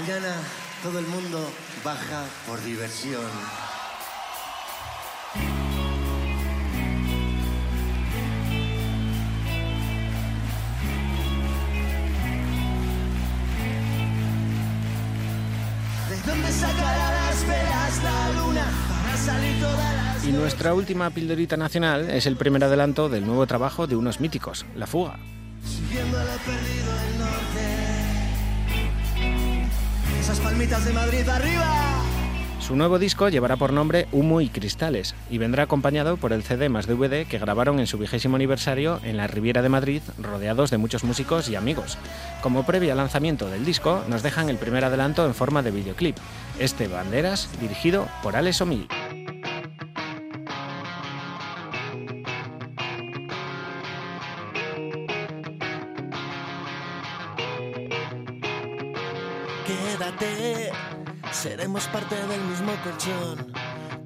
Mañana 0.00 0.34
todo 0.82 0.98
el 0.98 1.06
mundo 1.06 1.52
baja 1.84 2.24
por 2.46 2.62
diversión. 2.64 3.20
¿De 16.08 16.30
dónde 16.30 16.50
sacará 16.50 17.12
las 17.12 17.46
velas 17.46 18.02
la 18.02 18.40
luna 18.40 18.64
para 18.88 19.16
salir 19.18 19.56
Y 20.26 20.32
nuestra 20.32 20.72
última 20.72 21.10
pildorita 21.10 21.58
nacional 21.58 22.08
es 22.08 22.24
el 22.24 22.36
primer 22.36 22.64
adelanto 22.64 23.10
del 23.10 23.26
nuevo 23.26 23.46
trabajo 23.46 23.86
de 23.86 23.96
unos 23.96 24.18
míticos, 24.18 24.64
La 24.74 24.86
Fuga. 24.86 25.18
Siguiendo 25.62 26.18
lo 26.18 26.38
perdido 26.38 26.79
Esas 30.30 30.44
palmitas 30.44 30.84
de 30.84 30.92
Madrid 30.92 31.28
arriba. 31.28 32.04
Su 32.60 32.76
nuevo 32.76 33.00
disco 33.00 33.28
llevará 33.28 33.56
por 33.56 33.72
nombre 33.72 34.06
Humo 34.12 34.40
y 34.40 34.48
Cristales 34.48 35.16
y 35.28 35.38
vendrá 35.38 35.64
acompañado 35.64 36.18
por 36.18 36.32
el 36.32 36.44
CD 36.44 36.68
más 36.68 36.86
DVD 36.86 37.26
que 37.26 37.40
grabaron 37.40 37.80
en 37.80 37.88
su 37.88 37.98
vigésimo 37.98 38.36
aniversario 38.36 39.00
en 39.02 39.16
la 39.16 39.26
Riviera 39.26 39.60
de 39.60 39.70
Madrid, 39.70 40.02
rodeados 40.22 40.70
de 40.70 40.78
muchos 40.78 41.02
músicos 41.02 41.48
y 41.48 41.56
amigos. 41.56 41.98
Como 42.42 42.64
previa 42.64 42.92
al 42.92 42.98
lanzamiento 42.98 43.50
del 43.50 43.64
disco, 43.64 44.04
nos 44.06 44.22
dejan 44.22 44.48
el 44.48 44.56
primer 44.56 44.84
adelanto 44.84 45.26
en 45.26 45.34
forma 45.34 45.64
de 45.64 45.72
videoclip, 45.72 46.16
este 46.60 46.86
Banderas, 46.86 47.48
dirigido 47.60 48.06
por 48.22 48.36
Alex 48.36 48.60
O'Mill. 48.60 48.86
Seremos 61.32 61.86
parte 61.88 62.14
del 62.14 62.40
mismo 62.42 62.72
colchón. 62.82 63.52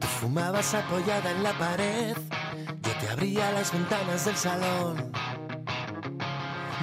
Tú 0.01 0.07
fumabas 0.21 0.75
apoyada 0.75 1.31
en 1.31 1.43
la 1.43 1.53
pared, 1.53 2.17
yo 2.83 2.93
te 3.01 3.09
abría 3.11 3.53
las 3.53 3.73
ventanas 3.73 4.25
del 4.25 4.37
salón. 4.37 5.13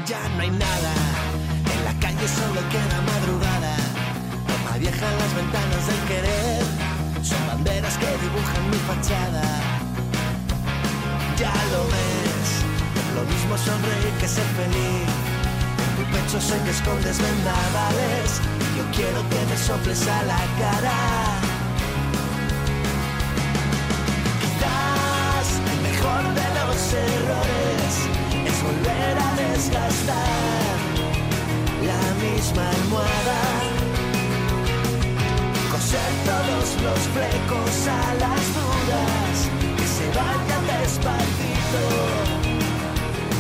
Ya 0.06 0.28
no 0.30 0.42
hay 0.42 0.52
nada, 0.52 0.94
en 1.74 1.86
la 1.86 1.94
calle 2.00 2.28
solo 2.28 2.62
queda 2.70 3.02
madrugada. 3.14 3.76
Toma 4.48 4.78
vieja 4.78 5.12
las 5.22 5.36
ventanas 5.36 5.88
del 5.88 6.02
querer, 6.08 6.64
son 7.24 7.48
banderas 7.48 7.98
que 7.98 8.08
dibujan 8.08 8.70
mi 8.70 8.78
fachada. 8.78 9.44
Ya 11.38 11.54
lo 11.72 11.84
ves, 11.86 12.50
lo 13.16 13.24
mismo 13.32 13.58
sonreír 13.58 14.14
que 14.20 14.28
ser 14.28 14.46
feliz. 14.46 15.21
Pecho 16.12 16.42
sé 16.42 16.58
que 16.64 16.72
escondes. 16.72 17.18
Yo 18.78 18.84
quiero 18.96 19.22
que 19.30 19.40
me 19.50 19.58
soples 19.58 20.08
a 20.08 20.24
la 20.24 20.42
cara. 20.60 21.00
Quizás 24.42 25.48
el 25.72 25.80
mejor 25.90 26.24
de 26.40 26.48
los 26.60 26.80
errores 27.10 27.94
es 28.50 28.58
volver 28.64 29.16
a 29.28 29.30
desgastar 29.44 30.78
la 31.90 32.04
misma 32.26 32.64
almohada. 32.70 33.42
Coser 35.72 36.14
todos 36.26 36.68
los 36.86 37.00
flecos 37.14 37.74
a 37.88 38.14
las 38.24 38.44
dudas 38.60 39.36
que 39.78 39.88
se 39.96 40.06
vayan 40.18 40.64
despacito 40.82 41.84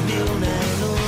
de 0.08 0.18
una 0.34 0.52
en 0.72 0.80
una 0.92 1.01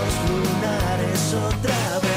los 0.00 0.14
lunares 0.30 1.34
otra 1.34 1.98
vez. 2.00 2.10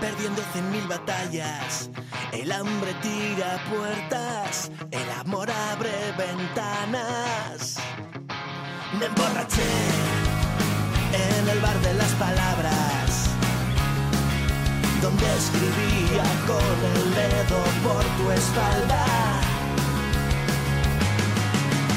Perdiendo 0.00 0.42
cien 0.52 0.68
mil 0.72 0.86
batallas. 0.88 1.88
El 2.32 2.50
hambre 2.50 2.92
tira 3.02 3.62
puertas, 3.70 4.70
el 4.90 5.10
amor 5.12 5.48
abre 5.48 5.92
ventanas. 6.18 7.76
Me 8.98 9.06
emborraché 9.06 10.31
en 11.12 11.48
el 11.48 11.60
bar 11.60 11.78
de 11.80 11.94
las 11.94 12.10
palabras, 12.12 13.28
donde 15.02 15.26
escribía 15.36 16.24
con 16.46 16.76
el 16.96 17.14
dedo 17.14 17.60
por 17.84 18.04
tu 18.16 18.30
espalda. 18.30 19.04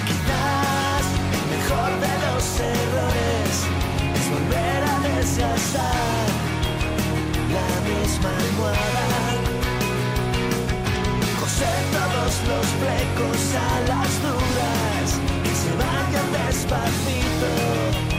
Quizás 0.08 1.06
el 1.38 1.46
mejor 1.56 1.92
de 2.06 2.14
los 2.26 2.44
errores 2.60 3.54
es 4.18 4.26
volver 4.36 4.82
a 4.84 4.96
desgastar 5.08 6.26
la 7.56 7.70
misma 7.88 8.30
almohada. 8.44 9.08
Coser 11.40 11.82
todos 11.96 12.34
los 12.50 12.66
flecos 12.80 13.42
a 13.56 13.72
las 13.92 14.12
dudas 14.26 15.08
que 15.44 15.54
se 15.62 15.72
vayan 15.78 16.28
despacito 16.48 18.15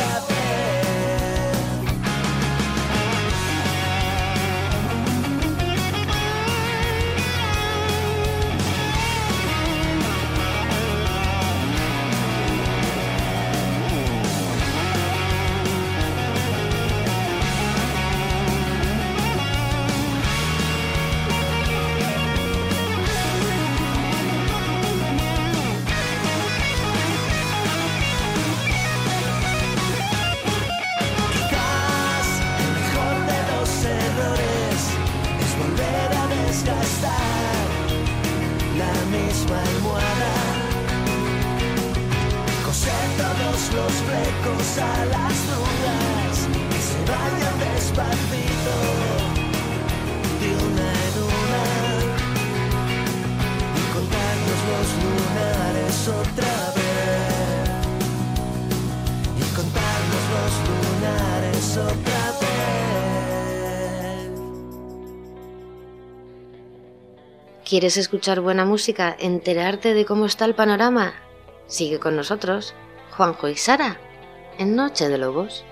¿Quieres 67.69 67.97
escuchar 67.97 68.41
buena 68.41 68.65
música? 68.65 69.15
¿Enterarte 69.19 69.93
de 69.93 70.03
cómo 70.03 70.25
está 70.25 70.45
el 70.45 70.55
panorama? 70.55 71.13
Sigue 71.67 71.99
con 71.99 72.15
nosotros, 72.15 72.73
Juanjo 73.11 73.47
y 73.47 73.57
Sara, 73.57 73.99
en 74.57 74.75
Noche 74.75 75.07
de 75.07 75.19
Lobos. 75.19 75.63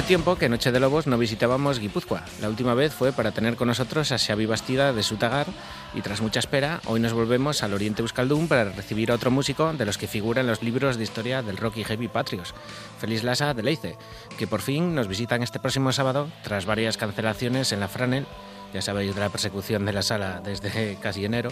Mucho 0.00 0.08
tiempo 0.08 0.36
que 0.36 0.48
Noche 0.48 0.72
de 0.72 0.80
Lobos 0.80 1.06
no 1.06 1.18
visitábamos 1.18 1.78
Guipúzcoa. 1.78 2.24
La 2.40 2.48
última 2.48 2.72
vez 2.72 2.94
fue 2.94 3.12
para 3.12 3.32
tener 3.32 3.56
con 3.56 3.68
nosotros 3.68 4.12
a 4.12 4.18
Xavi 4.18 4.46
Bastida 4.46 4.94
de 4.94 5.02
Sutagar 5.02 5.46
y 5.92 6.00
tras 6.00 6.22
mucha 6.22 6.38
espera, 6.40 6.80
hoy 6.86 7.00
nos 7.00 7.12
volvemos 7.12 7.62
al 7.62 7.74
Oriente 7.74 8.00
Euskaldun 8.00 8.48
para 8.48 8.64
recibir 8.64 9.10
a 9.10 9.16
otro 9.16 9.30
músico 9.30 9.74
de 9.74 9.84
los 9.84 9.98
que 9.98 10.06
figura 10.06 10.40
en 10.40 10.46
los 10.46 10.62
libros 10.62 10.96
de 10.96 11.04
historia 11.04 11.42
del 11.42 11.58
rock 11.58 11.76
y 11.76 11.84
heavy 11.84 12.08
patrios, 12.08 12.54
Feliz 12.98 13.24
Lasa 13.24 13.52
de 13.52 13.62
Leice, 13.62 13.98
que 14.38 14.46
por 14.46 14.62
fin 14.62 14.94
nos 14.94 15.06
visitan 15.06 15.42
este 15.42 15.60
próximo 15.60 15.92
sábado 15.92 16.28
tras 16.44 16.64
varias 16.64 16.96
cancelaciones 16.96 17.70
en 17.72 17.80
la 17.80 17.88
Franel, 17.88 18.26
ya 18.72 18.82
sabéis 18.82 19.14
de 19.14 19.20
la 19.20 19.28
persecución 19.28 19.84
de 19.84 19.92
la 19.92 20.02
sala 20.02 20.40
desde 20.42 20.96
casi 20.96 21.24
enero. 21.24 21.50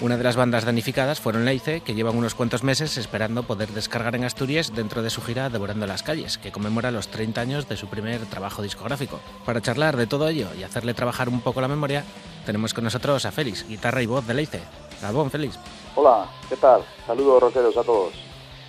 Una 0.00 0.16
de 0.16 0.24
las 0.24 0.36
bandas 0.36 0.64
danificadas 0.64 1.20
fueron 1.20 1.44
Leice, 1.44 1.80
que 1.80 1.94
llevan 1.94 2.16
unos 2.16 2.34
cuantos 2.34 2.64
meses 2.64 2.96
esperando 2.96 3.44
poder 3.44 3.68
descargar 3.68 4.16
en 4.16 4.24
Asturias 4.24 4.74
dentro 4.74 5.00
de 5.02 5.10
su 5.10 5.22
gira 5.22 5.48
Devorando 5.48 5.86
las 5.86 6.02
Calles, 6.02 6.38
que 6.38 6.50
conmemora 6.50 6.90
los 6.90 7.08
30 7.08 7.40
años 7.40 7.68
de 7.68 7.76
su 7.76 7.86
primer 7.86 8.26
trabajo 8.26 8.62
discográfico. 8.62 9.20
Para 9.44 9.60
charlar 9.60 9.96
de 9.96 10.08
todo 10.08 10.28
ello 10.28 10.48
y 10.58 10.64
hacerle 10.64 10.94
trabajar 10.94 11.28
un 11.28 11.40
poco 11.40 11.60
la 11.60 11.68
memoria, 11.68 12.04
tenemos 12.44 12.74
con 12.74 12.84
nosotros 12.84 13.24
a 13.26 13.30
Félix, 13.30 13.66
guitarra 13.68 14.02
y 14.02 14.06
voz 14.06 14.26
de 14.26 14.34
Leice. 14.34 14.60
Gabón, 15.00 15.30
Félix. 15.30 15.58
Hola, 15.94 16.28
¿qué 16.48 16.56
tal? 16.56 16.82
Saludos 17.06 17.42
rockeros 17.42 17.76
a 17.76 17.84
todos. 17.84 18.14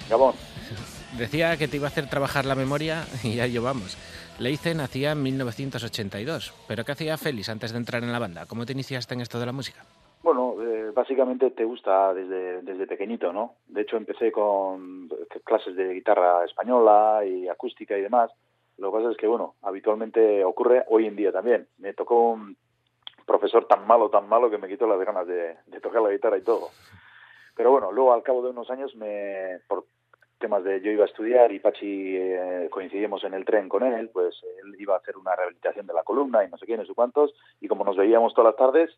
Gabón. 0.09 0.35
Decía 1.17 1.57
que 1.57 1.67
te 1.67 1.77
iba 1.77 1.87
a 1.87 1.91
hacer 1.91 2.09
trabajar 2.09 2.45
la 2.45 2.55
memoria 2.55 3.05
y 3.23 3.35
ya 3.35 3.47
llevamos. 3.47 3.97
Leice 4.39 4.73
nacía 4.73 5.11
en 5.11 5.21
1982, 5.21 6.53
pero 6.67 6.83
¿qué 6.83 6.91
hacía 6.91 7.17
Félix 7.17 7.49
antes 7.49 7.71
de 7.71 7.77
entrar 7.77 8.03
en 8.03 8.11
la 8.11 8.19
banda? 8.19 8.45
¿Cómo 8.47 8.65
te 8.65 8.73
iniciaste 8.73 9.13
en 9.13 9.21
esto 9.21 9.39
de 9.39 9.45
la 9.45 9.51
música? 9.51 9.81
Bueno, 10.23 10.55
eh, 10.61 10.91
básicamente 10.93 11.51
te 11.51 11.63
gusta 11.65 12.13
desde, 12.13 12.61
desde 12.61 12.87
pequeñito, 12.87 13.31
¿no? 13.31 13.55
De 13.67 13.81
hecho, 13.81 13.97
empecé 13.97 14.31
con 14.31 15.07
clases 15.43 15.75
de 15.75 15.93
guitarra 15.93 16.45
española 16.45 17.21
y 17.25 17.47
acústica 17.47 17.97
y 17.97 18.01
demás. 18.01 18.31
Lo 18.77 18.91
que 18.91 18.97
pasa 18.97 19.11
es 19.11 19.17
que, 19.17 19.27
bueno, 19.27 19.55
habitualmente 19.61 20.43
ocurre 20.43 20.83
hoy 20.89 21.05
en 21.05 21.15
día 21.15 21.31
también. 21.31 21.67
Me 21.77 21.93
tocó 21.93 22.31
un 22.31 22.57
profesor 23.25 23.65
tan 23.65 23.85
malo, 23.85 24.09
tan 24.09 24.27
malo, 24.27 24.49
que 24.49 24.57
me 24.57 24.67
quitó 24.67 24.87
las 24.87 25.05
ganas 25.05 25.27
de, 25.27 25.57
tocar 25.81 26.01
la 26.01 26.11
guitarra 26.11 26.37
y 26.37 26.41
todo. 26.41 26.69
Pero 27.55 27.71
bueno, 27.71 27.91
luego 27.91 28.13
al 28.13 28.23
cabo 28.23 28.41
de 28.41 28.49
unos 28.49 28.69
años, 28.71 28.95
me, 28.95 29.59
temas 30.43 30.65
de 30.65 30.81
yo 30.81 30.91
iba 30.91 31.05
a 31.05 31.07
estudiar 31.07 31.53
y 31.53 31.59
Pachi 31.59 32.17
eh, 32.17 32.67
coincidimos 32.69 33.23
en 33.23 33.33
el 33.33 33.45
tren 33.45 33.69
con 33.69 33.81
él, 33.81 34.09
pues 34.09 34.35
él 34.61 34.75
iba 34.77 34.93
a 34.93 34.97
hacer 34.97 35.15
una 35.15 35.33
rehabilitación 35.37 35.87
de 35.87 35.93
la 35.93 36.03
columna 36.03 36.43
y 36.43 36.49
no 36.49 36.57
sé 36.57 36.65
quién, 36.65 36.79
no 36.81 36.85
sé 36.85 36.93
cuántos, 36.93 37.33
y 37.61 37.69
como 37.69 37.85
nos 37.85 37.95
veíamos 37.95 38.33
todas 38.33 38.51
las 38.51 38.57
tardes, 38.57 38.91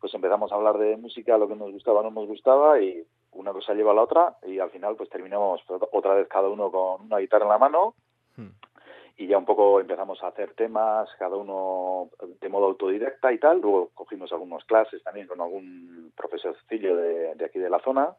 pues 0.00 0.12
empezamos 0.12 0.52
a 0.52 0.56
hablar 0.56 0.76
de 0.76 0.98
música, 0.98 1.38
lo 1.38 1.48
que 1.48 1.56
nos 1.56 1.72
gustaba, 1.72 2.02
no 2.02 2.10
nos 2.10 2.26
gustaba, 2.26 2.78
y 2.78 3.06
una 3.30 3.54
cosa 3.54 3.72
lleva 3.72 3.92
a 3.92 3.94
la 3.94 4.02
otra, 4.02 4.36
y 4.46 4.58
al 4.58 4.68
final 4.68 4.94
pues 4.96 5.08
terminamos 5.08 5.62
otra 5.92 6.12
vez 6.12 6.28
cada 6.28 6.50
uno 6.50 6.70
con 6.70 7.06
una 7.06 7.18
guitarra 7.20 7.44
en 7.44 7.52
la 7.52 7.58
mano, 7.58 7.94
y 9.16 9.26
ya 9.26 9.38
un 9.38 9.46
poco 9.46 9.80
empezamos 9.80 10.22
a 10.22 10.28
hacer 10.28 10.52
temas, 10.52 11.08
cada 11.18 11.36
uno 11.36 12.10
de 12.38 12.48
modo 12.50 12.66
autodidacta 12.66 13.32
y 13.32 13.38
tal, 13.38 13.62
luego 13.62 13.92
cogimos 13.94 14.30
algunas 14.30 14.62
clases 14.66 15.02
también 15.02 15.26
con 15.26 15.40
algún 15.40 16.12
profesorcillo 16.14 16.96
de, 16.96 17.34
de 17.34 17.44
aquí 17.46 17.58
de 17.58 17.70
la 17.70 17.78
zona, 17.80 18.14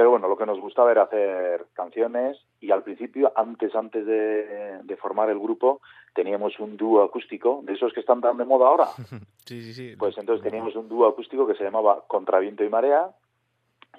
pero 0.00 0.12
bueno, 0.12 0.28
lo 0.28 0.38
que 0.38 0.46
nos 0.46 0.58
gustaba 0.58 0.92
era 0.92 1.02
hacer 1.02 1.66
canciones 1.74 2.38
y 2.58 2.70
al 2.70 2.82
principio, 2.82 3.34
antes 3.36 3.74
antes 3.74 4.06
de, 4.06 4.78
de 4.82 4.96
formar 4.96 5.28
el 5.28 5.38
grupo, 5.38 5.82
teníamos 6.14 6.58
un 6.58 6.78
dúo 6.78 7.02
acústico, 7.02 7.60
de 7.64 7.74
esos 7.74 7.92
que 7.92 8.00
están 8.00 8.22
tan 8.22 8.38
de 8.38 8.46
moda 8.46 8.66
ahora. 8.68 8.86
Sí, 9.44 9.60
sí, 9.60 9.74
sí. 9.74 9.96
Pues 9.98 10.16
entonces 10.16 10.42
teníamos 10.42 10.74
un 10.74 10.88
dúo 10.88 11.06
acústico 11.06 11.46
que 11.46 11.54
se 11.54 11.64
llamaba 11.64 12.04
Contraviento 12.06 12.64
y 12.64 12.70
Marea 12.70 13.10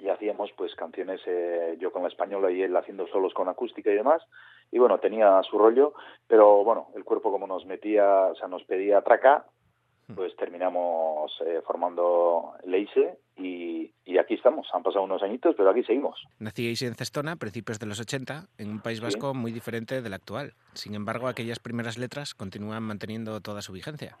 y 0.00 0.08
hacíamos 0.08 0.50
pues 0.56 0.74
canciones 0.74 1.20
eh, 1.26 1.76
yo 1.78 1.92
con 1.92 2.02
la 2.02 2.08
española 2.08 2.50
y 2.50 2.62
él 2.62 2.76
haciendo 2.76 3.06
solos 3.06 3.32
con 3.32 3.48
acústica 3.48 3.90
y 3.90 3.94
demás 3.94 4.22
y 4.72 4.78
bueno 4.78 4.98
tenía 4.98 5.42
su 5.42 5.58
rollo 5.58 5.92
pero 6.26 6.64
bueno 6.64 6.88
el 6.96 7.04
cuerpo 7.04 7.30
como 7.30 7.46
nos 7.46 7.66
metía 7.66 8.28
o 8.28 8.34
sea 8.34 8.48
nos 8.48 8.64
pedía 8.64 9.02
traca 9.02 9.44
pues 10.16 10.34
terminamos 10.36 11.30
eh, 11.44 11.60
formando 11.66 12.54
Leise 12.64 13.18
y, 13.36 13.90
y 14.04 14.18
aquí 14.18 14.34
estamos 14.34 14.68
han 14.74 14.82
pasado 14.82 15.04
unos 15.04 15.22
añitos 15.22 15.54
pero 15.56 15.70
aquí 15.70 15.82
seguimos 15.84 16.22
Nacíais 16.38 16.82
en 16.82 16.94
Cestona 16.94 17.36
principios 17.36 17.78
de 17.78 17.86
los 17.86 17.98
80, 18.00 18.46
en 18.58 18.70
un 18.70 18.80
País 18.80 18.98
Sí. 18.98 19.04
Vasco 19.04 19.32
muy 19.34 19.52
diferente 19.52 20.02
del 20.02 20.12
actual. 20.14 20.52
Sin 20.74 20.94
embargo, 20.94 21.28
aquellas 21.28 21.58
primeras 21.58 21.96
letras 21.98 22.34
continúan 22.34 22.82
manteniendo 22.82 23.40
toda 23.40 23.62
su 23.62 23.72
vigencia. 23.72 24.16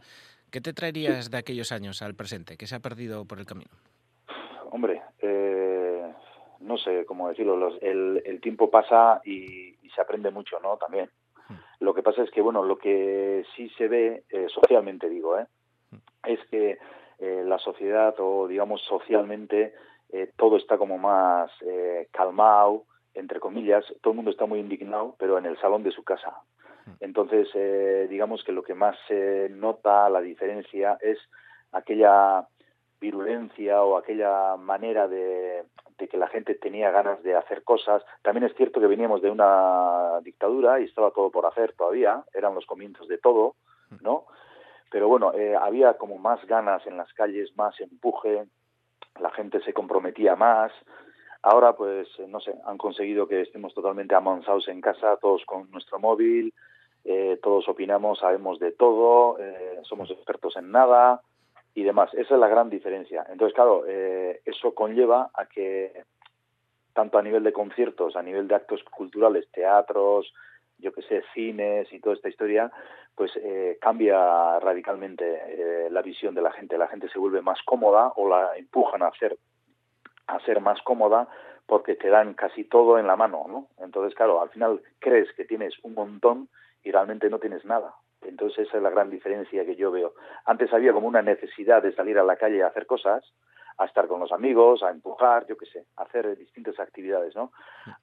¿Qué 0.50 0.60
te 0.60 0.72
traerías 0.72 1.30
de 1.30 1.38
aquellos 1.38 1.72
años 1.72 2.02
al 2.02 2.14
presente? 2.14 2.56
¿Qué 2.56 2.66
se 2.66 2.74
ha 2.74 2.80
perdido 2.80 3.24
por 3.24 3.38
el 3.38 3.46
camino? 3.46 3.70
Hombre, 4.70 5.02
eh, 5.20 6.12
no 6.60 6.78
sé 6.78 7.04
cómo 7.06 7.28
decirlo, 7.28 7.56
los- 7.56 7.80
el, 7.82 8.22
el 8.24 8.40
tiempo 8.40 8.70
pasa 8.70 9.20
y, 9.24 9.76
y 9.82 9.90
se 9.94 10.00
aprende 10.00 10.30
mucho, 10.30 10.58
¿no? 10.60 10.76
También. 10.76 11.10
Lo 11.80 11.92
que 11.94 12.02
pasa 12.02 12.22
es 12.22 12.30
que, 12.30 12.40
bueno, 12.40 12.62
lo 12.62 12.78
que 12.78 13.44
sí 13.56 13.68
se 13.76 13.88
ve, 13.88 14.22
eh, 14.30 14.46
socialmente 14.48 15.08
digo, 15.08 15.38
¿eh? 15.38 15.46
es 16.24 16.38
que 16.50 16.78
eh, 17.22 17.44
la 17.46 17.58
sociedad 17.58 18.14
o, 18.18 18.48
digamos, 18.48 18.82
socialmente 18.82 19.72
eh, 20.10 20.30
todo 20.36 20.56
está 20.56 20.76
como 20.76 20.98
más 20.98 21.50
eh, 21.62 22.08
calmado, 22.10 22.84
entre 23.14 23.40
comillas, 23.40 23.84
todo 24.00 24.12
el 24.12 24.16
mundo 24.16 24.30
está 24.30 24.44
muy 24.44 24.58
indignado, 24.58 25.14
pero 25.18 25.38
en 25.38 25.46
el 25.46 25.58
salón 25.58 25.82
de 25.82 25.90
su 25.90 26.02
casa. 26.04 26.42
Entonces, 27.00 27.48
eh, 27.54 28.06
digamos 28.10 28.42
que 28.42 28.52
lo 28.52 28.62
que 28.62 28.74
más 28.74 28.96
se 29.06 29.48
nota, 29.50 30.10
la 30.10 30.20
diferencia, 30.20 30.98
es 31.00 31.18
aquella 31.70 32.46
virulencia 33.00 33.82
o 33.82 33.96
aquella 33.96 34.56
manera 34.56 35.06
de, 35.08 35.64
de 35.98 36.08
que 36.08 36.16
la 36.16 36.26
gente 36.28 36.56
tenía 36.56 36.90
ganas 36.90 37.22
de 37.22 37.36
hacer 37.36 37.62
cosas. 37.62 38.02
También 38.22 38.44
es 38.44 38.54
cierto 38.56 38.80
que 38.80 38.86
veníamos 38.86 39.22
de 39.22 39.30
una 39.30 40.20
dictadura 40.22 40.80
y 40.80 40.84
estaba 40.84 41.12
todo 41.12 41.30
por 41.30 41.46
hacer 41.46 41.72
todavía, 41.72 42.24
eran 42.34 42.54
los 42.54 42.66
comienzos 42.66 43.06
de 43.08 43.18
todo, 43.18 43.54
¿no? 44.00 44.26
Pero 44.92 45.08
bueno, 45.08 45.32
eh, 45.32 45.56
había 45.56 45.94
como 45.94 46.18
más 46.18 46.44
ganas 46.46 46.86
en 46.86 46.98
las 46.98 47.12
calles, 47.14 47.56
más 47.56 47.80
empuje, 47.80 48.44
la 49.18 49.30
gente 49.30 49.60
se 49.62 49.72
comprometía 49.72 50.36
más. 50.36 50.70
Ahora, 51.42 51.74
pues, 51.74 52.06
eh, 52.18 52.26
no 52.28 52.38
sé, 52.40 52.54
han 52.66 52.78
conseguido 52.78 53.26
que 53.26 53.40
estemos 53.40 53.74
totalmente 53.74 54.14
amansados 54.14 54.68
en 54.68 54.82
casa, 54.82 55.16
todos 55.16 55.44
con 55.46 55.70
nuestro 55.70 55.98
móvil, 55.98 56.52
eh, 57.04 57.38
todos 57.42 57.68
opinamos, 57.68 58.20
sabemos 58.20 58.60
de 58.60 58.72
todo, 58.72 59.38
eh, 59.40 59.80
somos 59.82 60.10
expertos 60.10 60.56
en 60.56 60.70
nada 60.70 61.20
y 61.74 61.82
demás. 61.82 62.12
Esa 62.14 62.34
es 62.34 62.40
la 62.40 62.48
gran 62.48 62.70
diferencia. 62.70 63.26
Entonces, 63.28 63.54
claro, 63.54 63.84
eh, 63.88 64.40
eso 64.44 64.74
conlleva 64.74 65.30
a 65.34 65.46
que 65.46 66.04
tanto 66.92 67.18
a 67.18 67.22
nivel 67.22 67.42
de 67.42 67.52
conciertos, 67.52 68.14
a 68.14 68.22
nivel 68.22 68.46
de 68.46 68.54
actos 68.54 68.84
culturales, 68.84 69.48
teatros, 69.50 70.32
yo 70.82 70.92
que 70.92 71.02
sé, 71.02 71.22
cines 71.32 71.90
y 71.92 72.00
toda 72.00 72.16
esta 72.16 72.28
historia, 72.28 72.70
pues 73.14 73.32
eh, 73.36 73.78
cambia 73.80 74.60
radicalmente 74.60 75.24
eh, 75.24 75.88
la 75.90 76.02
visión 76.02 76.34
de 76.34 76.42
la 76.42 76.52
gente. 76.52 76.76
La 76.76 76.88
gente 76.88 77.08
se 77.08 77.18
vuelve 77.18 77.40
más 77.40 77.60
cómoda 77.64 78.12
o 78.16 78.28
la 78.28 78.56
empujan 78.56 79.02
a 79.02 79.08
hacer 79.08 79.38
a 80.26 80.38
ser 80.40 80.60
más 80.60 80.80
cómoda 80.82 81.28
porque 81.66 81.94
te 81.94 82.08
dan 82.08 82.34
casi 82.34 82.64
todo 82.64 82.98
en 82.98 83.06
la 83.06 83.16
mano, 83.16 83.46
¿no? 83.48 83.68
Entonces, 83.84 84.14
claro, 84.14 84.42
al 84.42 84.50
final 84.50 84.82
crees 84.98 85.32
que 85.32 85.44
tienes 85.44 85.74
un 85.82 85.94
montón 85.94 86.48
y 86.82 86.90
realmente 86.90 87.30
no 87.30 87.38
tienes 87.38 87.64
nada. 87.64 87.94
Entonces 88.22 88.66
esa 88.68 88.76
es 88.76 88.82
la 88.82 88.90
gran 88.90 89.10
diferencia 89.10 89.64
que 89.64 89.76
yo 89.76 89.90
veo. 89.90 90.14
Antes 90.44 90.72
había 90.72 90.92
como 90.92 91.08
una 91.08 91.22
necesidad 91.22 91.82
de 91.82 91.94
salir 91.94 92.18
a 92.18 92.24
la 92.24 92.36
calle 92.36 92.62
a 92.62 92.68
hacer 92.68 92.86
cosas, 92.86 93.24
a 93.82 93.86
estar 93.86 94.06
con 94.08 94.20
los 94.20 94.32
amigos, 94.32 94.82
a 94.82 94.90
empujar, 94.90 95.46
yo 95.46 95.56
qué 95.56 95.66
sé, 95.66 95.86
a 95.96 96.02
hacer 96.02 96.36
distintas 96.36 96.78
actividades, 96.80 97.34
¿no? 97.34 97.52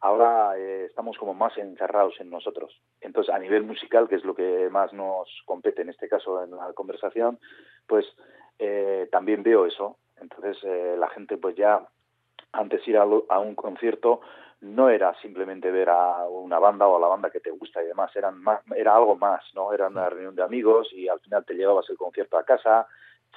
Ahora 0.01 0.57
eh, 0.57 0.85
estamos 0.85 1.17
como 1.17 1.33
más 1.33 1.57
encerrados 1.57 2.19
en 2.19 2.29
nosotros. 2.29 2.81
Entonces, 3.01 3.33
a 3.33 3.39
nivel 3.39 3.63
musical, 3.63 4.07
que 4.07 4.15
es 4.15 4.23
lo 4.25 4.35
que 4.35 4.69
más 4.71 4.93
nos 4.93 5.29
compete 5.45 5.81
en 5.81 5.89
este 5.89 6.07
caso 6.09 6.43
en 6.43 6.51
la 6.51 6.73
conversación, 6.73 7.39
pues 7.87 8.05
eh, 8.59 9.07
también 9.11 9.43
veo 9.43 9.65
eso. 9.65 9.97
Entonces, 10.21 10.57
eh, 10.63 10.95
la 10.97 11.09
gente 11.09 11.37
pues 11.37 11.55
ya 11.55 11.85
antes 12.51 12.87
ir 12.87 12.97
a, 12.97 13.05
lo- 13.05 13.25
a 13.29 13.39
un 13.39 13.55
concierto 13.55 14.21
no 14.61 14.89
era 14.89 15.13
simplemente 15.21 15.71
ver 15.71 15.89
a 15.89 16.27
una 16.27 16.59
banda 16.59 16.85
o 16.85 16.97
a 16.97 16.99
la 16.99 17.07
banda 17.07 17.29
que 17.29 17.39
te 17.39 17.49
gusta 17.51 17.81
y 17.81 17.85
demás, 17.85 18.13
eran 18.15 18.41
más, 18.41 18.59
era 18.75 18.93
algo 18.95 19.15
más, 19.15 19.41
¿no? 19.53 19.71
Era 19.71 19.87
una 19.87 20.09
reunión 20.09 20.35
de 20.35 20.43
amigos 20.43 20.89
y 20.91 21.07
al 21.07 21.19
final 21.21 21.45
te 21.45 21.53
llevabas 21.53 21.89
el 21.89 21.95
concierto 21.97 22.37
a 22.37 22.43
casa, 22.43 22.85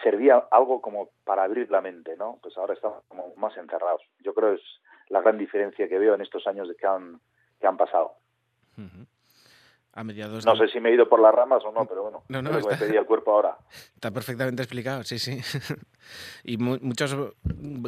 servía 0.03 0.45
algo 0.51 0.81
como 0.81 1.11
para 1.25 1.45
abrir 1.45 1.71
la 1.71 1.81
mente, 1.81 2.17
¿no? 2.17 2.39
Pues 2.43 2.57
ahora 2.57 2.75
estamos 2.75 3.03
como 3.09 3.35
más 3.37 3.57
encerrados. 3.57 4.03
Yo 4.21 4.35
creo 4.35 4.51
que 4.55 4.61
es 4.63 4.67
la 5.09 5.21
gran 5.21 5.39
diferencia 5.39 5.89
que 5.89 5.99
veo 5.99 6.15
en 6.15 6.21
estos 6.23 6.47
años 6.47 6.69
de 6.69 6.75
que 6.77 6.87
han, 6.87 7.21
que 7.61 7.67
han 7.67 7.77
pasado. 7.77 8.13
A 9.95 10.05
mediados 10.05 10.47
No 10.47 10.57
sé 10.57 10.69
si 10.69 10.81
me 10.81 10.89
he 10.89 10.95
ido 10.95 11.07
por 11.07 11.21
las 11.21 11.35
ramas 11.35 11.63
o 11.67 11.71
no, 11.71 11.85
pero 11.85 12.03
bueno, 12.05 12.23
No, 12.29 12.41
no, 12.41 12.49
que 12.49 12.55
me 12.67 12.73
está- 12.73 12.87
pedía 12.87 13.01
el 13.01 13.05
cuerpo 13.05 13.33
ahora. 13.33 13.59
Está 13.95 14.11
perfectamente 14.11 14.63
explicado, 14.63 15.05
sí, 15.05 15.19
sí. 15.19 15.39
y 16.45 16.57
mu- 16.57 16.79
muchos, 16.81 17.15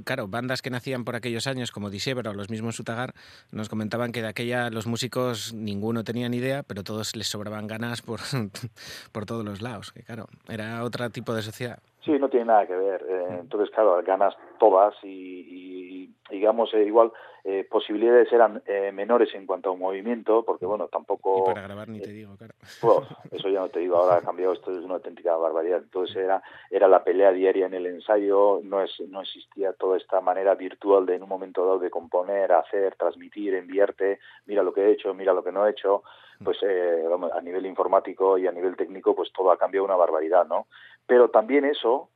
claro, 0.05 0.29
bandas 0.29 0.61
que 0.61 0.69
nacían 0.69 1.07
por 1.07 1.17
aquellos 1.17 1.47
años, 1.47 1.73
como 1.73 1.89
Disebra 1.89 2.31
o 2.31 2.35
los 2.35 2.51
mismos 2.51 2.77
Sutagar, 2.77 3.15
nos 3.53 3.71
comentaban 3.71 4.13
que 4.13 4.21
de 4.21 4.29
aquella 4.29 4.69
los 4.69 4.87
músicos 4.87 5.55
ninguno 5.55 6.05
tenía 6.05 6.29
ni 6.29 6.37
idea, 6.37 6.63
pero 6.63 6.85
todos 6.85 7.17
les 7.17 7.27
sobraban 7.29 7.67
ganas 7.67 8.03
por, 8.03 8.21
por 9.13 9.25
todos 9.25 9.43
los 9.43 9.63
lados. 9.63 9.91
Que 9.93 10.03
claro, 10.03 10.27
era 10.47 10.85
otro 10.85 11.09
tipo 11.09 11.33
de 11.33 11.41
sociedad. 11.41 11.79
Sí, 12.05 12.19
no 12.19 12.29
tiene 12.29 12.47
nada 12.47 12.67
que 12.67 12.77
ver. 12.77 13.05
Eh, 13.09 13.39
entonces, 13.41 13.71
claro, 13.75 14.03
ganas 14.03 14.35
todas 14.59 14.95
y, 15.03 15.09
y 15.09 16.11
digamos, 16.31 16.73
eh, 16.75 16.85
igual 16.85 17.13
eh, 17.47 17.67
posibilidades 17.71 18.33
eran 18.33 18.63
eh, 18.67 18.91
menores 18.93 19.35
en 19.35 19.47
cuanto 19.47 19.71
a 19.71 19.77
movimiento, 19.77 20.45
porque 20.45 20.65
bueno, 20.65 20.89
tampoco... 20.89 21.41
Y 21.41 21.53
para 21.53 21.63
grabar 21.63 21.89
ni 21.89 22.01
te 22.01 22.11
digo, 22.11 22.37
claro. 22.37 22.55
Bueno, 22.83 23.07
eso 23.31 23.49
ya 23.49 23.61
no 23.61 23.69
te 23.69 23.81
digo, 23.81 23.97
ahora 23.97 24.17
ha 24.17 24.23
cambiado, 24.23 24.55
esto 24.55 24.71
es 24.71 24.83
una 24.83 24.95
auténtica 24.95 25.37
barbaridad. 25.37 25.83
Entonces 25.83 26.17
era, 26.17 26.43
era 26.71 26.89
la 26.89 27.05
pelea 27.05 27.33
diaria 27.33 27.67
en 27.67 27.75
el 27.75 27.87
ensayo, 27.87 28.61
no, 28.63 28.83
es, 28.83 28.99
no 29.09 29.21
existía 29.21 29.75
toda 29.75 29.99
esta 29.99 30.21
manera 30.23 30.55
virtual 30.55 31.05
de 31.05 31.17
en 31.17 31.23
un 31.23 31.29
momento 31.29 31.65
dado 31.65 31.79
de 31.79 31.91
componer, 31.91 32.53
hacer, 32.53 32.97
transmitir, 32.97 33.55
enviarte, 33.55 34.21
mira 34.47 34.63
lo 34.63 34.73
que 34.73 34.83
he 34.83 34.93
hecho, 34.93 35.13
mira 35.13 35.35
lo 35.35 35.45
que 35.45 35.53
no 35.53 35.67
he 35.67 35.71
hecho, 35.71 36.03
pues 36.43 36.59
eh, 36.63 37.05
vamos, 37.09 37.31
a 37.33 37.41
nivel 37.41 37.67
informático 37.67 38.39
y 38.39 38.47
a 38.47 38.53
nivel 38.53 38.77
técnico, 38.77 39.15
pues 39.15 39.33
todo 39.33 39.53
ha 39.53 39.59
cambiado 39.59 39.85
una 39.85 39.97
barbaridad, 39.97 40.47
¿no? 40.47 40.67
Pero 41.07 41.31
también 41.31 41.65
eso, 41.65 42.09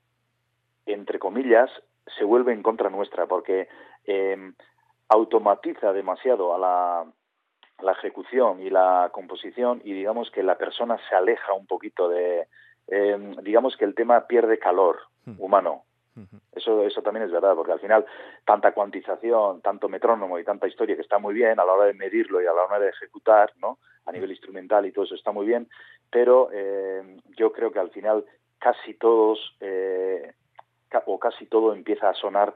entre 0.86 1.18
comillas, 1.18 1.70
se 2.16 2.24
vuelve 2.24 2.52
en 2.52 2.62
contra 2.62 2.90
nuestra, 2.90 3.26
porque 3.26 3.68
eh, 4.06 4.52
automatiza 5.08 5.92
demasiado 5.92 6.54
a 6.54 6.58
la, 6.58 7.06
la 7.82 7.92
ejecución 7.92 8.60
y 8.60 8.70
la 8.70 9.10
composición 9.12 9.80
y 9.84 9.92
digamos 9.92 10.30
que 10.30 10.42
la 10.42 10.56
persona 10.56 10.98
se 11.08 11.14
aleja 11.14 11.52
un 11.52 11.66
poquito 11.66 12.08
de, 12.08 12.46
eh, 12.88 13.34
digamos 13.42 13.76
que 13.76 13.84
el 13.84 13.94
tema 13.94 14.26
pierde 14.26 14.58
calor 14.58 14.98
humano. 15.38 15.84
Eso, 16.52 16.82
eso 16.82 17.00
también 17.00 17.26
es 17.26 17.30
verdad, 17.30 17.54
porque 17.54 17.70
al 17.70 17.78
final 17.78 18.04
tanta 18.44 18.72
cuantización, 18.72 19.60
tanto 19.60 19.88
metrónomo 19.88 20.36
y 20.38 20.44
tanta 20.44 20.66
historia 20.66 20.96
que 20.96 21.02
está 21.02 21.20
muy 21.20 21.32
bien 21.32 21.60
a 21.60 21.64
la 21.64 21.72
hora 21.72 21.84
de 21.84 21.94
medirlo 21.94 22.42
y 22.42 22.46
a 22.46 22.52
la 22.52 22.64
hora 22.64 22.80
de 22.80 22.88
ejecutar, 22.88 23.52
¿no? 23.60 23.78
A 24.04 24.10
nivel 24.10 24.32
instrumental 24.32 24.84
y 24.84 24.90
todo 24.90 25.04
eso 25.04 25.14
está 25.14 25.30
muy 25.30 25.46
bien, 25.46 25.68
pero 26.10 26.48
eh, 26.52 27.18
yo 27.36 27.52
creo 27.52 27.70
que 27.70 27.78
al 27.78 27.90
final 27.90 28.24
casi 28.58 28.94
todos 28.94 29.56
eh, 29.60 30.32
o 31.06 31.18
casi 31.18 31.46
todo 31.46 31.72
empieza 31.72 32.08
a 32.08 32.14
sonar 32.14 32.54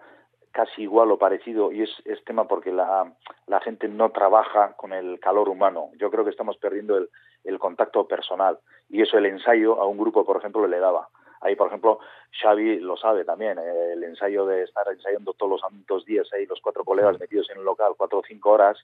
casi 0.53 0.83
igual 0.83 1.11
o 1.11 1.19
parecido 1.19 1.73
y 1.73 1.83
es, 1.83 1.91
es 2.05 2.23
tema 2.25 2.47
porque 2.47 2.71
la, 2.71 3.13
la 3.47 3.61
gente 3.61 3.89
no 3.89 4.11
trabaja 4.11 4.75
con 4.77 4.93
el 4.93 5.19
calor 5.19 5.49
humano. 5.49 5.91
Yo 5.99 6.11
creo 6.11 6.25
que 6.25 6.31
estamos 6.31 6.59
perdiendo 6.59 6.97
el, 6.99 7.09
el 7.45 7.59
contacto 7.59 8.07
personal 8.07 8.59
y 8.89 9.03
eso 9.03 9.19
el 9.19 9.27
ensayo 9.27 9.81
a 9.81 9.87
un 9.87 9.99
grupo, 9.99 10.25
por 10.25 10.37
ejemplo, 10.37 10.67
le 10.67 10.79
daba. 10.79 11.09
Ahí, 11.41 11.57
por 11.57 11.67
ejemplo, 11.67 11.99
Xavi 12.41 12.79
lo 12.79 12.97
sabe 12.97 13.25
también, 13.25 13.59
eh, 13.59 13.93
el 13.95 14.05
ensayo 14.05 14.47
de 14.47 14.63
estar 14.63 14.87
ensayando 14.89 15.33
todos 15.33 15.53
los 15.53 15.61
santos 15.61 16.05
días 16.05 16.29
ahí, 16.33 16.47
los 16.47 16.61
cuatro 16.61 16.85
colegas 16.85 17.19
metidos 17.19 17.51
en 17.51 17.59
el 17.59 17.65
local, 17.65 17.95
cuatro 17.97 18.21
o 18.21 18.23
cinco 18.23 18.51
horas, 18.51 18.79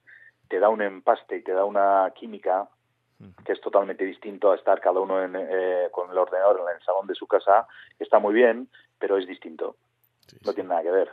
te 0.49 0.59
da 0.59 0.69
un 0.69 0.83
empaste 0.83 1.37
y 1.37 1.43
te 1.43 1.53
da 1.53 1.65
una 1.65 2.13
química 2.17 2.69
que 3.45 3.53
es 3.53 3.61
totalmente 3.61 4.05
distinto 4.05 4.53
a 4.53 4.57
estar 4.57 4.81
cada 4.81 5.01
uno 5.01 5.23
en, 5.23 5.35
eh, 5.37 5.89
con 5.91 6.11
el 6.11 6.19
ordenador 6.19 6.61
en 6.61 6.77
el 6.77 6.83
salón 6.83 7.07
de 7.07 7.15
su 7.15 7.27
casa, 7.27 7.67
está 7.99 8.19
muy 8.19 8.35
bien, 8.35 8.69
pero 8.99 9.19
es 9.19 9.27
distinto. 9.27 9.77
No 10.45 10.53
tiene 10.53 10.69
nada 10.69 10.83
que 10.83 10.91
ver. 10.91 11.11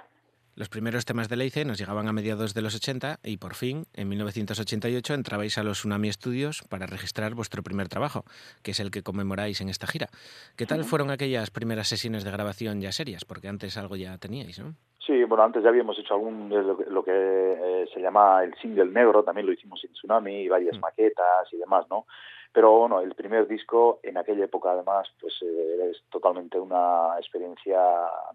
Los 0.58 0.70
primeros 0.70 1.04
temas 1.04 1.28
de 1.28 1.36
Leice 1.36 1.66
nos 1.66 1.78
llegaban 1.78 2.08
a 2.08 2.14
mediados 2.14 2.54
de 2.54 2.62
los 2.62 2.76
80 2.76 3.20
y 3.26 3.36
por 3.36 3.56
fin, 3.56 3.88
en 3.94 4.08
1988, 4.08 5.14
entrabais 5.14 5.58
a 5.58 5.64
los 5.64 5.80
Tsunami 5.80 6.10
Studios 6.14 6.64
para 6.70 6.86
registrar 6.86 7.36
vuestro 7.36 7.62
primer 7.62 7.90
trabajo, 7.90 8.24
que 8.64 8.72
es 8.72 8.80
el 8.80 8.90
que 8.90 9.04
conmemoráis 9.04 9.60
en 9.60 9.68
esta 9.68 9.86
gira. 9.86 10.08
¿Qué 10.56 10.66
tal 10.66 10.86
fueron 10.86 11.12
aquellas 11.12 11.52
primeras 11.52 11.90
sesiones 11.90 12.24
de 12.24 12.32
grabación 12.32 12.80
ya 12.80 12.94
serias? 12.94 13.26
Porque 13.26 13.50
antes 13.50 13.76
algo 13.76 13.98
ya 13.98 14.18
teníais, 14.18 14.58
¿no? 14.58 14.76
Sí, 15.06 15.26
bueno, 15.26 15.44
antes 15.44 15.62
ya 15.62 15.68
habíamos 15.68 16.00
hecho 16.00 16.14
algún, 16.14 16.50
lo 16.50 17.04
que, 17.04 17.12
eh, 17.12 17.86
se 17.94 18.00
llama 18.00 18.42
el 18.42 18.56
single 18.56 18.94
negro, 18.94 19.26
también 19.26 19.48
lo 19.48 19.52
hicimos 19.52 19.84
en 19.84 19.92
Tsunami, 19.92 20.44
y 20.44 20.48
varias 20.48 20.80
maquetas 20.80 21.52
y 21.52 21.58
demás, 21.58 21.86
¿no? 21.90 22.06
Pero 22.54 22.72
bueno, 22.72 23.02
el 23.02 23.14
primer 23.14 23.46
disco 23.46 24.00
en 24.04 24.18
aquella 24.18 24.46
época 24.46 24.72
además, 24.72 25.10
pues 25.20 25.34
eh, 25.42 25.92
es 25.92 26.02
totalmente 26.10 26.58
una 26.58 27.18
experiencia, 27.20 27.78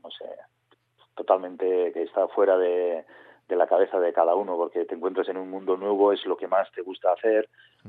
no 0.02 0.10
sé, 0.10 0.26
totalmente 1.20 1.92
que 1.92 2.02
está 2.02 2.26
fuera 2.28 2.56
de, 2.56 3.04
de 3.46 3.56
la 3.56 3.66
cabeza 3.66 4.00
de 4.00 4.12
cada 4.12 4.34
uno, 4.34 4.56
porque 4.56 4.86
te 4.86 4.94
encuentras 4.94 5.28
en 5.28 5.36
un 5.36 5.50
mundo 5.50 5.76
nuevo, 5.76 6.12
es 6.12 6.24
lo 6.24 6.36
que 6.36 6.48
más 6.48 6.70
te 6.72 6.80
gusta 6.80 7.12
hacer, 7.12 7.48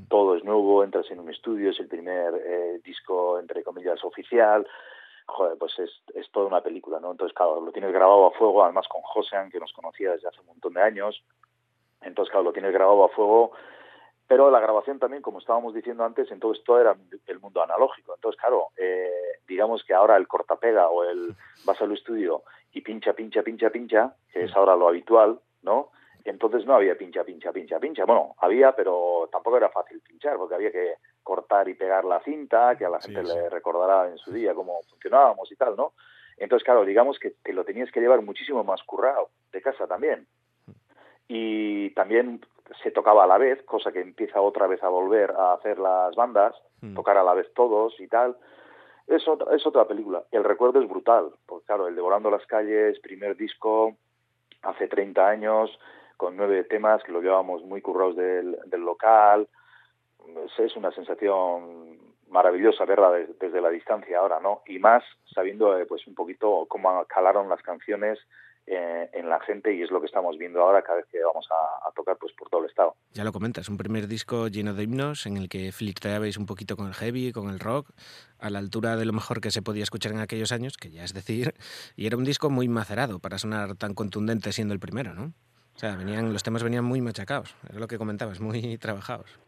todo 0.10 0.36
es 0.36 0.44
nuevo, 0.44 0.84
entras 0.84 1.10
en 1.12 1.20
un 1.20 1.30
estudio, 1.30 1.70
es 1.70 1.80
el 1.80 1.88
primer 1.88 2.34
eh, 2.36 2.82
disco, 2.84 3.40
entre 3.40 3.64
comillas, 3.64 4.03
oficial, 4.03 4.68
joder, 5.28 5.58
pues 5.58 5.80
es, 5.80 5.91
es 6.14 6.30
toda 6.32 6.48
una 6.48 6.62
película, 6.62 6.99
¿no? 6.99 7.12
Entonces, 7.12 7.34
claro, 7.34 7.62
lo 7.62 7.72
tienes 7.72 7.94
grabado 7.94 8.26
a 8.26 8.32
fuego, 8.32 8.64
además 8.64 8.88
con 8.90 9.02
Josean, 9.02 9.49
que 9.49 9.60
nos 9.60 9.72
conocía 9.72 10.12
desde 10.12 10.28
hace 10.28 10.41
un 10.41 10.48
montón 10.48 10.74
de 10.74 10.82
años, 10.82 11.24
entonces, 12.02 12.32
claro, 12.32 12.45
lo 12.45 12.53
tienes 12.53 12.74
grabado 12.74 13.06
a 13.06 13.10
fuego, 13.10 13.52
pero 14.32 14.49
la 14.49 14.62
grabación 14.62 14.98
también, 14.98 15.22
como 15.22 15.40
estábamos 15.40 15.74
diciendo 15.74 16.06
antes, 16.06 16.32
entonces 16.32 16.64
todo 16.64 16.80
era 16.80 16.95
el 17.28 17.40
mundo 17.41 17.62
analógico. 17.62 18.16
Entonces, 18.16 18.40
claro, 18.40 18.70
eh, 18.78 19.12
digamos 19.45 19.84
que 19.84 19.94
ahora 19.94 20.16
el 20.16 20.26
cortapega 20.26 20.88
o 20.88 21.03
el 21.03 21.36
vas 21.66 21.82
al 21.82 21.91
estudio 21.91 22.44
y 22.72 22.80
pincha, 22.80 23.12
pincha, 23.12 23.44
pincha, 23.44 23.70
pincha, 23.70 24.16
que 24.32 24.45
es 24.45 24.56
ahora 24.56 24.78
lo 24.78 24.88
habitual, 24.88 25.41
¿no? 25.64 25.90
Entonces 26.24 26.66
no 26.66 26.76
había 26.76 26.98
pincha, 26.98 27.26
pincha, 27.26 27.52
pincha, 27.52 27.78
pincha. 27.78 28.06
Bueno, 28.06 28.36
había, 28.38 28.74
pero 28.74 29.28
tampoco 29.30 29.58
era 29.58 29.68
fácil 29.68 29.99
pinchar, 29.99 30.38
porque 30.38 30.56
había 30.56 30.72
que 30.72 30.94
cortar 31.22 31.68
y 31.68 31.74
pegar 31.74 32.06
la 32.06 32.22
cinta, 32.22 32.78
que 32.78 32.86
a 32.86 32.90
la 32.90 33.02
gente 33.02 33.24
le 33.24 33.49
recordará 33.49 34.08
en 34.08 34.18
su 34.18 34.32
día 34.32 34.53
cómo 34.53 34.80
funcionábamos 34.90 35.52
y 35.52 35.58
tal, 35.58 35.76
¿no? 35.76 35.91
Entonces, 36.38 36.64
claro, 36.64 36.86
digamos 36.86 37.20
que 37.20 37.32
te 37.32 37.52
lo 37.52 37.66
tenías 37.66 37.91
que 37.91 37.99
llevar 37.99 38.22
muchísimo 38.22 38.64
más 38.64 38.82
currado 38.84 39.30
de 39.52 39.62
casa 39.62 39.88
también 39.88 40.26
y 41.34 41.91
también 41.91 42.41
se 42.84 42.91
tocaba 42.91 43.23
a 43.23 43.27
la 43.27 43.38
vez, 43.38 43.61
cosa 43.64 43.91
que 43.91 44.02
empieza 44.02 44.41
otra 44.41 44.68
vez 44.68 44.81
a 44.84 44.89
volver 44.89 45.31
a 45.31 45.53
hacer 45.53 45.77
las 45.80 46.15
bandas, 46.15 46.56
tocar 46.95 47.18
a 47.18 47.23
la 47.23 47.34
vez 47.34 47.52
todos 47.53 47.99
y 47.99 48.07
tal. 48.07 48.38
Es 49.07 49.27
otra, 49.27 49.56
es 49.56 49.65
otra 49.68 49.85
película. 49.88 50.23
El 50.31 50.43
recuerdo 50.43 50.80
es 50.81 50.88
brutal, 50.89 51.31
porque 51.45 51.65
claro, 51.65 51.88
el 51.88 51.95
Devorando 51.95 52.31
las 52.31 52.45
calles, 52.45 52.99
primer 53.02 53.35
disco, 53.35 53.95
hace 54.61 54.88
30 54.88 55.27
años, 55.27 55.77
con 56.18 56.38
nueve 56.38 56.64
temas 56.65 57.03
que 57.03 57.11
lo 57.11 57.22
llevábamos 57.22 57.64
muy 57.64 57.81
currados 57.81 58.15
del, 58.15 58.57
del 58.65 58.81
local. 58.81 59.48
Es, 60.60 60.76
una 60.76 60.91
sensación 60.91 61.98
maravillosa 62.30 62.85
verla 62.85 63.11
des- 63.11 63.38
desde 63.39 63.60
la 63.60 63.69
distancia 63.69 64.19
ahora, 64.19 64.39
¿no? 64.39 64.61
Y 64.68 64.80
más 64.80 65.03
sabiendo 65.34 65.77
eh, 65.77 65.85
pues 65.85 66.06
un 66.07 66.15
poquito 66.15 66.65
cómo 66.69 67.03
calaron 67.06 67.49
las 67.49 67.61
canciones 67.64 68.19
eh, 68.73 69.10
en 69.11 69.27
la 69.27 69.41
gente 69.41 69.73
y 69.73 69.81
es 69.81 69.91
lo 69.91 69.99
que 69.99 70.06
estamos 70.06 70.38
viendo 70.38 70.61
ahora 70.61 70.81
cada 70.81 70.99
vez 70.99 71.07
que 71.11 71.22
vamos 71.22 71.45
a, 71.52 71.91
tocar 71.91 72.15
pues 72.18 72.31
por 72.38 72.49
todo 72.49 72.61
el 72.61 72.69
estado. 72.69 72.95
Ya 73.11 73.26
lo 73.26 73.34
comentas, 73.34 73.68
un 73.68 73.76
primer 73.76 74.07
disco 74.07 74.48
lleno 74.48 74.73
de 74.73 74.84
himnos 74.84 75.26
en 75.26 75.35
el 75.35 75.49
que 75.49 75.73
flirteabais 75.73 76.38
un 76.38 76.45
poquito 76.45 76.77
con 76.77 76.88
el 76.88 76.93
heavy, 76.93 77.34
con 77.34 77.49
el 77.49 77.60
rock, 77.60 77.89
a 78.39 78.49
la 78.49 78.60
altura 78.60 78.95
de 78.95 79.03
lo 79.03 79.11
mejor 79.11 79.41
que 79.41 79.52
se 79.52 79.61
podía 79.61 79.84
escuchar 79.84 80.14
en 80.14 80.19
aquellos 80.19 80.53
años, 80.53 80.77
que 80.77 80.89
ya 80.89 81.03
es 81.03 81.14
decir, 81.14 81.53
y 81.98 82.07
era 82.07 82.15
un 82.15 82.23
disco 82.23 82.49
muy 82.49 82.69
macerado 82.69 83.19
para 83.19 83.38
sonar 83.38 83.76
tan 83.76 83.93
contundente 83.93 84.53
siendo 84.53 84.73
el 84.73 84.80
primero, 84.80 85.14
¿no? 85.14 85.34
O 85.76 85.80
sea, 85.80 85.98
venían, 85.98 86.31
los 86.31 86.43
temas 86.43 86.64
venían 86.64 86.85
muy 86.85 87.02
machacados, 87.02 87.56
era 87.69 87.80
lo 87.80 87.88
que 87.88 87.98
comentabas, 87.98 88.39
muy 88.39 88.77
trabajados. 88.77 89.39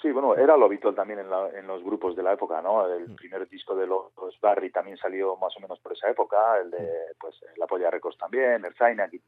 Sí, 0.00 0.10
bueno, 0.12 0.34
era 0.34 0.56
lo 0.56 0.64
habitual 0.66 0.94
también 0.94 1.18
en, 1.20 1.28
la- 1.28 1.50
en 1.50 1.66
los 1.66 1.82
grupos 1.84 2.16
de 2.16 2.22
la 2.22 2.32
época, 2.32 2.62
¿no? 2.62 2.86
El 2.86 3.14
primer 3.16 3.46
disco 3.48 3.74
de 3.74 3.86
los 3.86 4.10
Barry 4.40 4.70
también 4.70 4.96
salió 4.96 5.36
más 5.36 5.54
o 5.56 5.60
menos 5.60 5.78
por 5.80 5.92
esa 5.92 6.08
época, 6.08 6.58
el 6.58 6.70
de, 6.70 6.88
pues, 7.20 7.34
La 7.56 7.66
Polla 7.66 7.90
Records 7.90 8.16
también, 8.16 8.64
el 8.64 8.74
Zaynak. 8.74 9.12
y- 9.12 9.20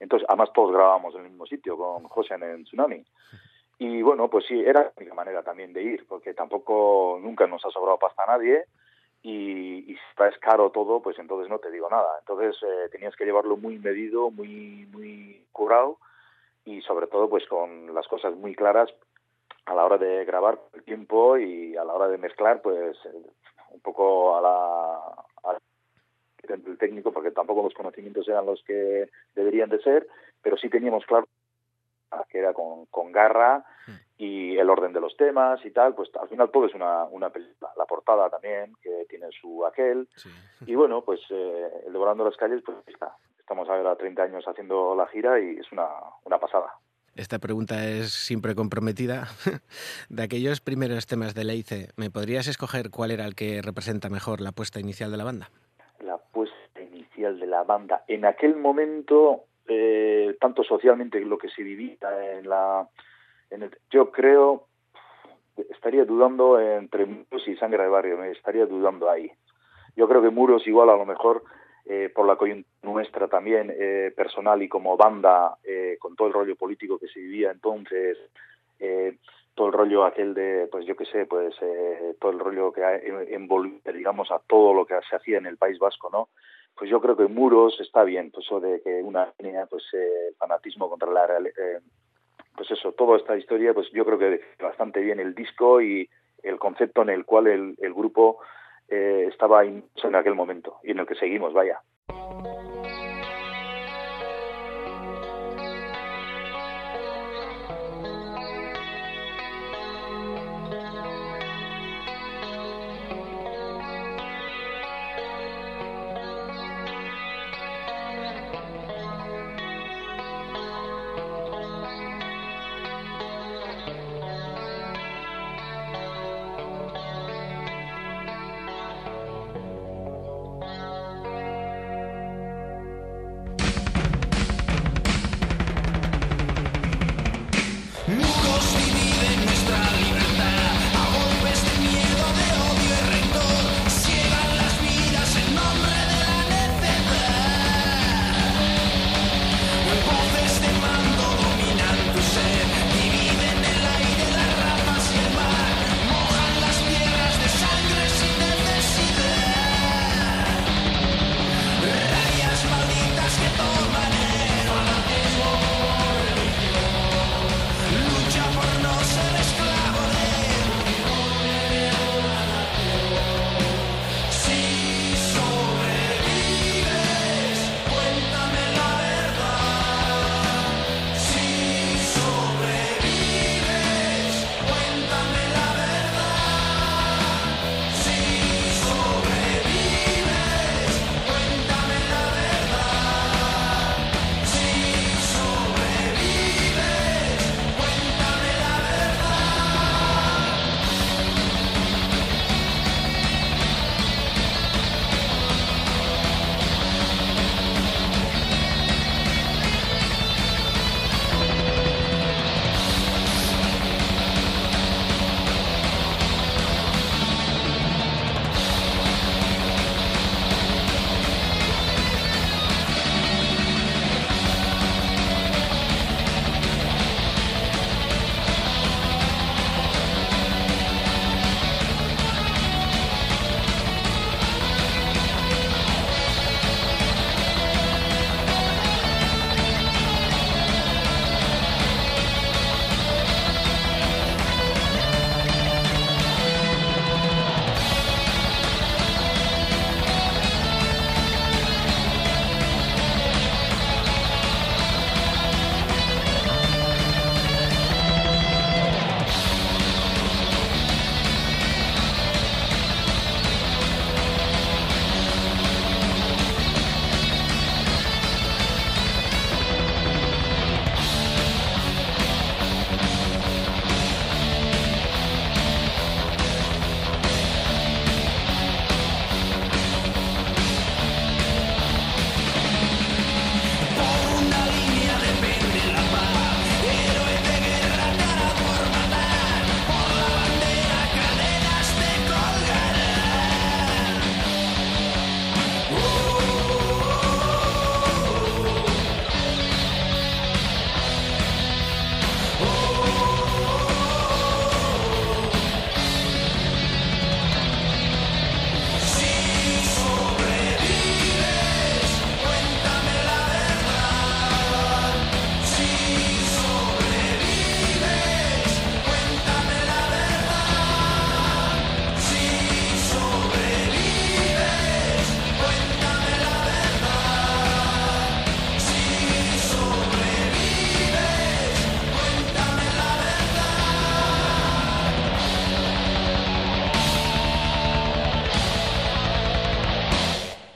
Entonces, 0.00 0.26
además 0.28 0.50
todos 0.54 0.72
grabábamos 0.72 1.14
en 1.14 1.22
el 1.24 1.30
mismo 1.30 1.46
sitio 1.46 1.76
con 1.76 2.04
José 2.04 2.34
en 2.34 2.42
el 2.44 2.64
Tsunami. 2.64 3.04
Y 3.78 4.02
bueno, 4.02 4.28
pues 4.30 4.46
sí, 4.46 4.58
era 4.64 4.82
la 4.84 4.92
única 4.96 5.14
manera 5.14 5.42
también 5.42 5.72
de 5.72 5.82
ir, 5.82 6.06
porque 6.06 6.32
tampoco 6.32 7.18
nunca 7.20 7.46
nos 7.46 7.64
ha 7.66 7.70
sobrado 7.70 7.98
pasta 7.98 8.22
a 8.22 8.26
nadie 8.26 8.64
y, 9.22 9.92
y 9.92 9.94
si 9.94 10.22
es 10.28 10.38
caro 10.38 10.70
todo, 10.70 11.00
pues 11.02 11.18
entonces 11.18 11.50
no 11.50 11.58
te 11.58 11.70
digo 11.70 11.88
nada. 11.90 12.16
Entonces 12.20 12.56
eh, 12.62 12.88
tenías 12.90 13.14
que 13.16 13.24
llevarlo 13.24 13.56
muy 13.56 13.78
medido, 13.78 14.30
muy, 14.30 14.86
muy 14.92 15.44
curado 15.52 15.98
y 16.64 16.80
sobre 16.82 17.08
todo 17.08 17.28
pues 17.28 17.46
con 17.46 17.92
las 17.94 18.06
cosas 18.08 18.34
muy 18.36 18.54
claras 18.54 18.90
a 19.66 19.74
la 19.74 19.84
hora 19.84 19.98
de 19.98 20.24
grabar 20.24 20.58
el 20.74 20.82
tiempo 20.84 21.36
y 21.38 21.76
a 21.76 21.84
la 21.84 21.94
hora 21.94 22.08
de 22.08 22.18
mezclar 22.18 22.60
pues 22.62 22.96
eh, 23.06 23.30
un 23.70 23.80
poco 23.80 24.36
a 24.36 24.40
la 24.40 24.94
a- 25.50 25.58
el 26.48 26.76
técnico 26.78 27.10
porque 27.12 27.30
tampoco 27.30 27.62
los 27.62 27.72
conocimientos 27.74 28.28
eran 28.28 28.44
los 28.44 28.62
que 28.64 29.08
deberían 29.34 29.70
de 29.70 29.80
ser 29.82 30.06
pero 30.42 30.56
sí 30.58 30.68
teníamos 30.68 31.04
claro 31.06 31.26
que 32.28 32.38
era 32.38 32.52
con, 32.52 32.84
con 32.86 33.10
garra 33.10 33.64
y 34.18 34.56
el 34.56 34.70
orden 34.70 34.92
de 34.92 35.00
los 35.00 35.16
temas 35.16 35.64
y 35.64 35.70
tal 35.72 35.94
pues 35.94 36.10
al 36.20 36.28
final 36.28 36.50
todo 36.50 36.66
es 36.66 36.74
una, 36.74 37.04
una 37.06 37.30
película. 37.30 37.70
La 37.76 37.86
portada 37.86 38.30
también 38.30 38.72
que 38.80 39.04
tiene 39.08 39.26
su 39.40 39.64
aquel. 39.66 40.08
Y 40.66 40.74
bueno 40.76 41.02
pues 41.02 41.20
eh, 41.30 41.82
el 41.86 41.92
Devorando 41.92 42.24
las 42.24 42.36
calles 42.36 42.62
pues 42.64 42.76
está. 42.86 43.16
Estamos 43.40 43.68
ahora 43.68 43.96
30 43.96 44.22
años 44.22 44.44
haciendo 44.46 44.94
la 44.94 45.06
gira 45.08 45.40
y 45.40 45.56
es 45.58 45.72
una, 45.72 45.88
una 46.24 46.38
pasada 46.38 46.72
Esta 47.16 47.38
pregunta 47.38 47.86
es 47.86 48.12
siempre 48.12 48.54
comprometida. 48.54 49.28
De 50.08 50.22
aquellos 50.22 50.60
primeros 50.60 51.06
temas 51.06 51.34
de 51.34 51.44
Leice, 51.44 51.90
¿me 51.96 52.10
podrías 52.10 52.48
escoger 52.48 52.90
cuál 52.90 53.12
era 53.12 53.24
el 53.24 53.34
que 53.36 53.62
representa 53.62 54.08
mejor 54.08 54.40
la 54.40 54.52
puesta 54.52 54.80
inicial 54.80 55.10
de 55.10 55.16
la 55.16 55.24
banda? 55.24 55.50
la 56.00 56.18
puesta 56.18 56.80
inicial 56.82 57.38
de 57.38 57.46
la 57.46 57.62
banda. 57.62 58.04
En 58.08 58.24
aquel 58.26 58.56
momento, 58.56 59.44
eh, 59.68 60.36
tanto 60.40 60.62
socialmente 60.64 61.20
lo 61.20 61.38
que 61.38 61.48
se 61.48 61.62
vivía 61.62 61.96
en 62.36 62.48
la... 62.48 62.88
En 63.50 63.62
el- 63.62 63.78
yo 63.90 64.10
creo, 64.10 64.66
estaría 65.70 66.04
dudando 66.04 66.60
entre 66.60 67.06
Muros 67.06 67.46
y 67.46 67.56
Sangre 67.56 67.84
de 67.84 67.88
Barrio, 67.88 68.18
me 68.18 68.32
estaría 68.32 68.66
dudando 68.66 69.08
ahí. 69.08 69.30
Yo 69.96 70.08
creo 70.08 70.20
que 70.20 70.30
Muros 70.30 70.66
igual 70.66 70.90
a 70.90 70.96
lo 70.96 71.06
mejor 71.06 71.44
eh, 71.86 72.10
por 72.14 72.26
la 72.26 72.36
coyuntura 72.36 72.74
nuestra 72.84 73.28
también 73.28 73.74
eh, 73.76 74.12
personal 74.14 74.62
y 74.62 74.68
como 74.68 74.96
banda, 74.96 75.56
eh, 75.64 75.96
con 75.98 76.14
todo 76.14 76.28
el 76.28 76.34
rollo 76.34 76.56
político 76.56 76.98
que 76.98 77.08
se 77.08 77.20
vivía 77.20 77.50
entonces, 77.50 78.18
eh, 78.78 79.16
todo 79.54 79.68
el 79.68 79.72
rollo 79.72 80.04
aquel 80.04 80.34
de, 80.34 80.68
pues 80.70 80.86
yo 80.86 80.96
qué 80.96 81.04
sé, 81.06 81.26
pues 81.26 81.54
eh, 81.60 82.14
todo 82.20 82.32
el 82.32 82.38
rollo 82.38 82.72
que 82.72 82.82
envolvía, 83.30 83.92
digamos, 83.92 84.30
a 84.30 84.40
todo 84.46 84.74
lo 84.74 84.84
que 84.84 84.94
se 85.08 85.16
hacía 85.16 85.38
en 85.38 85.46
el 85.46 85.56
País 85.56 85.78
Vasco, 85.78 86.10
¿no? 86.10 86.28
Pues 86.76 86.90
yo 86.90 87.00
creo 87.00 87.16
que 87.16 87.26
Muros 87.26 87.80
está 87.80 88.02
bien, 88.02 88.30
pues 88.32 88.46
eso 88.46 88.58
de 88.58 88.82
que 88.82 89.00
una 89.02 89.32
línea, 89.38 89.66
pues 89.66 89.84
eh, 89.92 90.34
fanatismo 90.38 90.90
contra 90.90 91.10
la 91.10 91.26
pues 92.56 92.70
eso, 92.70 92.92
toda 92.92 93.16
esta 93.16 93.36
historia, 93.36 93.74
pues 93.74 93.90
yo 93.92 94.04
creo 94.04 94.18
que 94.18 94.40
bastante 94.60 95.00
bien 95.00 95.18
el 95.18 95.34
disco 95.34 95.80
y 95.80 96.08
el 96.42 96.58
concepto 96.58 97.02
en 97.02 97.10
el 97.10 97.24
cual 97.24 97.46
el, 97.48 97.76
el 97.80 97.94
grupo 97.94 98.38
eh, 98.88 99.26
estaba 99.30 99.64
en 99.64 99.84
aquel 100.14 100.34
momento 100.34 100.78
y 100.82 100.92
en 100.92 101.00
el 101.00 101.06
que 101.06 101.14
seguimos, 101.14 101.52
vaya. 101.52 101.80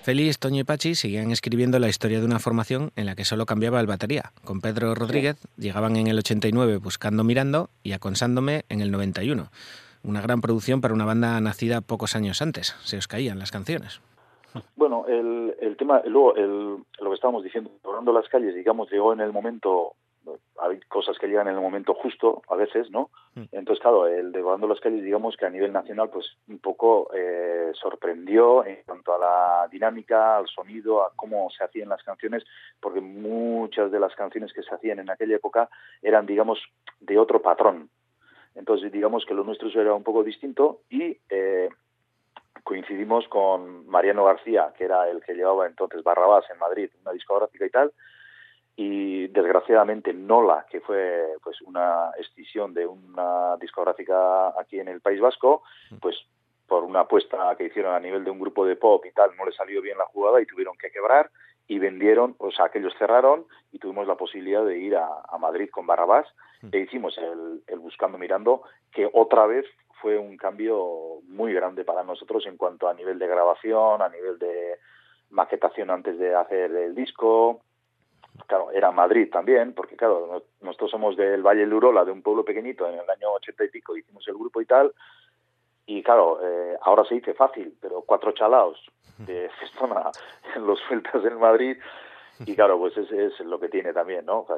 Félix, 0.09 0.39
Toño 0.39 0.63
y 0.63 0.65
Pachi 0.65 0.95
seguían 0.95 1.33
escribiendo 1.33 1.79
la 1.79 1.91
historia 1.91 2.19
de 2.19 2.25
una 2.25 2.39
formación 2.39 2.93
en 2.97 3.05
la 3.05 3.15
que 3.15 3.27
solo 3.27 3.45
cambiaba 3.45 3.79
el 3.79 3.87
batería. 3.87 4.33
Con 4.43 4.63
Pedro 4.63 4.95
Rodríguez 4.95 5.37
llegaban 5.59 5.97
en 5.97 6.07
el 6.07 6.17
89 6.17 6.79
buscando 6.79 7.25
Mirando 7.25 7.69
y 7.83 7.93
aconsándome 7.93 8.63
en 8.71 8.81
el 8.81 8.91
91. 8.91 9.51
Una 10.03 10.23
gran 10.23 10.41
producción 10.41 10.81
para 10.81 10.95
una 10.95 11.05
banda 11.05 11.39
nacida 11.43 11.83
pocos 11.83 12.17
años 12.17 12.41
antes. 12.41 12.75
Se 12.85 12.97
os 12.97 13.07
caían 13.07 13.39
las 13.39 13.51
canciones. 13.51 14.01
Bueno, 14.77 15.05
el, 15.09 15.55
el 15.61 15.77
tema, 15.77 16.01
luego 16.07 16.35
el, 16.37 16.79
lo 17.01 17.11
que 17.11 17.15
estábamos 17.15 17.45
diciendo, 17.45 17.71
Borrando 17.85 18.11
las 18.15 18.31
calles, 18.31 18.55
digamos, 18.55 18.91
llegó 18.91 19.13
en 19.13 19.21
el 19.21 19.31
momento 19.31 19.93
hay 20.61 20.81
cosas 20.89 21.19
que 21.19 21.27
llegan 21.27 21.49
en 21.49 21.55
el 21.55 21.61
momento 21.61 21.95
justo 21.95 22.43
a 22.49 22.57
veces, 22.57 22.91
¿no? 22.91 23.11
Entonces, 23.53 23.81
claro, 23.81 24.07
el 24.07 24.33
de 24.33 24.43
Volando 24.43 24.67
las 24.67 24.81
calles, 24.81 25.05
digamos 25.05 25.37
que 25.37 25.47
a 25.47 25.51
nivel 25.51 25.73
nacional, 25.73 26.11
pues 26.11 26.27
un 26.49 26.59
poco 26.59 27.11
eh, 27.15 27.71
sorprendió 27.75 28.65
en 28.65 28.83
cuanto 28.85 29.15
a 29.15 29.19
la 29.19 29.69
dinámica, 29.71 30.39
al 30.39 30.49
sonido, 30.49 31.03
a 31.05 31.13
cómo 31.15 31.49
se 31.51 31.63
hacían 31.63 31.89
las 31.89 32.03
canciones, 32.03 32.45
porque 32.81 33.01
muchas 33.01 33.93
de 33.93 34.01
las 34.01 34.15
canciones 34.17 34.53
que 34.53 34.63
se 34.63 34.75
hacían 34.75 34.99
en 34.99 35.11
aquella 35.11 35.37
época 35.37 35.69
eran, 36.03 36.27
digamos, 36.27 36.59
de 37.01 37.19
otro 37.19 37.41
patrón. 37.41 37.91
Entonces, 38.57 38.91
digamos 38.91 39.25
que 39.25 39.35
lo 39.35 39.45
nuestro 39.45 39.69
era 39.81 39.95
un 39.95 40.03
poco 40.03 40.25
distinto 40.25 40.81
y 40.91 41.17
eh, 41.29 41.69
coincidimos 42.65 43.29
con 43.29 43.87
Mariano 43.87 44.25
García, 44.25 44.73
que 44.77 44.85
era 44.85 45.09
el 45.09 45.23
que 45.23 45.35
llevaba 45.35 45.67
entonces 45.67 46.03
Barrabás 46.03 46.45
en 46.51 46.59
Madrid, 46.59 46.91
una 47.03 47.13
discográfica 47.13 47.67
y 47.67 47.71
tal, 47.71 47.93
y 48.81 49.27
desgraciadamente 49.27 50.13
Nola, 50.13 50.65
que 50.71 50.81
fue 50.81 51.35
pues 51.43 51.61
una 51.63 52.13
escisión 52.17 52.73
de 52.73 52.87
una 52.87 53.57
discográfica 53.57 54.51
aquí 54.57 54.79
en 54.79 54.87
el 54.87 55.01
País 55.01 55.21
Vasco, 55.21 55.65
pues 56.01 56.15
por 56.69 56.85
una 56.85 57.01
apuesta 57.01 57.57
que 57.57 57.65
hicieron 57.65 57.93
a 57.93 57.99
nivel 57.99 58.23
de 58.23 58.31
un 58.31 58.39
grupo 58.39 58.65
de 58.65 58.77
pop 58.77 59.05
y 59.05 59.11
tal, 59.11 59.37
no 59.37 59.45
le 59.47 59.51
salió 59.51 59.83
bien 59.83 59.99
la 59.99 60.05
jugada 60.05 60.41
y 60.41 60.47
tuvieron 60.47 60.79
que 60.79 60.93
quebrar 60.93 61.29
y 61.67 61.81
vendieron, 61.81 62.37
o 62.39 62.53
sea, 62.53 62.67
aquellos 62.67 62.95
cerraron 63.01 63.47
y 63.73 63.81
tuvimos 63.81 64.07
la 64.07 64.15
posibilidad 64.15 64.65
de 64.65 64.79
ir 64.79 64.95
a, 64.95 65.09
a 65.29 65.39
Madrid 65.39 65.71
con 65.73 65.85
Barrabás 65.85 66.29
e 66.71 66.79
hicimos 66.79 67.19
el, 67.19 67.65
el 67.67 67.81
Buscando 67.81 68.17
Mirando, 68.17 68.63
que 68.93 69.11
otra 69.13 69.47
vez 69.47 69.67
fue 70.01 70.19
un 70.19 70.37
cambio 70.37 71.19
muy 71.25 71.53
grande 71.53 71.85
para 71.85 72.05
nosotros 72.05 72.47
en 72.47 72.57
cuanto 72.57 72.89
a 72.89 72.95
nivel 72.95 73.19
de 73.19 73.27
grabación, 73.27 74.03
a 74.03 74.09
nivel 74.09 74.39
de 74.39 74.79
maquetación 75.31 75.91
antes 75.91 76.17
de 76.17 76.33
hacer 76.37 76.71
el 76.71 76.95
disco. 76.95 77.63
Claro, 78.47 78.71
era 78.71 78.91
Madrid 78.91 79.29
también, 79.31 79.75
porque 79.75 79.97
claro, 79.97 80.27
no- 80.31 80.67
nosotros 80.67 80.91
somos 80.91 81.17
del 81.17 81.43
Valle 81.43 81.61
del 81.61 81.75
Urola, 81.75 82.05
de 82.05 82.13
un 82.13 82.23
pueblo 82.23 82.45
pequeñito, 82.45 82.87
en 82.89 82.95
el 82.99 83.11
año 83.11 83.33
ochenta 83.33 83.65
y 83.65 83.69
pico 83.69 83.97
hicimos 83.97 84.27
el 84.29 84.35
grupo 84.35 84.61
y 84.61 84.67
tal, 84.67 84.93
y 85.87 86.03
claro, 86.03 86.39
eh, 86.43 86.77
ahora 86.83 87.05
se 87.05 87.15
dice 87.17 87.35
fácil, 87.35 87.77
pero 87.81 88.03
cuatro 88.03 88.33
chalaos 88.33 88.79
de 89.19 89.51
Festona 89.61 90.11
en 90.55 90.67
los 90.67 90.79
sueltas 90.81 91.25
en 91.25 91.39
Madrid, 91.39 91.77
y 92.47 92.55
claro, 92.55 92.79
pues 92.79 92.97
es 92.97 93.41
lo 93.41 93.59
que 93.59 93.69
tiene 93.69 93.93
también, 93.93 94.25
¿no? 94.25 94.41
O 94.41 94.47
sea, 94.47 94.57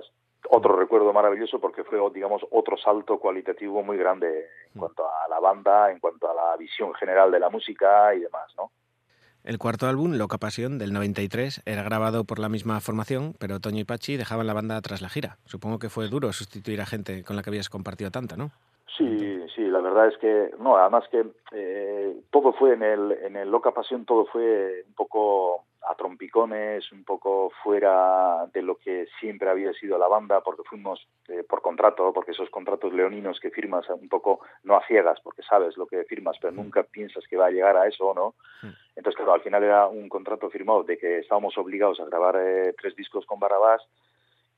otro 0.51 0.77
recuerdo 0.77 1.13
maravilloso 1.13 1.59
porque 1.59 1.83
fue, 1.85 1.99
digamos, 2.13 2.47
otro 2.51 2.77
salto 2.77 3.19
cualitativo 3.19 3.83
muy 3.83 3.97
grande 3.97 4.49
en 4.75 4.81
cuanto 4.81 5.05
a 5.09 5.27
la 5.29 5.41
banda, 5.41 5.91
en 5.91 5.99
cuanto 5.99 6.31
a 6.31 6.35
la 6.35 6.57
visión 6.57 6.93
general 6.95 7.31
de 7.31 7.41
la 7.41 7.49
música 7.49 8.15
y 8.15 8.21
demás, 8.21 8.53
¿no? 8.57 8.71
El 9.43 9.59
cuarto 9.59 9.87
álbum, 9.87 10.13
Loca 10.17 10.37
Pasión, 10.37 10.79
del 10.79 10.93
93, 10.93 11.63
era 11.65 11.83
grabado 11.83 12.25
por 12.25 12.39
la 12.39 12.51
misma 12.51 12.79
formación, 12.81 13.33
pero 13.39 13.59
Toño 13.59 13.81
y 13.81 13.85
Pachi 13.85 14.19
dejaban 14.19 14.47
la 14.47 14.53
banda 14.53 14.81
tras 14.83 15.01
la 15.01 15.09
gira. 15.09 15.39
Supongo 15.47 15.79
que 15.79 15.89
fue 15.89 16.09
duro 16.09 16.31
sustituir 16.33 16.81
a 16.83 16.87
gente 16.87 17.25
con 17.25 17.37
la 17.37 17.43
que 17.43 17.49
habías 17.49 17.71
compartido 17.71 18.11
tanto, 18.11 18.37
¿no? 18.37 18.51
Sí, 18.99 19.41
sí, 19.55 19.63
la 19.63 19.81
verdad 19.81 20.09
es 20.09 20.19
que, 20.19 20.51
no, 20.61 20.77
además 20.77 21.05
que 21.11 21.25
eh, 21.53 22.17
todo 22.31 22.53
fue 22.53 22.75
en 22.75 22.83
el, 22.83 23.13
en 23.13 23.37
el 23.37 23.51
Loca 23.51 23.71
Pasión, 23.73 24.05
todo 24.05 24.27
fue 24.27 24.85
un 24.87 24.95
poco 24.95 25.65
a 25.89 25.95
trompicones, 25.95 26.91
un 26.93 27.05
poco 27.05 27.51
fuera 27.63 28.47
de 28.53 28.63
lo 28.63 28.77
que 28.77 29.07
siempre 29.19 29.49
había 29.49 29.73
sido 29.73 29.99
la 29.99 30.09
banda, 30.09 30.41
porque 30.41 30.63
fuimos 30.69 31.07
eh, 31.29 31.45
por 31.49 31.63
contrato, 31.63 32.13
porque 32.13 32.33
esos 32.33 32.51
contratos 32.51 32.93
leoninos 32.93 33.41
que 33.41 33.51
firmas 33.51 33.89
un 33.91 34.09
poco, 34.09 34.41
no 34.63 34.77
a 34.77 34.87
ciegas, 34.87 35.19
porque 35.23 35.43
sabes 35.43 35.77
lo 35.77 35.87
que 35.87 36.05
firmas, 36.05 36.37
pero 36.41 36.53
nunca 36.53 36.83
piensas 36.83 37.27
que 37.27 37.37
va 37.37 37.47
a 37.47 37.51
llegar 37.51 37.77
a 37.77 37.87
eso, 37.87 38.13
¿no? 38.15 38.35
Entonces, 38.95 39.17
claro, 39.17 39.33
al 39.33 39.43
final 39.43 39.65
era 39.65 39.87
un 39.87 40.09
contrato 40.09 40.51
firmado 40.51 40.83
de 40.83 40.99
que 40.99 41.19
estábamos 41.21 41.57
obligados 41.57 42.01
a 42.01 42.05
grabar 42.05 42.37
eh, 42.39 42.75
tres 42.81 42.95
discos 42.97 43.25
con 43.25 43.41
Barrabás 43.41 43.83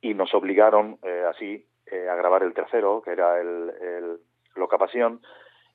y 0.00 0.14
nos 0.14 0.34
obligaron 0.34 0.98
eh, 1.02 1.24
así 1.28 1.66
eh, 1.86 2.08
a 2.08 2.16
grabar 2.16 2.42
el 2.42 2.54
tercero, 2.54 3.02
que 3.02 3.12
era 3.12 3.40
el, 3.40 3.70
el 3.80 4.16
Loca 4.56 4.78
Pasión, 4.78 5.20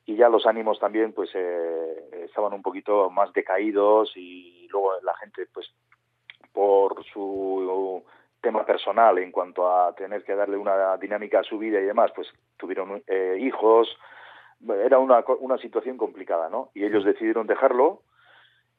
y 0.07 0.15
ya 0.15 0.30
los 0.30 0.45
ánimos 0.45 0.80
también 0.80 1.11
pues 1.11 1.30
eh, 1.36 2.26
estaban 2.26 2.53
un 2.53 2.61
poquito 2.61 3.10
más 3.10 3.32
decaídos 3.34 4.11
y 4.15 4.57
luego 4.68 4.94
la 5.02 5.15
gente 5.15 5.48
pues 5.53 5.68
por 6.53 7.03
su 7.06 8.03
tema 8.41 8.65
personal 8.65 9.18
en 9.18 9.31
cuanto 9.31 9.72
a 9.72 9.94
tener 9.94 10.23
que 10.23 10.35
darle 10.35 10.57
una 10.57 10.98
dinámica 10.98 11.39
a 11.39 11.44
su 11.44 11.57
vida 11.57 11.80
y 11.80 11.85
demás, 11.85 12.11
pues 12.15 12.27
tuvieron 12.57 13.03
eh, 13.07 13.38
hijos, 13.39 13.89
era 14.68 14.99
una, 14.99 15.23
una 15.39 15.57
situación 15.57 15.98
complicada, 15.98 16.49
¿no? 16.49 16.69
Y 16.73 16.85
ellos 16.85 17.03
decidieron 17.03 17.48
dejarlo 17.48 18.02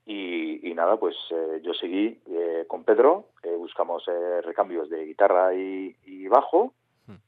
y, 0.07 0.67
y 0.69 0.75
nada, 0.75 0.97
pues 0.97 1.15
eh, 1.31 1.61
yo 1.63 1.75
seguí 1.75 2.19
eh, 2.31 2.65
con 2.67 2.85
Pedro, 2.85 3.27
buscamos 3.59 4.03
eh, 4.09 4.41
recambios 4.43 4.89
de 4.89 5.05
guitarra 5.05 5.55
y, 5.55 5.95
y 6.07 6.29
bajo, 6.29 6.73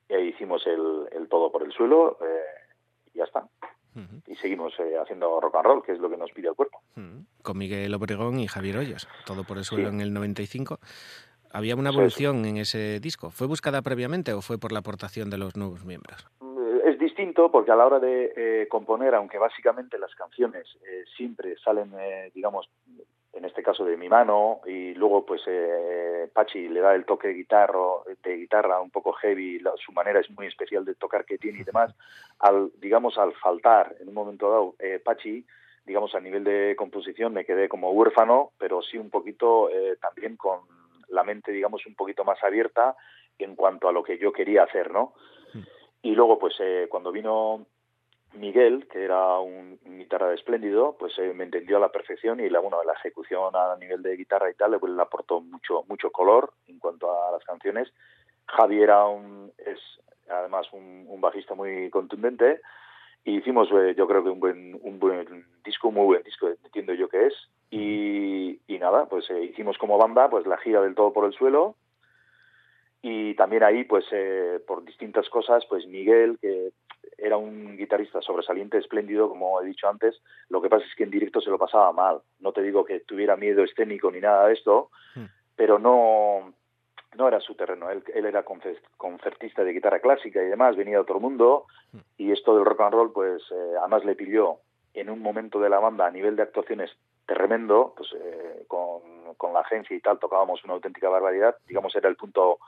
y 0.08 0.14
ahí 0.14 0.28
hicimos 0.28 0.66
el, 0.66 1.08
el 1.12 1.28
todo 1.28 1.52
por 1.52 1.62
el 1.62 1.72
suelo 1.72 2.18
y 3.12 3.18
ya 3.18 3.24
está. 3.24 3.46
Y 4.26 4.36
seguimos 4.36 4.72
eh, 4.78 4.96
haciendo 5.02 5.40
rock 5.40 5.56
and 5.56 5.64
roll, 5.64 5.82
que 5.82 5.92
es 5.92 5.98
lo 5.98 6.08
que 6.08 6.16
nos 6.16 6.30
pide 6.32 6.48
el 6.48 6.54
cuerpo. 6.54 6.80
Con 7.42 7.58
Miguel 7.58 7.92
Obregón 7.94 8.38
y 8.38 8.46
Javier 8.46 8.76
Hoyos, 8.78 9.08
todo 9.26 9.44
por 9.44 9.58
el 9.58 9.64
suelo 9.64 9.88
Sí. 9.88 9.94
en 9.94 10.00
el 10.00 10.12
95. 10.12 10.78
Había 11.52 11.74
una 11.74 11.90
evolución 11.90 12.44
en 12.44 12.58
ese 12.58 13.00
disco. 13.00 13.30
¿Fue 13.30 13.46
buscada 13.46 13.82
previamente 13.82 14.32
o 14.32 14.40
fue 14.40 14.58
por 14.58 14.70
la 14.72 14.78
aportación 14.80 15.30
de 15.30 15.38
los 15.38 15.56
nuevos 15.56 15.84
miembros? 15.84 16.26
Eh, 16.42 16.82
Es 16.84 16.98
distinto 16.98 17.50
porque 17.50 17.70
a 17.72 17.76
la 17.76 17.86
hora 17.86 17.98
de 17.98 18.32
eh, 18.36 18.68
componer, 18.68 19.14
aunque 19.14 19.38
básicamente 19.38 19.98
las 19.98 20.14
canciones 20.14 20.66
eh, 20.86 21.04
siempre 21.16 21.56
salen, 21.64 21.92
eh, 21.98 22.30
digamos, 22.34 22.68
en 23.32 23.44
este 23.44 23.62
caso 23.62 23.84
de 23.84 23.96
mi 23.96 24.08
mano, 24.08 24.60
y 24.66 24.92
luego 24.94 25.24
pues 25.24 25.42
eh, 25.46 26.28
Pachi 26.32 26.68
le 26.68 26.80
da 26.80 26.94
el 26.94 27.04
toque 27.04 27.28
de 27.28 27.34
guitarra, 27.34 27.78
de 28.22 28.36
guitarra 28.36 28.80
un 28.80 28.90
poco 28.90 29.12
heavy, 29.12 29.60
la- 29.60 29.74
su 29.76 29.92
manera 29.92 30.18
es 30.20 30.30
muy 30.30 30.46
especial 30.46 30.84
de 30.84 30.94
tocar 30.96 31.24
que 31.24 31.38
tiene 31.38 31.60
y 31.60 31.64
demás, 31.64 31.94
al, 32.40 32.70
digamos, 32.78 33.16
al 33.18 33.32
faltar 33.34 33.94
en 34.00 34.08
un 34.08 34.14
momento 34.14 34.50
dado 34.50 34.74
eh, 34.80 34.98
Pachi, 34.98 35.46
digamos, 35.86 36.14
a 36.14 36.20
nivel 36.20 36.44
de 36.44 36.74
composición 36.76 37.32
me 37.32 37.44
quedé 37.44 37.68
como 37.68 37.92
huérfano, 37.92 38.50
pero 38.58 38.82
sí 38.82 38.98
un 38.98 39.10
poquito 39.10 39.70
eh, 39.70 39.96
también 40.00 40.36
con 40.36 40.60
la 41.08 41.22
mente, 41.24 41.52
digamos, 41.52 41.86
un 41.86 41.94
poquito 41.94 42.24
más 42.24 42.42
abierta 42.44 42.96
en 43.38 43.54
cuanto 43.56 43.88
a 43.88 43.92
lo 43.92 44.02
que 44.02 44.18
yo 44.18 44.32
quería 44.32 44.64
hacer, 44.64 44.90
¿no? 44.90 45.14
Y 46.02 46.14
luego, 46.14 46.38
pues, 46.38 46.54
eh, 46.60 46.86
cuando 46.90 47.10
vino 47.12 47.66
Miguel, 48.34 48.86
que 48.88 49.04
era 49.04 49.38
un, 49.40 49.78
guitarra 49.84 50.32
espléndido, 50.34 50.96
pues 50.98 51.18
eh, 51.18 51.32
me 51.34 51.44
entendió 51.44 51.76
a 51.76 51.80
la 51.80 51.92
perfección 51.92 52.40
y 52.40 52.48
la, 52.48 52.60
bueno, 52.60 52.82
la 52.84 52.92
ejecución 52.94 53.54
a 53.54 53.76
nivel 53.76 54.02
de 54.02 54.16
guitarra 54.16 54.50
y 54.50 54.54
tal, 54.54 54.78
pues, 54.78 54.92
le 54.92 55.02
aportó 55.02 55.40
mucho, 55.40 55.84
mucho 55.88 56.10
color 56.10 56.52
en 56.68 56.78
cuanto 56.78 57.10
a 57.10 57.32
las 57.32 57.44
canciones. 57.44 57.92
Javi 58.46 58.82
era 58.82 59.06
un, 59.06 59.52
es 59.58 59.78
además 60.28 60.66
un, 60.72 61.20
bajista 61.20 61.54
muy 61.54 61.90
contundente 61.90 62.62
y 63.24 63.36
hicimos, 63.36 63.68
eh, 63.72 63.94
yo 63.94 64.06
creo 64.06 64.24
que 64.24 64.30
un 64.30 64.40
buen, 64.40 64.78
un 64.82 64.98
buen 64.98 65.44
disco, 65.62 65.90
muy 65.90 66.06
buen 66.06 66.22
disco, 66.22 66.48
entiendo 66.48 66.94
yo 66.94 67.08
que 67.08 67.26
es. 67.26 67.34
Y, 67.70 68.58
y 68.66 68.78
nada, 68.78 69.06
pues 69.06 69.28
eh, 69.30 69.44
hicimos 69.44 69.76
como 69.76 69.98
banda 69.98 70.30
pues 70.30 70.46
la 70.46 70.56
gira 70.56 70.80
del 70.80 70.94
todo 70.94 71.12
por 71.12 71.26
el 71.26 71.34
suelo 71.34 71.76
y 73.02 73.34
también 73.34 73.62
ahí 73.62 73.84
pues 73.84 74.04
eh, 74.12 74.60
por 74.66 74.84
distintas 74.84 75.28
cosas 75.30 75.64
pues 75.68 75.86
Miguel 75.86 76.38
que 76.40 76.72
era 77.22 77.36
un 77.36 77.76
guitarrista 77.76 78.20
sobresaliente 78.22 78.78
espléndido 78.78 79.28
como 79.28 79.60
he 79.60 79.66
dicho 79.66 79.88
antes. 79.88 80.20
Lo 80.48 80.60
que 80.62 80.68
pasa 80.68 80.84
es 80.86 80.94
que 80.94 81.04
en 81.04 81.10
directo 81.10 81.40
se 81.40 81.50
lo 81.50 81.58
pasaba 81.58 81.92
mal. 81.92 82.20
No 82.40 82.52
te 82.52 82.62
digo 82.62 82.84
que 82.84 83.00
tuviera 83.00 83.36
miedo 83.36 83.62
escénico 83.62 84.10
ni 84.10 84.20
nada 84.20 84.46
de 84.46 84.54
esto 84.54 84.90
pero 85.56 85.78
no 85.78 86.54
no 87.16 87.26
era 87.28 87.40
su 87.40 87.54
terreno. 87.56 87.90
Él, 87.90 88.02
él 88.14 88.24
era 88.24 88.44
conce- 88.44 88.80
concertista 88.96 89.64
de 89.64 89.72
guitarra 89.72 89.98
clásica 90.00 90.40
y 90.42 90.46
demás 90.46 90.76
venía 90.76 90.94
de 90.94 91.02
otro 91.02 91.18
mundo 91.20 91.66
y 92.16 92.30
esto 92.32 92.54
del 92.54 92.64
rock 92.64 92.80
and 92.82 92.94
roll 92.94 93.12
pues 93.12 93.42
eh, 93.50 93.74
además 93.80 94.04
le 94.04 94.14
pilló 94.14 94.58
en 94.94 95.10
un 95.10 95.20
momento 95.20 95.60
de 95.60 95.68
la 95.68 95.80
banda 95.80 96.06
a 96.06 96.10
nivel 96.10 96.36
de 96.36 96.42
actuaciones 96.42 96.90
tremendo 97.26 97.94
pues 97.96 98.10
eh, 98.14 98.64
con, 98.68 99.34
con 99.36 99.52
la 99.52 99.60
agencia 99.60 99.96
y 99.96 100.00
tal 100.00 100.18
tocábamos 100.18 100.64
una 100.64 100.74
auténtica 100.74 101.08
barbaridad. 101.08 101.56
Digamos 101.66 101.94
era 101.96 102.08
el 102.08 102.16
punto 102.16 102.58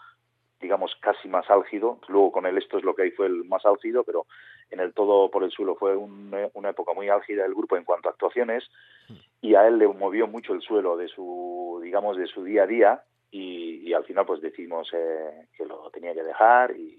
digamos 0.63 0.97
casi 1.01 1.29
más 1.29 1.51
álgido. 1.51 1.99
Luego 2.09 2.33
con 2.33 2.47
el 2.47 2.57
esto 2.57 2.79
es 2.79 2.85
lo 2.85 2.95
que 2.95 3.03
ahí 3.03 3.11
fue 3.11 3.27
el 3.27 3.45
más 3.45 3.67
álgido 3.67 4.03
pero 4.05 4.25
en 4.71 4.81
el 4.81 4.95
todo 4.95 5.31
por 5.31 5.45
el 5.45 5.51
suelo 5.51 5.75
fue 5.77 5.95
un- 5.95 6.35
una 6.55 6.71
época 6.71 6.95
muy 6.95 7.11
álgida 7.11 7.43
del 7.43 7.55
grupo 7.55 7.77
en 7.77 7.85
cuanto 7.85 8.09
a 8.09 8.13
actuaciones. 8.13 8.65
Y 9.43 9.55
a 9.57 9.67
él 9.67 9.79
le 9.79 9.87
movió 9.89 10.27
mucho 10.27 10.55
el 10.55 10.63
suelo 10.63 10.97
de 10.97 11.09
su 11.09 11.81
digamos 11.83 12.17
de 12.17 12.27
su 12.27 12.43
día 12.45 12.63
a 12.63 12.67
día. 12.67 13.03
Y, 13.31 13.89
y 13.89 13.93
al 13.95 14.05
final 14.05 14.25
pues 14.27 14.41
decidimos 14.41 14.89
eh, 14.95 15.49
que 15.57 15.65
lo 15.67 15.91
tenía 15.91 16.13
que 16.15 16.23
dejar 16.23 16.77
y, 16.77 16.99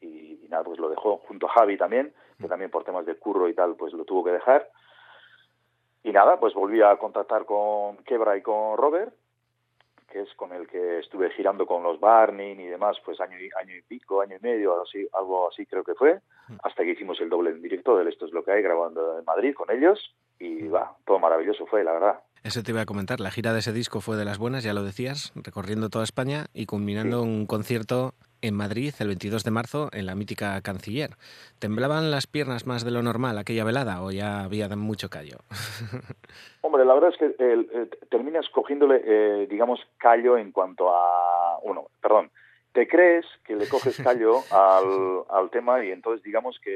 y, 0.00 0.40
y 0.44 0.48
nada 0.48 0.64
pues 0.64 0.78
lo 0.78 0.88
dejó 0.88 1.18
junto 1.28 1.46
a 1.46 1.50
Javi 1.52 1.76
también 1.76 2.12
que 2.40 2.46
también 2.48 2.70
por 2.70 2.84
temas 2.84 3.04
de 3.04 3.16
curro 3.16 3.48
y 3.48 3.54
tal 3.54 3.74
pues 3.76 3.92
lo 3.92 4.04
tuvo 4.04 4.24
que 4.24 4.30
dejar. 4.32 4.68
Y 6.04 6.12
nada 6.12 6.38
pues 6.40 6.54
volví 6.54 6.80
a 6.80 6.96
contactar 6.96 7.44
con 7.44 7.96
Quebra 8.04 8.36
y 8.36 8.42
con 8.42 8.76
Robert 8.78 9.12
que 10.10 10.22
es 10.22 10.34
con 10.34 10.52
el 10.52 10.66
que 10.66 11.00
estuve 11.00 11.30
girando 11.30 11.66
con 11.66 11.82
los 11.82 12.00
Barney 12.00 12.52
y 12.52 12.66
demás, 12.66 12.96
pues 13.04 13.20
año 13.20 13.38
y, 13.38 13.48
año 13.60 13.76
y 13.76 13.82
pico, 13.82 14.20
año 14.20 14.36
y 14.36 14.42
medio, 14.42 14.72
algo 14.72 14.84
así, 14.84 15.06
algo 15.12 15.48
así 15.48 15.66
creo 15.66 15.84
que 15.84 15.94
fue, 15.94 16.20
hasta 16.62 16.82
que 16.82 16.92
hicimos 16.92 17.20
el 17.20 17.28
doble 17.28 17.50
en 17.50 17.62
directo 17.62 17.96
del 17.96 18.08
Esto 18.08 18.26
es 18.26 18.32
lo 18.32 18.42
que 18.42 18.52
hay, 18.52 18.62
grabando 18.62 19.18
en 19.18 19.24
Madrid 19.24 19.54
con 19.54 19.70
ellos, 19.70 20.14
y 20.38 20.68
va, 20.68 20.96
todo 21.04 21.18
maravilloso 21.18 21.66
fue, 21.66 21.84
la 21.84 21.92
verdad. 21.92 22.20
Eso 22.44 22.62
te 22.62 22.70
iba 22.70 22.80
a 22.80 22.86
comentar. 22.86 23.20
La 23.20 23.30
gira 23.30 23.52
de 23.52 23.58
ese 23.58 23.72
disco 23.72 24.00
fue 24.00 24.16
de 24.16 24.24
las 24.24 24.38
buenas, 24.38 24.62
ya 24.62 24.72
lo 24.72 24.82
decías, 24.82 25.32
recorriendo 25.34 25.90
toda 25.90 26.04
España 26.04 26.46
y 26.54 26.66
culminando 26.66 27.22
un 27.22 27.46
concierto 27.46 28.14
en 28.42 28.54
Madrid 28.54 28.94
el 28.98 29.08
22 29.08 29.44
de 29.44 29.50
marzo 29.50 29.88
en 29.92 30.06
la 30.06 30.14
mítica 30.14 30.60
Canciller. 30.62 31.10
¿Temblaban 31.58 32.10
las 32.10 32.26
piernas 32.26 32.66
más 32.66 32.84
de 32.84 32.90
lo 32.90 33.02
normal 33.02 33.38
aquella 33.38 33.64
velada 33.64 34.02
o 34.02 34.10
ya 34.10 34.44
había 34.44 34.68
mucho 34.68 35.08
callo? 35.08 35.38
Hombre, 36.62 36.84
la 36.84 36.94
verdad 36.94 37.10
es 37.10 37.18
que 37.18 37.26
eh, 37.26 37.66
eh, 37.72 37.90
terminas 38.10 38.48
cogiéndole, 38.50 39.02
eh, 39.04 39.46
digamos, 39.48 39.80
callo 39.98 40.36
en 40.38 40.52
cuanto 40.52 40.90
a... 40.94 41.58
Bueno, 41.64 41.88
perdón, 42.00 42.30
te 42.72 42.86
crees 42.86 43.26
que 43.44 43.56
le 43.56 43.68
coges 43.68 44.00
callo 44.00 44.42
al, 44.50 45.24
al 45.30 45.50
tema 45.50 45.84
y 45.84 45.90
entonces 45.90 46.22
digamos 46.22 46.58
que 46.62 46.70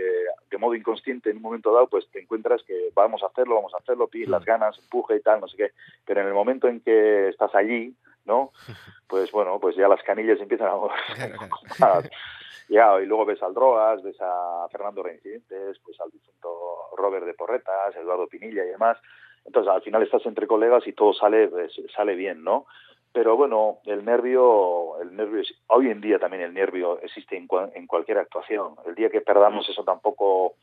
de 0.50 0.58
modo 0.58 0.74
inconsciente 0.74 1.30
en 1.30 1.36
un 1.36 1.42
momento 1.42 1.72
dado 1.72 1.86
pues 1.86 2.08
te 2.10 2.20
encuentras 2.20 2.62
que 2.64 2.90
vamos 2.94 3.22
a 3.22 3.26
hacerlo, 3.26 3.54
vamos 3.56 3.74
a 3.74 3.78
hacerlo, 3.78 4.08
pides 4.08 4.28
las 4.28 4.44
ganas, 4.44 4.78
empuje 4.78 5.16
y 5.16 5.20
tal, 5.20 5.40
no 5.40 5.48
sé 5.48 5.56
qué, 5.56 5.70
pero 6.04 6.20
en 6.20 6.26
el 6.26 6.34
momento 6.34 6.66
en 6.68 6.80
que 6.80 7.28
estás 7.28 7.54
allí, 7.54 7.94
¿no? 8.24 8.52
Pues 9.08 9.30
bueno, 9.30 9.60
pues 9.60 9.76
ya 9.76 9.88
las 9.88 10.02
canillas 10.04 10.40
empiezan 10.40 10.68
a 10.68 10.76
ya, 12.68 12.98
y 13.00 13.04
luego 13.06 13.26
ves 13.26 13.42
al 13.42 13.52
Drogas, 13.52 14.02
ves 14.02 14.16
a 14.20 14.66
Fernando 14.70 15.02
Reincidentes, 15.02 15.78
pues 15.84 16.00
al 16.00 16.10
difunto 16.10 16.48
Robert 16.96 17.26
de 17.26 17.34
Porretas, 17.34 17.94
Eduardo 17.96 18.26
Pinilla 18.26 18.64
y 18.64 18.68
demás. 18.68 18.96
Entonces 19.44 19.70
al 19.70 19.82
final 19.82 20.02
estás 20.02 20.24
entre 20.24 20.46
colegas 20.46 20.86
y 20.86 20.92
todo 20.94 21.12
sale, 21.12 21.48
pues, 21.48 21.72
sale 21.94 22.14
bien, 22.14 22.42
¿no? 22.42 22.66
pero 23.14 23.36
bueno, 23.36 23.80
el 23.84 24.06
nervio, 24.06 24.98
el 25.02 25.14
nervio 25.14 25.42
hoy 25.66 25.90
en 25.90 26.00
día 26.00 26.18
también 26.18 26.42
el 26.44 26.54
nervio 26.54 26.98
existe 27.02 27.36
en, 27.36 27.46
cua- 27.46 27.70
en 27.74 27.86
cualquier 27.86 28.16
actuación. 28.16 28.76
El 28.86 28.94
día 28.94 29.10
que 29.10 29.20
perdamos 29.20 29.68
eso 29.68 29.84
tampoco, 29.84 30.54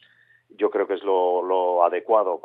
yo 0.58 0.72
creo 0.72 0.88
que 0.88 0.96
es 0.96 1.04
lo, 1.04 1.44
lo 1.44 1.84
adecuado. 1.84 2.40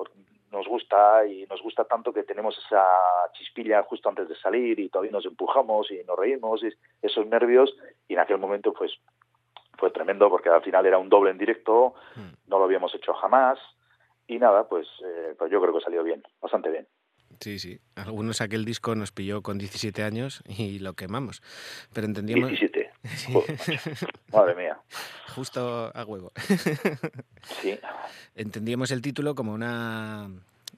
Nos 0.55 0.69
gusta 0.69 1.27
y 1.27 1.47
nos 1.51 1.61
gusta 1.61 1.85
tanto 1.85 2.13
que 2.13 2.23
tenemos 2.23 2.57
esa 2.65 2.87
chispilla 3.33 3.83
justo 3.83 4.09
antes 4.09 4.29
de 4.29 4.37
salir 4.37 4.79
y 4.79 4.89
todavía 4.89 5.11
nos 5.11 5.27
empujamos 5.27 5.91
y 5.91 6.05
nos 6.05 6.17
reímos 6.17 6.63
y 6.63 6.69
esos 7.03 7.27
nervios 7.27 7.75
y 8.07 8.15
en 8.15 8.21
aquel 8.21 8.39
momento 8.39 8.73
pues 8.73 8.93
fue 9.77 9.91
tremendo 9.91 10.31
porque 10.31 10.49
al 10.49 10.63
final 10.63 10.87
era 10.87 10.99
un 10.99 11.09
doble 11.09 11.33
en 11.33 11.39
directo, 11.39 11.95
no 12.47 12.59
lo 12.59 12.65
habíamos 12.65 12.95
hecho 12.95 13.13
jamás 13.15 13.59
y 14.29 14.39
nada, 14.39 14.69
pues, 14.69 14.87
eh, 15.05 15.35
pues 15.37 15.51
yo 15.51 15.61
creo 15.61 15.75
que 15.75 15.81
salió 15.81 16.05
bien, 16.05 16.23
bastante 16.41 16.71
bien. 16.71 16.87
Sí, 17.41 17.59
sí. 17.59 17.81
Algunos 17.97 18.41
aquel 18.41 18.65
disco 18.65 18.95
nos 18.95 19.11
pilló 19.11 19.43
con 19.43 19.59
17 19.59 20.03
años 20.03 20.43
y 20.47 20.79
lo 20.79 20.95
quemamos. 20.95 21.43
Pero 21.93 22.07
entendíamos... 22.07 22.49
17. 22.49 22.84
Sí. 23.05 23.33
Madre 24.33 24.55
mía. 24.55 24.79
Justo 25.35 25.91
a 25.95 26.05
huevo. 26.05 26.33
Sí. 27.61 27.79
Entendíamos 28.35 28.91
el 28.91 29.03
título 29.03 29.35
como 29.35 29.53
una 29.53 30.29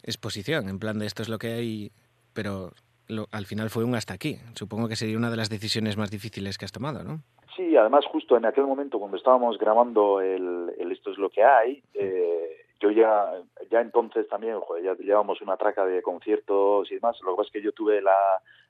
exposición, 0.02 0.68
en 0.68 0.78
plan 0.78 0.98
de 0.98 1.06
esto 1.06 1.22
es 1.22 1.28
lo 1.28 1.38
que 1.38 1.52
hay, 1.52 1.92
pero 2.32 2.72
lo- 3.08 3.28
al 3.32 3.46
final 3.46 3.70
fue 3.70 3.84
un 3.84 3.94
hasta 3.94 4.14
aquí. 4.14 4.38
Supongo 4.54 4.88
que 4.88 4.96
sería 4.96 5.16
una 5.16 5.30
de 5.30 5.36
las 5.36 5.48
decisiones 5.50 5.96
más 5.96 6.10
difíciles 6.10 6.58
que 6.58 6.64
has 6.64 6.72
tomado, 6.72 7.04
¿no? 7.04 7.22
Sí, 7.56 7.76
además 7.76 8.04
justo 8.06 8.36
en 8.36 8.44
aquel 8.44 8.64
momento 8.64 8.98
cuando 8.98 9.16
estábamos 9.16 9.56
grabando 9.58 10.20
el, 10.20 10.72
el 10.78 10.92
Esto 10.92 11.10
es 11.12 11.18
lo 11.18 11.30
que 11.30 11.42
hay, 11.42 11.82
eh, 11.94 12.65
yo 12.80 12.90
ya, 12.90 13.32
ya 13.70 13.80
entonces 13.80 14.28
también, 14.28 14.60
joder, 14.60 14.84
ya 14.84 14.94
llevábamos 14.94 15.40
una 15.40 15.56
traca 15.56 15.84
de 15.84 16.02
conciertos 16.02 16.90
y 16.90 16.96
demás, 16.96 17.18
lo 17.22 17.32
que 17.32 17.36
pasa 17.36 17.46
es 17.48 17.52
que 17.52 17.62
yo 17.62 17.72
tuve 17.72 18.02
la, 18.02 18.16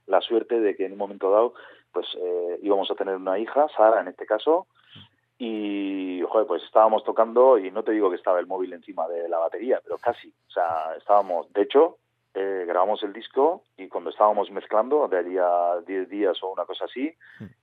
la 0.07 0.20
suerte 0.20 0.61
de 0.61 0.77
que 0.77 0.87
en 0.87 0.93
un 0.93 0.99
momento 0.99 1.31
dado 1.31 1.55
pues 1.93 2.07
eh, 2.20 2.59
íbamos 2.62 2.91
a 2.91 2.95
tener 2.95 3.16
una 3.16 3.39
hija, 3.39 3.66
Sara 3.74 4.03
en 4.03 4.09
este 4.09 4.27
caso, 4.27 4.66
y 5.39 6.23
joder, 6.28 6.47
pues 6.47 6.62
estábamos 6.62 7.05
tocando 7.05 7.59
y 7.59 7.70
no 7.70 7.83
te 7.83 7.93
digo 7.93 8.11
que 8.11 8.16
estaba 8.16 8.39
el 8.39 8.47
móvil 8.47 8.73
encima 8.73 9.09
de 9.09 9.28
la 9.28 9.39
batería, 9.39 9.81
pero 9.83 9.99
casi, 9.99 10.28
o 10.28 10.51
sea, 10.51 10.95
estábamos, 10.97 11.53
de 11.53 11.62
hecho, 11.62 11.99
eh, 12.39 12.65
grabamos 12.69 13.03
el 13.03 13.13
disco 13.15 13.63
y 13.79 13.89
cuando 13.89 14.11
estábamos 14.11 14.51
mezclando, 14.51 15.09
de 15.09 15.17
allí 15.19 15.39
a 15.39 15.81
10 15.87 16.09
días 16.11 16.37
o 16.43 16.53
una 16.53 16.67
cosa 16.67 16.85
así, 16.85 17.11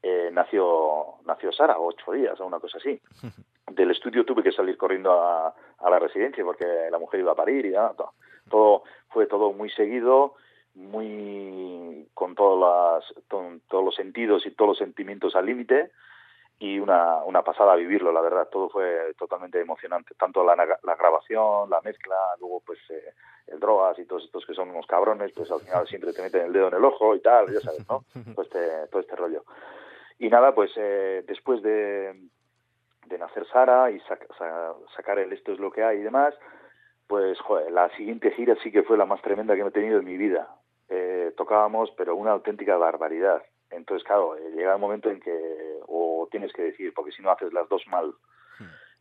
eh, 0.02 0.30
nació, 0.34 1.16
nació 1.26 1.52
Sara, 1.52 1.78
o 1.78 1.86
8 1.90 2.12
días 2.14 2.40
o 2.41 2.45
una 2.48 2.60
cosa 2.60 2.80
así. 2.80 3.00
Del 3.72 3.91
estudio 3.91 4.26
tuve 4.26 4.44
que 4.44 4.52
salir 4.52 4.76
corriendo 4.78 5.12
a, 5.14 5.54
a 5.80 5.90
la 5.90 6.00
residencia 6.00 6.44
porque 6.44 6.66
la 6.91 6.98
mujer 7.00 7.20
iba 7.22 7.32
a 7.32 7.36
parir 7.36 7.66
y 7.66 7.70
nada, 7.72 7.94
todo, 7.94 8.14
todo- 8.50 8.84
fue 9.10 9.28
todo 9.28 9.54
muy 9.54 9.70
seguido, 9.70 10.34
muy 10.76 12.08
con 12.14 12.36
todas 12.36 12.60
las, 13.04 13.24
con 13.30 13.62
todos 13.70 13.86
los 13.86 13.95
sentidos 13.95 14.45
y 14.45 14.52
todos 14.52 14.70
los 14.70 14.78
sentimientos 14.78 15.36
al 15.36 15.45
límite 15.45 15.91
y 16.65 16.80
una, 16.80 17.18
una 17.26 17.41
pasada 17.44 17.76
vivirlo, 17.76 18.11
la 18.14 18.22
verdad, 18.22 18.48
todo 18.49 18.69
fue 18.69 19.14
totalmente 19.18 19.60
emocionante, 19.60 20.15
tanto 20.15 20.45
la, 20.45 20.56
la 20.56 20.95
grabación, 20.95 21.69
la 21.69 21.81
mezcla, 21.81 22.15
luego 22.40 22.61
pues 22.65 22.80
eh, 22.90 23.14
el 23.48 23.60
drogas 23.60 23.99
y 23.99 24.06
todos 24.06 24.23
estos 24.23 24.45
que 24.45 24.53
son 24.53 24.69
unos 24.69 24.88
cabrones, 24.88 25.34
pues 25.34 25.52
al 25.52 25.60
final 25.60 25.85
siempre 25.88 26.14
te 26.14 26.22
meten 26.22 26.45
el 26.45 26.53
dedo 26.53 26.69
en 26.69 26.76
el 26.76 26.85
ojo 26.85 27.15
y 27.15 27.22
tal, 27.22 27.52
ya 27.53 27.60
sabes, 27.60 27.85
¿no? 27.90 28.06
Todo 28.35 28.44
este, 28.45 28.88
todo 28.90 29.02
este 29.02 29.15
rollo. 29.18 29.44
Y 30.19 30.30
nada, 30.30 30.56
pues 30.56 30.72
eh, 30.77 31.23
después 31.27 31.61
de, 31.64 32.14
de 33.07 33.18
nacer 33.18 33.45
Sara 33.48 33.91
y 33.91 33.99
sac- 34.02 34.34
sa- 34.38 34.73
sacar 34.95 35.19
el 35.19 35.34
Esto 35.34 35.52
es 35.52 35.60
lo 35.60 35.69
que 35.69 35.84
hay 35.84 35.98
y 35.98 36.03
demás, 36.03 36.34
pues 37.07 37.38
joder, 37.41 37.72
la 37.73 37.90
siguiente 37.98 38.31
gira 38.31 38.56
sí 38.64 38.72
que 38.72 38.84
fue 38.84 38.98
la 38.98 39.06
más 39.06 39.22
tremenda 39.22 39.53
que 39.56 39.61
he 39.64 39.72
tenido 39.72 39.99
en 39.99 40.06
mi 40.06 40.15
vida. 40.15 40.48
Eh, 40.88 41.34
tocábamos, 41.35 41.91
pero 41.98 42.15
una 42.15 42.31
auténtica 42.31 42.77
barbaridad. 42.77 43.41
Entonces, 43.76 44.06
claro, 44.06 44.36
eh, 44.38 44.52
llega 44.56 44.76
un 44.76 44.82
momento 44.82 45.10
en 45.10 45.20
que 45.20 45.80
o 45.88 46.28
tienes 46.32 46.52
que 46.54 46.64
decir, 46.64 46.94
porque 46.94 47.12
si 47.12 47.22
no 47.22 47.32
haces 47.32 47.52
las 47.54 47.68
dos 47.70 47.84
mal. 47.88 48.14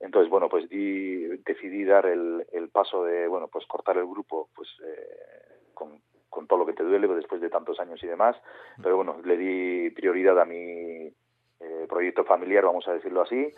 Entonces, 0.01 0.29
bueno, 0.31 0.49
pues 0.49 0.69
di- 0.69 1.29
decidí 1.45 1.85
dar 1.85 2.07
el, 2.07 2.45
el 2.53 2.69
paso 2.71 3.05
de, 3.05 3.29
bueno, 3.29 3.47
pues 3.49 3.65
cortar 3.67 3.97
el 3.99 4.07
grupo, 4.07 4.49
pues 4.55 4.69
eh, 4.85 5.69
con, 5.75 6.01
con 6.29 6.49
todo 6.49 6.59
lo 6.59 6.67
que 6.67 6.73
te 6.73 6.83
duele 6.83 7.07
pues, 7.07 7.19
después 7.19 7.41
de 7.41 7.51
tantos 7.51 7.79
años 7.79 8.03
y 8.03 8.09
demás. 8.09 8.37
Pero 8.83 8.97
bueno, 8.97 9.21
le 9.25 9.37
di 9.37 9.91
prioridad 9.91 10.41
a 10.41 10.45
mi 10.45 10.57
eh, 11.61 11.87
proyecto 11.89 12.25
familiar, 12.25 12.65
vamos 12.65 12.89
a 12.89 12.95
decirlo 12.95 13.23
así. 13.23 13.53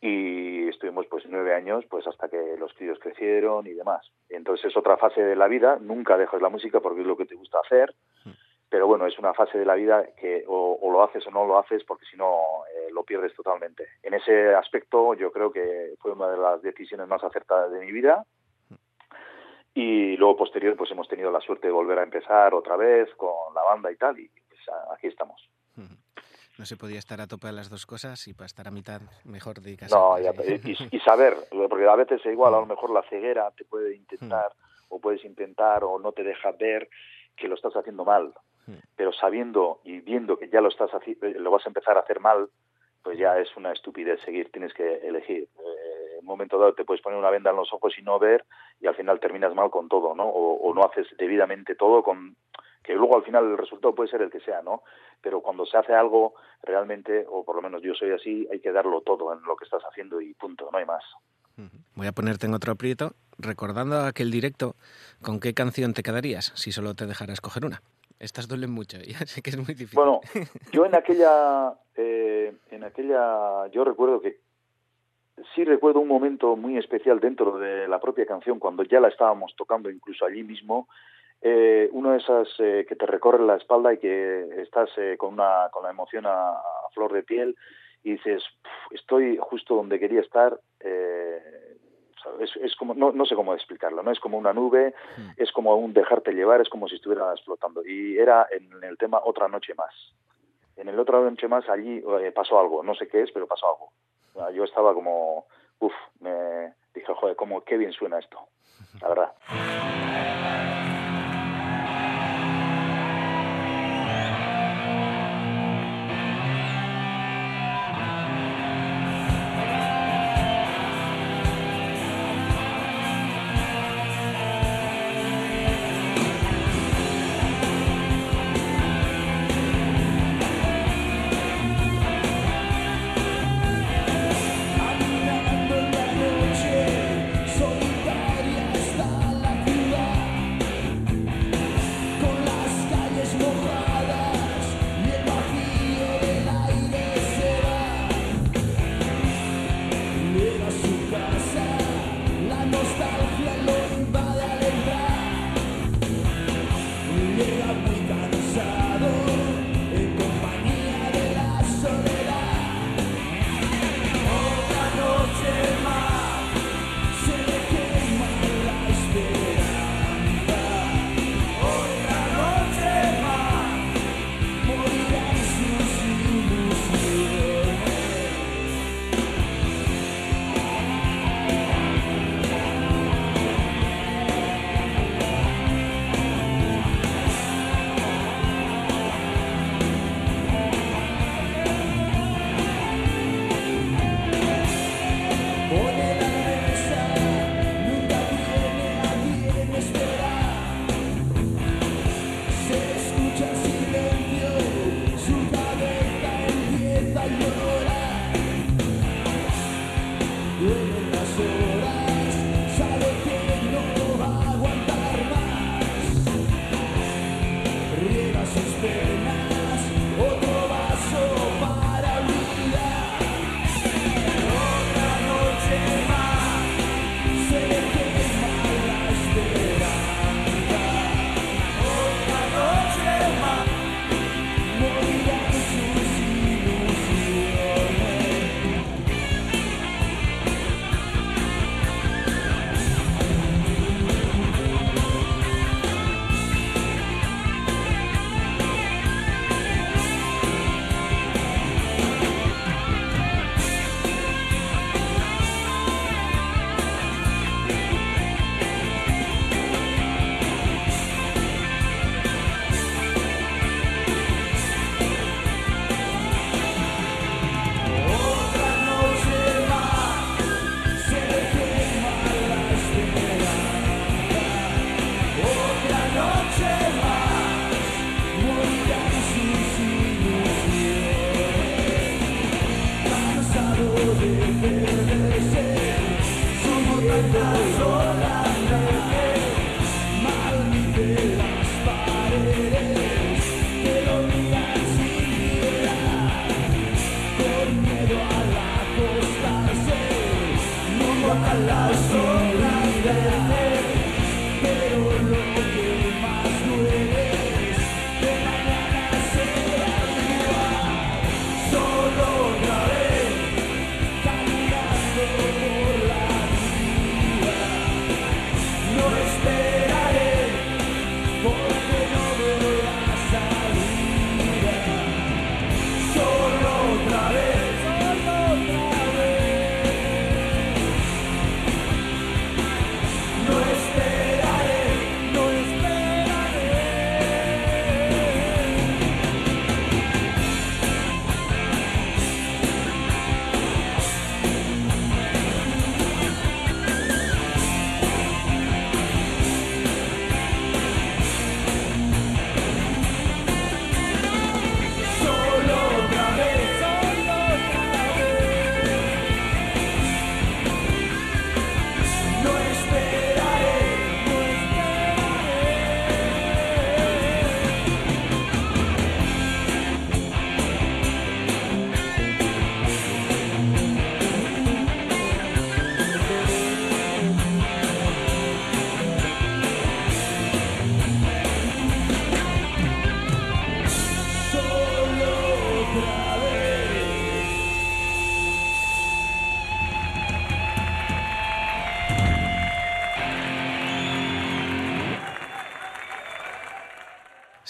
Y 0.00 0.68
estuvimos 0.68 1.06
pues 1.06 1.24
nueve 1.28 1.54
años, 1.54 1.84
pues 1.88 2.06
hasta 2.06 2.28
que 2.28 2.56
los 2.58 2.74
críos 2.74 2.98
crecieron 2.98 3.66
y 3.66 3.72
demás. 3.72 4.06
Entonces 4.28 4.66
es 4.66 4.76
otra 4.76 4.96
fase 4.98 5.22
de 5.22 5.36
la 5.36 5.48
vida, 5.48 5.78
nunca 5.80 6.18
dejas 6.18 6.42
la 6.42 6.50
música 6.50 6.80
porque 6.80 7.00
es 7.02 7.06
lo 7.06 7.16
que 7.16 7.24
te 7.26 7.36
gusta 7.36 7.60
hacer, 7.60 7.94
pero 8.74 8.88
bueno, 8.88 9.06
es 9.06 9.16
una 9.20 9.32
fase 9.32 9.56
de 9.56 9.64
la 9.64 9.76
vida 9.76 10.04
que 10.20 10.42
o, 10.48 10.76
o 10.82 10.90
lo 10.90 11.04
haces 11.04 11.24
o 11.28 11.30
no 11.30 11.46
lo 11.46 11.56
haces 11.60 11.84
porque 11.84 12.04
si 12.10 12.16
no 12.16 12.40
eh, 12.74 12.88
lo 12.90 13.04
pierdes 13.04 13.32
totalmente. 13.32 13.86
En 14.02 14.14
ese 14.14 14.52
aspecto 14.52 15.14
yo 15.14 15.30
creo 15.30 15.52
que 15.52 15.94
fue 16.00 16.10
una 16.10 16.28
de 16.28 16.36
las 16.38 16.60
decisiones 16.60 17.06
más 17.06 17.22
acertadas 17.22 17.70
de 17.70 17.78
mi 17.78 17.92
vida 17.92 18.26
y 19.74 20.16
luego 20.16 20.36
posterior 20.38 20.76
pues 20.76 20.90
hemos 20.90 21.06
tenido 21.06 21.30
la 21.30 21.40
suerte 21.40 21.68
de 21.68 21.72
volver 21.72 22.00
a 22.00 22.02
empezar 22.02 22.52
otra 22.52 22.74
vez 22.76 23.08
con 23.14 23.54
la 23.54 23.62
banda 23.62 23.92
y 23.92 23.96
tal 23.96 24.18
y 24.18 24.28
pues 24.48 24.60
aquí 24.92 25.06
estamos. 25.06 25.48
No 26.58 26.66
se 26.66 26.76
podía 26.76 26.98
estar 26.98 27.20
a 27.20 27.28
tope 27.28 27.46
de 27.46 27.52
las 27.52 27.70
dos 27.70 27.86
cosas 27.86 28.26
y 28.26 28.34
para 28.34 28.46
estar 28.46 28.66
a 28.66 28.72
mitad 28.72 29.00
mejor 29.24 29.60
dedicarse. 29.60 29.94
No, 29.94 30.18
ya- 30.18 30.32
y, 30.90 30.96
y 30.96 31.00
saber, 31.00 31.36
porque 31.70 31.86
a 31.86 31.94
veces 31.94 32.26
igual 32.26 32.54
a 32.54 32.58
lo 32.58 32.66
mejor 32.66 32.90
la 32.90 33.02
ceguera 33.08 33.52
te 33.52 33.64
puede 33.64 33.94
intentar 33.94 34.52
o 34.88 34.98
puedes 35.00 35.24
intentar 35.24 35.84
o 35.84 36.00
no 36.00 36.10
te 36.10 36.24
deja 36.24 36.50
ver 36.52 36.88
que 37.36 37.48
lo 37.48 37.56
estás 37.56 37.74
haciendo 37.74 38.04
mal, 38.04 38.32
pero 38.96 39.12
sabiendo 39.12 39.80
y 39.84 40.00
viendo 40.00 40.38
que 40.38 40.48
ya 40.48 40.60
lo 40.60 40.68
estás 40.68 40.90
eh, 41.06 41.16
lo 41.38 41.50
vas 41.50 41.66
a 41.66 41.68
empezar 41.68 41.96
a 41.96 42.00
hacer 42.00 42.20
mal, 42.20 42.48
pues 43.02 43.18
ya 43.18 43.38
es 43.38 43.54
una 43.56 43.72
estupidez 43.72 44.20
seguir, 44.24 44.50
tienes 44.50 44.72
que 44.72 45.06
elegir. 45.06 45.42
Eh, 45.58 46.14
en 46.14 46.20
un 46.20 46.26
momento 46.26 46.58
dado 46.58 46.74
te 46.74 46.84
puedes 46.84 47.02
poner 47.02 47.18
una 47.18 47.30
venda 47.30 47.50
en 47.50 47.56
los 47.56 47.72
ojos 47.72 47.92
y 47.98 48.02
no 48.02 48.18
ver 48.18 48.44
y 48.80 48.86
al 48.86 48.94
final 48.94 49.20
terminas 49.20 49.54
mal 49.54 49.70
con 49.70 49.88
todo, 49.88 50.14
¿no? 50.14 50.24
O, 50.24 50.54
o 50.68 50.74
no 50.74 50.84
haces 50.84 51.06
debidamente 51.18 51.74
todo 51.74 52.02
con 52.02 52.36
que 52.82 52.94
luego 52.94 53.16
al 53.16 53.24
final 53.24 53.44
el 53.44 53.58
resultado 53.58 53.94
puede 53.94 54.10
ser 54.10 54.22
el 54.22 54.30
que 54.30 54.40
sea, 54.40 54.62
¿no? 54.62 54.82
Pero 55.20 55.40
cuando 55.40 55.64
se 55.64 55.76
hace 55.76 55.94
algo 55.94 56.34
realmente, 56.62 57.24
o 57.28 57.42
por 57.44 57.56
lo 57.56 57.62
menos 57.62 57.82
yo 57.82 57.94
soy 57.94 58.10
así, 58.10 58.46
hay 58.52 58.60
que 58.60 58.72
darlo 58.72 59.00
todo 59.00 59.32
en 59.32 59.42
lo 59.42 59.56
que 59.56 59.64
estás 59.64 59.82
haciendo 59.82 60.20
y 60.20 60.34
punto, 60.34 60.68
no 60.70 60.78
hay 60.78 60.84
más. 60.84 61.02
Voy 61.94 62.06
a 62.06 62.12
ponerte 62.12 62.46
en 62.46 62.54
otro 62.54 62.72
aprieto. 62.72 63.12
Recordando 63.38 64.00
aquel 64.00 64.30
directo, 64.30 64.76
¿con 65.22 65.40
qué 65.40 65.54
canción 65.54 65.94
te 65.94 66.02
quedarías 66.02 66.52
si 66.54 66.72
solo 66.72 66.94
te 66.94 67.06
dejara 67.06 67.32
escoger 67.32 67.64
una? 67.64 67.82
Estas 68.24 68.48
duelen 68.48 68.70
mucho, 68.70 68.98
ya 69.06 69.18
sé 69.26 69.42
que 69.42 69.50
es 69.50 69.56
muy 69.56 69.66
difícil. 69.66 69.96
Bueno, 69.96 70.20
yo 70.72 70.86
en 70.86 70.94
aquella, 70.94 71.74
eh, 71.96 72.54
en 72.70 72.84
aquella, 72.84 73.66
yo 73.68 73.84
recuerdo 73.84 74.20
que 74.20 74.40
sí 75.54 75.64
recuerdo 75.64 76.00
un 76.00 76.08
momento 76.08 76.56
muy 76.56 76.78
especial 76.78 77.20
dentro 77.20 77.58
de 77.58 77.88
la 77.88 78.00
propia 78.00 78.24
canción 78.26 78.58
cuando 78.58 78.82
ya 78.84 79.00
la 79.00 79.08
estábamos 79.08 79.54
tocando 79.56 79.90
incluso 79.90 80.24
allí 80.24 80.42
mismo. 80.42 80.88
Eh, 81.42 81.90
una 81.92 82.12
de 82.12 82.18
esas 82.18 82.48
eh, 82.58 82.86
que 82.88 82.96
te 82.96 83.04
recorre 83.04 83.44
la 83.44 83.56
espalda 83.56 83.92
y 83.92 83.98
que 83.98 84.62
estás 84.62 84.88
eh, 84.96 85.16
con 85.18 85.34
una 85.34 85.68
con 85.70 85.82
la 85.82 85.90
emoción 85.90 86.24
a, 86.24 86.52
a 86.52 86.88
flor 86.94 87.12
de 87.12 87.22
piel 87.22 87.54
y 88.02 88.12
dices 88.12 88.42
"Puf, 88.62 88.92
estoy 88.92 89.36
justo 89.38 89.74
donde 89.74 89.98
quería 89.98 90.20
estar 90.20 90.58
eh, 90.80 91.42
es, 92.40 92.56
es 92.56 92.74
como 92.76 92.94
no, 92.94 93.12
no 93.12 93.24
sé 93.26 93.34
cómo 93.34 93.54
explicarlo 93.54 94.02
no 94.02 94.10
es 94.10 94.20
como 94.20 94.38
una 94.38 94.52
nube 94.52 94.94
es 95.36 95.52
como 95.52 95.74
un 95.76 95.92
dejarte 95.92 96.32
llevar 96.32 96.60
es 96.60 96.68
como 96.68 96.88
si 96.88 96.96
estuvieras 96.96 97.40
flotando 97.42 97.84
y 97.86 98.18
era 98.18 98.46
en 98.50 98.82
el 98.82 98.96
tema 98.98 99.20
otra 99.24 99.48
noche 99.48 99.74
más. 99.74 99.94
En 100.76 100.88
el 100.88 100.98
otra 100.98 101.20
noche 101.20 101.46
más 101.46 101.68
allí 101.68 102.02
eh, 102.20 102.32
pasó 102.32 102.58
algo. 102.58 102.82
No 102.82 102.94
sé 102.94 103.06
qué 103.06 103.22
es 103.22 103.30
pero 103.32 103.46
pasó 103.46 103.66
algo. 103.68 104.52
Yo 104.52 104.64
estaba 104.64 104.92
como 104.94 105.46
uff 105.78 105.92
me 106.20 106.74
dije 106.94 107.12
joder 107.14 107.36
cómo 107.36 107.62
qué 107.62 107.76
bien 107.76 107.92
suena 107.92 108.18
esto 108.18 108.38
la 109.00 109.08
verdad 109.08 110.73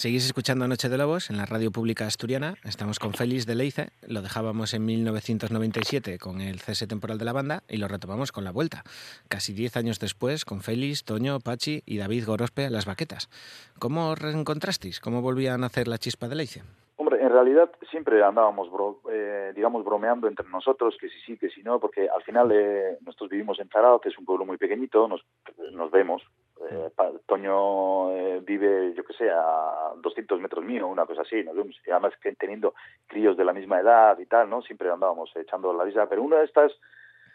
Seguís 0.05 0.27
escuchando 0.27 0.69
Noche 0.69 0.91
de 0.91 0.99
Lobos 0.99 1.31
en 1.31 1.39
la 1.39 1.47
radio 1.47 1.71
pública 1.71 2.05
asturiana. 2.07 2.57
Estamos 2.63 2.99
con 2.99 3.15
Félix 3.15 3.47
de 3.47 3.55
Leice. 3.55 3.89
Lo 4.07 4.21
dejábamos 4.21 4.75
en 4.75 4.85
1997 4.85 6.19
con 6.19 6.43
el 6.43 6.61
cese 6.61 6.87
temporal 6.87 7.17
de 7.17 7.25
la 7.25 7.33
banda 7.33 7.63
y 7.71 7.79
lo 7.79 7.89
retomamos 7.89 8.31
con 8.31 8.45
la 8.45 8.51
vuelta. 8.53 8.83
Casi 9.31 9.55
10 9.55 9.79
años 9.79 10.01
después 10.01 10.45
con 10.45 10.61
Félix, 10.61 11.05
Toño, 11.05 11.41
Pachi 11.41 11.83
y 11.87 11.97
David 11.97 12.27
Gorospe 12.27 12.67
a 12.67 12.71
las 12.71 12.85
baquetas. 12.85 13.31
¿Cómo 13.79 14.11
os 14.11 14.19
reencontrasteis? 14.19 15.01
¿Cómo 15.01 15.23
volvían 15.23 15.63
a 15.65 15.69
hacer 15.69 15.89
la 15.89 15.97
chispa 15.97 16.29
de 16.29 16.35
Leice? 16.35 16.63
Hombre, 16.97 17.23
en 17.23 17.31
realidad 17.33 17.71
siempre 17.91 18.23
andábamos, 18.23 18.71
bro- 18.71 19.01
eh, 19.11 19.55
digamos, 19.57 19.87
bromeando 19.87 20.29
entre 20.29 20.47
nosotros, 20.51 20.97
que 21.01 21.09
si 21.09 21.19
sí, 21.25 21.39
que 21.39 21.49
si 21.49 21.63
no, 21.63 21.81
porque 21.81 22.11
al 22.11 22.23
final 22.25 22.53
eh, 22.53 22.99
nosotros 23.01 23.31
vivimos 23.31 23.59
en 23.59 23.71
Tarao, 23.71 24.03
que 24.03 24.11
es 24.11 24.19
un 24.19 24.27
pueblo 24.27 24.45
muy 24.45 24.59
pequeñito, 24.59 25.09
nos 25.09 25.91
vemos. 25.91 26.21
Eh, 26.71 26.91
Toño 27.27 28.11
eh, 28.13 28.41
vive, 28.45 28.95
yo 28.95 29.05
que 29.05 29.13
sé, 29.15 29.31
a 29.31 29.93
200 29.97 30.41
metros 30.41 30.65
mío, 30.65 30.87
una 30.87 31.07
cosa 31.07 31.23
así, 31.23 31.43
nos 31.43 31.57
vemos. 31.57 31.77
Y 31.87 31.91
además 31.91 32.13
que 32.21 32.33
teniendo 32.35 32.75
críos 33.07 33.37
de 33.37 33.45
la 33.45 33.53
misma 33.53 33.81
edad 33.81 34.19
y 34.19 34.27
tal, 34.27 34.49
¿no? 34.49 34.63
Siempre 34.63 34.91
andábamos 34.91 35.31
echando 35.37 35.73
la 35.73 35.85
risa. 35.85 36.07
Pero 36.09 36.23
una 36.23 36.39
de 36.39 36.45
estas, 36.45 36.73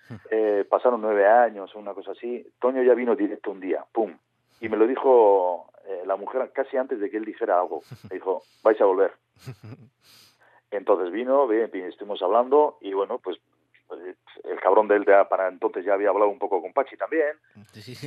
eh, 0.32 0.66
pasaron 0.70 1.02
nueve 1.02 1.28
años, 1.28 1.74
una 1.76 1.94
cosa 1.94 2.12
así. 2.12 2.46
Toño 2.60 2.84
ya 2.84 2.94
vino 2.94 3.16
directo 3.16 3.52
un 3.52 3.60
día, 3.60 3.86
pum. 3.92 4.18
Y 4.62 4.70
me 4.70 4.78
lo 4.78 4.88
dijo 4.88 5.72
eh, 5.86 6.04
la 6.06 6.16
mujer 6.16 6.52
casi 6.54 6.78
antes 6.78 7.00
de 7.00 7.10
que 7.10 7.18
él 7.18 7.26
dijera 7.26 7.60
algo. 7.60 7.82
Me 8.10 8.16
dijo, 8.16 8.44
vais 8.64 8.80
a 8.82 8.86
volver. 8.86 9.14
Entonces 10.72 11.12
vino, 11.12 11.48
bien, 11.48 11.70
estuvimos 11.74 12.22
hablando 12.22 12.78
y 12.82 12.94
bueno, 12.94 13.20
pues 13.20 13.40
el 14.44 14.60
cabrón 14.60 14.88
de 14.88 14.96
él 14.96 15.06
ya 15.06 15.28
para 15.28 15.48
entonces 15.48 15.86
ya 15.86 15.94
había 15.94 16.10
hablado 16.10 16.30
un 16.30 16.40
poco 16.40 16.62
con 16.62 16.74
Pachi 16.74 16.98
también. 16.98 17.38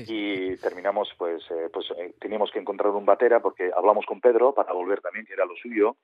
Y 0.08 0.56
terminamos 0.56 1.12
pues 1.18 1.42
eh, 1.50 1.68
pues 1.72 1.86
eh, 1.98 2.14
teníamos 2.20 2.50
que 2.50 2.58
encontrar 2.58 2.90
un 2.90 3.06
batera 3.06 3.40
porque 3.40 3.70
hablamos 3.74 4.06
con 4.06 4.20
Pedro 4.20 4.54
para 4.54 4.72
volver 4.72 5.00
también 5.00 5.26
que 5.26 5.34
era 5.34 5.44
lo 5.44 5.54
suyo. 5.56 5.96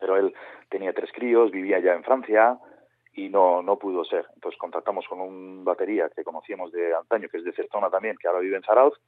Pero 0.00 0.16
él 0.16 0.34
tenía 0.68 0.92
tres 0.92 1.10
críos 1.12 1.50
vivía 1.50 1.80
ya 1.80 1.94
en 1.94 2.04
Francia 2.04 2.58
y 3.12 3.28
no 3.28 3.62
no 3.62 3.78
pudo 3.78 4.04
ser. 4.04 4.26
Entonces 4.34 4.58
contactamos 4.58 5.06
con 5.08 5.20
un 5.20 5.64
batería 5.64 6.10
que 6.14 6.24
conocíamos 6.24 6.72
de 6.72 6.94
antaño 6.94 7.28
que 7.28 7.38
es 7.38 7.44
de 7.44 7.52
Certona 7.52 7.90
también 7.90 8.16
que 8.16 8.28
ahora 8.28 8.40
vive 8.40 8.56
en 8.56 8.62
Zarauz 8.62 8.98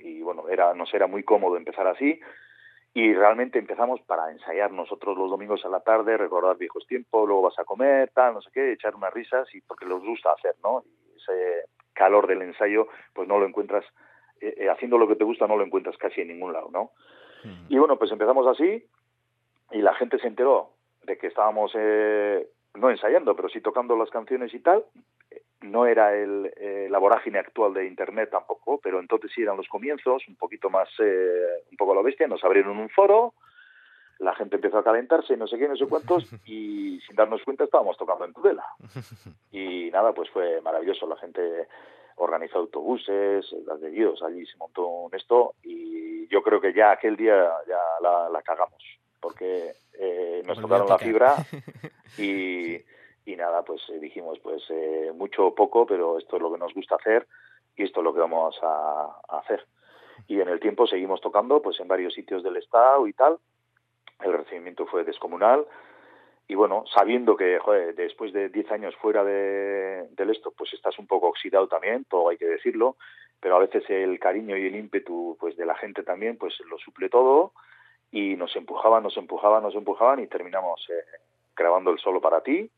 y 0.00 0.20
bueno 0.22 0.48
era 0.48 0.74
nos 0.74 0.92
era 0.92 1.06
muy 1.06 1.22
cómodo 1.22 1.56
empezar 1.56 1.86
así 1.86 2.20
y 2.94 3.12
realmente 3.12 3.58
empezamos 3.58 4.00
para 4.02 4.30
ensayar 4.30 4.72
nosotros 4.72 5.16
los 5.16 5.30
domingos 5.30 5.64
a 5.64 5.68
la 5.68 5.80
tarde, 5.80 6.16
recordar 6.16 6.56
viejos 6.56 6.86
tiempos, 6.86 7.26
luego 7.26 7.42
vas 7.42 7.58
a 7.58 7.64
comer, 7.64 8.10
tal, 8.14 8.34
no 8.34 8.40
sé 8.40 8.50
qué, 8.52 8.72
echar 8.72 8.94
unas 8.94 9.12
risas 9.12 9.52
y 9.54 9.60
porque 9.60 9.86
nos 9.86 10.02
gusta 10.02 10.32
hacer, 10.32 10.54
¿no? 10.62 10.82
Y 10.84 11.16
ese 11.16 11.68
calor 11.92 12.26
del 12.26 12.42
ensayo, 12.42 12.88
pues 13.12 13.28
no 13.28 13.38
lo 13.38 13.46
encuentras, 13.46 13.84
eh, 14.40 14.54
eh, 14.58 14.70
haciendo 14.70 14.98
lo 14.98 15.06
que 15.06 15.16
te 15.16 15.24
gusta 15.24 15.46
no 15.46 15.56
lo 15.56 15.64
encuentras 15.64 15.96
casi 15.96 16.22
en 16.22 16.28
ningún 16.28 16.52
lado, 16.52 16.70
¿no? 16.72 16.92
Y 17.68 17.78
bueno, 17.78 17.96
pues 17.98 18.10
empezamos 18.10 18.46
así 18.48 18.84
y 19.70 19.78
la 19.80 19.94
gente 19.94 20.18
se 20.18 20.26
enteró 20.26 20.70
de 21.04 21.16
que 21.18 21.28
estábamos, 21.28 21.70
eh, 21.74 22.48
no 22.74 22.90
ensayando, 22.90 23.36
pero 23.36 23.48
sí 23.48 23.60
tocando 23.60 23.96
las 23.96 24.10
canciones 24.10 24.52
y 24.54 24.60
tal. 24.60 24.84
No 25.60 25.86
era 25.86 26.14
el, 26.14 26.52
eh, 26.56 26.86
la 26.90 26.98
vorágine 26.98 27.38
actual 27.38 27.74
de 27.74 27.86
Internet 27.86 28.30
tampoco, 28.30 28.78
pero 28.80 29.00
entonces 29.00 29.30
sí 29.34 29.42
eran 29.42 29.56
los 29.56 29.68
comienzos, 29.68 30.26
un 30.28 30.36
poquito 30.36 30.70
más, 30.70 30.88
eh, 31.00 31.64
un 31.70 31.76
poco 31.76 31.92
a 31.92 31.96
la 31.96 32.02
bestia. 32.02 32.28
Nos 32.28 32.44
abrieron 32.44 32.78
un 32.78 32.88
foro, 32.88 33.34
la 34.18 34.34
gente 34.34 34.56
empezó 34.56 34.78
a 34.78 34.84
calentarse, 34.84 35.36
no 35.36 35.46
sé 35.46 35.58
qué, 35.58 35.68
no 35.68 35.76
sé 35.76 35.86
cuántos, 35.86 36.24
y 36.46 37.00
sin 37.00 37.16
darnos 37.16 37.42
cuenta 37.44 37.64
estábamos 37.64 37.96
tocando 37.96 38.24
en 38.24 38.32
Tudela. 38.32 38.64
Y 39.50 39.90
nada, 39.90 40.12
pues 40.12 40.30
fue 40.30 40.60
maravilloso. 40.60 41.08
La 41.08 41.16
gente 41.16 41.66
organizó 42.16 42.58
autobuses, 42.58 43.46
las 43.66 43.80
de 43.80 43.90
Dios, 43.90 44.22
allí 44.22 44.44
se 44.46 44.56
montó 44.58 44.86
un 44.86 45.14
esto, 45.14 45.54
y 45.62 46.26
yo 46.28 46.42
creo 46.42 46.60
que 46.60 46.72
ya 46.72 46.92
aquel 46.92 47.16
día 47.16 47.50
ya 47.66 47.80
la, 48.00 48.28
la 48.28 48.42
cagamos, 48.42 48.82
porque 49.20 49.72
eh, 49.98 50.42
nos 50.46 50.60
Volvió 50.60 50.84
tocaron 50.84 50.88
la 50.88 50.98
fibra 50.98 51.36
y, 52.18 52.76
y 53.28 53.36
nada, 53.36 53.62
pues 53.62 53.82
eh, 53.90 53.98
dijimos, 53.98 54.38
pues 54.38 54.62
eh, 54.70 55.12
mucho 55.14 55.48
o 55.48 55.54
poco, 55.54 55.84
pero 55.84 56.16
esto 56.16 56.36
es 56.36 56.42
lo 56.42 56.50
que 56.50 56.58
nos 56.58 56.72
gusta 56.72 56.94
hacer 56.94 57.26
y 57.76 57.82
esto 57.82 58.00
es 58.00 58.04
lo 58.04 58.14
que 58.14 58.20
vamos 58.20 58.58
a, 58.62 59.20
a 59.28 59.38
hacer. 59.40 59.66
Y 60.26 60.40
en 60.40 60.48
el 60.48 60.58
tiempo 60.60 60.86
seguimos 60.86 61.20
tocando 61.20 61.60
pues 61.60 61.78
en 61.78 61.88
varios 61.88 62.14
sitios 62.14 62.42
del 62.42 62.56
estado 62.56 63.06
y 63.06 63.12
tal. 63.12 63.38
El 64.20 64.32
recibimiento 64.32 64.86
fue 64.86 65.04
descomunal. 65.04 65.66
Y 66.48 66.54
bueno, 66.54 66.84
sabiendo 66.94 67.36
que 67.36 67.58
joder, 67.58 67.94
después 67.94 68.32
de 68.32 68.48
10 68.48 68.72
años 68.72 68.96
fuera 68.96 69.22
de, 69.22 70.08
del 70.12 70.30
esto, 70.30 70.50
pues 70.56 70.72
estás 70.72 70.98
un 70.98 71.06
poco 71.06 71.28
oxidado 71.28 71.68
también, 71.68 72.06
todo 72.06 72.30
hay 72.30 72.38
que 72.38 72.46
decirlo, 72.46 72.96
pero 73.40 73.56
a 73.56 73.58
veces 73.58 73.84
el 73.90 74.18
cariño 74.18 74.56
y 74.56 74.68
el 74.68 74.74
ímpetu 74.74 75.36
pues 75.38 75.54
de 75.58 75.66
la 75.66 75.76
gente 75.76 76.02
también 76.02 76.38
pues 76.38 76.58
lo 76.60 76.78
suple 76.78 77.10
todo 77.10 77.52
y 78.10 78.36
nos 78.36 78.56
empujaban, 78.56 79.02
nos 79.02 79.18
empujaban, 79.18 79.62
nos 79.62 79.74
empujaban 79.74 80.20
y 80.20 80.28
terminamos 80.28 80.88
eh, 80.88 81.18
grabando 81.54 81.90
el 81.90 81.98
solo 81.98 82.22
para 82.22 82.40
ti 82.40 82.70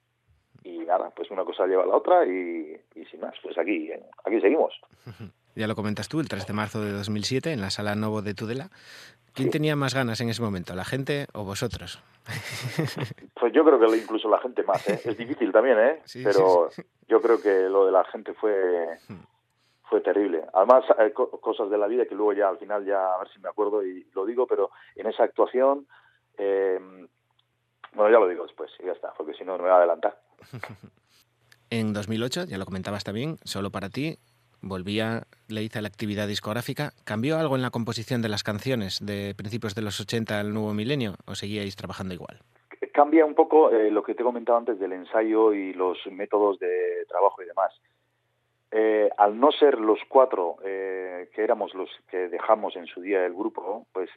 y 0.65 0.79
nada, 0.81 1.11
pues 1.11 1.31
una 1.31 1.45
cosa 1.45 1.67
lleva 1.67 1.83
a 1.85 1.87
la 1.87 1.97
otra 1.97 2.25
y, 2.27 2.77
y 2.95 3.05
sin 3.07 3.21
más, 3.21 3.35
pues 3.43 3.57
aquí, 3.59 3.91
eh, 3.91 4.03
aquí 4.25 4.41
seguimos. 4.41 4.75
Ya 5.57 5.67
lo 5.67 5.75
comentas 5.75 6.09
tú, 6.09 6.21
el 6.21 6.29
3 6.29 6.47
de 6.47 6.53
marzo 6.53 6.81
de 6.81 6.93
2007, 6.93 7.53
en 7.53 7.61
la 7.61 7.71
sala 7.71 7.97
Novo 7.97 8.23
de 8.23 8.35
Tudela. 8.35 8.71
¿Quién 9.35 9.51
tenía 9.51 9.75
más 9.75 9.95
ganas 9.95 10.21
en 10.21 10.29
ese 10.29 10.41
momento, 10.43 10.75
la 10.77 10.85
gente 10.85 11.27
o 11.35 11.43
vosotros? 11.45 12.01
Pues 13.35 13.53
yo 13.53 13.65
creo 13.65 13.81
que 13.81 13.97
incluso 13.97 14.29
la 14.29 14.39
gente 14.39 14.63
más, 14.63 14.87
¿eh? 14.89 15.01
es 15.05 15.17
difícil 15.19 15.51
también, 15.51 15.79
¿eh? 15.79 16.01
Sí, 16.05 16.23
pero 16.23 16.69
sí, 16.71 16.83
yo 17.09 17.21
creo 17.21 17.41
que 17.43 17.69
lo 17.69 17.85
de 17.87 17.93
la 17.93 18.05
gente 18.05 18.33
fue 18.35 18.99
fue 19.89 20.01
terrible. 20.03 20.45
Además, 20.55 20.85
hay 20.99 21.11
co- 21.13 21.31
cosas 21.41 21.69
de 21.69 21.77
la 21.79 21.89
vida 21.89 22.07
que 22.07 22.15
luego 22.15 22.33
ya 22.33 22.49
al 22.49 22.59
final 22.59 22.85
ya 22.87 23.15
a 23.15 23.19
ver 23.19 23.29
si 23.33 23.41
me 23.41 23.49
acuerdo 23.49 23.85
y 23.85 24.07
lo 24.15 24.25
digo, 24.25 24.47
pero 24.47 24.71
en 24.95 25.09
esa 25.09 25.25
actuación, 25.25 25.87
eh, 26.39 26.79
bueno, 27.95 28.11
ya 28.13 28.21
lo 28.21 28.29
digo 28.29 28.45
después 28.45 28.71
y 28.79 28.85
ya 28.87 28.93
está, 28.93 29.13
porque 29.15 29.35
si 29.35 29.43
no, 29.45 29.57
no 29.57 29.65
me 29.65 29.69
va 29.69 29.77
a 29.77 29.79
adelantar. 29.79 30.17
En 31.73 31.93
2008, 31.93 32.47
ya 32.47 32.59
lo 32.59 32.65
comentabas 32.65 33.05
también, 33.05 33.37
solo 33.45 33.71
para 33.71 33.91
ti, 33.91 34.19
volvía 34.61 35.23
Leiza 35.47 35.79
a 35.79 35.83
la 35.83 35.89
actividad 35.89 36.27
discográfica. 36.27 36.93
¿Cambió 37.05 37.39
algo 37.39 37.55
en 37.55 37.63
la 37.63 37.71
composición 37.71 38.23
de 38.23 38.29
las 38.29 38.43
canciones 38.43 38.99
de 39.01 39.37
principios 39.37 39.77
de 39.77 39.83
los 39.83 40.01
80 40.01 40.41
al 40.41 40.53
nuevo 40.53 40.75
milenio 40.75 41.15
o 41.27 41.37
seguíais 41.37 41.77
trabajando 41.77 42.13
igual? 42.13 42.41
cambia 42.93 43.25
un 43.25 43.35
poco 43.35 43.71
eh, 43.71 43.91
lo 43.91 44.03
que 44.03 44.15
te 44.15 44.23
he 44.23 44.25
comentado 44.25 44.59
antes 44.59 44.79
del 44.79 44.93
ensayo 44.93 45.53
y 45.55 45.73
los 45.73 45.99
métodos 46.11 46.59
de 46.59 47.05
trabajo 47.09 47.43
y 47.43 47.47
demás. 47.47 47.73
Eh, 48.73 49.09
al 49.17 49.39
no 49.39 49.51
ser 49.53 49.79
los 49.79 49.99
cuatro 50.09 50.57
eh, 50.65 51.29
que 51.35 51.43
éramos 51.43 51.75
los 51.75 51.89
que 52.11 52.29
dejamos 52.29 52.77
en 52.77 52.87
su 52.87 53.01
día 53.01 53.25
el 53.25 53.35
grupo, 53.35 53.87
pues 53.93 54.11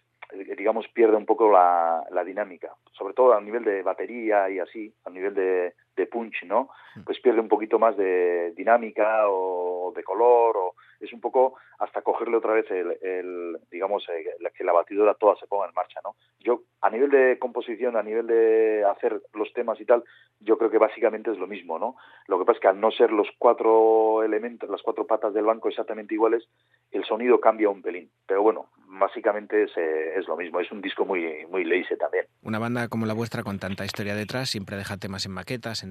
digamos 0.57 0.87
pierde 0.89 1.15
un 1.15 1.25
poco 1.25 1.51
la, 1.51 2.03
la 2.11 2.23
dinámica, 2.23 2.73
sobre 2.91 3.13
todo 3.13 3.33
a 3.33 3.41
nivel 3.41 3.63
de 3.63 3.83
batería 3.83 4.49
y 4.49 4.59
así, 4.59 4.93
a 5.05 5.09
nivel 5.09 5.33
de, 5.33 5.73
de 5.95 6.07
punch, 6.07 6.43
¿no? 6.45 6.69
Pues 7.05 7.19
pierde 7.19 7.39
un 7.39 7.47
poquito 7.47 7.77
más 7.79 7.95
de 7.97 8.51
dinámica 8.55 9.27
o 9.29 9.91
de 9.95 10.03
color, 10.03 10.55
o 10.57 10.75
es 10.99 11.11
un 11.13 11.19
poco 11.21 11.55
hasta 11.79 12.01
cogerle 12.01 12.37
otra 12.37 12.53
vez 12.53 12.69
el, 12.71 12.97
el 13.01 13.57
digamos, 13.71 14.05
la- 14.39 14.49
que 14.51 14.63
la 14.63 14.71
batidora 14.73 15.13
toda 15.15 15.35
se 15.35 15.47
ponga 15.47 15.67
en 15.67 15.73
marcha, 15.73 15.99
¿no? 16.03 16.15
Yo, 16.39 16.61
a 16.81 16.89
nivel 16.89 17.09
de 17.09 17.37
composición, 17.39 17.95
a 17.97 18.03
nivel 18.03 18.27
de 18.27 18.83
hacer 18.85 19.21
los 19.33 19.51
temas 19.53 19.79
y 19.81 19.85
tal, 19.85 20.03
yo 20.39 20.57
creo 20.57 20.69
que 20.69 20.77
básicamente 20.77 21.31
es 21.31 21.37
lo 21.37 21.47
mismo, 21.47 21.77
¿no? 21.79 21.95
Lo 22.27 22.37
que 22.39 22.45
pasa 22.45 22.57
es 22.57 22.61
que 22.61 22.67
al 22.67 22.79
no 22.79 22.91
ser 22.91 23.11
los 23.11 23.27
cuatro 23.37 24.23
elementos, 24.23 24.69
las 24.69 24.81
cuatro 24.81 25.05
patas 25.07 25.33
del 25.33 25.45
banco 25.45 25.69
exactamente 25.69 26.13
iguales, 26.13 26.47
el 26.91 27.03
sonido 27.05 27.39
cambia 27.39 27.69
un 27.69 27.81
pelín. 27.81 28.09
Pero 28.27 28.41
bueno, 28.43 28.69
básicamente 28.87 29.63
es, 29.63 29.71
eh, 29.77 30.13
es 30.17 30.27
lo 30.27 30.35
mismo. 30.37 30.59
Es 30.59 30.71
un 30.71 30.81
disco 30.81 31.05
muy, 31.05 31.45
muy 31.47 31.63
lazy 31.63 31.97
también. 31.97 32.25
Una 32.41 32.59
banda 32.59 32.87
como 32.87 33.05
la 33.05 33.13
vuestra 33.13 33.43
con 33.43 33.59
tanta 33.59 33.85
historia 33.85 34.15
detrás 34.15 34.49
siempre 34.49 34.77
deja 34.77 34.97
temas 34.97 35.25
en 35.25 35.31
maquetas, 35.33 35.82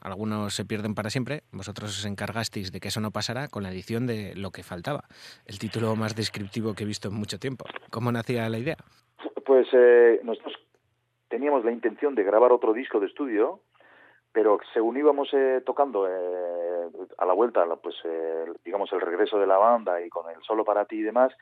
algunos 0.00 0.54
se 0.54 0.64
pierden 0.64 0.94
para 0.94 1.10
siempre. 1.10 1.42
Vosotros 1.52 1.90
os 1.98 2.04
encargasteis 2.04 2.72
de 2.72 2.80
que 2.80 2.88
eso 2.88 3.00
no 3.00 3.10
pasara 3.10 3.48
con 3.48 3.62
la 3.62 3.70
edición 3.70 4.06
de 4.06 4.34
Lo 4.36 4.50
que 4.50 4.62
faltaba, 4.62 5.04
el 5.46 5.58
título 5.58 5.96
más 5.96 6.14
descriptivo 6.14 6.74
que 6.74 6.84
he 6.84 6.86
visto 6.86 7.08
en 7.08 7.14
mucho 7.14 7.38
tiempo. 7.38 7.64
¿Cómo 7.90 8.12
nacía 8.12 8.48
la 8.48 8.58
idea? 8.58 8.76
Pues 9.44 9.66
eh, 9.72 10.20
nosotros 10.24 10.54
teníamos 11.28 11.64
la 11.64 11.72
intención 11.72 12.14
de 12.14 12.22
grabar 12.22 12.52
otro 12.52 12.72
disco 12.72 13.00
de 13.00 13.06
estudio, 13.06 13.60
pero 14.34 14.58
según 14.72 14.96
íbamos 14.96 15.28
eh, 15.32 15.62
tocando 15.64 16.08
eh, 16.08 16.90
a 17.18 17.24
la 17.24 17.32
vuelta, 17.32 17.64
pues 17.82 17.94
eh, 18.04 18.44
digamos 18.64 18.92
el 18.92 19.00
regreso 19.00 19.38
de 19.38 19.46
la 19.46 19.58
banda 19.58 20.00
y 20.04 20.08
con 20.08 20.28
el 20.30 20.42
solo 20.42 20.64
para 20.64 20.84
ti 20.84 20.96
y 20.96 21.02
demás, 21.02 21.32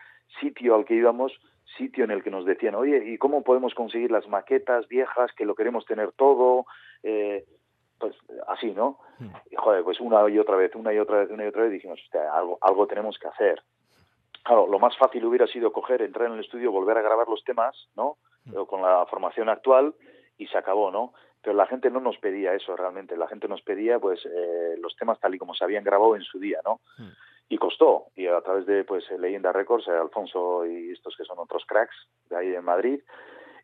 sitio 0.41 0.75
al 0.75 0.85
que 0.85 0.95
íbamos, 0.95 1.33
sitio 1.79 2.05
en 2.05 2.11
el 2.11 2.23
que 2.23 2.31
nos 2.31 2.45
decían, 2.45 2.75
oye, 2.75 3.03
¿y 3.07 3.17
cómo 3.17 3.43
podemos 3.43 3.75
conseguir 3.75 4.11
las 4.11 4.29
maquetas 4.29 4.89
viejas 4.89 5.33
que 5.33 5.47
lo 5.47 5.55
queremos 5.55 5.87
tener 5.87 6.13
todo? 6.13 6.67
Pues 8.03 8.17
así, 8.49 8.73
¿no? 8.73 8.99
Y 9.49 9.55
joder, 9.55 9.85
pues 9.85 10.01
una 10.01 10.29
y 10.29 10.37
otra 10.37 10.57
vez, 10.57 10.75
una 10.75 10.93
y 10.93 10.99
otra 10.99 11.19
vez, 11.21 11.31
una 11.31 11.45
y 11.45 11.47
otra 11.47 11.63
vez 11.63 11.71
dijimos, 11.71 12.01
"Hostia, 12.03 12.35
algo, 12.35 12.59
algo 12.61 12.89
tenemos 12.89 13.17
que 13.17 13.29
hacer. 13.29 13.63
Claro, 14.43 14.67
lo 14.67 14.81
más 14.81 14.97
fácil 14.99 15.25
hubiera 15.25 15.47
sido 15.47 15.73
coger, 15.73 16.03
entrar 16.03 16.27
en 16.27 16.35
el 16.35 16.41
estudio, 16.41 16.73
volver 16.73 16.99
a 16.99 17.03
grabar 17.03 17.29
los 17.29 17.45
temas, 17.45 17.89
¿no? 17.95 18.17
Pero 18.45 18.67
con 18.67 18.83
la 18.83 19.07
formación 19.07 19.49
actual 19.49 19.95
y 20.37 20.49
se 20.49 20.59
acabó, 20.59 20.91
¿no? 20.91 21.13
Pero 21.43 21.55
la 21.57 21.67
gente 21.67 21.91
no 21.93 22.01
nos 22.01 22.19
pedía 22.19 22.55
eso 22.55 22.75
realmente. 22.75 23.17
La 23.17 23.29
gente 23.29 23.47
nos 23.47 23.63
pedía, 23.63 24.01
pues, 24.01 24.27
eh, 24.27 24.75
los 24.81 24.97
temas 24.97 25.21
tal 25.21 25.37
y 25.37 25.39
como 25.39 25.55
se 25.55 25.63
habían 25.63 25.85
grabado 25.85 26.17
en 26.17 26.23
su 26.23 26.41
día, 26.41 26.59
¿no? 26.65 26.81
Y 27.49 27.57
costó. 27.57 28.07
Y 28.17 28.27
a 28.27 28.41
través 28.41 28.67
de, 28.67 28.83
pues, 28.83 29.09
Leyenda 29.13 29.53
Records, 29.53 29.87
eh, 29.87 29.93
Alfonso 29.93 30.67
y 30.67 30.91
estos 30.91 31.17
que 31.17 31.25
son 31.25 31.39
otros 31.39 31.65
cracks 31.67 31.95
de 32.31 32.37
ahí 32.37 32.53
en 32.53 32.65
Madrid, 32.65 33.01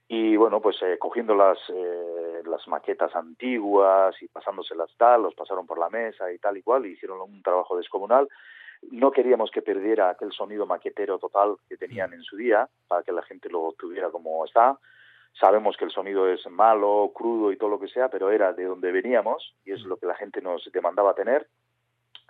y 0.08 0.36
bueno, 0.36 0.62
pues 0.62 0.80
eh, 0.82 0.96
cogiendo 0.98 1.34
las, 1.34 1.58
eh, 1.68 2.42
las 2.46 2.66
maquetas 2.66 3.14
antiguas 3.14 4.16
y 4.22 4.28
pasándoselas 4.28 4.90
tal, 4.96 5.22
los 5.22 5.34
pasaron 5.34 5.66
por 5.66 5.78
la 5.78 5.90
mesa 5.90 6.32
y 6.32 6.38
tal 6.38 6.56
y 6.56 6.62
cual, 6.62 6.86
y 6.86 6.92
hicieron 6.92 7.20
un 7.20 7.42
trabajo 7.42 7.76
descomunal. 7.76 8.26
No 8.90 9.10
queríamos 9.10 9.50
que 9.50 9.60
perdiera 9.60 10.08
aquel 10.08 10.32
sonido 10.32 10.64
maquetero 10.64 11.18
total 11.18 11.56
que 11.68 11.76
tenían 11.76 12.14
en 12.14 12.22
su 12.22 12.36
día, 12.36 12.66
para 12.86 13.02
que 13.02 13.12
la 13.12 13.22
gente 13.22 13.50
lo 13.50 13.74
tuviera 13.78 14.08
como 14.10 14.44
está. 14.46 14.78
Sabemos 15.38 15.76
que 15.76 15.84
el 15.84 15.90
sonido 15.90 16.26
es 16.26 16.48
malo, 16.48 17.12
crudo 17.14 17.52
y 17.52 17.58
todo 17.58 17.68
lo 17.68 17.78
que 17.78 17.88
sea, 17.88 18.08
pero 18.08 18.30
era 18.30 18.54
de 18.54 18.64
donde 18.64 18.90
veníamos 18.90 19.54
y 19.66 19.72
es 19.72 19.82
lo 19.82 19.98
que 19.98 20.06
la 20.06 20.14
gente 20.14 20.40
nos 20.40 20.70
demandaba 20.72 21.14
tener 21.14 21.46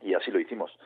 y 0.02 0.14
así 0.14 0.32
lo 0.32 0.40
hicimos. 0.40 0.76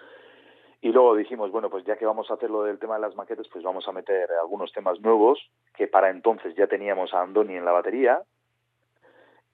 Y 0.83 0.91
luego 0.93 1.15
dijimos, 1.15 1.51
bueno, 1.53 1.71
pues 1.71 1.85
ya 1.85 1.97
que 1.97 2.05
vamos 2.05 2.31
a 2.31 2.35
hacer 2.35 2.51
lo 2.51 2.65
del 2.65 2.79
tema 2.79 2.97
de 2.97 3.01
las 3.03 3.15
maquetas, 3.17 3.47
pues 3.49 3.63
vamos 3.65 3.87
a 3.89 3.93
meter 3.93 4.29
algunos 4.41 4.73
temas 4.73 5.01
nuevos, 5.01 5.39
que 5.77 5.87
para 5.87 6.11
entonces 6.11 6.55
ya 6.57 6.67
teníamos 6.67 7.15
a 7.15 7.23
Andoni 7.23 7.57
en 7.57 7.65
la 7.65 7.73
batería. 7.73 8.21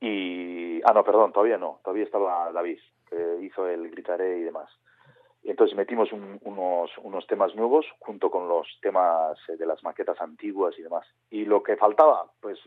Y. 0.00 0.80
Ah, 0.84 0.92
no, 0.94 1.04
perdón, 1.04 1.32
todavía 1.32 1.58
no. 1.58 1.80
Todavía 1.82 2.04
estaba 2.04 2.50
David, 2.52 2.78
que 3.08 3.38
hizo 3.42 3.66
el 3.68 3.90
gritaré 3.90 4.38
y 4.38 4.42
demás. 4.42 4.70
Y 5.42 5.50
entonces 5.50 5.76
metimos 5.76 6.12
un- 6.12 6.38
unos, 6.44 6.90
unos 6.98 7.26
temas 7.26 7.54
nuevos 7.54 7.86
junto 8.00 8.30
con 8.30 8.48
los 8.48 8.66
temas 8.80 9.38
de 9.48 9.66
las 9.66 9.82
maquetas 9.82 10.20
antiguas 10.20 10.74
y 10.78 10.82
demás. 10.82 11.06
Y 11.30 11.44
lo 11.44 11.62
que 11.62 11.76
faltaba, 11.76 12.30
pues 12.40 12.58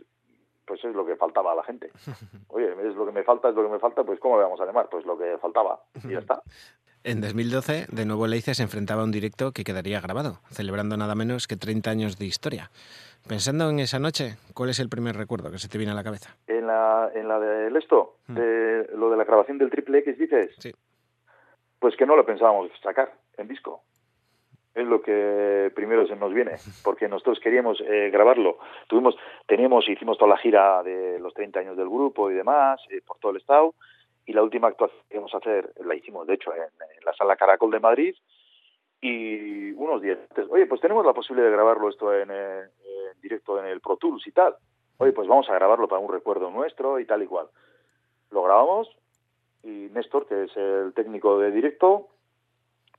pues 0.63 0.85
es 0.85 0.95
lo 0.95 1.05
que 1.05 1.17
faltaba 1.17 1.51
a 1.51 1.55
la 1.55 1.63
gente. 1.63 1.91
Oye, 2.47 2.71
es 2.87 2.95
lo 2.95 3.05
que 3.05 3.11
me 3.11 3.23
falta, 3.23 3.49
es 3.49 3.55
lo 3.55 3.63
que 3.63 3.69
me 3.69 3.79
falta, 3.79 4.03
pues 4.05 4.19
¿cómo 4.21 4.37
le 4.37 4.43
vamos 4.43 4.61
a 4.61 4.65
llamar? 4.65 4.87
Pues 4.89 5.05
lo 5.05 5.17
que 5.17 5.37
faltaba 5.39 5.81
y 5.95 6.11
ya 6.13 6.19
está. 6.19 6.41
En 7.03 7.19
2012, 7.19 7.87
de 7.91 8.05
nuevo 8.05 8.27
Leice 8.27 8.53
se 8.53 8.61
enfrentaba 8.61 9.01
a 9.01 9.05
un 9.05 9.11
directo 9.11 9.51
que 9.53 9.63
quedaría 9.63 9.99
grabado, 10.01 10.39
celebrando 10.51 10.97
nada 10.97 11.15
menos 11.15 11.47
que 11.47 11.55
30 11.55 11.89
años 11.89 12.19
de 12.19 12.25
historia. 12.25 12.69
Pensando 13.27 13.69
en 13.69 13.79
esa 13.79 13.97
noche, 13.97 14.35
¿cuál 14.53 14.69
es 14.69 14.79
el 14.79 14.89
primer 14.89 15.15
recuerdo 15.15 15.51
que 15.51 15.57
se 15.57 15.67
te 15.67 15.77
viene 15.79 15.93
a 15.93 15.95
la 15.95 16.03
cabeza? 16.03 16.35
En 16.47 16.67
la, 16.67 17.09
en 17.15 17.27
la 17.27 17.39
del 17.39 17.75
esto, 17.75 18.17
de, 18.27 18.87
lo 18.95 19.09
de 19.09 19.17
la 19.17 19.23
grabación 19.23 19.57
del 19.57 19.71
triple 19.71 19.99
X, 19.99 20.17
dices, 20.17 20.51
Sí. 20.59 20.71
pues 21.79 21.95
que 21.95 22.05
no 22.05 22.15
lo 22.15 22.25
pensábamos 22.25 22.69
sacar 22.83 23.11
en 23.37 23.47
disco. 23.47 23.81
Es 24.75 24.85
lo 24.87 25.01
que 25.01 25.71
primero 25.75 26.07
se 26.07 26.15
nos 26.15 26.33
viene, 26.33 26.53
porque 26.83 27.07
nosotros 27.09 27.39
queríamos 27.43 27.81
eh, 27.81 28.09
grabarlo. 28.11 28.59
Tuvimos, 28.87 29.15
teníamos, 29.47 29.89
hicimos 29.89 30.17
toda 30.19 30.29
la 30.31 30.37
gira 30.37 30.83
de 30.83 31.19
los 31.19 31.33
30 31.33 31.59
años 31.61 31.77
del 31.77 31.89
grupo 31.89 32.29
y 32.29 32.35
demás, 32.35 32.79
eh, 32.91 33.01
por 33.05 33.17
todo 33.17 33.31
el 33.31 33.37
estado, 33.37 33.73
y 34.25 34.33
la 34.33 34.43
última 34.43 34.67
actuación 34.67 35.01
que 35.09 35.15
íbamos 35.15 35.33
a 35.33 35.37
hacer, 35.37 35.73
la 35.83 35.95
hicimos 35.95 36.27
de 36.27 36.35
hecho 36.35 36.53
en, 36.53 36.61
en 36.61 37.05
la 37.05 37.13
sala 37.13 37.35
Caracol 37.35 37.71
de 37.71 37.79
Madrid, 37.79 38.15
y 39.01 39.71
unos 39.71 40.01
días 40.01 40.19
antes, 40.29 40.47
oye, 40.49 40.67
pues 40.67 40.79
tenemos 40.79 41.03
la 41.05 41.13
posibilidad 41.13 41.49
de 41.49 41.55
grabarlo 41.55 41.89
esto 41.89 42.13
en, 42.13 42.29
eh, 42.31 42.61
en 43.13 43.21
directo 43.21 43.59
en 43.59 43.65
el 43.65 43.81
Pro 43.81 43.97
Tools 43.97 44.25
y 44.27 44.31
tal. 44.31 44.55
Oye, 44.97 45.11
pues 45.11 45.27
vamos 45.27 45.49
a 45.49 45.55
grabarlo 45.55 45.87
para 45.87 46.01
un 46.01 46.11
recuerdo 46.11 46.51
nuestro 46.51 46.99
y 46.99 47.05
tal 47.05 47.23
y 47.23 47.27
cual. 47.27 47.47
Lo 48.29 48.43
grabamos 48.43 48.95
y 49.63 49.89
Néstor, 49.91 50.27
que 50.27 50.43
es 50.43 50.55
el 50.55 50.93
técnico 50.93 51.39
de 51.39 51.51
directo, 51.51 52.09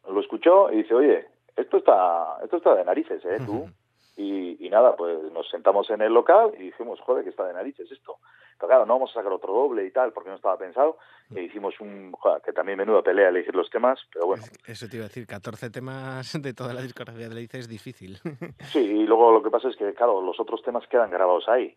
lo 0.09 0.20
escuchó 0.20 0.73
y 0.73 0.78
dice, 0.78 0.94
oye, 0.94 1.26
esto 1.55 1.76
está, 1.76 2.39
esto 2.42 2.57
está 2.57 2.75
de 2.75 2.84
narices, 2.84 3.25
¿eh? 3.25 3.39
Tú. 3.47 3.67
Y, 4.15 4.67
y 4.67 4.68
nada, 4.68 4.94
pues 4.94 5.33
nos 5.33 5.49
sentamos 5.49 5.89
en 5.89 6.02
el 6.02 6.12
local 6.12 6.52
y 6.59 6.65
dijimos, 6.65 7.01
joder, 7.01 7.25
que 7.25 7.31
está 7.31 7.47
de 7.47 7.55
narices 7.55 7.91
esto. 7.91 8.18
Pero 8.62 8.68
claro, 8.68 8.86
no 8.86 8.92
vamos 8.94 9.10
a 9.10 9.15
sacar 9.15 9.32
otro 9.32 9.52
doble 9.52 9.84
y 9.84 9.91
tal, 9.91 10.12
porque 10.12 10.31
no 10.31 10.36
estaba 10.36 10.57
pensado. 10.57 10.97
E 11.34 11.42
hicimos 11.42 11.74
un, 11.81 12.12
joder, 12.12 12.41
que 12.42 12.52
también 12.52 12.78
menuda 12.78 13.02
pelea 13.02 13.28
elegir 13.28 13.57
los 13.57 13.68
temas, 13.68 13.99
pero 14.12 14.26
bueno. 14.26 14.44
Eso 14.65 14.86
te 14.89 14.99
iba 14.99 15.05
a 15.07 15.08
decir, 15.08 15.26
14 15.26 15.68
temas 15.70 16.41
de 16.41 16.55
toda 16.55 16.73
la 16.73 16.81
discografía 16.81 17.28
de 17.28 17.34
Leice 17.34 17.58
es 17.58 17.68
difícil. 17.68 18.20
Sí, 18.73 18.78
y 18.78 19.05
luego 19.05 19.32
lo 19.32 19.42
que 19.42 19.50
pasa 19.50 19.68
es 19.68 19.76
que, 19.76 19.92
claro, 19.94 20.23
los 20.23 20.39
otros 20.39 20.62
temas 20.62 20.86
quedan 20.86 21.10
grabados 21.10 21.49
ahí. 21.49 21.76